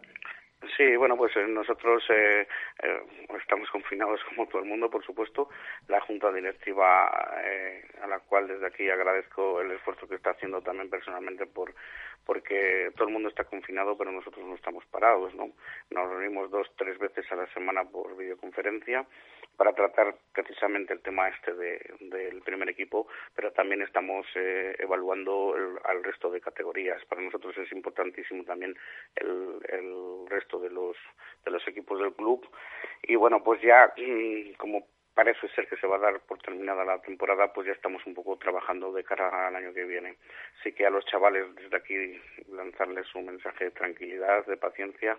Sí, 0.76 0.96
bueno, 0.96 1.16
pues 1.16 1.36
eh, 1.36 1.46
nosotros 1.46 2.02
eh, 2.10 2.46
eh, 2.82 3.02
estamos 3.40 3.70
confinados 3.70 4.20
como 4.28 4.48
todo 4.48 4.60
el 4.60 4.68
mundo, 4.68 4.90
por 4.90 5.04
supuesto. 5.04 5.48
La 5.86 6.00
Junta 6.00 6.32
Directiva, 6.32 7.10
eh, 7.44 7.82
a 8.02 8.08
la 8.08 8.18
cual 8.18 8.48
desde 8.48 8.66
aquí 8.66 8.90
agradezco 8.90 9.60
el 9.60 9.70
esfuerzo 9.70 10.08
que 10.08 10.16
está 10.16 10.30
haciendo 10.30 10.60
también 10.60 10.90
personalmente 10.90 11.46
por 11.46 11.74
porque 12.28 12.92
todo 12.94 13.08
el 13.08 13.14
mundo 13.14 13.30
está 13.30 13.44
confinado, 13.44 13.96
pero 13.96 14.12
nosotros 14.12 14.44
no 14.44 14.54
estamos 14.54 14.84
parados, 14.90 15.34
¿no? 15.34 15.48
Nos 15.88 16.10
reunimos 16.10 16.50
dos, 16.50 16.70
tres 16.76 16.98
veces 16.98 17.24
a 17.32 17.36
la 17.36 17.46
semana 17.54 17.84
por 17.84 18.14
videoconferencia 18.18 19.06
para 19.56 19.72
tratar 19.72 20.14
precisamente 20.34 20.92
el 20.92 21.00
tema 21.00 21.30
este 21.30 21.54
del 21.54 22.42
primer 22.42 22.68
equipo, 22.68 23.08
pero 23.34 23.50
también 23.52 23.80
estamos 23.80 24.26
eh, 24.34 24.76
evaluando 24.78 25.54
al 25.84 26.04
resto 26.04 26.30
de 26.30 26.42
categorías. 26.42 27.02
Para 27.06 27.22
nosotros 27.22 27.56
es 27.56 27.72
importantísimo 27.72 28.44
también 28.44 28.76
el, 29.16 29.58
el 29.70 30.28
resto 30.28 30.60
de 30.60 30.68
los 30.68 30.98
de 31.46 31.50
los 31.50 31.66
equipos 31.66 31.98
del 31.98 32.12
club 32.12 32.46
y 33.04 33.16
bueno 33.16 33.42
pues 33.42 33.62
ya 33.62 33.90
mm, 33.96 34.52
como 34.58 34.86
parece 35.18 35.48
ser 35.48 35.66
que 35.66 35.76
se 35.78 35.86
va 35.88 35.96
a 35.96 35.98
dar 35.98 36.20
por 36.20 36.38
terminada 36.38 36.84
la 36.84 37.02
temporada, 37.02 37.52
pues 37.52 37.66
ya 37.66 37.72
estamos 37.72 38.06
un 38.06 38.14
poco 38.14 38.36
trabajando 38.36 38.92
de 38.92 39.02
cara 39.02 39.48
al 39.48 39.56
año 39.56 39.74
que 39.74 39.82
viene. 39.82 40.14
Así 40.60 40.70
que 40.70 40.86
a 40.86 40.90
los 40.90 41.04
chavales 41.06 41.52
desde 41.56 41.76
aquí 41.76 42.22
lanzarles 42.52 43.12
un 43.16 43.26
mensaje 43.26 43.64
de 43.64 43.70
tranquilidad, 43.72 44.46
de 44.46 44.56
paciencia 44.56 45.18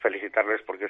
felicitarles 0.00 0.62
porque 0.62 0.88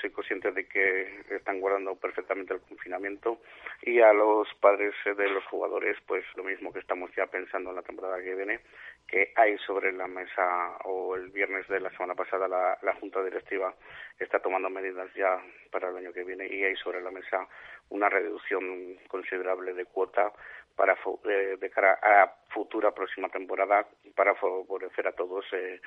soy 0.00 0.10
consciente 0.10 0.52
de 0.52 0.66
que 0.66 1.22
están 1.30 1.60
guardando 1.60 1.96
perfectamente 1.96 2.54
el 2.54 2.60
confinamiento. 2.60 3.40
Y 3.82 4.00
a 4.00 4.12
los 4.12 4.48
padres 4.60 4.94
de 5.04 5.28
los 5.28 5.44
jugadores 5.46 5.96
pues 6.06 6.24
lo 6.36 6.44
mismo 6.44 6.72
que 6.72 6.80
estamos 6.80 7.10
ya 7.16 7.26
pensando 7.26 7.70
en 7.70 7.76
la 7.76 7.82
temporada 7.82 8.22
que 8.22 8.34
viene 8.34 8.60
que 9.06 9.32
hay 9.34 9.58
sobre 9.58 9.92
la 9.92 10.06
mesa 10.06 10.76
o 10.84 11.16
el 11.16 11.30
viernes 11.30 11.66
de 11.68 11.80
la 11.80 11.90
semana 11.90 12.14
pasada 12.14 12.46
la, 12.46 12.78
la 12.82 12.94
junta 12.94 13.22
directiva 13.24 13.74
está 14.18 14.38
tomando 14.38 14.70
medidas 14.70 15.12
ya 15.14 15.42
para 15.72 15.88
el 15.88 15.96
año 15.96 16.12
que 16.12 16.22
viene 16.22 16.46
y 16.46 16.62
hay 16.62 16.76
sobre 16.76 17.00
la 17.00 17.10
mesa 17.10 17.48
una 17.88 18.08
reducción 18.08 18.96
considerable 19.08 19.74
de 19.74 19.84
cuota 19.86 20.32
para 20.76 20.94
eh, 20.94 21.56
de 21.60 21.70
cara 21.70 21.98
a 22.02 22.32
futura 22.52 22.92
próxima 22.92 23.28
temporada 23.28 23.86
para 24.14 24.34
favorecer 24.34 25.06
a 25.06 25.12
todos 25.12 25.44
eh, 25.52 25.80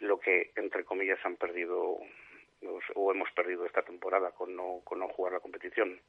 lo 0.00 0.18
que 0.18 0.52
entre 0.56 0.84
comillas 0.84 1.18
han 1.24 1.36
perdido 1.36 1.98
o 2.94 3.12
hemos 3.12 3.28
perdido 3.32 3.66
esta 3.66 3.82
temporada 3.82 4.30
con 4.30 4.56
no, 4.56 4.80
con 4.82 4.98
no 4.98 5.08
jugar 5.08 5.34
la 5.34 5.40
competición. 5.40 6.00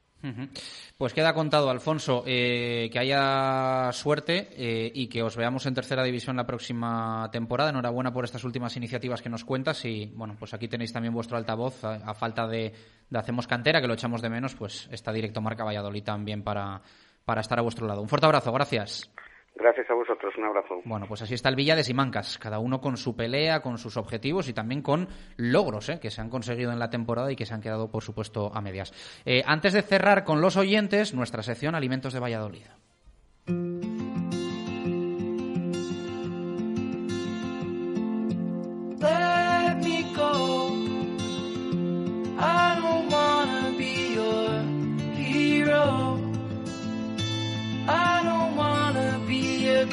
Pues 0.97 1.13
queda 1.13 1.33
contado, 1.33 1.69
Alfonso, 1.69 2.23
eh, 2.25 2.89
que 2.91 2.99
haya 2.99 3.91
suerte 3.91 4.47
y 4.57 5.09
que 5.09 5.21
os 5.21 5.35
veamos 5.35 5.65
en 5.65 5.75
tercera 5.75 6.03
división 6.03 6.37
la 6.37 6.47
próxima 6.47 7.29
temporada. 7.31 7.69
Enhorabuena 7.69 8.13
por 8.13 8.23
estas 8.23 8.45
últimas 8.45 8.75
iniciativas 8.77 9.21
que 9.21 9.29
nos 9.29 9.43
cuentas 9.43 9.83
y 9.85 10.11
bueno, 10.15 10.35
pues 10.39 10.53
aquí 10.53 10.67
tenéis 10.67 10.93
también 10.93 11.13
vuestro 11.13 11.37
altavoz 11.37 11.83
a, 11.83 12.13
falta 12.15 12.47
de, 12.47 12.71
de 13.09 13.19
Hacemos 13.19 13.45
Cantera, 13.45 13.81
que 13.81 13.87
lo 13.87 13.93
echamos 13.93 14.21
de 14.21 14.29
menos, 14.29 14.55
pues 14.55 14.87
está 14.91 15.11
directo 15.11 15.41
Marca 15.41 15.65
Valladolid 15.65 16.03
también 16.03 16.43
para 16.43 16.81
para 17.27 17.41
estar 17.41 17.59
a 17.59 17.61
vuestro 17.61 17.85
lado. 17.85 18.01
Un 18.01 18.07
fuerte 18.07 18.25
abrazo, 18.25 18.53
gracias. 18.53 19.11
Gracias 19.53 19.89
a 19.89 19.93
vosotros, 19.93 20.33
un 20.37 20.45
abrazo. 20.45 20.81
Bueno, 20.85 21.07
pues 21.07 21.21
así 21.23 21.33
está 21.33 21.49
el 21.49 21.57
Villa 21.57 21.75
de 21.75 21.83
Simancas, 21.83 22.37
cada 22.37 22.59
uno 22.59 22.79
con 22.79 22.95
su 22.95 23.17
pelea, 23.17 23.61
con 23.61 23.77
sus 23.77 23.97
objetivos 23.97 24.47
y 24.47 24.53
también 24.53 24.81
con 24.81 25.09
logros 25.35 25.89
¿eh? 25.89 25.99
que 25.99 26.09
se 26.09 26.21
han 26.21 26.29
conseguido 26.29 26.71
en 26.71 26.79
la 26.79 26.89
temporada 26.89 27.29
y 27.29 27.35
que 27.35 27.45
se 27.45 27.53
han 27.53 27.61
quedado, 27.61 27.91
por 27.91 28.03
supuesto, 28.03 28.51
a 28.53 28.61
medias. 28.61 28.93
Eh, 29.25 29.43
antes 29.45 29.73
de 29.73 29.81
cerrar 29.81 30.23
con 30.23 30.39
los 30.39 30.55
oyentes, 30.55 31.13
nuestra 31.13 31.43
sección 31.43 31.75
Alimentos 31.75 32.13
de 32.13 32.19
Valladolid. 32.21 32.67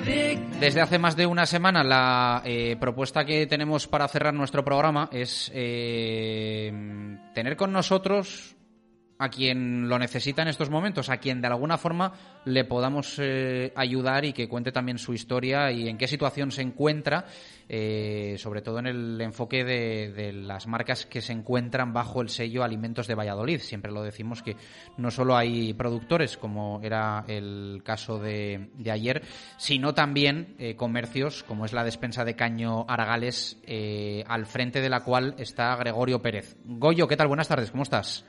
Desde 0.05 0.81
hace 0.81 0.99
más 0.99 1.17
de 1.17 1.27
una 1.27 1.47
semana 1.47 1.83
la 1.83 2.43
eh, 2.45 2.77
propuesta 2.79 3.25
que 3.25 3.47
tenemos 3.47 3.87
para 3.87 4.09
cerrar 4.09 4.35
nuestro 4.35 4.65
programa 4.65 5.09
es 5.13 5.51
eh, 5.55 6.73
tener 7.35 7.57
con 7.57 7.73
nosotros 7.73 8.55
a 9.25 9.31
quien 9.31 9.89
lo 9.89 9.99
necesita 9.99 10.43
en 10.43 10.49
estos 10.49 10.69
momentos, 10.69 11.09
a 11.09 11.17
quien 11.17 11.41
de 11.41 11.47
alguna 11.47 11.79
forma 11.79 12.13
le 12.45 12.65
podamos 12.65 13.19
eh, 13.19 13.73
ayudar 13.75 14.27
y 14.27 14.35
que 14.35 14.49
cuente 14.49 14.71
también 14.71 14.99
su 14.99 15.15
historia 15.15 15.73
y 15.73 15.89
en 15.89 15.97
qué 15.97 16.07
situación 16.07 16.51
se 16.51 16.61
encuentra, 16.61 17.25
eh, 17.67 18.37
sobre 18.39 18.61
todo 18.61 18.81
en 18.81 18.87
el 18.87 19.21
enfoque 19.23 19.65
de, 19.65 20.33
las 20.35 20.67
marcas 20.67 21.07
que 21.07 21.23
se 21.23 21.33
encuentran 21.33 21.95
bajo 21.95 22.21
el 22.21 22.29
sello 22.29 22.63
Alimentos 22.63 23.07
de 23.07 23.15
Valladolid. 23.15 23.61
Siempre 23.61 23.91
lo 23.91 24.03
decimos 24.03 24.43
que 24.43 24.57
no 24.99 25.11
solo 25.11 25.37
hay 25.37 25.73
productores, 25.73 26.37
como 26.37 26.81
era 26.83 27.25
el 27.27 27.81
caso 27.83 28.19
de, 28.19 28.69
ayer, 28.93 29.23
sino 29.57 29.95
también 29.95 30.55
eh, 30.59 30.77
comercios, 30.77 31.43
como 31.45 31.65
es 31.65 31.73
la 31.73 31.83
despensa 31.83 32.27
de 32.27 32.37
Caño 32.37 32.85
Aragales, 32.89 33.57
al 34.27 34.45
frente 34.45 34.83
de 34.83 34.91
la 34.91 35.01
cual 35.01 35.35
está 35.39 35.75
Gregorio 35.77 36.21
Pérez. 36.21 36.57
Goyo, 36.67 37.09
¿qué 37.09 37.17
tal? 37.17 37.29
Buenas 37.29 37.49
tardes, 37.49 37.71
¿cómo 37.71 37.85
estás? 37.85 38.27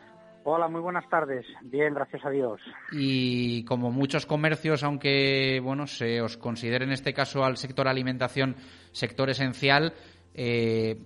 Hola, 0.48 0.68
muy 0.68 0.80
buenas 0.80 1.10
tardes. 1.10 1.44
Bien, 1.64 1.96
gracias 1.96 2.24
a 2.24 2.30
Dios. 2.30 2.62
Y 2.92 3.66
como 3.66 3.90
muchos 3.90 4.28
comercios, 4.28 4.84
aunque 4.84 5.60
bueno, 5.64 5.88
se 5.88 6.22
os 6.22 6.38
considere 6.38 6.86
en 6.86 6.92
este 6.92 7.16
caso 7.16 7.44
al 7.44 7.58
sector 7.58 7.88
alimentación 7.88 8.56
sector 8.92 9.32
esencial, 9.32 9.94
eh, 10.36 11.00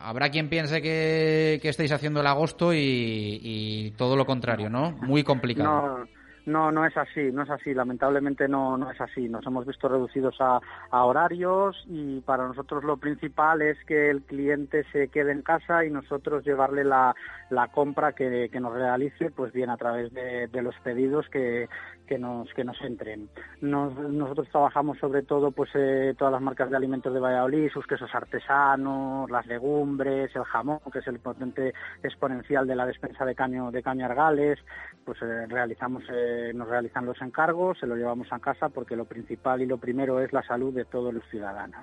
habrá 0.00 0.30
quien 0.30 0.48
piense 0.48 0.80
que, 0.80 1.60
estáis 1.62 1.92
haciendo 1.92 2.22
el 2.22 2.26
agosto 2.26 2.72
y, 2.72 3.92
todo 3.98 4.16
lo 4.16 4.24
contrario, 4.24 4.70
¿no? 4.70 4.92
Muy 4.92 5.24
complicado. 5.24 5.98
No, 5.98 6.08
no 6.50 6.84
es 6.86 6.96
así, 6.96 7.30
no 7.32 7.42
es 7.42 7.50
así. 7.50 7.74
Lamentablemente 7.74 8.48
no, 8.48 8.76
no 8.76 8.90
es 8.90 9.00
así. 9.00 9.28
Nos 9.28 9.46
hemos 9.46 9.66
visto 9.66 9.88
reducidos 9.88 10.36
a, 10.40 10.60
horarios 10.90 11.84
y 11.88 12.20
para 12.20 12.46
nosotros 12.46 12.84
lo 12.84 12.96
principal 12.96 13.62
es 13.62 13.78
que 13.86 14.10
el 14.10 14.22
cliente 14.22 14.84
se 14.92 15.08
quede 15.08 15.32
en 15.32 15.42
casa 15.42 15.84
y 15.84 15.90
nosotros 15.90 16.44
llevarle 16.44 16.84
la, 16.84 17.14
la 17.50 17.68
compra 17.68 18.12
que, 18.12 18.48
que, 18.50 18.60
nos 18.60 18.74
realice, 18.74 19.30
pues 19.30 19.52
bien 19.52 19.70
a 19.70 19.76
través 19.76 20.12
de, 20.12 20.48
los 20.62 20.74
pedidos 20.80 21.26
que, 21.30 21.68
que 22.06 22.18
nos 22.18 22.52
que 22.54 22.64
nos 22.64 22.80
entren. 22.82 23.28
nosotros 23.60 24.48
trabajamos 24.50 24.98
sobre 24.98 25.22
todo 25.22 25.52
pues 25.52 25.70
eh, 25.74 26.14
todas 26.18 26.32
las 26.32 26.42
marcas 26.42 26.68
de 26.68 26.76
alimentos 26.76 27.14
de 27.14 27.20
Valladolid, 27.20 27.70
sus 27.70 27.86
quesos 27.86 28.10
artesanos, 28.14 29.30
las 29.30 29.46
legumbres, 29.46 30.34
el 30.34 30.44
jamón, 30.44 30.80
que 30.92 30.98
es 30.98 31.06
el 31.06 31.18
potente 31.20 31.72
exponencial 32.02 32.66
de 32.66 32.76
la 32.76 32.86
despensa 32.86 33.24
de 33.24 33.34
caño 33.34 33.70
de 33.70 33.82
caño 33.82 34.04
argales, 34.04 34.58
pues 35.04 35.18
eh, 35.22 35.46
realizamos 35.48 36.02
eh, 36.12 36.39
nos 36.54 36.68
realizan 36.68 37.06
los 37.06 37.20
encargos, 37.20 37.78
se 37.78 37.86
lo 37.86 37.96
llevamos 37.96 38.28
a 38.32 38.38
casa 38.38 38.68
porque 38.68 38.96
lo 38.96 39.04
principal 39.04 39.62
y 39.62 39.66
lo 39.66 39.78
primero 39.78 40.20
es 40.20 40.32
la 40.32 40.42
salud 40.42 40.74
de 40.74 40.84
todos 40.84 41.12
los 41.12 41.24
ciudadanos. 41.30 41.80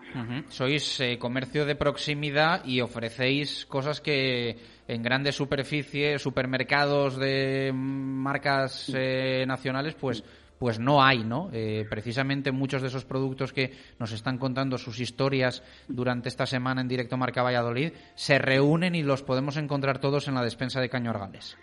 Sois 0.50 1.02
comercio 1.20 1.66
de 1.66 1.76
proximidad 1.76 2.64
y 2.66 2.82
ofrecéis 2.82 3.66
cosas 3.66 4.02
que 4.02 4.58
en 4.88 5.04
grandes 5.04 5.36
superficies, 5.36 6.22
supermercados 6.22 7.18
de 7.18 7.72
marcas 7.74 8.92
eh, 8.96 9.46
nacionales, 9.48 9.96
pues 9.96 10.24
pues 10.58 10.80
no 10.80 11.04
hay, 11.04 11.24
¿no? 11.24 11.50
Eh, 11.54 11.86
precisamente 11.88 12.52
muchos 12.52 12.82
de 12.82 12.88
esos 12.88 13.06
productos 13.06 13.54
que 13.54 13.74
nos 14.00 14.12
están 14.12 14.40
contando 14.40 14.80
sus 14.80 15.00
historias 15.00 15.62
durante 15.88 16.30
esta 16.30 16.48
semana 16.48 16.82
en 16.82 16.88
directo 16.88 17.16
Marca 17.16 17.44
Valladolid 17.44 17.94
se 18.16 18.40
reúnen 18.40 18.96
y 18.96 19.04
los 19.04 19.22
podemos 19.22 19.58
encontrar 19.58 20.00
todos 20.00 20.28
en 20.28 20.34
la 20.34 20.44
despensa 20.44 20.82
de 20.82 20.90
Caño 20.90 21.12
Argales. 21.12 21.58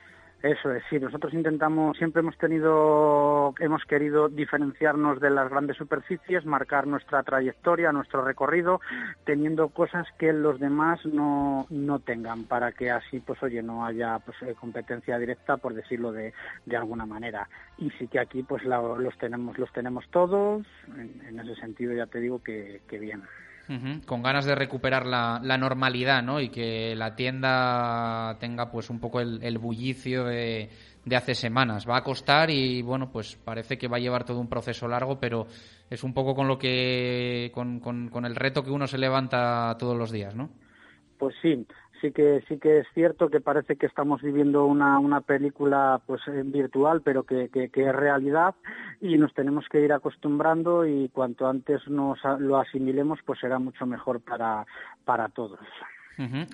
Eso 0.44 0.70
es, 0.72 0.82
sí, 0.90 1.00
nosotros 1.00 1.32
intentamos, 1.32 1.96
siempre 1.96 2.20
hemos 2.20 2.36
tenido, 2.36 3.54
hemos 3.60 3.82
querido 3.86 4.28
diferenciarnos 4.28 5.18
de 5.18 5.30
las 5.30 5.48
grandes 5.48 5.78
superficies, 5.78 6.44
marcar 6.44 6.86
nuestra 6.86 7.22
trayectoria, 7.22 7.92
nuestro 7.92 8.22
recorrido, 8.22 8.82
teniendo 9.24 9.70
cosas 9.70 10.06
que 10.18 10.34
los 10.34 10.60
demás 10.60 11.00
no, 11.06 11.66
no 11.70 11.98
tengan, 12.00 12.44
para 12.44 12.72
que 12.72 12.90
así, 12.90 13.20
pues 13.20 13.42
oye, 13.42 13.62
no 13.62 13.86
haya 13.86 14.18
pues, 14.18 14.36
eh, 14.42 14.54
competencia 14.60 15.18
directa, 15.18 15.56
por 15.56 15.72
decirlo 15.72 16.12
de, 16.12 16.34
de 16.66 16.76
alguna 16.76 17.06
manera. 17.06 17.48
Y 17.78 17.88
sí 17.92 18.06
que 18.06 18.20
aquí, 18.20 18.42
pues 18.42 18.64
los 18.64 19.16
tenemos, 19.16 19.58
los 19.58 19.72
tenemos 19.72 20.06
todos, 20.10 20.66
en, 20.94 21.40
ese 21.40 21.54
sentido 21.54 21.94
ya 21.94 22.04
te 22.04 22.20
digo 22.20 22.42
que 22.42 22.82
bien. 22.90 23.22
Con 24.06 24.22
ganas 24.22 24.44
de 24.44 24.54
recuperar 24.54 25.06
la, 25.06 25.58
normalidad, 25.58 26.22
¿no? 26.22 26.40
Y 26.40 26.50
que 26.50 26.94
la 26.94 27.14
tienda 27.16 28.36
tenga 28.38 28.70
pues 28.70 28.90
un 28.90 29.00
poco 29.00 29.20
el, 29.20 29.58
bullicio 29.58 30.24
de, 30.24 30.68
hace 31.14 31.34
semanas. 31.34 31.88
Va 31.88 31.96
a 31.96 32.04
costar 32.04 32.50
y 32.50 32.82
bueno, 32.82 33.10
pues 33.10 33.36
parece 33.36 33.78
que 33.78 33.88
va 33.88 33.96
a 33.96 34.00
llevar 34.00 34.24
todo 34.24 34.40
un 34.40 34.48
proceso 34.48 34.86
largo, 34.86 35.18
pero 35.18 35.46
es 35.88 36.04
un 36.04 36.12
poco 36.12 36.34
con 36.34 36.46
lo 36.46 36.58
que, 36.58 37.50
con, 37.54 37.80
con, 37.80 38.08
con 38.08 38.24
el 38.26 38.36
reto 38.36 38.62
que 38.62 38.70
uno 38.70 38.86
se 38.86 38.98
levanta 38.98 39.76
todos 39.78 39.96
los 39.96 40.10
días, 40.10 40.34
¿no? 40.34 40.50
Pues 41.18 41.34
sí, 41.40 41.64
sí 42.04 42.12
que 42.12 42.44
sí 42.48 42.58
que 42.58 42.80
es 42.80 42.86
cierto 42.92 43.30
que 43.30 43.40
parece 43.40 43.76
que 43.76 43.86
estamos 43.86 44.20
viviendo 44.20 44.66
una, 44.66 44.98
una 44.98 45.22
película 45.22 46.02
pues 46.06 46.20
virtual 46.44 47.00
pero 47.02 47.22
que, 47.22 47.48
que, 47.48 47.70
es 47.74 47.96
realidad 47.96 48.54
y 49.00 49.16
nos 49.16 49.32
tenemos 49.32 49.64
que 49.70 49.80
ir 49.80 49.92
acostumbrando 49.92 50.86
y 50.86 51.08
cuanto 51.08 51.46
antes 51.46 51.80
nos 51.88 52.18
lo 52.40 52.58
asimilemos 52.58 53.20
pues 53.24 53.40
será 53.40 53.58
mucho 53.58 53.86
mejor 53.86 54.20
para 54.20 54.66
para 55.04 55.28
todos. 55.28 55.60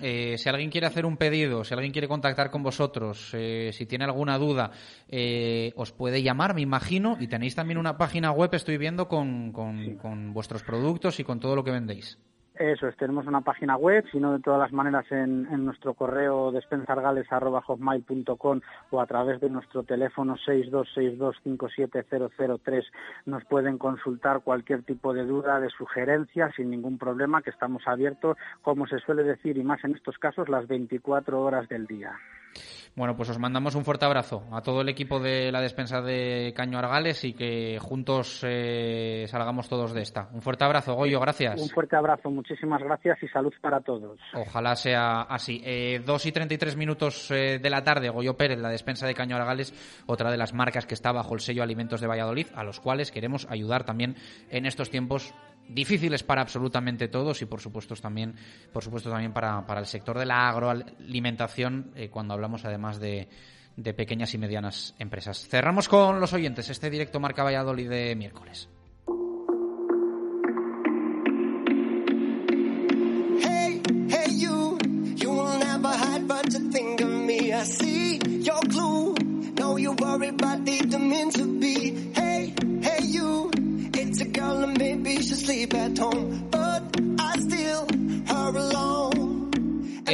Eh, 0.01 0.37
si 0.39 0.49
alguien 0.49 0.71
quiere 0.71 0.87
hacer 0.87 1.05
un 1.05 1.17
pedido, 1.17 1.63
si 1.63 1.75
alguien 1.75 1.91
quiere 1.91 2.07
contactar 2.07 2.49
con 2.49 2.63
vosotros, 2.63 3.31
eh, 3.33 3.69
si 3.73 3.85
tiene 3.85 4.05
alguna 4.05 4.39
duda, 4.39 4.71
eh, 5.07 5.71
os 5.75 5.91
puede 5.91 6.23
llamar, 6.23 6.55
me 6.55 6.61
imagino, 6.61 7.15
y 7.19 7.27
tenéis 7.27 7.53
también 7.53 7.77
una 7.77 7.95
página 7.95 8.31
web, 8.31 8.49
estoy 8.53 8.77
viendo, 8.79 9.07
con, 9.07 9.51
con, 9.51 9.97
con 9.97 10.33
vuestros 10.33 10.63
productos 10.63 11.19
y 11.19 11.23
con 11.23 11.39
todo 11.39 11.55
lo 11.55 11.63
que 11.63 11.69
vendéis. 11.69 12.17
Eso 12.61 12.87
es, 12.87 12.95
tenemos 12.95 13.25
una 13.25 13.41
página 13.41 13.75
web, 13.75 14.05
sino 14.11 14.33
de 14.33 14.39
todas 14.39 14.59
las 14.59 14.71
maneras 14.71 15.11
en, 15.11 15.65
nuestro 15.65 15.95
correo 15.95 16.51
despensargales.com 16.51 18.61
o 18.91 19.01
a 19.01 19.07
través 19.07 19.41
de 19.41 19.49
nuestro 19.49 19.81
teléfono 19.81 20.35
626257003 20.45 22.85
nos 23.25 23.43
pueden 23.45 23.79
consultar 23.79 24.41
cualquier 24.41 24.83
tipo 24.83 25.11
de 25.11 25.25
duda, 25.25 25.59
de 25.59 25.71
sugerencia, 25.71 26.51
sin 26.55 26.69
ningún 26.69 26.99
problema, 26.99 27.41
que 27.41 27.49
estamos 27.49 27.81
abiertos, 27.87 28.37
como 28.61 28.85
se 28.85 28.99
suele 28.99 29.23
decir, 29.23 29.57
y 29.57 29.63
más 29.63 29.83
en 29.83 29.95
estos 29.95 30.19
casos, 30.19 30.47
las 30.47 30.67
24 30.67 31.41
horas 31.41 31.67
del 31.67 31.87
día. 31.87 32.11
Bueno, 32.93 33.15
pues 33.15 33.29
os 33.29 33.39
mandamos 33.39 33.75
un 33.75 33.85
fuerte 33.85 34.05
abrazo 34.05 34.43
a 34.51 34.61
todo 34.61 34.81
el 34.81 34.89
equipo 34.89 35.19
de 35.19 35.49
la 35.49 35.61
despensa 35.61 36.01
de 36.01 36.53
Caño 36.53 36.77
Argales 36.77 37.23
y 37.23 37.33
que 37.33 37.77
juntos 37.79 38.41
eh, 38.45 39.25
salgamos 39.27 39.69
todos 39.69 39.93
de 39.93 40.01
esta. 40.01 40.27
Un 40.33 40.41
fuerte 40.41 40.65
abrazo, 40.65 40.95
Goyo, 40.95 41.19
gracias. 41.21 41.61
Un 41.61 41.69
fuerte 41.69 41.95
abrazo, 41.95 42.29
muchísimas 42.29 42.83
gracias 42.83 43.23
y 43.23 43.27
salud 43.29 43.53
para 43.61 43.79
todos. 43.79 44.19
Ojalá 44.33 44.75
sea 44.75 45.21
así. 45.21 45.61
Eh, 45.63 46.01
dos 46.05 46.25
y 46.25 46.33
treinta 46.33 46.53
y 46.53 46.57
tres 46.57 46.75
minutos 46.75 47.31
eh, 47.31 47.59
de 47.59 47.69
la 47.69 47.81
tarde, 47.81 48.09
Goyo 48.09 48.35
Pérez, 48.35 48.59
la 48.59 48.69
despensa 48.69 49.07
de 49.07 49.13
Caño 49.13 49.37
Argales, 49.37 49.73
otra 50.05 50.29
de 50.29 50.37
las 50.37 50.53
marcas 50.53 50.85
que 50.85 50.93
está 50.93 51.13
bajo 51.13 51.33
el 51.33 51.39
sello 51.39 51.63
Alimentos 51.63 52.01
de 52.01 52.07
Valladolid, 52.07 52.47
a 52.55 52.65
los 52.65 52.81
cuales 52.81 53.11
queremos 53.11 53.47
ayudar 53.49 53.85
también 53.85 54.17
en 54.49 54.65
estos 54.65 54.89
tiempos 54.89 55.33
difíciles 55.67 56.23
para 56.23 56.41
absolutamente 56.41 57.07
todos 57.07 57.41
y 57.41 57.45
por 57.45 57.61
supuesto 57.61 57.95
también 57.95 58.35
por 58.73 58.83
supuesto 58.83 59.09
también 59.09 59.33
para, 59.33 59.65
para 59.65 59.79
el 59.79 59.85
sector 59.85 60.19
de 60.19 60.25
la 60.25 60.49
agroalimentación 60.49 61.91
eh, 61.95 62.09
cuando 62.09 62.33
hablamos 62.33 62.65
además 62.65 62.99
de, 62.99 63.29
de 63.75 63.93
pequeñas 63.93 64.33
y 64.33 64.37
medianas 64.37 64.95
empresas. 64.99 65.47
Cerramos 65.47 65.87
con 65.87 66.19
los 66.19 66.33
oyentes 66.33 66.69
este 66.69 66.89
directo 66.89 67.19
Marca 67.19 67.43
Valladolid 67.43 67.89
de 67.89 68.15
miércoles. 68.15 68.69
back 85.71 85.97
home. 85.97 86.30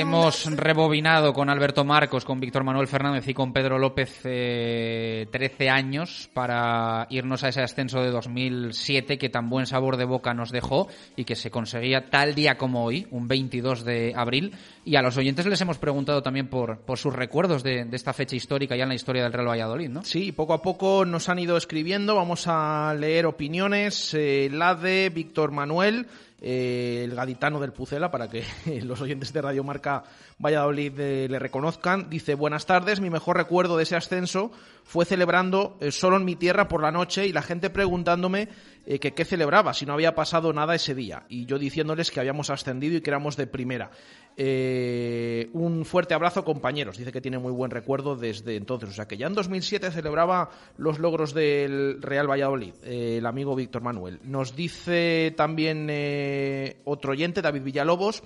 Hemos 0.07 0.45
rebobinado 0.45 1.33
con 1.33 1.49
Alberto 1.49 1.83
Marcos, 1.83 2.23
con 2.23 2.39
Víctor 2.39 2.63
Manuel 2.63 2.87
Fernández 2.87 3.27
y 3.27 3.33
con 3.33 3.51
Pedro 3.51 3.77
López 3.77 4.21
eh, 4.23 5.27
13 5.29 5.69
años 5.69 6.29
para 6.33 7.07
irnos 7.09 7.43
a 7.43 7.49
ese 7.49 7.61
ascenso 7.61 8.01
de 8.01 8.09
2007 8.11 9.17
que 9.17 9.27
tan 9.27 9.49
buen 9.49 9.65
sabor 9.65 9.97
de 9.97 10.05
boca 10.05 10.33
nos 10.33 10.49
dejó 10.49 10.87
y 11.17 11.25
que 11.25 11.35
se 11.35 11.51
conseguía 11.51 12.09
tal 12.09 12.35
día 12.35 12.57
como 12.57 12.85
hoy, 12.85 13.05
un 13.11 13.27
22 13.27 13.83
de 13.83 14.13
abril. 14.15 14.53
Y 14.85 14.95
a 14.95 15.01
los 15.01 15.17
oyentes 15.17 15.45
les 15.45 15.59
hemos 15.59 15.77
preguntado 15.77 16.23
también 16.23 16.47
por, 16.47 16.79
sus 16.95 17.13
recuerdos 17.13 17.61
de, 17.61 17.85
esta 17.91 18.13
fecha 18.13 18.37
histórica 18.37 18.77
ya 18.77 18.83
en 18.83 18.89
la 18.89 18.95
historia 18.95 19.23
del 19.23 19.33
Real 19.33 19.49
Valladolid, 19.49 19.89
¿no? 19.89 20.05
Sí, 20.05 20.31
poco 20.31 20.53
a 20.53 20.61
poco 20.61 21.03
nos 21.03 21.27
han 21.27 21.39
ido 21.39 21.57
escribiendo. 21.57 22.15
Vamos 22.15 22.45
a 22.47 22.95
leer 22.97 23.25
opiniones. 23.25 24.13
Eh, 24.13 24.49
la 24.53 24.73
de 24.73 25.11
Víctor 25.13 25.51
Manuel. 25.51 26.07
Eh, 26.39 27.01
el 27.03 27.15
gaditano 27.15 27.59
del 27.59 27.73
Pucela, 27.73 28.11
para 28.11 28.29
que 28.29 28.43
los 28.83 29.01
oyentes 29.01 29.33
de 29.33 29.41
Radio 29.41 29.63
Marca 29.63 30.03
Valladolid 30.37 30.99
eh, 30.99 31.27
le 31.29 31.39
reconozcan. 31.39 32.09
Dice, 32.09 32.35
buenas 32.35 32.65
tardes, 32.65 33.01
mi 33.01 33.09
mejor 33.09 33.37
recuerdo 33.37 33.77
de 33.77 33.83
ese 33.83 33.95
ascenso 33.95 34.51
fue 34.83 35.05
celebrando 35.05 35.77
solo 35.91 36.17
en 36.17 36.25
mi 36.25 36.35
tierra 36.35 36.67
por 36.67 36.81
la 36.81 36.91
noche 36.91 37.27
y 37.27 37.33
la 37.33 37.41
gente 37.41 37.69
preguntándome 37.69 38.49
que 38.87 39.13
qué 39.13 39.25
celebraba, 39.25 39.73
si 39.73 39.85
no 39.85 39.93
había 39.93 40.15
pasado 40.15 40.53
nada 40.53 40.73
ese 40.73 40.95
día. 40.95 41.23
Y 41.27 41.45
yo 41.45 41.59
diciéndoles 41.59 42.09
que 42.09 42.21
habíamos 42.21 42.49
ascendido 42.49 42.95
y 42.95 43.01
que 43.01 43.09
éramos 43.09 43.35
de 43.35 43.45
primera. 43.45 43.91
Eh, 44.39 45.49
un 45.53 45.83
fuerte 45.83 46.13
abrazo, 46.13 46.45
compañeros. 46.45 46.97
Dice 46.97 47.11
que 47.11 47.21
tiene 47.21 47.39
muy 47.39 47.51
buen 47.51 47.71
recuerdo 47.71 48.15
desde 48.15 48.55
entonces. 48.55 48.91
O 48.91 48.93
sea 48.93 49.07
que 49.07 49.17
ya 49.17 49.25
en 49.25 49.33
2007 49.33 49.91
celebraba 49.91 50.51
los 50.77 50.99
logros 50.99 51.33
del 51.33 52.01
Real 52.01 52.29
Valladolid, 52.29 52.75
eh, 52.83 53.17
el 53.17 53.25
amigo 53.25 53.55
Víctor 53.55 53.81
Manuel. 53.81 54.19
Nos 54.23 54.55
dice 54.55 55.33
también 55.35 55.87
eh, 55.89 56.77
otro 56.85 57.13
oyente, 57.13 57.41
David 57.41 57.63
Villalobos. 57.63 58.23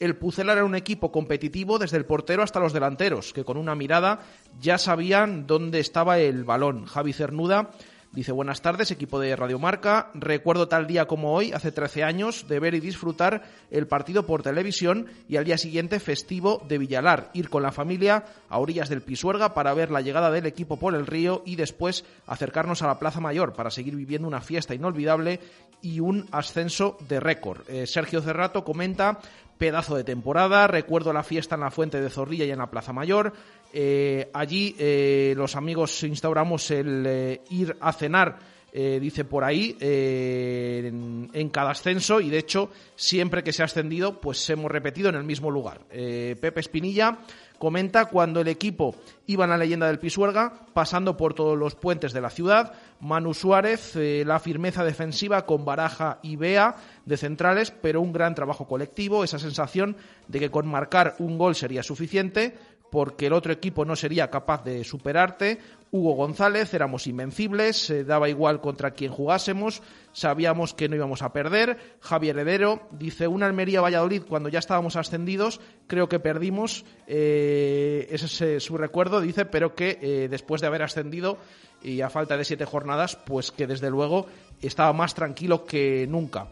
El 0.00 0.16
Pucela 0.16 0.54
era 0.54 0.64
un 0.64 0.74
equipo 0.74 1.12
competitivo 1.12 1.78
desde 1.78 1.96
el 1.96 2.06
portero 2.06 2.42
hasta 2.42 2.58
los 2.58 2.72
delanteros, 2.72 3.32
que 3.32 3.44
con 3.44 3.56
una 3.56 3.76
mirada 3.76 4.18
ya 4.60 4.76
sabían 4.76 5.46
dónde 5.46 5.78
estaba 5.78 6.18
el 6.18 6.42
balón. 6.42 6.86
Javi 6.86 7.12
Cernuda 7.12 7.70
Dice, 8.12 8.30
buenas 8.30 8.60
tardes, 8.60 8.90
equipo 8.90 9.18
de 9.18 9.34
Radio 9.36 9.58
Marca. 9.58 10.10
Recuerdo 10.12 10.68
tal 10.68 10.86
día 10.86 11.06
como 11.06 11.32
hoy, 11.32 11.52
hace 11.52 11.72
13 11.72 12.04
años, 12.04 12.46
de 12.46 12.60
ver 12.60 12.74
y 12.74 12.80
disfrutar 12.80 13.44
el 13.70 13.86
partido 13.86 14.26
por 14.26 14.42
televisión 14.42 15.06
y 15.30 15.38
al 15.38 15.46
día 15.46 15.56
siguiente 15.56 15.98
festivo 15.98 16.62
de 16.68 16.76
Villalar. 16.76 17.30
Ir 17.32 17.48
con 17.48 17.62
la 17.62 17.72
familia 17.72 18.26
a 18.50 18.58
orillas 18.58 18.90
del 18.90 19.00
Pisuerga 19.00 19.54
para 19.54 19.72
ver 19.72 19.90
la 19.90 20.02
llegada 20.02 20.30
del 20.30 20.44
equipo 20.44 20.78
por 20.78 20.94
el 20.94 21.06
río 21.06 21.42
y 21.46 21.56
después 21.56 22.04
acercarnos 22.26 22.82
a 22.82 22.86
la 22.86 22.98
Plaza 22.98 23.20
Mayor 23.20 23.54
para 23.54 23.70
seguir 23.70 23.96
viviendo 23.96 24.28
una 24.28 24.42
fiesta 24.42 24.74
inolvidable 24.74 25.40
y 25.80 26.00
un 26.00 26.28
ascenso 26.32 26.98
de 27.08 27.18
récord. 27.18 27.62
Eh, 27.70 27.86
Sergio 27.86 28.20
Cerrato 28.20 28.62
comenta 28.62 29.20
pedazo 29.62 29.94
de 29.94 30.02
temporada. 30.02 30.66
Recuerdo 30.66 31.12
la 31.12 31.22
fiesta 31.22 31.54
en 31.54 31.60
la 31.60 31.70
Fuente 31.70 32.00
de 32.00 32.10
Zorrilla 32.10 32.44
y 32.44 32.50
en 32.50 32.58
la 32.58 32.68
Plaza 32.68 32.92
Mayor. 32.92 33.32
Eh, 33.72 34.28
allí 34.34 34.74
eh, 34.76 35.34
los 35.36 35.54
amigos 35.54 36.02
instauramos 36.02 36.68
el 36.72 37.04
eh, 37.06 37.40
ir 37.50 37.76
a 37.80 37.92
cenar. 37.92 38.40
dice 38.72 39.24
por 39.24 39.44
ahí, 39.44 39.76
en, 39.78 41.30
en, 41.32 41.48
cada 41.50 41.72
ascenso 41.72 42.20
y 42.20 42.30
de 42.30 42.38
hecho 42.38 42.70
siempre 42.96 43.44
que 43.44 43.52
se 43.52 43.60
ha 43.62 43.66
ascendido 43.66 44.18
pues 44.18 44.48
hemos 44.48 44.70
repetido 44.70 45.10
en 45.10 45.14
el 45.14 45.24
mismo 45.24 45.50
lugar. 45.50 45.82
Pepe 45.90 46.58
Espinilla 46.58 47.18
comenta 47.62 48.06
cuando 48.06 48.40
el 48.40 48.48
equipo 48.48 48.96
iba 49.28 49.44
en 49.44 49.50
la 49.50 49.56
leyenda 49.56 49.86
del 49.86 50.00
Pisuerga, 50.00 50.52
pasando 50.74 51.16
por 51.16 51.32
todos 51.32 51.56
los 51.56 51.76
puentes 51.76 52.12
de 52.12 52.20
la 52.20 52.28
ciudad. 52.28 52.72
Manu 52.98 53.34
Suárez, 53.34 53.94
eh, 53.94 54.24
la 54.26 54.40
firmeza 54.40 54.82
defensiva 54.82 55.46
con 55.46 55.64
Baraja 55.64 56.18
y 56.22 56.34
Bea 56.34 56.74
de 57.06 57.16
centrales, 57.16 57.70
pero 57.70 58.00
un 58.00 58.12
gran 58.12 58.34
trabajo 58.34 58.66
colectivo, 58.66 59.22
esa 59.22 59.38
sensación 59.38 59.96
de 60.26 60.40
que 60.40 60.50
con 60.50 60.66
marcar 60.66 61.14
un 61.20 61.38
gol 61.38 61.54
sería 61.54 61.84
suficiente 61.84 62.58
porque 62.90 63.28
el 63.28 63.32
otro 63.32 63.52
equipo 63.52 63.84
no 63.84 63.94
sería 63.94 64.28
capaz 64.28 64.64
de 64.64 64.82
superarte. 64.82 65.60
Hugo 65.94 66.14
González, 66.14 66.72
éramos 66.72 67.06
invencibles, 67.06 67.92
daba 68.06 68.30
igual 68.30 68.62
contra 68.62 68.92
quien 68.92 69.12
jugásemos, 69.12 69.82
sabíamos 70.12 70.72
que 70.72 70.88
no 70.88 70.96
íbamos 70.96 71.20
a 71.20 71.34
perder. 71.34 71.76
Javier 72.00 72.38
Heredero 72.38 72.88
dice, 72.92 73.26
una 73.26 73.44
Almería 73.44 73.82
Valladolid 73.82 74.22
cuando 74.26 74.48
ya 74.48 74.58
estábamos 74.58 74.96
ascendidos, 74.96 75.60
creo 75.88 76.08
que 76.08 76.18
perdimos, 76.18 76.86
eh, 77.06 78.08
ese 78.10 78.56
es 78.56 78.64
su 78.64 78.78
recuerdo, 78.78 79.20
dice, 79.20 79.44
pero 79.44 79.74
que 79.74 79.98
eh, 80.00 80.28
después 80.30 80.62
de 80.62 80.68
haber 80.68 80.82
ascendido 80.82 81.36
y 81.82 82.00
a 82.00 82.08
falta 82.08 82.38
de 82.38 82.46
siete 82.46 82.64
jornadas, 82.64 83.16
pues 83.16 83.50
que 83.50 83.66
desde 83.66 83.90
luego 83.90 84.24
estaba 84.62 84.94
más 84.94 85.14
tranquilo 85.14 85.66
que 85.66 86.06
nunca. 86.08 86.48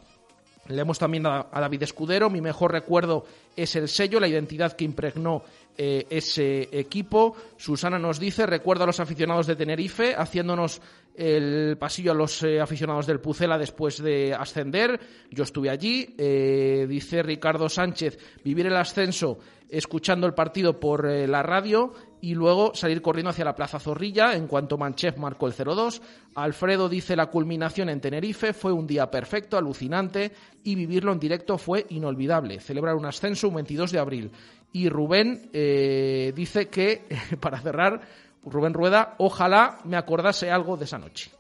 Leemos 0.71 0.99
también 0.99 1.27
a, 1.27 1.49
David 1.53 1.83
Escudero. 1.83 2.31
Mi 2.31 2.41
mejor 2.41 2.73
recuerdo 2.73 3.25
es 3.57 3.77
el 3.77 3.89
sello, 3.89 4.21
la 4.21 4.29
identidad 4.29 4.73
que 4.73 4.85
impregnó 4.85 5.43
eh, 5.77 6.07
ese 6.11 6.69
equipo. 6.73 7.35
Susana 7.57 7.99
nos 7.99 8.19
dice, 8.19 8.47
recuerdo 8.47 8.85
a 8.85 8.87
los 8.87 9.01
aficionados 9.01 9.47
de 9.47 9.57
Tenerife 9.57 10.15
haciéndonos 10.17 10.81
el 11.15 11.77
pasillo 11.79 12.13
a 12.13 12.15
los 12.15 12.43
eh, 12.43 12.61
aficionados 12.61 13.07
del 13.07 13.21
Pucela 13.21 13.59
después 13.59 14.03
de 14.03 14.35
ascender. 14.35 15.01
Yo 15.31 15.45
estuve 15.45 15.71
allí. 15.71 16.15
Eh, 16.19 16.87
dice 16.89 17.23
Ricardo 17.23 17.69
Sánchez, 17.69 18.19
vivir 18.45 18.67
el 18.67 18.77
ascenso 18.77 19.39
escuchando 19.69 20.27
el 20.27 20.35
partido 20.35 20.81
por 20.81 21.05
la 21.07 21.45
radio 21.45 21.93
y 22.21 22.35
luego 22.35 22.75
salir 22.75 23.01
corriendo 23.03 23.31
hacia 23.31 23.45
la 23.45 23.55
Plaza 23.55 23.79
Zorrilla 23.79 24.35
en 24.35 24.47
cuanto 24.47 24.77
Manchef 24.77 25.17
marcó 25.17 25.47
el 25.47 25.55
0-2. 25.55 26.01
Alfredo 26.35 26.89
dice 26.89 27.17
la 27.17 27.27
culminación 27.27 27.89
en 27.89 28.01
Tenerife 28.01 28.53
fue 28.53 28.73
un 28.73 28.87
día 28.87 29.11
perfecto, 29.11 29.57
alucinante 29.57 30.33
y 30.65 30.75
vivirlo 30.75 31.13
en 31.13 31.21
directo 31.21 31.59
fue 31.59 31.87
inolvidable. 31.91 32.61
Celebrar 32.61 32.95
un 32.97 33.07
ascenso 33.07 33.49
un 33.49 33.55
22 33.55 33.93
de 33.93 33.99
abril. 33.99 34.31
Y 34.73 34.89
Rubén 34.89 35.51
eh, 35.53 36.33
dice 36.35 36.69
que, 36.69 37.05
para 37.41 37.61
cerrar, 37.61 38.01
Rubén 38.45 38.75
Rueda, 38.75 39.15
ojalá 39.19 39.79
me 39.85 39.97
acordase 39.97 40.51
algo 40.51 40.77
de 40.77 40.85
esa 40.85 40.99
noche. 40.99 41.31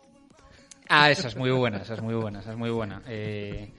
Ah, 0.88 1.10
esa 1.10 1.28
es 1.28 1.36
muy 1.36 1.50
buena, 1.50 1.78
esa 1.78 1.94
es 1.94 2.02
muy 2.02 2.14
buena, 2.14 2.40
esa 2.40 2.50
es 2.50 2.58
muy 2.58 2.70
buena. 2.70 3.00
Eh, 3.06 3.72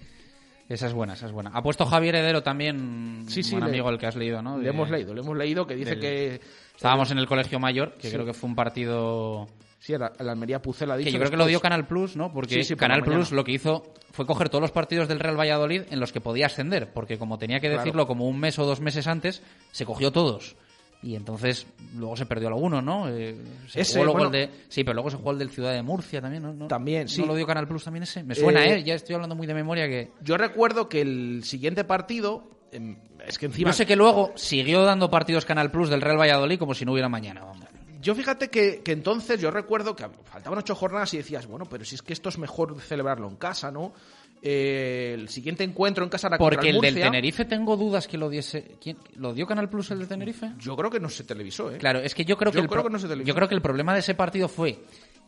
esa 0.73 0.87
es 0.87 0.93
buena, 0.93 1.13
esa 1.13 1.25
es 1.25 1.31
buena. 1.31 1.51
Ha 1.53 1.61
puesto 1.61 1.85
Javier 1.85 2.15
Heredero 2.15 2.43
también, 2.43 3.25
sí, 3.27 3.43
sí, 3.43 3.55
un 3.55 3.63
amigo 3.63 3.89
el 3.89 3.97
que 3.97 4.07
has 4.07 4.15
leído, 4.15 4.41
¿no? 4.41 4.57
le 4.57 4.69
hemos 4.69 4.89
leído, 4.89 5.13
le 5.13 5.21
hemos 5.21 5.37
leído 5.37 5.65
que 5.65 5.75
dice 5.75 5.97
que 5.97 6.41
Estábamos 6.81 7.11
en 7.11 7.19
el 7.19 7.27
Colegio 7.27 7.59
Mayor, 7.59 7.93
que 7.93 8.09
creo 8.09 8.25
que 8.25 8.33
fue 8.33 8.49
un 8.49 8.55
partido... 8.55 9.47
Sí, 9.77 9.93
la, 9.95 10.11
Almería 10.17 10.63
Pucela 10.63 10.97
Que 10.97 11.11
yo 11.11 11.19
creo 11.19 11.29
que 11.29 11.37
lo 11.37 11.45
dio 11.45 11.59
Canal 11.59 11.85
Plus, 11.85 12.15
¿no? 12.15 12.33
Porque 12.33 12.65
Canal 12.75 13.03
Plus 13.03 13.31
lo 13.31 13.43
que 13.43 13.51
hizo 13.51 13.93
fue 14.09 14.25
coger 14.25 14.49
todos 14.49 14.63
los 14.63 14.71
partidos 14.71 15.07
del 15.07 15.19
Real 15.19 15.39
Valladolid 15.39 15.83
en 15.91 15.99
los 15.99 16.11
que 16.11 16.21
podía 16.21 16.47
ascender, 16.47 16.91
porque 16.91 17.19
como 17.19 17.37
tenía 17.37 17.59
que 17.59 17.69
decirlo 17.69 18.07
como 18.07 18.27
un 18.27 18.39
mes 18.39 18.57
o 18.57 18.65
dos 18.65 18.81
meses 18.81 19.05
antes, 19.05 19.43
se 19.71 19.85
cogió 19.85 20.11
todos. 20.11 20.55
Y 21.03 21.15
entonces 21.15 21.65
luego 21.95 22.15
se 22.15 22.27
perdió 22.27 22.47
alguno, 22.47 22.81
¿no? 22.81 23.09
Eh, 23.09 23.35
ese, 23.73 23.99
de, 24.03 24.49
sí, 24.69 24.83
pero 24.83 24.93
luego 24.93 25.09
se 25.09 25.17
jugó 25.17 25.31
el 25.31 25.39
del 25.39 25.49
Ciudad 25.49 25.73
de 25.73 25.81
Murcia 25.81 26.21
también, 26.21 26.59
¿no? 26.59 26.67
También, 26.67 27.07
sí. 27.09 27.21
¿No 27.21 27.27
lo 27.27 27.35
dio 27.35 27.47
Canal 27.47 27.67
Plus 27.67 27.83
también 27.83 28.03
ese? 28.03 28.23
Me 28.23 28.35
suena, 28.35 28.65
¿eh? 28.65 28.75
¿eh? 28.75 28.83
Ya 28.83 28.93
estoy 28.93 29.15
hablando 29.15 29.35
muy 29.35 29.47
de 29.47 29.55
memoria 29.55 29.87
que... 29.87 30.11
Yo 30.21 30.37
recuerdo 30.37 30.87
que 30.87 31.01
el 31.01 31.43
siguiente 31.43 31.83
partido 31.83 32.43
em, 32.71 32.97
es 33.27 33.39
que 33.39 33.47
encima... 33.47 33.69
No 33.69 33.73
sé 33.73 33.87
que 33.87 33.95
luego 33.95 34.31
siguió 34.35 34.83
dando 34.83 35.09
partidos 35.09 35.43
Canal 35.43 35.71
Plus 35.71 35.89
del 35.89 36.01
Real 36.01 36.19
Valladolid 36.19 36.59
como 36.59 36.75
si 36.75 36.85
no 36.85 36.91
hubiera 36.91 37.09
mañana. 37.09 37.41
Yo 38.01 38.15
fíjate 38.15 38.49
que, 38.49 38.81
entonces 38.85 39.39
yo 39.39 39.51
recuerdo 39.51 39.95
que 39.95 40.07
faltaban 40.25 40.57
ocho 40.57 40.73
jornadas 40.73 41.13
y 41.13 41.17
decías, 41.17 41.45
bueno, 41.45 41.65
pero 41.65 41.85
si 41.85 41.95
es 41.95 42.01
que 42.01 42.13
esto 42.13 42.29
es 42.29 42.37
mejor 42.39 42.79
celebrarlo 42.81 43.27
en 43.27 43.35
casa, 43.35 43.71
¿no? 43.71 43.93
Eh, 44.43 45.15
el 45.19 45.29
siguiente 45.29 45.63
encuentro 45.63 46.03
en 46.03 46.09
casa 46.09 46.27
era 46.27 46.37
Porque 46.37 46.69
el, 46.69 46.81
del 46.81 46.95
Tenerife 46.95 47.45
tengo 47.45 47.77
dudas 47.77 48.07
que 48.07 48.17
lo 48.17 48.29
diese. 48.29 48.75
¿Quién, 48.81 48.97
¿Lo 49.15 49.33
dio 49.33 49.45
Canal 49.45 49.69
Plus 49.69 49.91
el 49.91 49.99
de 49.99 50.07
Tenerife? 50.07 50.53
Yo 50.57 50.75
creo 50.75 50.89
que 50.89 50.99
no 50.99 51.09
se 51.09 51.23
televisó, 51.23 51.71
¿eh? 51.71 51.77
Claro, 51.77 51.99
es 51.99 52.15
que 52.15 52.25
yo 52.25 52.37
creo 52.37 52.51
que, 52.51 52.59
el 52.59 52.67
yo 53.23 53.35
creo 53.35 53.47
que 53.47 53.55
el 53.55 53.61
problema 53.61 53.93
de 53.93 53.99
ese 53.99 54.15
partido 54.15 54.47
fue 54.47 54.79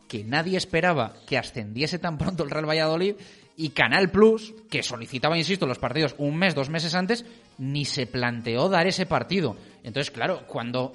que 0.08 0.24
nadie 0.24 0.58
esperaba 0.58 1.14
que 1.26 1.38
ascendiese 1.38 1.98
tan 1.98 2.18
pronto 2.18 2.42
el 2.42 2.50
Real 2.50 2.68
Valladolid 2.68 3.14
y 3.56 3.70
Canal 3.70 4.10
Plus, 4.10 4.52
que 4.68 4.82
solicitaba, 4.82 5.38
insisto, 5.38 5.66
los 5.66 5.78
partidos 5.78 6.16
un 6.18 6.36
mes, 6.36 6.54
dos 6.54 6.68
meses 6.68 6.94
antes, 6.94 7.24
ni 7.58 7.84
se 7.84 8.06
planteó 8.06 8.68
dar 8.68 8.86
ese 8.86 9.06
partido. 9.06 9.56
Entonces, 9.84 10.10
claro, 10.10 10.44
cuando 10.46 10.92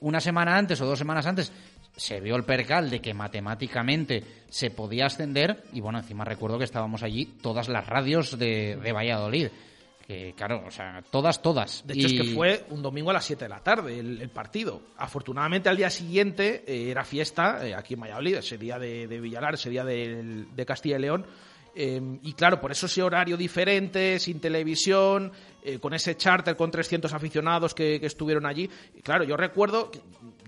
una 0.00 0.20
semana 0.20 0.56
antes 0.56 0.80
o 0.80 0.86
dos 0.86 0.98
semanas 0.98 1.26
antes 1.26 1.52
se 1.96 2.20
vio 2.20 2.36
el 2.36 2.44
percal 2.44 2.90
de 2.90 3.00
que 3.00 3.14
matemáticamente 3.14 4.22
se 4.48 4.70
podía 4.70 5.06
ascender, 5.06 5.64
y 5.72 5.80
bueno, 5.80 5.98
encima 5.98 6.24
recuerdo 6.24 6.58
que 6.58 6.64
estábamos 6.64 7.02
allí 7.02 7.24
todas 7.42 7.68
las 7.68 7.86
radios 7.86 8.38
de, 8.38 8.92
Valladolid. 8.94 9.48
Que, 10.06 10.34
claro, 10.36 10.62
o 10.64 10.70
sea, 10.70 11.02
todas, 11.10 11.42
todas. 11.42 11.84
De 11.84 11.94
hecho, 11.94 12.06
es 12.06 12.12
que 12.12 12.34
fue 12.34 12.64
un 12.70 12.80
domingo 12.80 13.10
a 13.10 13.14
las 13.14 13.24
7 13.24 13.46
de 13.46 13.48
la 13.48 13.58
tarde 13.58 13.98
el, 13.98 14.28
partido. 14.28 14.82
Afortunadamente, 14.98 15.68
al 15.68 15.76
día 15.76 15.90
siguiente 15.90 16.62
eh, 16.64 16.92
era 16.92 17.04
fiesta 17.04 17.66
eh, 17.66 17.74
aquí 17.74 17.94
en 17.94 18.00
Valladolid, 18.00 18.36
ese 18.36 18.56
día 18.56 18.78
de, 18.78 19.08
de 19.08 19.20
Villalar, 19.20 19.54
ese 19.54 19.68
día 19.68 19.84
de, 19.84 20.44
de 20.54 20.66
Castilla 20.66 20.96
y 20.98 21.00
León 21.00 21.26
Em, 21.78 22.18
y 22.22 22.32
claro, 22.32 22.58
por 22.58 22.72
eso 22.72 22.86
ese 22.86 23.02
horario 23.02 23.36
diferente, 23.36 24.18
sin 24.18 24.40
televisión, 24.40 25.30
eh, 25.62 25.78
con 25.78 25.92
ese 25.92 26.16
charter 26.16 26.56
con 26.56 26.70
300 26.70 27.12
aficionados 27.12 27.74
que, 27.74 27.96
estuvieron 27.96 28.46
allí. 28.46 28.70
Claro, 29.02 29.24
yo 29.24 29.36
recuerdo, 29.36 29.90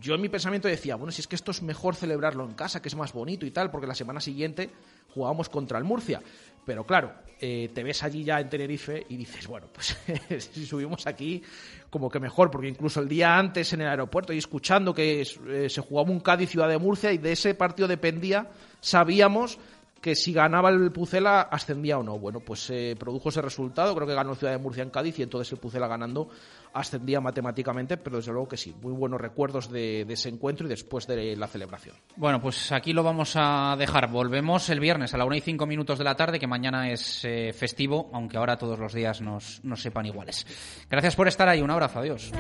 yo 0.01 0.15
en 0.15 0.23
mi 0.23 0.31
pensamiento 0.31 0.69
decía, 0.69 0.97
bueno, 0.97 1.13
si 1.13 1.21
es 1.21 1.27
que 1.27 1.37
esto 1.37 1.51
es 1.51 1.61
mejor 1.61 1.97
celebrarlo 1.97 2.47
en 2.47 2.55
casa, 2.55 2.81
que 2.81 2.89
es 2.89 2.97
más 2.97 3.13
bonito 3.13 3.45
y 3.45 3.51
tal, 3.51 3.71
porque 3.71 3.87
la 3.87 3.95
semana 3.95 4.21
siguiente 4.21 4.71
jugábamos 5.13 5.51
contra 5.51 5.77
el 5.77 5.85
Murcia. 5.85 6.23
Pero 6.65 6.87
claro, 6.87 7.13
eh, 7.41 7.71
te 7.75 7.83
ves 7.83 8.03
allí 8.03 8.25
ya 8.25 8.41
en 8.41 8.49
Tenerife 8.49 9.05
y 9.11 9.17
dices, 9.19 9.47
bueno, 9.47 9.67
pues 9.71 9.99
si 10.51 10.65
subimos 10.65 11.07
aquí, 11.07 11.43
como 11.91 12.09
que 12.09 12.21
mejor, 12.21 12.51
porque 12.51 12.69
incluso 12.69 13.01
el 13.01 13.09
día 13.09 13.37
antes 13.37 13.71
en 13.75 13.83
el 13.83 13.89
aeropuerto 13.89 14.33
y 14.33 14.39
escuchando 14.39 14.95
que 14.95 15.21
eh, 15.21 15.69
se 15.69 15.81
jugaba 15.83 16.11
un 16.11 16.21
Cádiz 16.21 16.49
Ciudad 16.49 16.69
de 16.69 16.79
Murcia 16.79 17.13
y 17.13 17.19
de 17.19 17.33
ese 17.33 17.55
partido 17.55 17.87
dependía, 17.87 18.51
sabíamos 18.81 19.59
que 20.01 20.15
si 20.15 20.33
ganaba 20.33 20.71
el 20.71 20.93
Pucela 20.93 21.43
ascendía 21.43 21.99
o 21.99 22.03
no. 22.03 22.19
Bueno, 22.19 22.41
pues 22.41 22.61
se 22.61 22.97
produjo 22.99 23.29
ese 23.29 23.43
resultado, 23.43 23.95
creo 23.95 24.07
que 24.07 24.15
ganó 24.15 24.35
Ciudad 24.35 24.53
de 24.53 24.59
Murcia 24.59 24.83
en 24.83 24.91
Cádiz 24.91 25.19
y 25.19 25.23
entonces 25.23 25.53
el 25.53 25.59
Pucela 25.59 25.89
ganando 25.89 26.29
ascendía 26.73 27.21
matemáticamente, 27.21 27.97
pero 27.97 28.17
desde 28.17 28.33
luego 28.33 28.49
que 28.49 28.57
sí, 28.57 28.75
muy 28.81 28.93
buenos 28.93 29.21
recuerdos 29.21 29.71
de, 29.71 30.03
ese 30.03 30.29
encuentro 30.29 30.67
y 30.67 30.71
después 30.71 31.07
de 31.07 31.37
la 31.37 31.47
celebración. 31.47 31.97
Bueno, 32.17 32.41
pues 32.41 32.73
aquí 32.73 32.93
lo 32.93 33.03
vamos 33.03 33.33
a 33.37 33.75
dejar. 33.79 34.11
Volvemos 34.11 34.69
el 34.71 34.81
viernes 34.81 35.15
a 35.15 35.19
la 35.19 35.25
una 35.25 35.37
y 35.37 35.41
cinco 35.41 35.67
minutos 35.67 35.99
de 35.99 36.05
la 36.05 36.15
tarde, 36.15 36.39
que 36.39 36.47
mañana 36.47 36.91
es 36.91 37.25
eh, 37.25 37.53
festivo, 37.53 38.11
aunque 38.13 38.37
ahora 38.37 38.57
todos 38.57 38.79
los 38.79 38.93
días 38.93 39.21
nos, 39.21 39.63
nos 39.65 39.81
sepan 39.83 40.07
iguales. 40.07 40.47
Gracias 40.91 41.17
por 41.17 41.29
estar 41.29 41.49
ahí, 41.49 41.61
un 41.61 41.71
abrazo, 41.71 42.01
adiós. 42.01 42.33